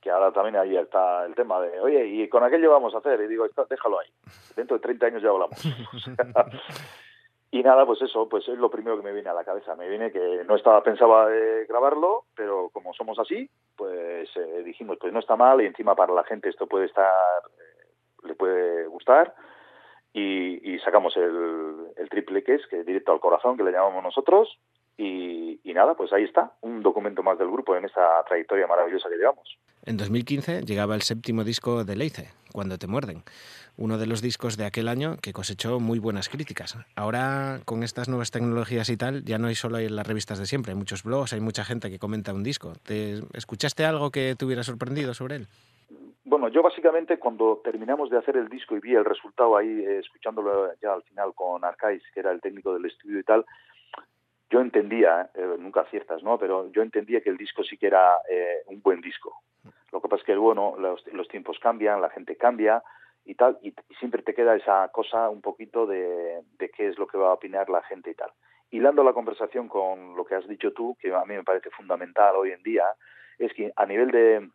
Que 0.00 0.10
ahora 0.10 0.32
también 0.32 0.56
ahí 0.56 0.76
está 0.76 1.24
el 1.26 1.34
tema 1.36 1.60
de, 1.60 1.78
oye, 1.80 2.04
¿y 2.08 2.28
con 2.28 2.42
aquello 2.42 2.72
vamos 2.72 2.92
a 2.96 2.98
hacer? 2.98 3.20
Y 3.20 3.28
digo, 3.28 3.46
"Está- 3.46 3.64
déjalo 3.70 4.00
ahí. 4.00 4.08
Dentro 4.56 4.76
de 4.76 4.82
30 4.82 5.06
años 5.06 5.22
ya 5.22 5.28
hablamos. 5.28 5.56
y 7.54 7.62
nada, 7.62 7.86
pues 7.86 8.02
eso, 8.02 8.28
pues 8.28 8.48
es 8.48 8.58
lo 8.58 8.68
primero 8.68 8.96
que 8.96 9.04
me 9.04 9.12
viene 9.12 9.30
a 9.30 9.32
la 9.32 9.44
cabeza. 9.44 9.76
Me 9.76 9.88
viene 9.88 10.10
que 10.10 10.42
no 10.44 10.56
estaba 10.56 10.82
pensaba 10.82 11.32
eh, 11.32 11.66
grabarlo, 11.68 12.24
pero 12.34 12.68
como 12.72 12.92
somos 12.94 13.16
así, 13.20 13.48
pues 13.76 14.28
eh, 14.34 14.64
dijimos, 14.64 14.98
pues 15.00 15.12
no 15.12 15.20
está 15.20 15.36
mal 15.36 15.60
y 15.62 15.66
encima 15.66 15.94
para 15.94 16.12
la 16.12 16.24
gente 16.24 16.48
esto 16.48 16.66
puede 16.66 16.86
estar, 16.86 17.14
eh, 17.46 17.86
le 18.24 18.34
puede 18.34 18.88
gustar. 18.88 19.36
Y, 20.12 20.74
y 20.74 20.80
sacamos 20.80 21.16
el, 21.16 21.92
el 21.96 22.08
triple 22.08 22.40
X, 22.40 22.66
que 22.68 22.80
es 22.80 22.86
directo 22.86 23.12
al 23.12 23.20
corazón, 23.20 23.56
que 23.56 23.62
le 23.62 23.70
llamamos 23.70 24.02
nosotros. 24.02 24.58
Y, 24.96 25.60
y 25.64 25.74
nada, 25.74 25.94
pues 25.94 26.12
ahí 26.12 26.24
está, 26.24 26.52
un 26.60 26.82
documento 26.82 27.22
más 27.22 27.38
del 27.38 27.50
grupo 27.50 27.74
en 27.76 27.84
esta 27.84 28.22
trayectoria 28.26 28.66
maravillosa 28.66 29.08
que 29.08 29.16
llevamos. 29.16 29.58
En 29.86 29.98
2015 29.98 30.62
llegaba 30.62 30.94
el 30.94 31.02
séptimo 31.02 31.44
disco 31.44 31.84
de 31.84 31.94
Leice, 31.94 32.30
Cuando 32.52 32.78
te 32.78 32.86
muerden, 32.86 33.22
uno 33.76 33.98
de 33.98 34.06
los 34.06 34.22
discos 34.22 34.56
de 34.56 34.64
aquel 34.64 34.88
año 34.88 35.16
que 35.20 35.32
cosechó 35.32 35.78
muy 35.78 35.98
buenas 35.98 36.30
críticas. 36.30 36.78
Ahora, 36.96 37.60
con 37.66 37.82
estas 37.82 38.08
nuevas 38.08 38.30
tecnologías 38.30 38.88
y 38.88 38.96
tal, 38.96 39.24
ya 39.24 39.38
no 39.38 39.48
hay 39.48 39.54
solo 39.54 39.78
en 39.78 39.94
las 39.94 40.06
revistas 40.06 40.38
de 40.38 40.46
siempre, 40.46 40.72
hay 40.72 40.78
muchos 40.78 41.02
blogs, 41.02 41.34
hay 41.34 41.40
mucha 41.40 41.64
gente 41.64 41.90
que 41.90 41.98
comenta 41.98 42.32
un 42.32 42.42
disco. 42.42 42.72
¿Te 42.82 43.20
escuchaste 43.34 43.84
algo 43.84 44.10
que 44.10 44.36
te 44.38 44.44
hubiera 44.46 44.62
sorprendido 44.62 45.12
sobre 45.12 45.36
él? 45.36 45.46
Bueno, 46.24 46.48
yo 46.48 46.62
básicamente 46.62 47.18
cuando 47.18 47.60
terminamos 47.62 48.08
de 48.08 48.16
hacer 48.16 48.38
el 48.38 48.48
disco 48.48 48.76
y 48.76 48.80
vi 48.80 48.94
el 48.94 49.04
resultado 49.04 49.56
ahí, 49.58 49.68
eh, 49.68 49.98
escuchándolo 49.98 50.72
ya 50.80 50.94
al 50.94 51.02
final 51.02 51.34
con 51.34 51.62
Arcais, 51.62 52.02
que 52.14 52.20
era 52.20 52.32
el 52.32 52.40
técnico 52.40 52.72
del 52.72 52.86
estudio 52.86 53.18
y 53.18 53.24
tal, 53.24 53.44
yo 54.54 54.60
entendía, 54.60 55.30
eh, 55.34 55.56
nunca 55.58 55.80
aciertas, 55.80 56.22
¿no? 56.22 56.38
Pero 56.38 56.70
yo 56.70 56.82
entendía 56.82 57.20
que 57.20 57.28
el 57.28 57.36
disco 57.36 57.64
sí 57.64 57.76
que 57.76 57.88
era 57.88 58.18
eh, 58.30 58.62
un 58.66 58.80
buen 58.82 59.00
disco. 59.00 59.42
Lo 59.90 60.00
que 60.00 60.06
pasa 60.06 60.20
es 60.20 60.26
que, 60.26 60.36
bueno, 60.36 60.76
los, 60.78 61.04
los 61.12 61.26
tiempos 61.26 61.58
cambian, 61.58 62.00
la 62.00 62.08
gente 62.10 62.36
cambia 62.36 62.80
y 63.24 63.34
tal, 63.34 63.58
y, 63.62 63.74
siempre 63.98 64.22
te 64.22 64.32
queda 64.32 64.54
esa 64.54 64.88
cosa 64.92 65.28
un 65.28 65.40
poquito 65.40 65.86
de, 65.86 66.42
de 66.56 66.70
qué 66.70 66.86
es 66.86 66.96
lo 66.98 67.08
que 67.08 67.18
va 67.18 67.30
a 67.30 67.32
opinar 67.32 67.68
la 67.68 67.82
gente 67.82 68.12
y 68.12 68.14
tal. 68.14 68.30
Hilando 68.70 69.02
la 69.02 69.12
conversación 69.12 69.66
con 69.66 70.14
lo 70.14 70.24
que 70.24 70.36
has 70.36 70.46
dicho 70.46 70.72
tú, 70.72 70.96
que 71.00 71.12
a 71.12 71.24
mí 71.24 71.34
me 71.34 71.42
parece 71.42 71.70
fundamental 71.70 72.36
hoy 72.36 72.52
en 72.52 72.62
día, 72.62 72.84
es 73.40 73.52
que 73.54 73.72
a 73.74 73.86
nivel 73.86 74.12
de 74.12 74.50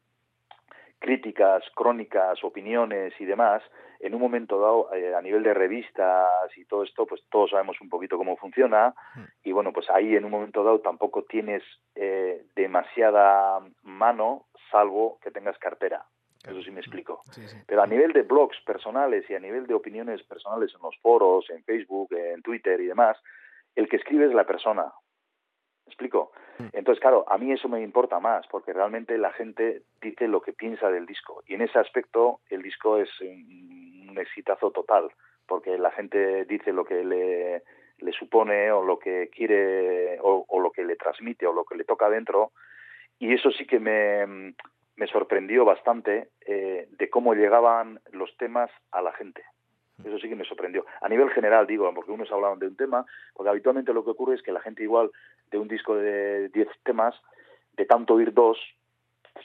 críticas, 0.99 1.63
crónicas, 1.73 2.43
opiniones 2.43 3.13
y 3.19 3.25
demás, 3.25 3.63
en 3.99 4.15
un 4.15 4.21
momento 4.21 4.59
dado, 4.59 4.93
eh, 4.93 5.15
a 5.15 5.21
nivel 5.21 5.43
de 5.43 5.53
revistas 5.53 6.55
y 6.57 6.65
todo 6.65 6.83
esto, 6.83 7.05
pues 7.05 7.21
todos 7.29 7.51
sabemos 7.51 7.79
un 7.81 7.89
poquito 7.89 8.17
cómo 8.17 8.37
funciona 8.37 8.93
y 9.43 9.51
bueno, 9.51 9.73
pues 9.73 9.89
ahí 9.89 10.15
en 10.15 10.25
un 10.25 10.31
momento 10.31 10.63
dado 10.63 10.79
tampoco 10.79 11.23
tienes 11.23 11.63
eh, 11.95 12.45
demasiada 12.55 13.59
mano, 13.83 14.45
salvo 14.71 15.19
que 15.21 15.31
tengas 15.31 15.57
cartera. 15.57 16.05
Eso 16.47 16.61
sí 16.61 16.71
me 16.71 16.79
explico. 16.79 17.21
Pero 17.67 17.81
a 17.81 17.87
nivel 17.87 18.13
de 18.13 18.21
blogs 18.21 18.57
personales 18.65 19.29
y 19.29 19.35
a 19.35 19.39
nivel 19.39 19.67
de 19.67 19.73
opiniones 19.73 20.23
personales 20.23 20.73
en 20.73 20.81
los 20.81 20.97
foros, 21.01 21.49
en 21.49 21.63
Facebook, 21.65 22.13
en 22.13 22.41
Twitter 22.41 22.79
y 22.79 22.87
demás, 22.87 23.17
el 23.75 23.89
que 23.89 23.97
escribe 23.97 24.25
es 24.25 24.33
la 24.33 24.45
persona. 24.45 24.85
¿Me 25.89 25.93
explico? 25.93 26.31
Entonces, 26.71 27.01
claro, 27.01 27.25
a 27.27 27.39
mí 27.39 27.51
eso 27.51 27.67
me 27.67 27.81
importa 27.81 28.19
más, 28.19 28.45
porque 28.45 28.73
realmente 28.73 29.17
la 29.17 29.33
gente 29.33 29.81
dice 29.99 30.27
lo 30.27 30.39
que 30.39 30.53
piensa 30.53 30.91
del 30.91 31.07
disco. 31.07 31.41
Y 31.47 31.55
en 31.55 31.61
ese 31.61 31.79
aspecto, 31.79 32.41
el 32.47 32.61
disco 32.61 32.97
es 32.97 33.09
un, 33.21 34.15
exitazo 34.15 34.69
total, 34.69 35.09
porque 35.47 35.79
la 35.79 35.89
gente 35.89 36.45
dice 36.45 36.73
lo 36.73 36.85
que 36.85 37.03
le, 37.03 37.63
le 37.97 38.11
supone 38.11 38.71
o 38.71 38.83
lo 38.83 38.99
que 38.99 39.29
quiere 39.33 40.19
o, 40.21 40.45
o 40.47 40.59
lo 40.59 40.71
que 40.71 40.83
le 40.83 40.95
transmite 40.95 41.47
o 41.47 41.53
lo 41.53 41.63
que 41.63 41.75
le 41.75 41.85
toca 41.85 42.07
dentro. 42.07 42.51
Y 43.17 43.33
eso 43.33 43.49
sí 43.49 43.65
que 43.65 43.79
me, 43.79 44.53
me 44.95 45.07
sorprendió 45.07 45.65
bastante 45.65 46.29
eh, 46.45 46.87
de 46.91 47.09
cómo 47.09 47.33
llegaban 47.33 47.99
los 48.11 48.37
temas 48.37 48.69
a 48.91 49.01
la 49.01 49.11
gente. 49.13 49.43
Eso 50.03 50.17
sí 50.17 50.29
que 50.29 50.35
me 50.35 50.45
sorprendió. 50.45 50.85
A 51.01 51.09
nivel 51.09 51.29
general, 51.31 51.67
digo, 51.67 51.91
porque 51.93 52.11
unos 52.11 52.31
hablaban 52.31 52.59
de 52.59 52.67
un 52.67 52.75
tema, 52.75 53.05
porque 53.33 53.49
habitualmente 53.49 53.93
lo 53.93 54.03
que 54.03 54.11
ocurre 54.11 54.35
es 54.35 54.41
que 54.41 54.51
la 54.51 54.61
gente 54.61 54.83
igual 54.83 55.11
de 55.51 55.57
un 55.57 55.67
disco 55.67 55.95
de 55.95 56.49
10 56.49 56.67
temas, 56.83 57.15
de 57.73 57.85
tanto 57.85 58.15
oír 58.15 58.33
dos, 58.33 58.57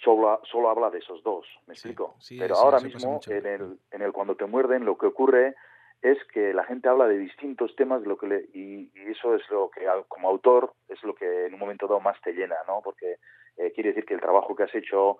solo, 0.03 0.41
solo 0.51 0.71
habla 0.71 0.91
de 0.91 0.99
esos 0.99 1.23
dos, 1.23 1.47
¿me 1.67 1.75
explico? 1.75 2.15
sí, 2.19 2.39
Pero 2.39 2.55
sí, 2.55 2.63
ahora 2.65 2.81
mismo, 2.81 3.21
en 3.27 3.47
el, 3.47 3.79
en 3.91 4.03
el 4.03 4.13
Cuando 4.13 4.35
te 4.37 4.47
muerden, 4.47 4.85
lo 4.85 4.99
que 4.99 5.07
ocurre 5.07 5.55
es 6.03 6.19
que 6.33 6.53
la 6.53 6.65
gente 6.65 6.89
habla 6.89 7.07
de 7.07 7.17
distintos 7.17 7.75
temas 7.77 8.03
lo 8.03 8.19
que 8.19 8.27
le, 8.27 8.45
y, 8.53 8.91
y 8.95 9.11
eso 9.11 9.35
es 9.35 9.43
lo 9.51 9.71
que 9.71 9.87
como 10.09 10.29
autor 10.29 10.75
es 10.89 11.03
lo 11.03 11.15
que 11.15 11.47
en 11.47 11.55
un 11.55 11.61
momento 11.61 11.87
dado 11.87 12.01
más 12.01 12.21
te 12.21 12.33
llena, 12.33 12.57
¿no? 12.69 12.83
Porque 12.85 13.17
eh, 13.57 13.73
quiere 13.73 13.91
decir 13.91 14.05
que 14.05 14.15
el 14.15 14.21
trabajo 14.21 14.55
que 14.55 14.65
has 14.65 14.75
hecho 14.75 15.19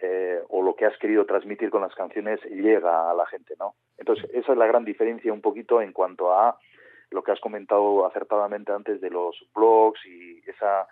eh, 0.00 0.40
o 0.48 0.62
lo 0.62 0.76
que 0.76 0.86
has 0.86 0.96
querido 0.98 1.26
transmitir 1.26 1.68
con 1.70 1.82
las 1.82 1.94
canciones 1.94 2.40
llega 2.44 3.10
a 3.10 3.14
la 3.14 3.26
gente, 3.26 3.54
¿no? 3.58 3.74
Entonces, 3.98 4.30
esa 4.32 4.52
es 4.52 4.58
la 4.58 4.66
gran 4.66 4.84
diferencia 4.84 5.32
un 5.32 5.40
poquito 5.40 5.82
en 5.82 5.92
cuanto 5.92 6.32
a 6.32 6.58
lo 7.10 7.22
que 7.22 7.32
has 7.32 7.40
comentado 7.40 8.06
acertadamente 8.06 8.72
antes 8.72 9.00
de 9.00 9.10
los 9.10 9.36
blogs 9.54 10.04
y 10.06 10.42
esa, 10.48 10.86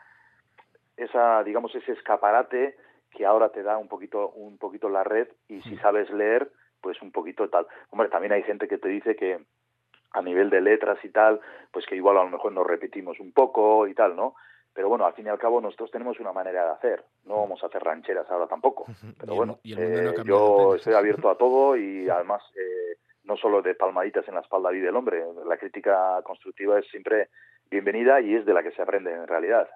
esa 0.96 1.42
digamos, 1.44 1.74
ese 1.74 1.92
escaparate 1.92 2.76
que 3.10 3.24
ahora 3.24 3.50
te 3.50 3.62
da 3.62 3.78
un 3.78 3.88
poquito, 3.88 4.30
un 4.30 4.58
poquito 4.58 4.88
la 4.88 5.04
red 5.04 5.28
y 5.48 5.62
si 5.62 5.76
sabes 5.78 6.10
leer, 6.10 6.50
pues 6.80 7.00
un 7.02 7.12
poquito 7.12 7.48
tal. 7.48 7.66
Hombre, 7.90 8.08
también 8.08 8.32
hay 8.32 8.42
gente 8.42 8.68
que 8.68 8.78
te 8.78 8.88
dice 8.88 9.16
que 9.16 9.40
a 10.12 10.22
nivel 10.22 10.50
de 10.50 10.60
letras 10.60 10.98
y 11.04 11.10
tal, 11.10 11.40
pues 11.70 11.86
que 11.86 11.96
igual 11.96 12.18
a 12.18 12.24
lo 12.24 12.30
mejor 12.30 12.52
nos 12.52 12.66
repetimos 12.66 13.20
un 13.20 13.32
poco 13.32 13.86
y 13.86 13.94
tal, 13.94 14.16
¿no? 14.16 14.34
Pero 14.72 14.88
bueno, 14.88 15.06
al 15.06 15.14
fin 15.14 15.26
y 15.26 15.28
al 15.28 15.38
cabo 15.38 15.60
nosotros 15.60 15.90
tenemos 15.90 16.20
una 16.20 16.32
manera 16.32 16.64
de 16.64 16.70
hacer. 16.70 17.04
No 17.24 17.38
vamos 17.38 17.62
a 17.62 17.66
hacer 17.66 17.82
rancheras 17.82 18.30
ahora 18.30 18.46
tampoco. 18.46 18.86
Pero 19.18 19.34
bueno, 19.34 19.58
el 19.64 19.78
eh, 19.78 20.14
yo 20.24 20.76
estoy 20.76 20.94
abierto 20.94 21.30
a 21.30 21.36
todo 21.36 21.76
y 21.76 22.08
además 22.08 22.42
eh, 22.54 22.96
no 23.28 23.36
solo 23.36 23.60
de 23.62 23.74
palmaditas 23.74 24.26
en 24.26 24.34
la 24.34 24.40
espalda 24.40 24.70
vive 24.70 24.88
el 24.88 24.96
hombre. 24.96 25.22
La 25.46 25.58
crítica 25.58 26.20
constructiva 26.24 26.78
es 26.78 26.88
siempre 26.88 27.28
bienvenida 27.70 28.20
y 28.20 28.34
es 28.34 28.46
de 28.46 28.54
la 28.54 28.62
que 28.62 28.72
se 28.72 28.82
aprende 28.82 29.12
en 29.12 29.26
realidad. 29.26 29.68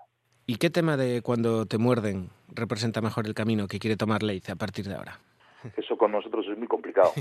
¿Y 0.46 0.56
qué 0.56 0.70
tema 0.70 0.96
de 0.96 1.22
Cuando 1.22 1.66
te 1.66 1.78
muerden 1.78 2.30
representa 2.48 3.00
mejor 3.00 3.26
el 3.26 3.34
camino 3.34 3.68
que 3.68 3.78
quiere 3.78 3.96
tomar 3.96 4.22
Leice 4.22 4.50
a 4.50 4.56
partir 4.56 4.86
de 4.86 4.94
ahora? 4.94 5.18
Eso 5.76 5.96
con 5.96 6.10
nosotros 6.10 6.46
es 6.50 6.58
muy 6.58 6.66
complicado. 6.66 7.12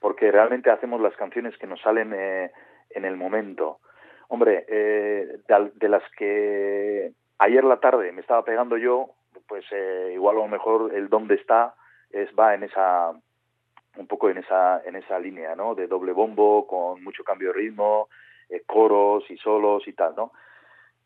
Porque 0.00 0.30
realmente 0.30 0.70
hacemos 0.70 1.00
las 1.00 1.16
canciones 1.16 1.56
que 1.56 1.66
nos 1.66 1.80
salen 1.80 2.12
eh, 2.14 2.52
en 2.90 3.06
el 3.06 3.16
momento. 3.16 3.80
Hombre, 4.28 4.66
eh, 4.68 5.38
de 5.48 5.88
las 5.88 6.02
que 6.16 7.12
ayer 7.38 7.64
la 7.64 7.80
tarde 7.80 8.12
me 8.12 8.20
estaba 8.20 8.44
pegando 8.44 8.76
yo, 8.76 9.10
pues 9.48 9.64
eh, 9.72 10.12
igual 10.12 10.36
a 10.36 10.40
lo 10.40 10.48
mejor 10.48 10.94
el 10.94 11.08
dónde 11.08 11.36
está 11.36 11.74
es 12.10 12.28
va 12.38 12.54
en 12.54 12.64
esa 12.64 13.12
un 13.96 14.06
poco 14.06 14.28
en 14.30 14.38
esa 14.38 14.82
en 14.84 14.96
esa 14.96 15.18
línea, 15.18 15.54
¿no? 15.54 15.74
De 15.74 15.86
doble 15.86 16.12
bombo 16.12 16.66
con 16.66 17.02
mucho 17.04 17.22
cambio 17.24 17.48
de 17.52 17.58
ritmo, 17.58 18.08
eh, 18.48 18.62
coros 18.66 19.30
y 19.30 19.36
solos 19.38 19.86
y 19.86 19.92
tal, 19.92 20.14
¿no? 20.16 20.32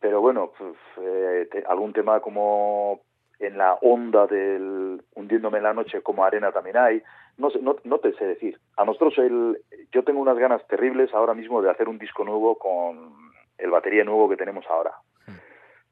Pero 0.01 0.21
bueno, 0.21 0.53
pues, 0.57 0.75
eh, 1.03 1.49
te- 1.51 1.65
algún 1.67 1.93
tema 1.93 2.21
como 2.21 3.01
en 3.41 3.57
la 3.59 3.75
onda 3.75 4.27
del 4.27 5.03
hundiéndome 5.15 5.59
en 5.59 5.65
la 5.65 5.75
noche 5.75 6.03
como 6.03 6.25
arena 6.25 6.53
también 6.53 6.77
hay. 6.77 7.03
No, 7.37 7.51
sé, 7.51 7.61
no, 7.61 7.77
no 7.85 7.99
te 7.99 8.13
sé 8.15 8.27
decir. 8.27 8.59
A 8.77 8.85
nosotros 8.85 9.17
el, 9.19 9.59
yo 9.93 10.03
tengo 10.03 10.21
unas 10.21 10.39
ganas 10.39 10.67
terribles 10.67 11.13
ahora 11.15 11.35
mismo 11.35 11.63
de 11.63 11.71
hacer 11.71 11.89
un 11.89 11.99
disco 11.99 12.25
nuevo 12.25 12.59
con 12.59 13.13
el 13.59 13.71
batería 13.71 14.05
nuevo 14.05 14.29
que 14.29 14.37
tenemos 14.37 14.65
ahora. 14.69 14.93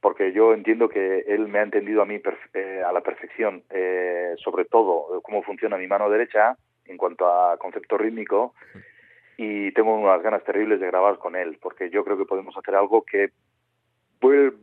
Porque 0.00 0.32
yo 0.32 0.54
entiendo 0.54 0.88
que 0.88 1.20
él 1.26 1.48
me 1.48 1.58
ha 1.58 1.62
entendido 1.62 2.02
a 2.02 2.06
mí 2.06 2.20
eh, 2.54 2.82
a 2.86 2.92
la 2.92 3.00
perfección, 3.00 3.62
eh, 3.70 4.34
sobre 4.38 4.64
todo 4.64 5.16
eh, 5.16 5.20
cómo 5.22 5.42
funciona 5.42 5.76
mi 5.76 5.86
mano 5.86 6.08
derecha 6.10 6.56
en 6.88 6.96
cuanto 6.96 7.26
a 7.26 7.56
concepto 7.58 7.98
rítmico 7.98 8.54
y 9.36 9.72
tengo 9.72 9.94
unas 9.94 10.22
ganas 10.22 10.44
terribles 10.44 10.80
de 10.80 10.86
grabar 10.86 11.18
con 11.18 11.36
él, 11.36 11.58
porque 11.60 11.90
yo 11.90 12.04
creo 12.04 12.16
que 12.16 12.24
podemos 12.24 12.56
hacer 12.56 12.74
algo 12.74 13.02
que 13.02 13.30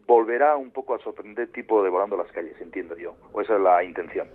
volverá 0.08 0.56
un 0.56 0.72
poco 0.72 0.96
a 0.96 1.00
sorprender 1.00 1.52
tipo 1.52 1.84
de 1.84 1.90
Volando 1.90 2.18
las 2.18 2.32
calles, 2.32 2.60
entiendo 2.60 2.98
yo, 2.98 3.16
o 3.32 3.42
esa 3.42 3.56
es 3.56 3.62
la 3.62 3.84
intención. 3.84 4.28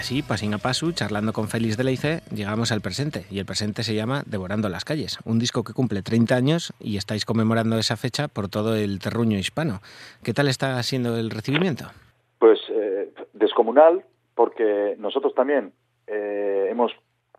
Así, 0.00 0.22
pasín 0.22 0.54
a 0.54 0.58
paso, 0.58 0.90
charlando 0.92 1.34
con 1.34 1.48
Félix 1.48 1.76
de 1.76 1.84
Leice, 1.84 2.22
llegamos 2.34 2.72
al 2.72 2.80
presente. 2.80 3.26
Y 3.30 3.38
el 3.38 3.44
presente 3.44 3.82
se 3.82 3.94
llama 3.94 4.22
Devorando 4.24 4.70
las 4.70 4.86
calles, 4.86 5.18
un 5.26 5.38
disco 5.38 5.62
que 5.62 5.74
cumple 5.74 6.00
30 6.00 6.34
años 6.34 6.72
y 6.80 6.96
estáis 6.96 7.26
conmemorando 7.26 7.76
esa 7.76 7.98
fecha 7.98 8.26
por 8.28 8.48
todo 8.48 8.74
el 8.76 8.98
terruño 8.98 9.36
hispano. 9.36 9.80
¿Qué 10.24 10.32
tal 10.32 10.48
está 10.48 10.82
siendo 10.82 11.18
el 11.18 11.28
recibimiento? 11.28 11.84
Pues 12.38 12.58
eh, 12.70 13.12
descomunal, 13.34 14.02
porque 14.34 14.96
nosotros 14.98 15.34
también 15.34 15.74
eh, 16.06 16.68
hemos 16.70 16.92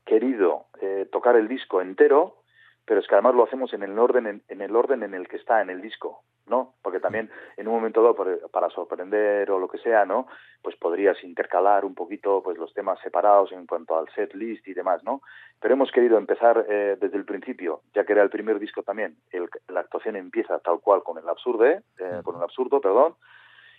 querido 0.06 0.66
eh, 0.82 1.08
tocar 1.12 1.36
el 1.38 1.48
disco 1.48 1.82
entero, 1.82 2.44
pero 2.86 3.00
es 3.00 3.08
que 3.08 3.16
además 3.16 3.34
lo 3.34 3.44
hacemos 3.44 3.74
en 3.74 3.82
el 3.82 3.98
orden 3.98 4.28
en, 4.28 4.44
en 4.50 4.62
el 4.62 4.76
orden 4.76 5.02
en 5.02 5.16
el 5.16 5.28
que 5.28 5.38
está 5.38 5.64
en 5.64 5.72
el 5.72 5.82
disco. 5.82 6.22
¿No? 6.52 6.76
Porque 6.84 7.00
también 7.00 7.32
en 7.58 7.68
un 7.68 7.74
momento 7.74 8.04
dado, 8.04 8.16
para 8.52 8.70
sorprender 8.70 9.50
o 9.50 9.58
lo 9.58 9.68
que 9.68 9.80
sea, 9.80 10.06
¿no? 10.06 10.28
Pues 10.62 10.76
podrías 10.76 11.24
intercalar 11.24 11.84
un 11.86 11.96
poquito 11.96 12.44
pues 12.44 12.60
los 12.60 12.72
temas 12.76 13.00
separados 13.00 13.52
en 13.54 13.66
cuanto 13.66 13.98
al 13.98 14.08
set 14.14 14.36
list 14.36 14.68
y 14.68 14.76
demás, 14.76 15.04
¿no? 15.04 15.22
Pero 15.60 15.74
hemos 15.74 15.92
querido 15.92 16.20
empezar 16.20 16.66
eh, 16.70 16.98
desde 17.02 17.18
el 17.18 17.26
principio, 17.26 17.82
ya 17.96 18.04
que 18.06 18.14
era 18.14 18.22
el 18.22 18.30
primer 18.30 18.60
disco 18.60 18.84
también, 18.84 19.16
el- 19.32 19.50
la 19.70 19.80
actuación 19.80 20.16
empieza 20.16 20.60
tal 20.60 20.80
cual 20.82 21.02
con 21.02 21.18
el 21.18 21.28
absurdo, 21.28 21.66
eh, 21.66 21.82
con 22.24 22.36
el 22.36 22.44
absurdo, 22.44 22.80
perdón, 22.80 23.16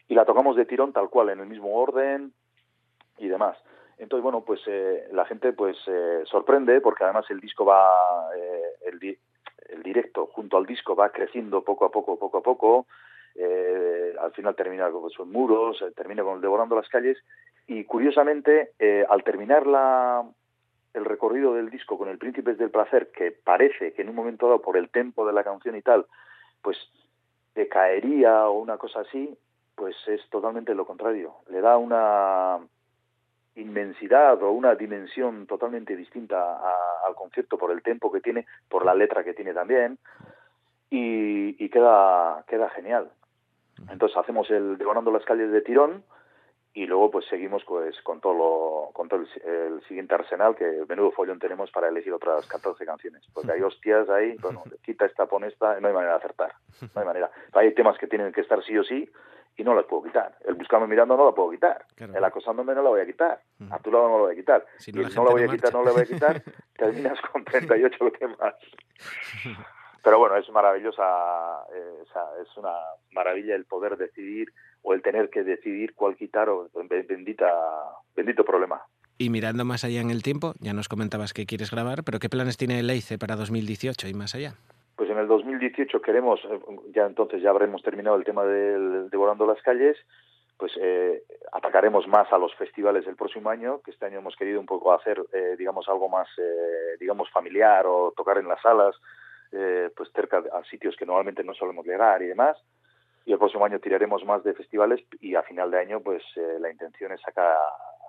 y 0.09 0.15
la 0.15 0.25
tocamos 0.25 0.57
de 0.57 0.65
tirón 0.65 0.93
tal 0.93 1.09
cual, 1.09 1.29
en 1.31 1.39
el 1.41 1.47
mismo 1.47 1.73
orden 1.77 2.33
y 3.19 3.29
demás. 3.29 3.57
Entonces, 3.99 4.23
bueno, 4.25 4.41
pues 4.41 4.61
eh, 4.67 5.07
la 5.13 5.25
gente 5.27 5.53
pues 5.53 5.77
eh, 5.87 6.23
sorprende 6.25 6.81
porque 6.81 7.05
además 7.05 7.25
el 7.31 7.39
disco 7.39 7.65
va, 7.65 8.31
eh, 8.37 8.63
el, 8.87 8.99
el 9.69 9.83
directo 9.83 10.27
junto 10.27 10.57
al 10.57 10.67
disco 10.67 10.95
va 10.95 11.11
creciendo 11.11 11.63
poco 11.63 11.85
a 11.85 11.91
poco, 11.91 12.19
poco 12.19 12.39
a 12.39 12.43
poco. 12.43 12.87
eh, 13.35 14.15
al 14.21 14.33
final 14.33 14.55
termina 14.55 14.91
con 14.91 15.09
sus 15.11 15.27
muros, 15.27 15.81
eh, 15.81 15.91
termina 15.97 16.23
con 16.23 16.41
Devorando 16.41 16.77
las 16.77 16.89
calles. 16.89 17.19
Y 17.67 17.85
curiosamente, 17.85 18.73
eh, 18.79 19.07
al 19.09 19.25
terminar 19.25 19.67
la, 19.67 20.23
el 20.95 21.05
recorrido 21.05 21.55
del 21.55 21.71
disco 21.71 21.97
con 21.97 22.09
el 22.09 22.19
Príncipes 22.19 22.59
del 22.59 22.71
Placer, 22.71 23.11
que 23.11 23.33
parece 23.33 23.93
que 23.93 24.03
en 24.03 24.11
un 24.11 24.15
momento 24.15 24.47
dado, 24.47 24.61
por 24.61 24.77
el 24.77 24.91
tempo 24.91 25.27
de 25.27 25.33
la 25.33 25.45
canción 25.45 25.77
y 25.77 25.83
tal, 25.83 26.07
pues 26.61 26.77
decaería 27.55 28.49
o 28.49 28.59
una 28.59 28.77
cosa 28.77 29.01
así, 29.01 29.37
pues 29.75 29.97
es 30.07 30.21
totalmente 30.29 30.75
lo 30.75 30.87
contrario. 30.87 31.35
Le 31.49 31.61
da 31.61 31.77
una 31.79 32.59
inmensidad 33.57 34.43
o 34.43 34.51
una 34.53 34.75
dimensión 34.75 35.47
totalmente 35.47 35.95
distinta 35.97 36.39
a- 36.57 37.07
al 37.07 37.15
concierto 37.15 37.59
por 37.59 37.71
el 37.71 37.83
tempo 37.83 38.11
que 38.11 38.21
tiene, 38.21 38.47
por 38.69 38.85
la 38.85 38.95
letra 38.95 39.23
que 39.25 39.35
tiene 39.35 39.53
también, 39.53 39.99
y, 40.91 41.63
y 41.65 41.69
queda, 41.71 42.45
queda 42.47 42.69
genial. 42.71 43.11
Entonces 43.91 44.17
hacemos 44.17 44.51
el 44.51 44.79
Devorando 44.79 45.11
las 45.11 45.25
calles 45.25 45.51
de 45.51 45.63
tirón 45.63 46.05
y 46.75 46.87
luego 46.87 47.11
pues 47.11 47.27
seguimos 47.27 47.65
pues 47.65 48.01
con 48.03 48.21
todo 48.21 48.33
lo, 48.35 48.91
con 48.93 49.09
todo 49.09 49.21
el, 49.21 49.29
el 49.45 49.83
siguiente 49.85 50.15
arsenal 50.15 50.55
que 50.57 50.85
menudo 50.89 51.11
follón 51.11 51.39
tenemos 51.39 51.71
para 51.71 51.89
elegir 51.89 52.13
otras 52.13 52.47
14 52.47 52.85
canciones. 52.87 53.23
Porque 53.35 53.53
hay 53.53 53.61
hostias 53.63 54.09
ahí 54.09 54.37
bueno 54.41 54.63
quita 54.85 55.05
esta 55.07 55.27
pon 55.27 55.45
esta 55.45 55.79
no 55.81 55.89
hay 55.89 55.95
manera 55.95 56.13
de 56.13 56.19
acertar 56.19 56.53
no 56.95 57.01
hay 57.01 57.07
manera. 57.07 57.31
Hay 57.53 57.75
temas 57.75 57.99
que 57.99 58.07
tienen 58.07 58.33
que 58.33 58.41
estar 58.43 58.63
sí 58.65 58.77
o 58.79 58.85
sí 58.85 59.11
y 59.57 59.65
no 59.65 59.75
las 59.75 59.85
puedo 59.87 60.05
quitar. 60.05 60.37
El 60.47 60.55
buscando 60.55 60.87
mirando 60.87 61.17
no 61.17 61.27
la 61.27 61.33
puedo 61.33 61.51
quitar. 61.51 61.85
El 61.97 62.25
acosándome 62.25 62.75
no 62.75 62.83
la 62.83 62.91
voy 62.91 63.01
a 63.01 63.07
quitar. 63.07 63.41
A 63.71 63.79
tu 63.79 63.91
lado 63.93 64.09
no 64.09 64.17
la 64.19 64.23
voy 64.25 64.33
a 64.33 64.37
quitar. 64.37 64.67
Si 64.79 64.91
y 64.91 64.95
no, 64.95 65.03
la 65.03 65.09
el 65.09 65.13
gente 65.15 65.21
no 65.21 65.25
la 65.27 65.33
voy 65.33 65.43
no 65.45 65.51
a 65.51 65.55
quitar 65.55 65.73
no 65.75 65.85
la 65.85 65.93
voy 65.93 66.03
a 66.03 66.07
quitar 66.07 66.43
terminas 66.77 67.19
con 67.33 67.45
38 67.45 67.97
temas 68.19 68.55
pero 70.05 70.19
bueno, 70.19 70.37
es 70.37 70.49
maravillosa, 70.51 71.03
eh, 71.73 71.99
o 72.03 72.07
sea, 72.13 72.23
es 72.43 72.57
una 72.57 72.73
maravilla 73.13 73.55
el 73.55 73.67
poder 73.67 73.97
decidir 73.97 74.53
o 74.83 74.95
el 74.95 75.03
tener 75.03 75.31
que 75.31 75.45
decidir 75.45 75.95
cuál 75.95 76.17
quitar 76.17 76.49
o 76.49 76.69
be- 76.89 77.03
bendita, 77.03 77.47
bendito 78.17 78.45
problema. 78.45 78.83
Y 79.17 79.31
mirando 79.31 79.65
más 79.65 79.85
allá 79.85 80.01
en 80.01 80.11
el 80.11 80.25
tiempo, 80.25 80.55
ya 80.59 80.73
nos 80.73 80.89
comentabas 80.89 81.33
que 81.33 81.47
quieres 81.47 81.71
grabar, 81.71 82.03
pero 82.03 82.19
¿qué 82.19 82.29
planes 82.29 82.57
tiene 82.57 82.83
Leice 82.83 83.17
para 83.17 83.37
2018 83.37 84.09
y 84.09 84.15
más 84.15 84.35
allá? 84.35 84.55
Pues 85.03 85.11
en 85.11 85.19
el 85.19 85.27
2018 85.27 86.01
queremos, 86.01 86.39
eh, 86.45 86.61
ya 86.95 87.07
entonces 87.07 87.43
ya 87.43 87.51
habremos 87.51 87.83
terminado 87.83 88.15
el 88.15 88.23
tema 88.23 88.45
del 88.45 89.11
Devorando 89.11 89.45
las 89.45 89.61
calles, 89.61 89.97
pues 90.57 90.71
eh, 90.81 91.25
atacaremos 91.51 92.07
más 92.07 92.33
a 92.33 92.39
los 92.39 92.55
festivales 92.55 93.05
el 93.09 93.17
próximo 93.17 93.51
año, 93.51 93.81
que 93.81 93.91
este 93.91 94.07
año 94.07 94.21
hemos 94.21 94.37
querido 94.37 94.61
un 94.61 94.67
poco 94.67 94.93
hacer, 94.93 95.21
eh, 95.33 95.57
digamos, 95.59 95.89
algo 95.89 96.09
más, 96.09 96.29
eh, 96.39 96.97
digamos, 97.01 97.29
familiar 97.33 97.85
o 97.85 98.13
tocar 98.17 98.39
en 98.39 98.47
las 98.47 98.63
salas, 98.63 98.95
eh, 99.51 99.91
pues 99.97 100.09
cerca 100.15 100.41
a 100.53 100.63
sitios 100.71 100.95
que 100.95 101.05
normalmente 101.05 101.43
no 101.43 101.53
solemos 101.55 101.85
llegar 101.85 102.23
y 102.23 102.29
demás. 102.29 102.57
Y 103.25 103.33
el 103.33 103.39
próximo 103.39 103.65
año 103.65 103.81
tiraremos 103.81 104.25
más 104.25 104.45
de 104.45 104.55
festivales 104.55 105.05
y 105.19 105.35
a 105.35 105.43
final 105.43 105.73
de 105.73 105.81
año, 105.81 105.99
pues 105.99 106.23
la 106.61 106.71
intención 106.71 107.11
es 107.11 107.21
sacar, 107.23 107.57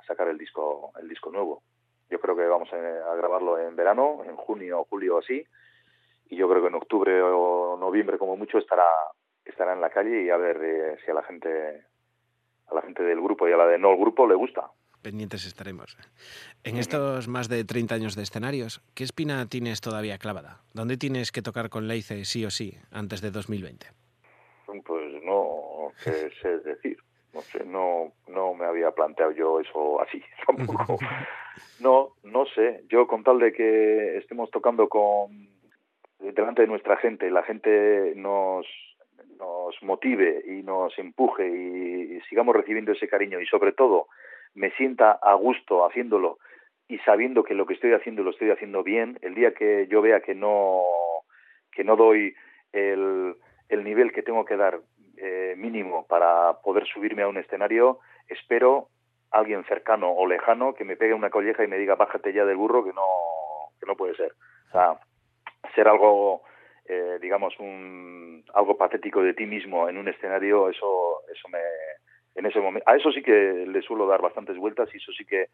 sacar 0.05 0.27
el 0.27 0.37
disco, 0.37 0.91
el 1.01 1.09
disco 1.09 1.31
nuevo. 1.31 1.63
Yo 2.11 2.19
creo 2.19 2.35
que 2.35 2.45
vamos 2.45 2.71
a, 2.71 2.77
grabarlo 3.15 3.57
en 3.57 3.75
verano, 3.75 4.21
en 4.27 4.35
junio 4.35 4.81
o 4.81 4.85
julio 4.85 5.17
así, 5.17 5.43
y 6.33 6.35
yo 6.35 6.49
creo 6.49 6.61
que 6.61 6.67
en 6.67 6.75
octubre 6.75 7.21
o 7.21 7.77
noviembre 7.79 8.17
como 8.17 8.35
mucho 8.35 8.57
estará 8.57 8.87
estará 9.45 9.73
en 9.73 9.81
la 9.81 9.89
calle 9.89 10.23
y 10.23 10.29
a 10.29 10.37
ver 10.37 10.57
eh, 10.63 10.97
si 11.03 11.11
a 11.11 11.13
la 11.13 11.23
gente 11.23 11.85
a 12.67 12.75
la 12.75 12.81
gente 12.81 13.03
del 13.03 13.21
grupo 13.21 13.47
y 13.47 13.53
a 13.53 13.57
la 13.57 13.67
de 13.67 13.77
no 13.77 13.91
el 13.91 13.99
grupo 13.99 14.27
le 14.27 14.35
gusta. 14.35 14.71
Pendientes 15.01 15.45
estaremos. 15.45 15.97
En 16.63 16.77
estos 16.77 17.27
más 17.27 17.49
de 17.49 17.65
30 17.65 17.93
años 17.93 18.15
de 18.15 18.23
escenarios, 18.23 18.81
¿qué 18.95 19.03
espina 19.03 19.45
tienes 19.47 19.81
todavía 19.81 20.17
clavada? 20.17 20.61
¿Dónde 20.73 20.95
tienes 20.95 21.33
que 21.33 21.41
tocar 21.41 21.69
con 21.69 21.89
Leice 21.89 22.23
sí 22.23 22.45
o 22.45 22.49
sí 22.49 22.77
antes 22.89 23.21
de 23.21 23.31
2020? 23.31 23.87
Pues 24.85 25.23
no 25.23 25.91
sé, 25.97 26.31
sé 26.41 26.59
decir, 26.59 26.97
no 27.33 27.41
sé, 27.41 27.65
no 27.65 28.13
no 28.27 28.53
me 28.53 28.65
había 28.65 28.91
planteado 28.91 29.33
yo 29.33 29.59
eso 29.59 30.01
así 30.01 30.23
tampoco. 30.47 30.97
No, 31.79 32.13
no 32.23 32.45
sé. 32.47 32.83
Yo 32.89 33.05
con 33.05 33.23
tal 33.23 33.37
de 33.37 33.53
que 33.53 34.17
estemos 34.17 34.49
tocando 34.49 34.89
con 34.89 35.52
delante 36.31 36.61
de 36.61 36.67
nuestra 36.67 36.97
gente, 36.97 37.29
la 37.29 37.43
gente 37.43 38.13
nos 38.15 38.65
nos 39.37 39.81
motive 39.83 40.43
y 40.45 40.63
nos 40.63 40.97
empuje 40.97 41.47
y, 41.47 42.21
sigamos 42.29 42.55
recibiendo 42.55 42.91
ese 42.91 43.07
cariño 43.07 43.41
y 43.41 43.45
sobre 43.45 43.73
todo 43.73 44.07
me 44.55 44.71
sienta 44.71 45.11
a 45.11 45.33
gusto 45.33 45.85
haciéndolo 45.85 46.39
y 46.87 46.99
sabiendo 46.99 47.43
que 47.43 47.53
lo 47.53 47.65
que 47.65 47.73
estoy 47.73 47.93
haciendo 47.93 48.23
lo 48.23 48.31
estoy 48.31 48.51
haciendo 48.51 48.83
bien, 48.83 49.17
el 49.21 49.35
día 49.35 49.53
que 49.53 49.87
yo 49.87 50.01
vea 50.01 50.21
que 50.21 50.35
no 50.35 50.81
que 51.71 51.83
no 51.83 51.95
doy 51.95 52.35
el, 52.71 53.35
el 53.69 53.83
nivel 53.83 54.11
que 54.11 54.21
tengo 54.21 54.45
que 54.45 54.57
dar 54.57 54.79
eh, 55.17 55.55
mínimo 55.57 56.05
para 56.07 56.61
poder 56.61 56.85
subirme 56.85 57.23
a 57.23 57.27
un 57.27 57.37
escenario, 57.37 57.99
espero 58.27 58.89
alguien 59.31 59.63
cercano 59.65 60.11
o 60.11 60.27
lejano 60.27 60.75
que 60.75 60.85
me 60.85 60.95
pegue 60.95 61.13
una 61.13 61.31
colleja 61.31 61.63
y 61.63 61.67
me 61.67 61.79
diga 61.79 61.95
bájate 61.95 62.31
ya 62.33 62.45
del 62.45 62.57
burro 62.57 62.83
que 62.83 62.93
no 62.93 63.05
que 63.79 63.85
no 63.85 63.95
puede 63.95 64.15
ser. 64.15 64.33
O 64.69 64.71
sea, 64.71 64.99
ser 65.75 65.87
algo 65.87 66.43
eh, 66.85 67.17
digamos 67.21 67.57
un 67.59 68.43
algo 68.53 68.77
patético 68.77 69.21
de 69.21 69.33
ti 69.33 69.45
mismo 69.45 69.87
en 69.87 69.97
un 69.97 70.07
escenario, 70.07 70.69
eso 70.69 71.21
eso 71.31 71.47
me 71.49 71.59
en 72.35 72.45
ese 72.45 72.59
momento 72.59 72.89
a 72.89 72.95
eso 72.95 73.11
sí 73.11 73.21
que 73.21 73.65
le 73.67 73.81
suelo 73.81 74.07
dar 74.07 74.21
bastantes 74.21 74.57
vueltas 74.57 74.89
y 74.93 74.97
eso 74.97 75.11
sí 75.13 75.25
que 75.25 75.47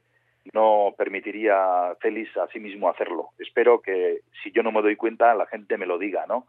no 0.53 0.95
permitiría 0.97 1.95
feliz 1.99 2.35
a 2.37 2.47
sí 2.47 2.59
mismo 2.59 2.89
hacerlo. 2.89 3.29
Espero 3.37 3.81
que 3.81 4.21
si 4.41 4.51
yo 4.51 4.63
no 4.63 4.71
me 4.71 4.81
doy 4.81 4.95
cuenta 4.95 5.35
la 5.35 5.45
gente 5.45 5.77
me 5.77 5.85
lo 5.85 5.97
diga, 5.97 6.25
¿no? 6.27 6.47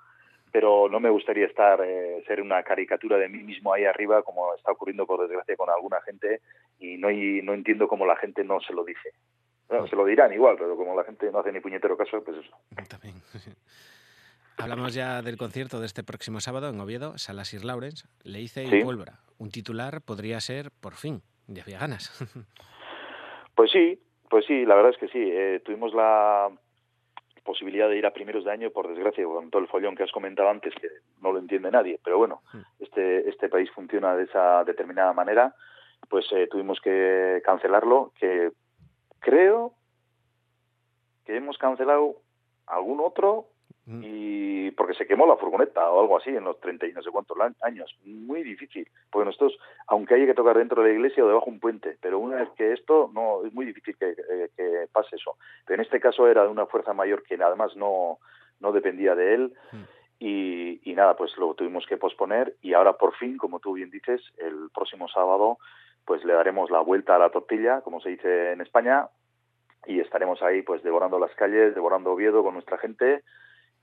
Pero 0.53 0.89
no 0.89 0.99
me 0.99 1.11
gustaría 1.11 1.47
estar 1.47 1.81
eh, 1.85 2.25
ser 2.27 2.41
una 2.41 2.63
caricatura 2.63 3.19
de 3.19 3.29
mí 3.29 3.43
mismo 3.43 3.73
ahí 3.73 3.85
arriba 3.85 4.23
como 4.23 4.55
está 4.55 4.73
ocurriendo 4.73 5.07
por 5.07 5.21
desgracia 5.21 5.57
con 5.57 5.69
alguna 5.69 6.01
gente 6.03 6.41
y 6.79 6.97
no 6.97 7.11
y 7.11 7.43
no 7.43 7.53
entiendo 7.53 7.87
cómo 7.87 8.07
la 8.07 8.17
gente 8.17 8.45
no 8.45 8.61
se 8.61 8.73
lo 8.73 8.85
dice. 8.85 9.13
Bueno, 9.71 9.87
se 9.87 9.97
lo 9.97 10.05
dirán 10.05 10.33
igual, 10.33 10.57
pero 10.59 10.77
como 10.77 10.95
la 10.97 11.05
gente 11.05 11.31
no 11.31 11.39
hace 11.39 11.53
ni 11.53 11.61
puñetero 11.61 11.97
caso, 11.97 12.23
pues 12.25 12.37
eso. 12.39 12.57
Hablamos 14.59 14.93
ya 14.93 15.23
del 15.23 15.39
concierto 15.39 15.81
de 15.81 15.87
este 15.87 16.03
próximo 16.05 16.41
sábado 16.41 16.69
en 16.69 16.79
Oviedo, 16.81 17.17
Sala 17.17 17.45
Sir 17.45 17.65
Lawrence, 17.65 18.07
Leice 18.25 18.65
y 18.65 18.67
Sí. 18.69 18.85
Pólvora. 18.85 19.21
Un 19.39 19.51
titular 19.51 20.03
podría 20.03 20.39
ser 20.41 20.71
por 20.71 20.95
fin, 20.95 21.23
ya 21.47 21.63
había 21.63 21.79
ganas. 21.79 22.11
Pues 23.57 23.73
sí, 23.73 24.01
pues 24.31 24.47
sí, 24.47 24.65
la 24.65 24.75
verdad 24.75 24.93
es 24.93 24.97
que 24.97 25.09
sí. 25.09 25.19
Eh, 25.21 25.61
tuvimos 25.63 25.93
la 25.93 26.49
posibilidad 27.45 27.91
de 27.91 27.99
ir 27.99 28.07
a 28.07 28.13
primeros 28.13 28.43
de 28.45 28.51
año, 28.53 28.71
por 28.71 28.89
desgracia, 28.89 29.25
con 29.25 29.51
todo 29.51 29.61
el 29.61 29.69
follón 29.69 29.95
que 29.97 30.03
has 30.05 30.13
comentado 30.13 30.49
antes, 30.49 30.73
que 30.81 30.89
no 31.21 31.31
lo 31.33 31.41
entiende 31.41 31.71
nadie, 31.71 32.01
pero 32.03 32.17
bueno, 32.17 32.41
este, 32.79 33.29
este 33.29 33.51
país 33.51 33.71
funciona 33.73 34.17
de 34.17 34.25
esa 34.25 34.65
determinada 34.65 35.13
manera, 35.13 35.55
pues 36.09 36.25
eh, 36.33 36.47
tuvimos 36.51 36.81
que 36.81 37.43
cancelarlo, 37.45 38.13
que 38.19 38.51
creo 39.21 39.75
que 41.25 41.37
hemos 41.37 41.59
cancelado 41.59 42.17
algún 42.67 43.01
otro 43.01 43.47
y 44.03 44.71
porque 44.73 44.95
se 44.95 45.07
quemó 45.07 45.27
la 45.27 45.37
furgoneta 45.37 45.91
o 45.91 46.01
algo 46.01 46.17
así 46.17 46.31
en 46.31 46.45
los 46.45 46.61
30 46.61 46.87
y 46.87 46.93
no 46.93 47.03
sé 47.03 47.11
cuántos 47.11 47.37
años. 47.63 47.97
Muy 48.05 48.43
difícil, 48.43 48.89
porque 49.11 49.27
nosotros, 49.27 49.59
aunque 49.89 50.15
haya 50.15 50.27
que 50.27 50.35
tocar 50.35 50.57
dentro 50.59 50.83
de 50.83 50.91
la 50.91 50.95
iglesia 50.95 51.25
o 51.25 51.29
debajo 51.29 51.47
de 51.47 51.53
un 51.53 51.61
puente, 51.61 51.99
pero 52.01 52.19
una 52.21 52.37
vez 52.37 52.51
que 52.57 52.73
esto, 52.73 53.11
no 53.13 53.45
es 53.45 53.53
muy 53.53 53.67
difícil 53.67 53.97
que, 53.97 54.15
que- 54.15 54.51
que 54.57 54.87
pase 54.93 55.17
eso. 55.17 55.37
Pero 55.67 55.77
en 55.81 55.87
este 55.87 55.99
caso 56.01 56.29
era 56.29 56.43
de 56.45 56.49
una 56.51 56.67
fuerza 56.67 56.93
mayor 56.93 57.23
que 57.25 57.35
además 57.35 57.75
no, 57.77 58.19
no 58.61 58.71
dependía 58.73 59.15
de 59.17 59.35
él 59.35 59.55
y, 60.21 60.81
y 60.89 60.95
nada, 60.95 61.17
pues 61.17 61.37
lo 61.39 61.55
tuvimos 61.55 61.85
que 61.87 61.97
posponer 61.97 62.55
y 62.63 62.75
ahora 62.75 62.93
por 62.93 63.15
fin, 63.17 63.39
como 63.39 63.59
tú 63.59 63.73
bien 63.73 63.91
dices, 63.91 64.21
el 64.39 64.71
próximo 64.73 65.09
sábado 65.09 65.59
pues 66.05 66.25
le 66.25 66.33
daremos 66.33 66.71
la 66.71 66.81
vuelta 66.81 67.17
a 67.17 67.19
la 67.19 67.31
tortilla, 67.31 67.81
como 67.83 68.01
se 68.01 68.11
dice 68.11 68.53
en 68.53 68.61
España, 68.61 69.09
y 69.87 70.01
estaremos 70.01 70.43
ahí 70.43 70.63
pues 70.63 70.83
devorando 70.83 71.19
las 71.19 71.35
calles, 71.35 71.75
devorando 71.75 72.13
Oviedo 72.13 72.43
con 72.43 72.55
nuestra 72.55 72.79
gente 72.79 73.23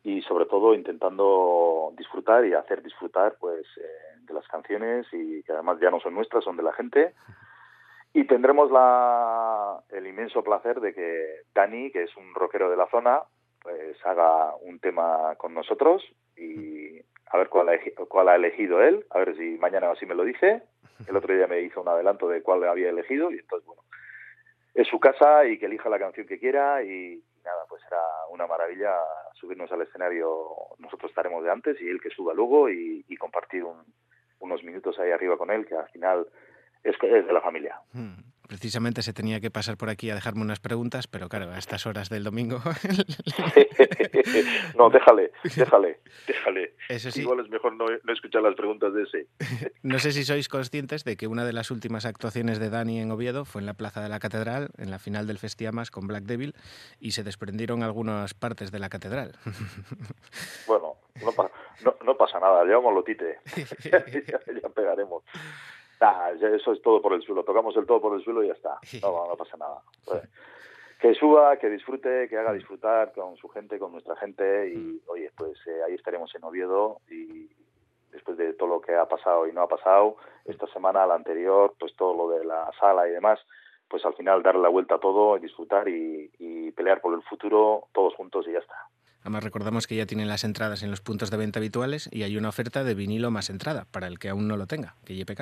y 0.04 0.22
sobre 0.22 0.46
todo 0.46 0.74
intentando 0.74 1.94
disfrutar 1.98 2.46
y 2.46 2.54
hacer 2.54 2.82
disfrutar 2.82 3.36
pues 3.40 3.66
eh, 3.78 4.20
de 4.22 4.34
las 4.34 4.48
canciones 4.48 5.08
y 5.12 5.44
que 5.44 5.54
además 5.54 5.80
ya 5.82 5.90
no 5.90 6.00
son 6.00 6.14
nuestras, 6.14 6.44
son 6.44 6.58
de 6.58 6.64
la 6.64 6.74
gente. 6.74 7.14
Y 8.14 8.26
tendremos 8.26 8.72
la, 8.72 9.80
el 9.90 10.08
inmenso 10.08 10.44
placer 10.44 10.80
de 10.80 10.94
que 10.94 11.42
Dani, 11.54 11.92
que 11.92 12.04
es 12.04 12.16
un 12.16 12.34
rockero 12.34 12.70
de 12.70 12.78
la 12.78 12.88
zona, 12.88 13.22
pues 13.62 13.98
haga 14.06 14.56
un 14.62 14.80
tema 14.80 15.36
con 15.38 15.54
nosotros 15.54 16.04
y 16.38 17.00
a 17.30 17.38
ver 17.38 17.50
cuál 17.50 17.68
cuál 18.08 18.30
ha 18.30 18.36
elegido 18.36 18.82
él, 18.82 19.06
a 19.10 19.20
ver 19.20 19.36
si 19.36 19.58
mañana 19.58 19.92
así 19.92 20.06
me 20.06 20.16
lo 20.16 20.24
dice. 20.24 20.64
El 21.08 21.16
otro 21.16 21.36
día 21.36 21.48
me 21.48 21.62
hizo 21.62 21.82
un 21.82 21.90
adelanto 21.90 22.28
de 22.28 22.42
cuál 22.42 22.64
había 22.64 22.90
elegido 22.90 23.32
y 23.32 23.40
entonces, 23.40 23.66
bueno, 23.68 23.84
es 24.74 24.88
su 24.88 25.00
casa 25.00 25.46
y 25.46 25.58
que 25.58 25.66
elija 25.66 25.90
la 25.90 26.00
canción 26.00 26.28
que 26.28 26.40
quiera 26.40 26.84
y 26.84 27.22
nada, 27.44 27.64
pues 27.70 27.82
será 27.84 28.02
una 28.30 28.48
maravilla 28.48 28.94
subirnos 29.34 29.72
al 29.72 29.82
escenario. 29.82 30.48
Nosotros 30.80 31.12
estaremos 31.12 31.44
de 31.44 31.52
antes 31.52 31.82
y 31.82 31.88
él 31.88 32.02
que 32.02 32.10
suba 32.10 32.34
luego 32.34 32.70
y, 32.70 33.04
compartir 33.18 33.64
un, 33.64 33.84
unos 34.40 34.64
minutos 34.64 35.00
ahí 35.00 35.12
arriba 35.12 35.38
con 35.38 35.50
él, 35.50 35.66
que 35.66 35.76
al 35.76 35.88
final 35.90 36.28
es, 36.84 36.96
es 37.02 37.26
de 37.26 37.34
la 37.34 37.42
familia. 37.42 37.80
Hmm. 37.94 38.20
Precisamente 38.48 39.02
se 39.02 39.14
tenía 39.14 39.40
que 39.42 39.52
pasar 39.52 39.78
por 39.78 39.90
aquí 39.90 40.10
a 40.10 40.16
dejarme 40.16 40.42
unas 40.42 40.60
preguntas, 40.60 41.08
pero 41.08 41.28
claro, 41.30 41.52
a 41.52 41.58
estas 41.58 41.86
horas 41.86 42.10
del 42.10 42.24
domingo. 42.24 42.62
no, 44.78 44.90
déjale, 44.90 45.32
déjale, 45.56 46.00
déjale. 46.28 46.74
Eso 46.90 47.12
sí. 47.12 47.22
Igual 47.22 47.42
es 47.42 47.50
mejor 47.50 47.74
no, 47.76 47.86
no 48.04 48.14
escuchar 48.14 48.42
las 48.44 48.56
preguntas 48.56 48.94
de 48.94 49.04
ese. 49.04 49.28
No 49.84 50.00
sé 50.00 50.12
si 50.12 50.26
sois 50.26 50.50
conscientes 50.50 51.04
de 51.06 51.16
que 51.16 51.28
una 51.28 51.46
de 51.46 51.54
las 51.54 51.72
últimas 51.72 52.06
actuaciones 52.06 52.60
de 52.60 52.70
Dani 52.70 53.00
en 53.00 53.12
Oviedo 53.12 53.46
fue 53.46 53.62
en 53.62 53.66
la 53.66 53.74
Plaza 53.74 54.02
de 54.02 54.10
la 54.10 54.20
Catedral, 54.20 54.70
en 54.78 54.92
la 54.92 55.00
final 55.00 55.28
del 55.28 55.38
Festiamas 55.40 55.92
con 55.92 56.08
Black 56.08 56.24
Devil, 56.24 56.56
y 57.00 57.12
se 57.12 57.24
desprendieron 57.24 57.84
algunas 57.84 58.34
partes 58.34 58.72
de 58.72 58.80
la 58.80 58.90
catedral. 58.90 59.34
Bueno, 60.68 60.96
no, 61.24 61.32
pa- 61.32 61.50
no, 61.84 61.96
no 62.06 62.18
pasa 62.18 62.40
nada, 62.40 62.64
llevamos 62.66 63.04
tite. 63.06 63.40
ya, 63.90 64.04
ya 64.62 64.70
pegaremos. 64.70 65.24
Nah, 66.00 66.30
eso 66.30 66.74
es 66.74 66.82
todo 66.82 67.02
por 67.02 67.14
el 67.14 67.22
suelo. 67.24 67.44
Tocamos 67.44 67.76
el 67.76 67.86
todo 67.86 68.02
por 68.02 68.16
el 68.16 68.24
suelo 68.24 68.44
y 68.44 68.48
ya 68.48 68.54
está. 68.54 68.78
No, 69.02 69.28
no 69.28 69.36
pasa 69.36 69.58
nada. 69.58 69.82
Pues, 70.06 70.22
que 71.00 71.14
suba, 71.14 71.58
que 71.58 71.70
disfrute, 71.70 72.28
que 72.28 72.38
haga 72.38 72.54
disfrutar 72.54 73.14
con 73.14 73.36
su 73.38 73.48
gente, 73.50 73.78
con 73.78 73.92
nuestra 73.92 74.16
gente 74.16 74.70
y, 74.74 75.02
oye, 75.08 75.32
pues 75.38 75.56
eh, 75.68 75.84
ahí 75.86 75.94
estaremos 75.94 76.34
en 76.34 76.44
Oviedo 76.44 77.02
y 77.10 77.50
después 78.12 78.38
de 78.38 78.54
todo 78.54 78.70
lo 78.70 78.82
que 78.82 78.96
ha 78.96 79.08
pasado 79.08 79.48
y 79.48 79.54
no 79.54 79.62
ha 79.62 79.68
pasado, 79.68 80.16
esta 80.46 80.66
semana, 80.68 81.06
la 81.06 81.16
anterior, 81.16 81.76
pues 81.80 81.96
todo 81.96 82.16
lo 82.16 82.38
de 82.38 82.46
la 82.46 82.72
sala 82.80 83.08
y 83.08 83.12
demás, 83.12 83.40
pues 83.88 84.04
al 84.06 84.16
final 84.16 84.42
darle 84.42 84.62
la 84.62 84.70
vuelta 84.70 84.96
a 84.96 85.00
todo, 85.00 85.38
y 85.38 85.42
disfrutar 85.42 85.88
y, 85.88 86.32
y 86.40 86.72
pelear 86.72 87.00
por 87.00 87.14
el 87.14 87.22
futuro 87.24 87.88
todos 87.94 88.16
juntos 88.16 88.48
y 88.48 88.54
ya 88.54 88.60
está. 88.60 88.88
Además 89.28 89.44
recordamos 89.44 89.88
que 89.88 89.98
ya 89.98 90.06
tienen 90.06 90.30
las 90.30 90.46
entradas 90.46 90.84
en 90.84 90.90
los 90.90 91.02
puntos 91.02 91.30
de 91.30 91.36
venta 91.36 91.60
habituales 91.60 92.10
y 92.14 92.24
hay 92.24 92.38
una 92.38 92.48
oferta 92.48 92.86
de 92.86 92.96
vinilo 92.96 93.30
más 93.30 93.50
entrada 93.50 93.84
para 93.92 94.08
el 94.08 94.20
que 94.20 94.30
aún 94.30 94.48
no 94.48 94.56
lo 94.56 94.68
tenga, 94.68 94.96
que 95.04 95.16
lleve. 95.16 95.36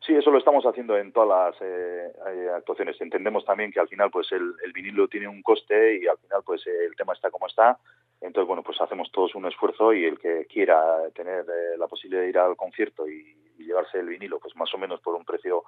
Sí, 0.00 0.14
eso 0.14 0.30
lo 0.30 0.38
estamos 0.38 0.64
haciendo 0.64 0.96
en 0.96 1.12
todas 1.12 1.52
las 1.52 1.60
eh, 1.60 2.12
eh, 2.28 2.48
actuaciones. 2.56 2.98
Entendemos 2.98 3.44
también 3.44 3.70
que 3.70 3.78
al 3.78 3.88
final 3.88 4.10
pues 4.10 4.32
el, 4.32 4.54
vinilo 4.72 5.06
tiene 5.08 5.28
un 5.28 5.42
coste 5.42 5.98
y 5.98 6.06
al 6.06 6.16
final 6.16 6.40
pues 6.46 6.66
eh, 6.66 6.86
el 6.88 6.96
tema 6.96 7.12
está 7.12 7.30
como 7.30 7.46
está. 7.46 7.78
Entonces, 8.22 8.48
bueno, 8.48 8.62
pues 8.62 8.80
hacemos 8.80 9.12
todos 9.12 9.34
un 9.34 9.44
esfuerzo 9.44 9.92
y 9.92 10.06
el 10.06 10.18
que 10.18 10.46
quiera 10.46 10.80
tener 11.14 11.42
eh, 11.42 11.76
la 11.76 11.88
posibilidad 11.88 12.22
de 12.22 12.30
ir 12.30 12.38
al 12.38 12.56
concierto 12.56 13.06
y, 13.06 13.36
llevarse 13.58 13.98
el 13.98 14.06
vinilo 14.06 14.38
pues 14.38 14.54
más 14.54 14.72
o 14.74 14.78
menos 14.78 15.00
por 15.00 15.14
un 15.14 15.24
precio 15.24 15.64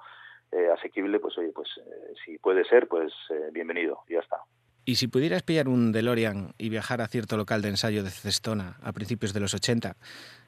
asequible, 0.73 1.19
pues 1.19 1.37
oye, 1.37 1.51
pues 1.51 1.67
si 2.23 2.37
puede 2.37 2.63
ser, 2.63 2.87
pues 2.87 3.11
bienvenido, 3.51 4.03
ya 4.07 4.19
está. 4.19 4.37
Y 4.89 4.95
si 4.95 5.07
pudieras 5.07 5.43
pillar 5.43 5.67
un 5.67 5.91
DeLorean 5.91 6.55
y 6.57 6.69
viajar 6.69 6.99
a 7.01 7.07
cierto 7.07 7.37
local 7.37 7.61
de 7.61 7.67
ensayo 7.67 8.01
de 8.01 8.09
Cestona 8.09 8.77
a 8.81 8.91
principios 8.91 9.33
de 9.33 9.39
los 9.39 9.53
80, 9.53 9.93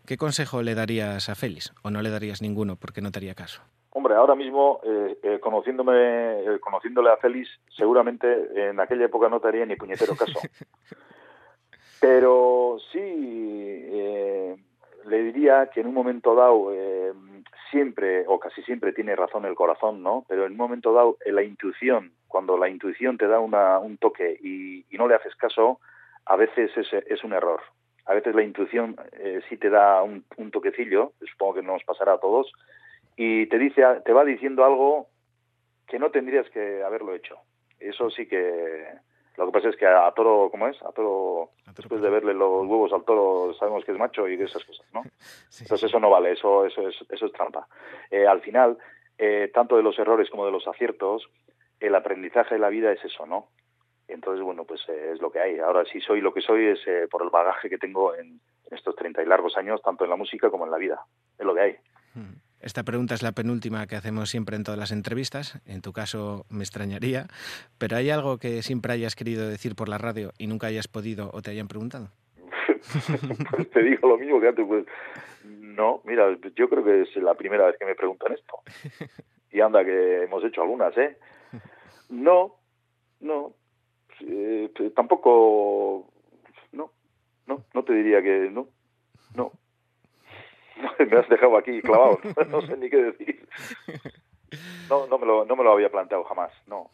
¿qué 0.07 0.17
consejo 0.17 0.63
le 0.63 0.73
darías 0.73 1.29
a 1.29 1.35
Félix? 1.35 1.71
¿O 1.83 1.91
no 1.91 2.01
le 2.01 2.09
darías 2.09 2.41
ninguno 2.41 2.75
porque 2.75 3.01
no 3.01 3.11
te 3.11 3.19
haría 3.19 3.35
caso? 3.35 3.61
Hombre, 3.91 4.15
ahora 4.15 4.33
mismo, 4.33 4.81
eh, 4.83 5.19
eh, 5.21 5.39
conociéndome, 5.39 5.93
eh, 5.93 6.59
conociéndole 6.59 7.11
a 7.11 7.17
Félix, 7.17 7.49
seguramente 7.77 8.27
en 8.67 8.79
aquella 8.79 9.05
época 9.05 9.29
no 9.29 9.39
te 9.39 9.49
haría 9.49 9.67
ni 9.67 9.75
puñetero 9.75 10.15
caso. 10.15 10.39
Pero 12.01 12.77
sí 12.91 12.97
le 15.05 15.23
diría 15.23 15.69
que 15.71 15.81
en 15.81 15.85
un 15.85 15.93
momento 15.93 16.33
dado, 16.33 16.73
siempre 17.71 18.25
o 18.27 18.39
casi 18.39 18.61
siempre 18.63 18.93
tiene 18.93 19.15
razón 19.15 19.45
el 19.45 19.55
corazón, 19.55 20.03
¿no? 20.03 20.25
Pero 20.27 20.45
en 20.45 20.51
un 20.51 20.57
momento 20.57 20.93
dado, 20.93 21.17
eh, 21.25 21.31
la 21.31 21.43
intuición, 21.43 22.11
cuando 22.27 22.57
la 22.57 22.69
intuición 22.69 23.17
te 23.17 23.27
da 23.27 23.39
una, 23.39 23.79
un 23.79 23.97
toque 23.97 24.37
y, 24.41 24.85
no 24.97 25.07
le 25.07 25.15
haces 25.15 25.35
caso, 25.35 25.79
a 26.25 26.35
veces 26.35 26.69
es, 26.77 26.93
es 26.93 27.23
un 27.23 27.33
error. 27.33 27.61
A 28.05 28.13
veces 28.13 28.35
la 28.35 28.43
intuición 28.43 28.95
eh, 29.13 29.41
sí 29.49 29.57
te 29.57 29.69
da 29.69 30.03
un, 30.03 30.23
un 30.37 30.51
toquecillo, 30.51 31.13
supongo 31.25 31.55
que 31.55 31.63
nos 31.63 31.83
pasará 31.83 32.13
a 32.13 32.19
todos, 32.19 32.51
y 33.15 33.47
te 33.47 33.57
dice, 33.57 33.83
te 34.05 34.13
va 34.13 34.23
diciendo 34.25 34.63
algo 34.63 35.07
que 35.87 35.97
no 35.97 36.11
tendrías 36.11 36.47
que 36.51 36.83
haberlo 36.83 37.15
hecho. 37.15 37.37
Eso 37.79 38.11
sí 38.11 38.27
que 38.27 38.85
lo 39.37 39.45
que 39.45 39.51
pasa 39.51 39.69
es 39.69 39.75
que 39.75 39.85
a 39.87 40.11
toro, 40.11 40.49
¿cómo 40.51 40.67
es? 40.67 40.81
A 40.83 40.91
toro, 40.91 41.51
después 41.75 42.01
de 42.01 42.09
verle 42.09 42.33
los 42.33 42.65
huevos 42.65 42.91
al 42.93 43.03
toro, 43.03 43.53
sabemos 43.53 43.85
que 43.85 43.91
es 43.93 43.97
macho 43.97 44.27
y 44.27 44.35
de 44.35 44.45
esas 44.45 44.63
cosas, 44.63 44.85
¿no? 44.93 45.03
Entonces 45.59 45.89
eso 45.89 45.99
no 45.99 46.09
vale, 46.09 46.33
eso, 46.33 46.65
eso, 46.65 46.87
es, 46.87 46.95
eso 47.09 47.25
es 47.25 47.31
trampa. 47.31 47.67
Eh, 48.09 48.27
al 48.27 48.41
final, 48.41 48.77
eh, 49.17 49.49
tanto 49.53 49.77
de 49.77 49.83
los 49.83 49.97
errores 49.99 50.29
como 50.29 50.45
de 50.45 50.51
los 50.51 50.67
aciertos, 50.67 51.29
el 51.79 51.95
aprendizaje 51.95 52.55
de 52.55 52.59
la 52.61 52.69
vida 52.69 52.91
es 52.91 53.03
eso, 53.03 53.25
¿no? 53.25 53.47
Entonces, 54.07 54.43
bueno, 54.43 54.65
pues 54.65 54.81
eh, 54.89 55.11
es 55.13 55.21
lo 55.21 55.31
que 55.31 55.39
hay. 55.39 55.59
Ahora, 55.59 55.85
si 55.85 56.01
soy 56.01 56.21
lo 56.21 56.33
que 56.33 56.41
soy 56.41 56.67
es 56.67 56.79
eh, 56.85 57.07
por 57.09 57.23
el 57.23 57.29
bagaje 57.29 57.69
que 57.69 57.77
tengo 57.77 58.13
en 58.15 58.41
estos 58.69 58.95
30 58.95 59.23
y 59.23 59.25
largos 59.25 59.57
años, 59.57 59.81
tanto 59.81 60.03
en 60.03 60.09
la 60.09 60.15
música 60.15 60.49
como 60.49 60.65
en 60.65 60.71
la 60.71 60.77
vida. 60.77 60.99
Es 61.39 61.45
lo 61.45 61.55
que 61.55 61.61
hay. 61.61 61.77
Esta 62.61 62.83
pregunta 62.83 63.15
es 63.15 63.23
la 63.23 63.31
penúltima 63.31 63.87
que 63.87 63.95
hacemos 63.95 64.29
siempre 64.29 64.55
en 64.55 64.63
todas 64.63 64.79
las 64.79 64.91
entrevistas. 64.91 65.59
En 65.65 65.81
tu 65.81 65.93
caso 65.93 66.45
me 66.49 66.63
extrañaría, 66.63 67.27
pero 67.77 67.97
¿hay 67.97 68.09
algo 68.09 68.37
que 68.37 68.61
siempre 68.61 68.93
hayas 68.93 69.15
querido 69.15 69.47
decir 69.47 69.75
por 69.75 69.89
la 69.89 69.97
radio 69.97 70.31
y 70.37 70.47
nunca 70.47 70.67
hayas 70.67 70.87
podido 70.87 71.31
o 71.33 71.41
te 71.41 71.51
hayan 71.51 71.67
preguntado? 71.67 72.09
Pues 73.51 73.69
te 73.69 73.83
digo 73.83 74.09
lo 74.09 74.17
mismo 74.17 74.39
que 74.39 74.47
antes, 74.47 74.65
pues 74.65 74.85
no, 75.45 76.01
mira, 76.05 76.35
yo 76.55 76.69
creo 76.69 76.83
que 76.83 77.01
es 77.01 77.15
la 77.17 77.35
primera 77.35 77.67
vez 77.67 77.77
que 77.77 77.85
me 77.85 77.95
preguntan 77.95 78.33
esto. 78.33 78.59
Y 79.51 79.59
anda 79.59 79.83
que 79.83 80.23
hemos 80.23 80.43
hecho 80.43 80.61
algunas, 80.61 80.97
¿eh? 80.97 81.17
No, 82.09 82.55
no, 83.19 83.53
eh, 84.21 84.71
tampoco, 84.95 86.09
no, 86.71 86.91
no, 87.47 87.65
no 87.73 87.83
te 87.83 87.93
diría 87.93 88.21
que 88.21 88.49
no, 88.49 88.67
no. 89.35 89.51
Me 90.99 91.17
has 91.17 91.29
dejado 91.29 91.57
aquí 91.57 91.81
clavado, 91.81 92.19
no 92.49 92.61
sé 92.61 92.77
ni 92.77 92.89
qué 92.89 92.97
decir. 92.97 93.47
No, 94.89 95.07
no 95.07 95.17
me 95.17 95.25
lo, 95.25 95.45
no 95.45 95.55
me 95.55 95.63
lo 95.63 95.71
había 95.71 95.89
planteado 95.89 96.23
jamás, 96.25 96.51
no. 96.67 96.89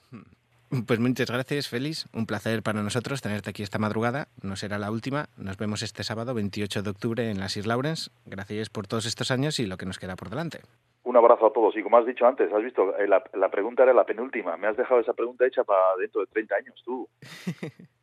Pues 0.85 0.99
muchas 0.99 1.31
gracias, 1.31 1.69
Félix. 1.69 2.07
Un 2.13 2.25
placer 2.25 2.61
para 2.61 2.83
nosotros 2.83 3.21
tenerte 3.21 3.49
aquí 3.49 3.63
esta 3.63 3.79
madrugada. 3.79 4.27
No 4.43 4.55
será 4.57 4.77
la 4.77 4.91
última. 4.91 5.27
Nos 5.37 5.57
vemos 5.57 5.81
este 5.81 6.03
sábado 6.03 6.33
28 6.33 6.83
de 6.83 6.89
octubre 6.89 7.31
en 7.31 7.39
las 7.39 7.53
Sir 7.53 7.65
Lawrence. 7.65 8.11
Gracias 8.25 8.69
por 8.69 8.85
todos 8.85 9.05
estos 9.05 9.31
años 9.31 9.59
y 9.59 9.65
lo 9.65 9.77
que 9.77 9.85
nos 9.85 9.97
queda 9.97 10.15
por 10.17 10.29
delante. 10.29 10.59
Un 11.03 11.15
abrazo 11.15 11.47
a 11.47 11.53
todos. 11.53 11.75
Y 11.77 11.83
como 11.83 11.97
has 11.97 12.05
dicho 12.05 12.27
antes, 12.27 12.51
has 12.51 12.61
visto, 12.63 12.97
Eh, 12.97 13.07
la, 13.07 13.23
la 13.33 13.49
pregunta 13.49 13.83
era 13.83 13.93
la 13.93 14.03
penúltima. 14.05 14.57
Me 14.57 14.67
has 14.67 14.75
dejado 14.75 14.99
esa 14.99 15.13
pregunta 15.13 15.47
hecha 15.47 15.63
para 15.63 15.95
dentro 15.99 16.21
de 16.21 16.27
30 16.27 16.55
años, 16.55 16.81
tú. 16.85 17.07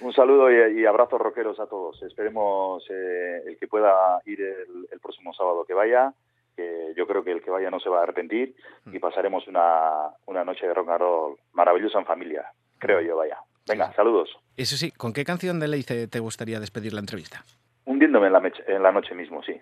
Un 0.00 0.12
saludo 0.12 0.50
y, 0.50 0.80
y 0.80 0.86
abrazos 0.86 1.20
rockeros 1.20 1.58
a 1.60 1.66
todos. 1.66 2.02
Esperemos 2.02 2.84
eh, 2.90 3.42
el 3.46 3.58
que 3.58 3.66
pueda 3.66 4.20
ir 4.26 4.40
el, 4.40 4.88
el 4.90 5.00
próximo 5.00 5.32
sábado 5.32 5.64
que 5.64 5.74
vaya, 5.74 6.12
que 6.56 6.92
yo 6.96 7.06
creo 7.06 7.24
que 7.24 7.32
el 7.32 7.42
que 7.42 7.50
vaya 7.50 7.70
no 7.70 7.80
se 7.80 7.88
va 7.88 8.00
a 8.00 8.02
arrepentir 8.04 8.54
y 8.86 8.98
pasaremos 8.98 9.46
una, 9.48 10.10
una 10.26 10.44
noche 10.44 10.66
de 10.66 10.74
rock 10.74 10.88
and 10.90 11.00
roll 11.00 11.36
maravillosa 11.52 11.98
en 11.98 12.06
familia, 12.06 12.46
creo 12.78 13.00
yo, 13.00 13.16
vaya. 13.16 13.38
Venga, 13.66 13.92
saludos. 13.94 14.30
Eso 14.56 14.76
sí, 14.76 14.90
¿con 14.92 15.12
qué 15.12 15.24
canción 15.24 15.58
de 15.58 15.68
Leice 15.68 16.06
te 16.06 16.20
gustaría 16.20 16.60
despedir 16.60 16.92
la 16.92 17.00
entrevista? 17.00 17.42
Hundiéndome 17.86 18.26
en 18.26 18.32
la, 18.34 18.52
en 18.66 18.82
la 18.82 18.92
noche 18.92 19.14
mismo, 19.14 19.42
sí. 19.42 19.58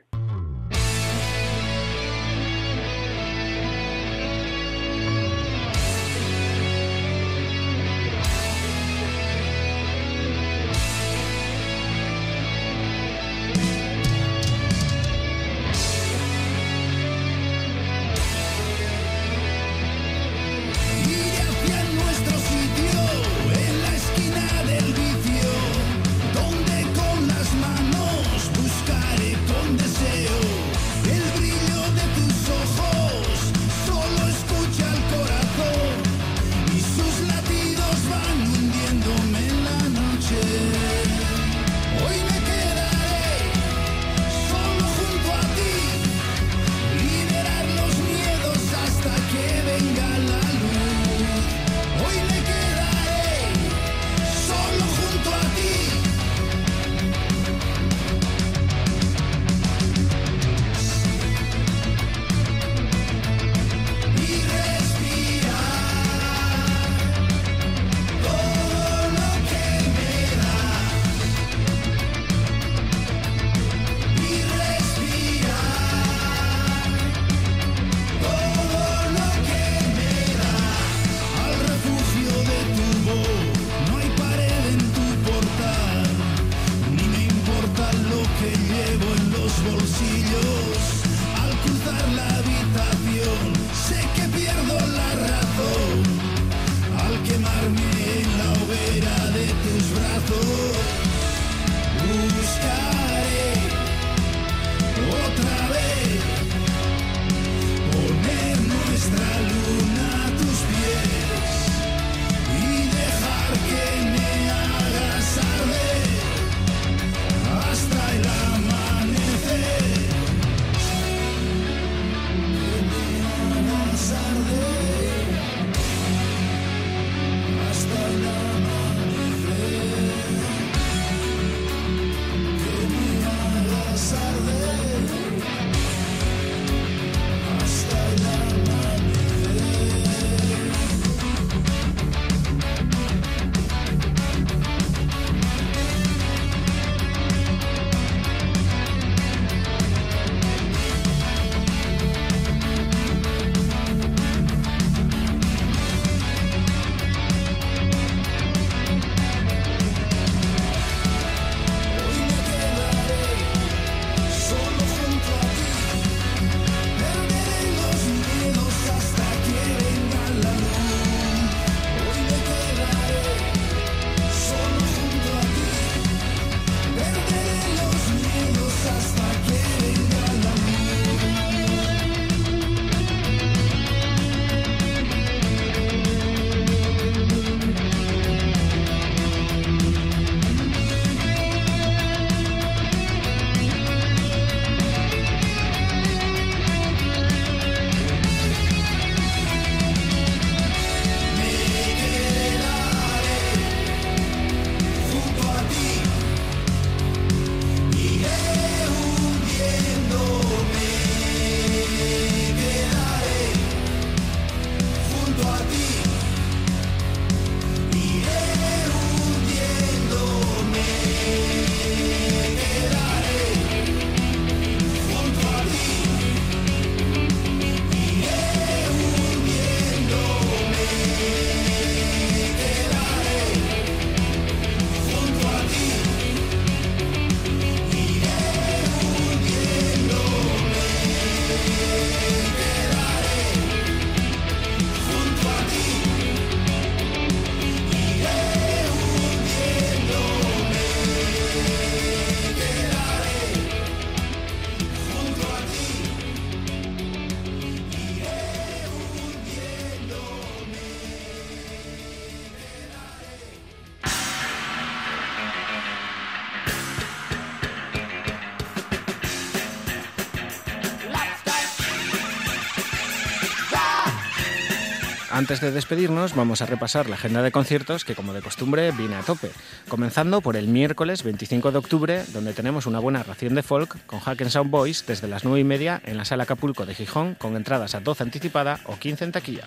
Antes 275.42 275.60
de 275.60 275.72
despedirnos, 275.72 276.36
vamos 276.36 276.62
a 276.62 276.66
repasar 276.66 277.08
la 277.08 277.16
agenda 277.16 277.42
de 277.42 277.50
conciertos 277.50 278.04
que, 278.04 278.14
como 278.14 278.32
de 278.32 278.42
costumbre, 278.42 278.92
viene 278.92 279.16
a 279.16 279.22
tope. 279.22 279.50
Comenzando 279.88 280.40
por 280.40 280.54
el 280.54 280.68
miércoles 280.68 281.24
25 281.24 281.72
de 281.72 281.78
octubre, 281.78 282.24
donde 282.32 282.52
tenemos 282.52 282.86
una 282.86 283.00
buena 283.00 283.24
ración 283.24 283.56
de 283.56 283.64
folk 283.64 284.06
con 284.06 284.20
Hack 284.20 284.48
Sound 284.48 284.70
Boys 284.70 285.04
desde 285.04 285.26
las 285.26 285.42
9 285.42 285.58
y 285.58 285.64
media 285.64 286.00
en 286.04 286.16
la 286.16 286.24
sala 286.24 286.44
Acapulco 286.44 286.86
de 286.86 286.94
Gijón, 286.94 287.34
con 287.34 287.56
entradas 287.56 287.96
a 287.96 288.00
12 288.00 288.22
anticipada 288.22 288.78
o 288.84 288.96
15 288.96 289.24
en 289.24 289.32
taquilla. 289.32 289.64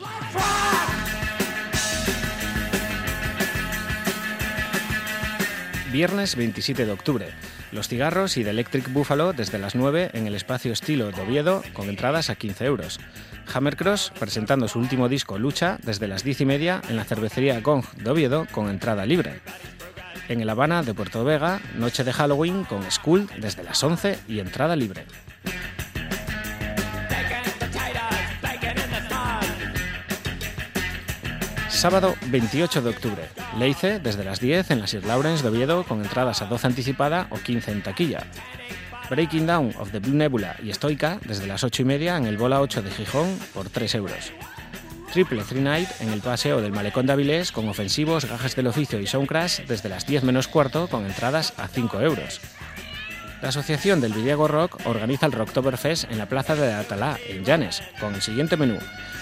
Viernes 5.92 6.38
27 6.38 6.86
de 6.86 6.92
octubre. 6.94 7.28
Los 7.74 7.90
cigarros 7.90 8.38
y 8.38 8.46
The 8.46 8.52
Electric 8.52 8.94
Buffalo 8.94 9.34
desde 9.34 9.60
las 9.60 9.76
9 9.76 10.12
en 10.14 10.28
el 10.28 10.36
espacio 10.36 10.72
estilo 10.72 11.12
de 11.12 11.22
Oviedo 11.22 11.62
con 11.74 11.90
entradas 11.90 12.30
a 12.30 12.36
15 12.36 12.64
euros. 12.64 13.02
Hammercross 13.56 14.12
presentando 14.20 14.68
su 14.68 14.80
último 14.80 15.08
disco 15.08 15.40
Lucha 15.40 15.78
desde 15.84 16.10
las 16.10 16.26
10 16.26 16.42
y 16.42 16.46
media 16.46 16.82
en 16.90 16.98
la 16.98 17.06
cervecería 17.06 17.62
Gong 17.62 17.86
de 17.96 18.10
Oviedo 18.10 18.48
con 18.52 18.70
entrada 18.70 19.06
libre. 19.06 19.40
En 20.28 20.42
el 20.42 20.50
Habana 20.50 20.84
de 20.84 20.94
Puerto 20.94 21.24
Vega, 21.24 21.62
noche 21.78 22.04
de 22.04 22.12
Halloween 22.12 22.66
con 22.66 22.84
School 22.92 23.30
desde 23.40 23.64
las 23.64 23.82
11 23.82 24.20
y 24.28 24.40
entrada 24.40 24.76
libre. 24.76 25.06
Sábado 31.70 32.16
28 32.28 32.82
de 32.82 32.90
octubre, 32.90 33.24
Leice 33.58 34.00
desde 34.00 34.26
las 34.26 34.40
10 34.42 34.72
en 34.72 34.82
la 34.82 34.88
Sir 34.88 35.06
Lawrence 35.06 35.44
de 35.44 35.50
Oviedo 35.50 35.84
con 35.84 36.02
entradas 36.02 36.42
a 36.42 36.46
12 36.46 36.68
anticipada 36.68 37.28
o 37.30 37.38
15 37.38 37.72
en 37.72 37.84
taquilla. 37.84 38.24
Breaking 39.10 39.46
Down 39.46 39.74
of 39.80 39.92
the 39.92 40.00
Blue 40.00 40.16
Nebula 40.16 40.56
y 40.64 40.74
Stoica 40.74 41.20
desde 41.26 41.48
las 41.48 41.64
8 41.64 41.84
y 41.84 41.86
media 41.86 42.18
en 42.18 42.26
el 42.26 42.38
Bola 42.38 42.62
8 42.62 42.82
de 42.82 42.92
Gijón 42.92 43.38
por 43.54 43.70
3 43.70 43.96
euros. 43.96 44.32
Triple 45.14 45.44
Three 45.44 45.62
Night 45.62 45.90
en 46.02 46.10
el 46.10 46.22
paseo 46.22 46.62
del 46.62 46.74
Malecón 46.74 47.06
de 47.06 47.14
Avilés 47.14 47.52
con 47.52 47.70
ofensivos, 47.70 48.26
gajes 48.26 48.56
del 48.56 48.68
oficio 48.68 49.00
y 49.00 49.08
soundcrash 49.08 49.62
desde 49.68 49.90
las 49.90 50.06
10 50.06 50.24
menos 50.24 50.48
cuarto 50.48 50.88
con 50.88 51.06
entradas 51.06 51.54
a 51.58 51.68
5 51.68 52.02
euros. 52.02 52.42
La 53.46 53.50
Asociación 53.50 54.02
del 54.02 54.12
Villego 54.12 54.50
organiza 54.86 55.28
el 55.28 55.32
Rocktoberfest 55.32 56.06
en 56.10 56.18
la 56.18 56.26
Plaza 56.26 56.56
de 56.56 56.74
Atalá, 56.74 57.20
en 57.30 57.46
Llanes, 57.46 57.84
con 58.00 58.16
el 58.16 58.24
siguiente 58.24 58.58
menú. 58.58 58.80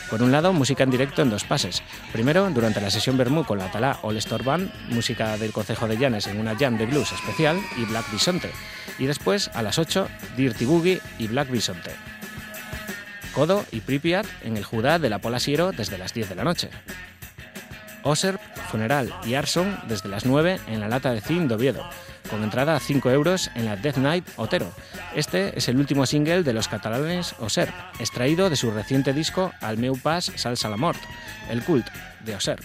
Por 0.09 0.23
un 0.23 0.31
lado, 0.31 0.53
música 0.53 0.85
en 0.85 0.91
directo 0.91 1.21
en 1.21 1.29
dos 1.29 1.43
pases. 1.43 1.83
Primero, 2.13 2.49
durante 2.51 2.79
la 2.79 2.89
sesión 2.89 3.17
Bermú 3.17 3.43
con 3.43 3.57
la 3.57 3.65
Atalá 3.65 3.99
All 4.01 4.15
Star 4.15 4.41
Band, 4.41 4.71
música 4.91 5.37
del 5.37 5.51
Concejo 5.51 5.89
de 5.89 5.97
Llanes 5.97 6.27
en 6.27 6.39
una 6.39 6.55
jam 6.55 6.77
de 6.77 6.85
blues 6.85 7.11
especial 7.11 7.59
y 7.75 7.83
Black 7.83 8.09
Bisonte. 8.13 8.49
Y 8.97 9.07
después, 9.07 9.51
a 9.55 9.61
las 9.61 9.77
8, 9.77 10.07
Dirty 10.37 10.63
Boogie 10.63 11.01
y 11.19 11.27
Black 11.27 11.51
Bisonte. 11.51 11.91
Kodo 13.33 13.65
y 13.73 13.81
Pripyat 13.81 14.25
en 14.43 14.55
el 14.55 14.63
Judá 14.63 14.99
de 14.99 15.09
la 15.09 15.19
Pola 15.19 15.41
Siero 15.41 15.73
desde 15.73 15.97
las 15.97 16.13
10 16.13 16.29
de 16.29 16.35
la 16.35 16.45
noche. 16.45 16.69
Oserp, 18.03 18.39
Funeral 18.71 19.13
y 19.25 19.33
Arson 19.33 19.77
desde 19.89 20.07
las 20.07 20.25
9 20.25 20.61
en 20.67 20.79
la 20.79 20.87
Lata 20.87 21.11
de 21.11 21.19
Cin 21.19 21.49
de 21.49 21.55
Oviedo, 21.55 21.83
con 22.29 22.43
entrada 22.43 22.75
a 22.75 22.79
5 22.79 23.11
euros 23.11 23.51
en 23.55 23.65
la 23.65 23.75
Death 23.75 23.97
Night 23.97 24.25
Otero. 24.37 24.71
Este 25.15 25.57
es 25.57 25.67
el 25.67 25.77
último 25.77 26.05
single 26.05 26.43
de 26.43 26.53
los 26.53 26.67
catalanes 26.67 27.35
Oserp, 27.39 27.73
extraído 27.99 28.49
de 28.49 28.55
su 28.55 28.71
reciente 28.71 29.13
disco 29.13 29.51
Al 29.61 29.77
meu 29.77 29.97
pas 29.97 30.31
salsa 30.35 30.69
la 30.69 30.77
mort, 30.77 30.99
el 31.49 31.63
cult 31.63 31.87
de 32.25 32.35
Oserp. 32.35 32.63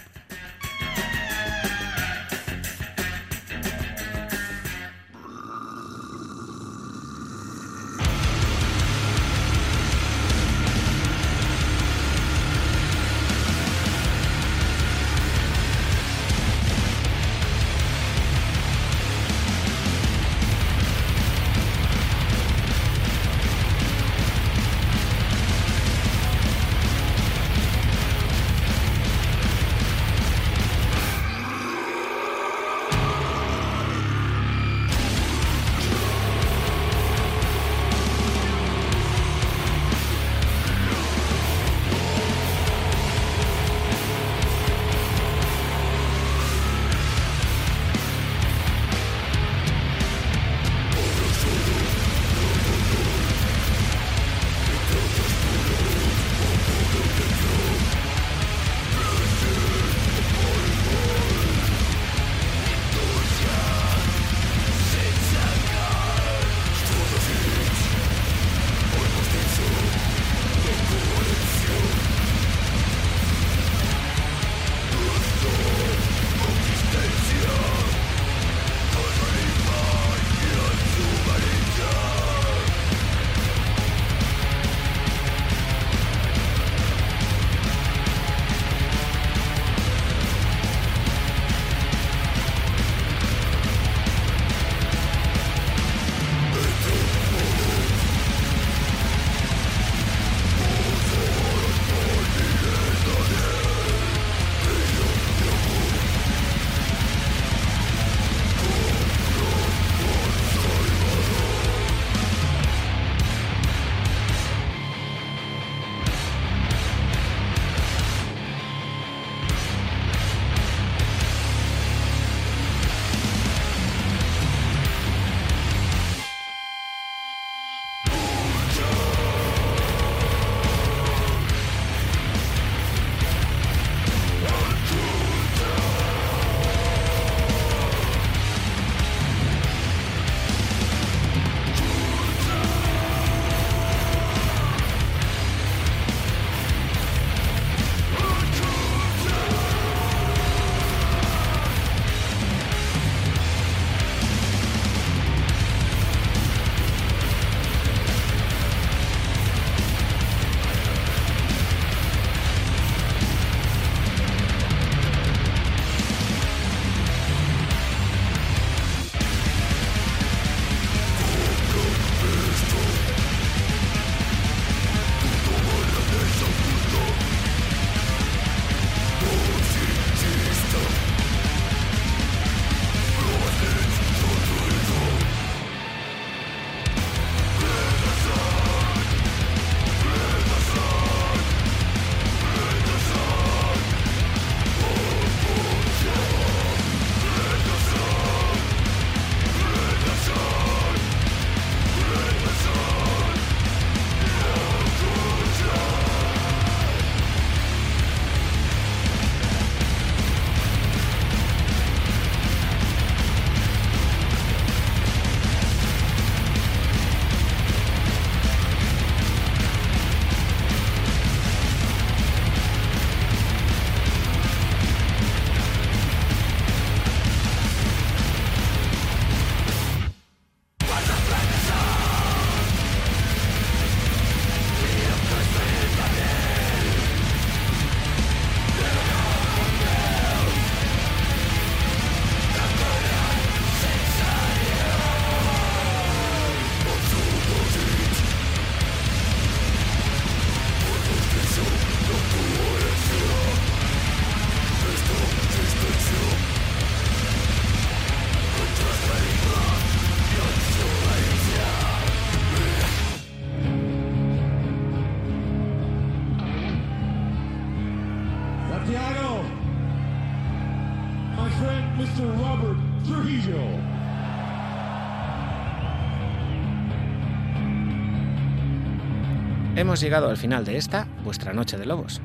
Hemos 279.88 280.00
llegado 280.02 280.28
al 280.28 280.36
final 280.36 280.66
de 280.66 280.76
esta, 280.76 281.06
vuestra 281.24 281.54
Noche 281.54 281.78
de 281.78 281.86
Lobos. 281.86 282.20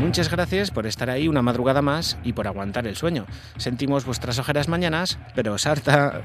Muchas 0.00 0.28
gracias 0.28 0.72
por 0.72 0.88
estar 0.88 1.08
ahí 1.08 1.28
una 1.28 1.40
madrugada 1.40 1.82
más 1.82 2.18
y 2.24 2.32
por 2.32 2.48
aguantar 2.48 2.88
el 2.88 2.96
sueño. 2.96 3.26
Sentimos 3.58 4.04
vuestras 4.04 4.40
ojeras 4.40 4.66
mañanas, 4.66 5.20
pero 5.36 5.56
Sarta... 5.56 6.22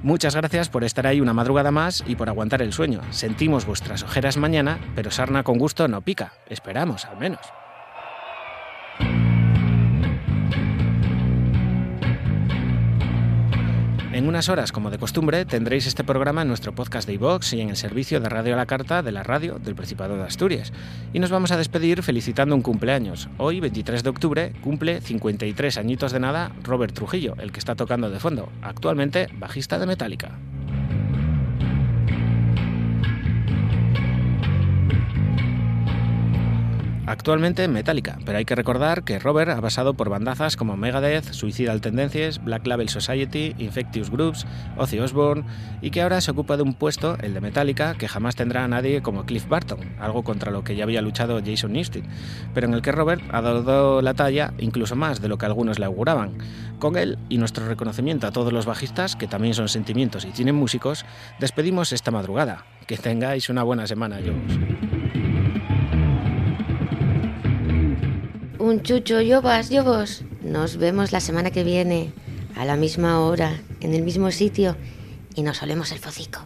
Muchas 0.00 0.36
gracias 0.36 0.68
por 0.68 0.84
estar 0.84 1.04
ahí 1.04 1.20
una 1.20 1.32
madrugada 1.32 1.72
más 1.72 2.04
y 2.06 2.14
por 2.14 2.28
aguantar 2.28 2.62
el 2.62 2.72
sueño. 2.72 3.00
Sentimos 3.10 3.66
vuestras 3.66 4.04
ojeras 4.04 4.36
mañana, 4.36 4.78
pero 4.94 5.10
sarna 5.10 5.42
con 5.42 5.58
gusto 5.58 5.88
no 5.88 6.02
pica. 6.02 6.34
Esperamos, 6.48 7.04
al 7.04 7.16
menos. 7.18 7.40
En 14.24 14.28
unas 14.28 14.48
horas, 14.48 14.72
como 14.72 14.88
de 14.88 14.96
costumbre, 14.96 15.44
tendréis 15.44 15.86
este 15.86 16.02
programa 16.02 16.40
en 16.40 16.48
nuestro 16.48 16.74
podcast 16.74 17.06
de 17.06 17.12
iVox 17.12 17.52
y 17.52 17.60
en 17.60 17.68
el 17.68 17.76
servicio 17.76 18.20
de 18.20 18.30
Radio 18.30 18.54
a 18.54 18.56
la 18.56 18.64
Carta 18.64 19.02
de 19.02 19.12
la 19.12 19.22
radio 19.22 19.58
del 19.58 19.74
Principado 19.74 20.16
de 20.16 20.22
Asturias. 20.22 20.72
Y 21.12 21.18
nos 21.18 21.30
vamos 21.30 21.50
a 21.50 21.58
despedir 21.58 22.02
felicitando 22.02 22.54
un 22.54 22.62
cumpleaños. 22.62 23.28
Hoy, 23.36 23.60
23 23.60 24.02
de 24.02 24.08
octubre, 24.08 24.52
cumple 24.62 25.02
53 25.02 25.76
añitos 25.76 26.10
de 26.10 26.20
nada 26.20 26.52
Robert 26.62 26.94
Trujillo, 26.94 27.34
el 27.38 27.52
que 27.52 27.58
está 27.58 27.74
tocando 27.74 28.08
de 28.08 28.18
fondo, 28.18 28.48
actualmente 28.62 29.28
bajista 29.38 29.78
de 29.78 29.84
Metallica. 29.84 30.38
Actualmente 37.06 37.68
Metallica, 37.68 38.18
pero 38.24 38.38
hay 38.38 38.46
que 38.46 38.54
recordar 38.54 39.04
que 39.04 39.18
Robert 39.18 39.50
ha 39.50 39.60
pasado 39.60 39.92
por 39.92 40.08
bandazas 40.08 40.56
como 40.56 40.78
Megadeth, 40.78 41.32
Suicidal 41.32 41.82
Tendencies, 41.82 42.42
Black 42.42 42.66
Label 42.66 42.88
Society, 42.88 43.54
Infectious 43.58 44.10
Groups, 44.10 44.46
Ozzy 44.78 44.98
Osbourne 45.00 45.44
y 45.82 45.90
que 45.90 46.00
ahora 46.00 46.22
se 46.22 46.30
ocupa 46.30 46.56
de 46.56 46.62
un 46.62 46.72
puesto, 46.72 47.18
el 47.20 47.34
de 47.34 47.42
Metallica, 47.42 47.94
que 47.94 48.08
jamás 48.08 48.36
tendrá 48.36 48.64
a 48.64 48.68
nadie 48.68 49.02
como 49.02 49.26
Cliff 49.26 49.46
Barton, 49.46 49.80
algo 50.00 50.24
contra 50.24 50.50
lo 50.50 50.64
que 50.64 50.76
ya 50.76 50.84
había 50.84 51.02
luchado 51.02 51.42
Jason 51.44 51.74
Newsted, 51.74 52.04
pero 52.54 52.68
en 52.68 52.74
el 52.74 52.80
que 52.80 52.92
Robert 52.92 53.22
ha 53.32 53.42
dado 53.42 54.00
la 54.00 54.14
talla 54.14 54.54
incluso 54.58 54.96
más 54.96 55.20
de 55.20 55.28
lo 55.28 55.36
que 55.36 55.44
algunos 55.44 55.78
le 55.78 55.84
auguraban. 55.84 56.38
Con 56.78 56.96
él 56.96 57.18
y 57.28 57.36
nuestro 57.36 57.68
reconocimiento 57.68 58.26
a 58.26 58.32
todos 58.32 58.52
los 58.52 58.64
bajistas, 58.64 59.14
que 59.14 59.26
también 59.26 59.52
son 59.52 59.68
sentimientos 59.68 60.24
y 60.24 60.30
tienen 60.30 60.54
músicos, 60.54 61.04
despedimos 61.38 61.92
esta 61.92 62.10
madrugada. 62.10 62.64
Que 62.86 62.96
tengáis 62.96 63.48
una 63.48 63.62
buena 63.62 63.86
semana, 63.86 64.20
yo. 64.20 64.32
Un 68.64 68.80
chucho, 68.80 69.20
yo 69.20 69.42
vas, 69.42 69.68
yo 69.68 69.84
vos. 69.84 70.22
Nos 70.42 70.78
vemos 70.78 71.12
la 71.12 71.20
semana 71.20 71.50
que 71.50 71.64
viene, 71.64 72.14
a 72.56 72.64
la 72.64 72.76
misma 72.76 73.20
hora, 73.20 73.60
en 73.80 73.92
el 73.92 74.00
mismo 74.00 74.30
sitio, 74.30 74.74
y 75.34 75.42
nos 75.42 75.62
olemos 75.62 75.92
el 75.92 75.98
focico. 75.98 76.40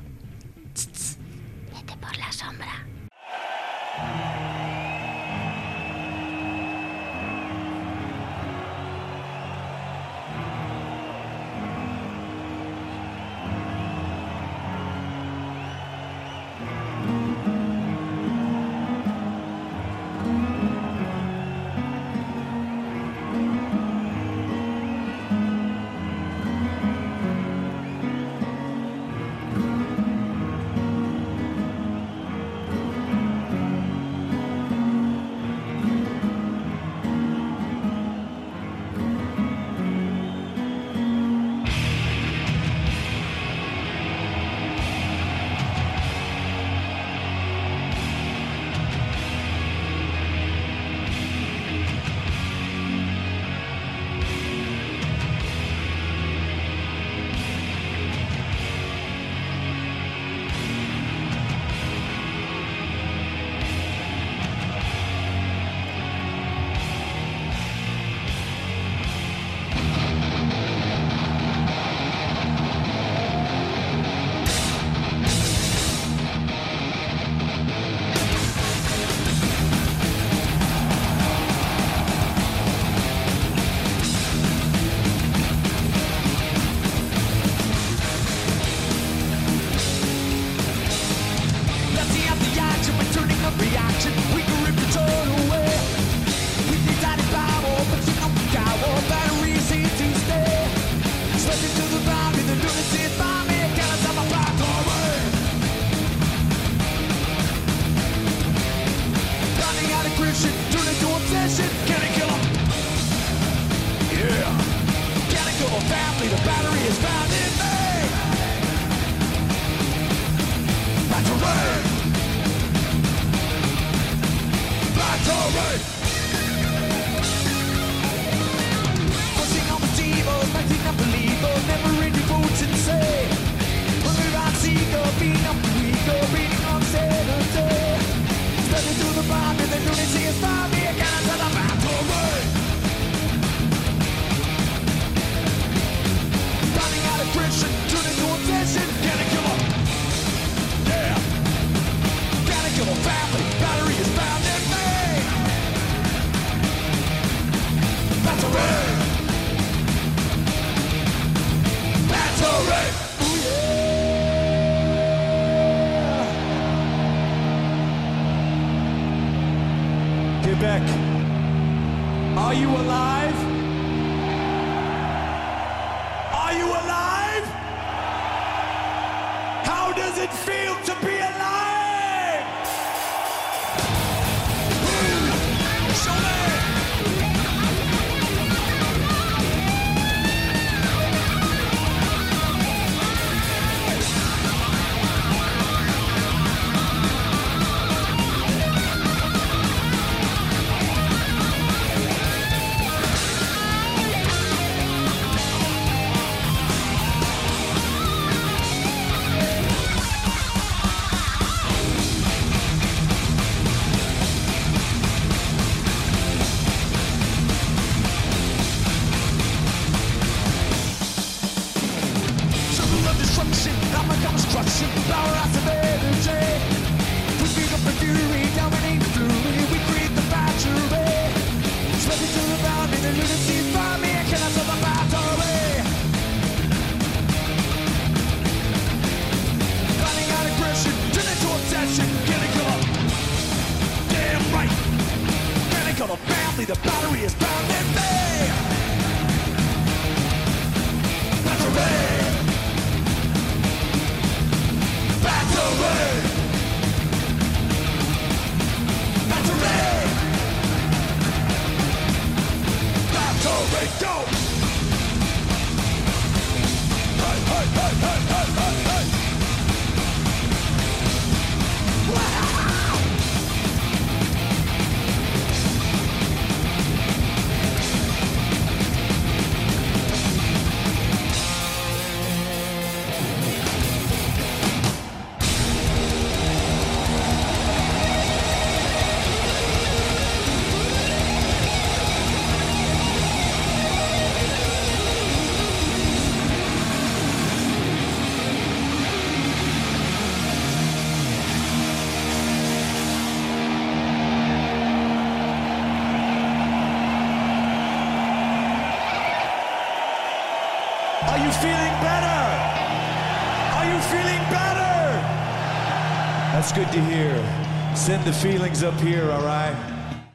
Send 318.08 318.24
the 318.24 318.32
feelings 318.32 318.82
up 318.82 318.98
here, 319.00 319.30
all 319.30 319.42
right? 319.42 319.67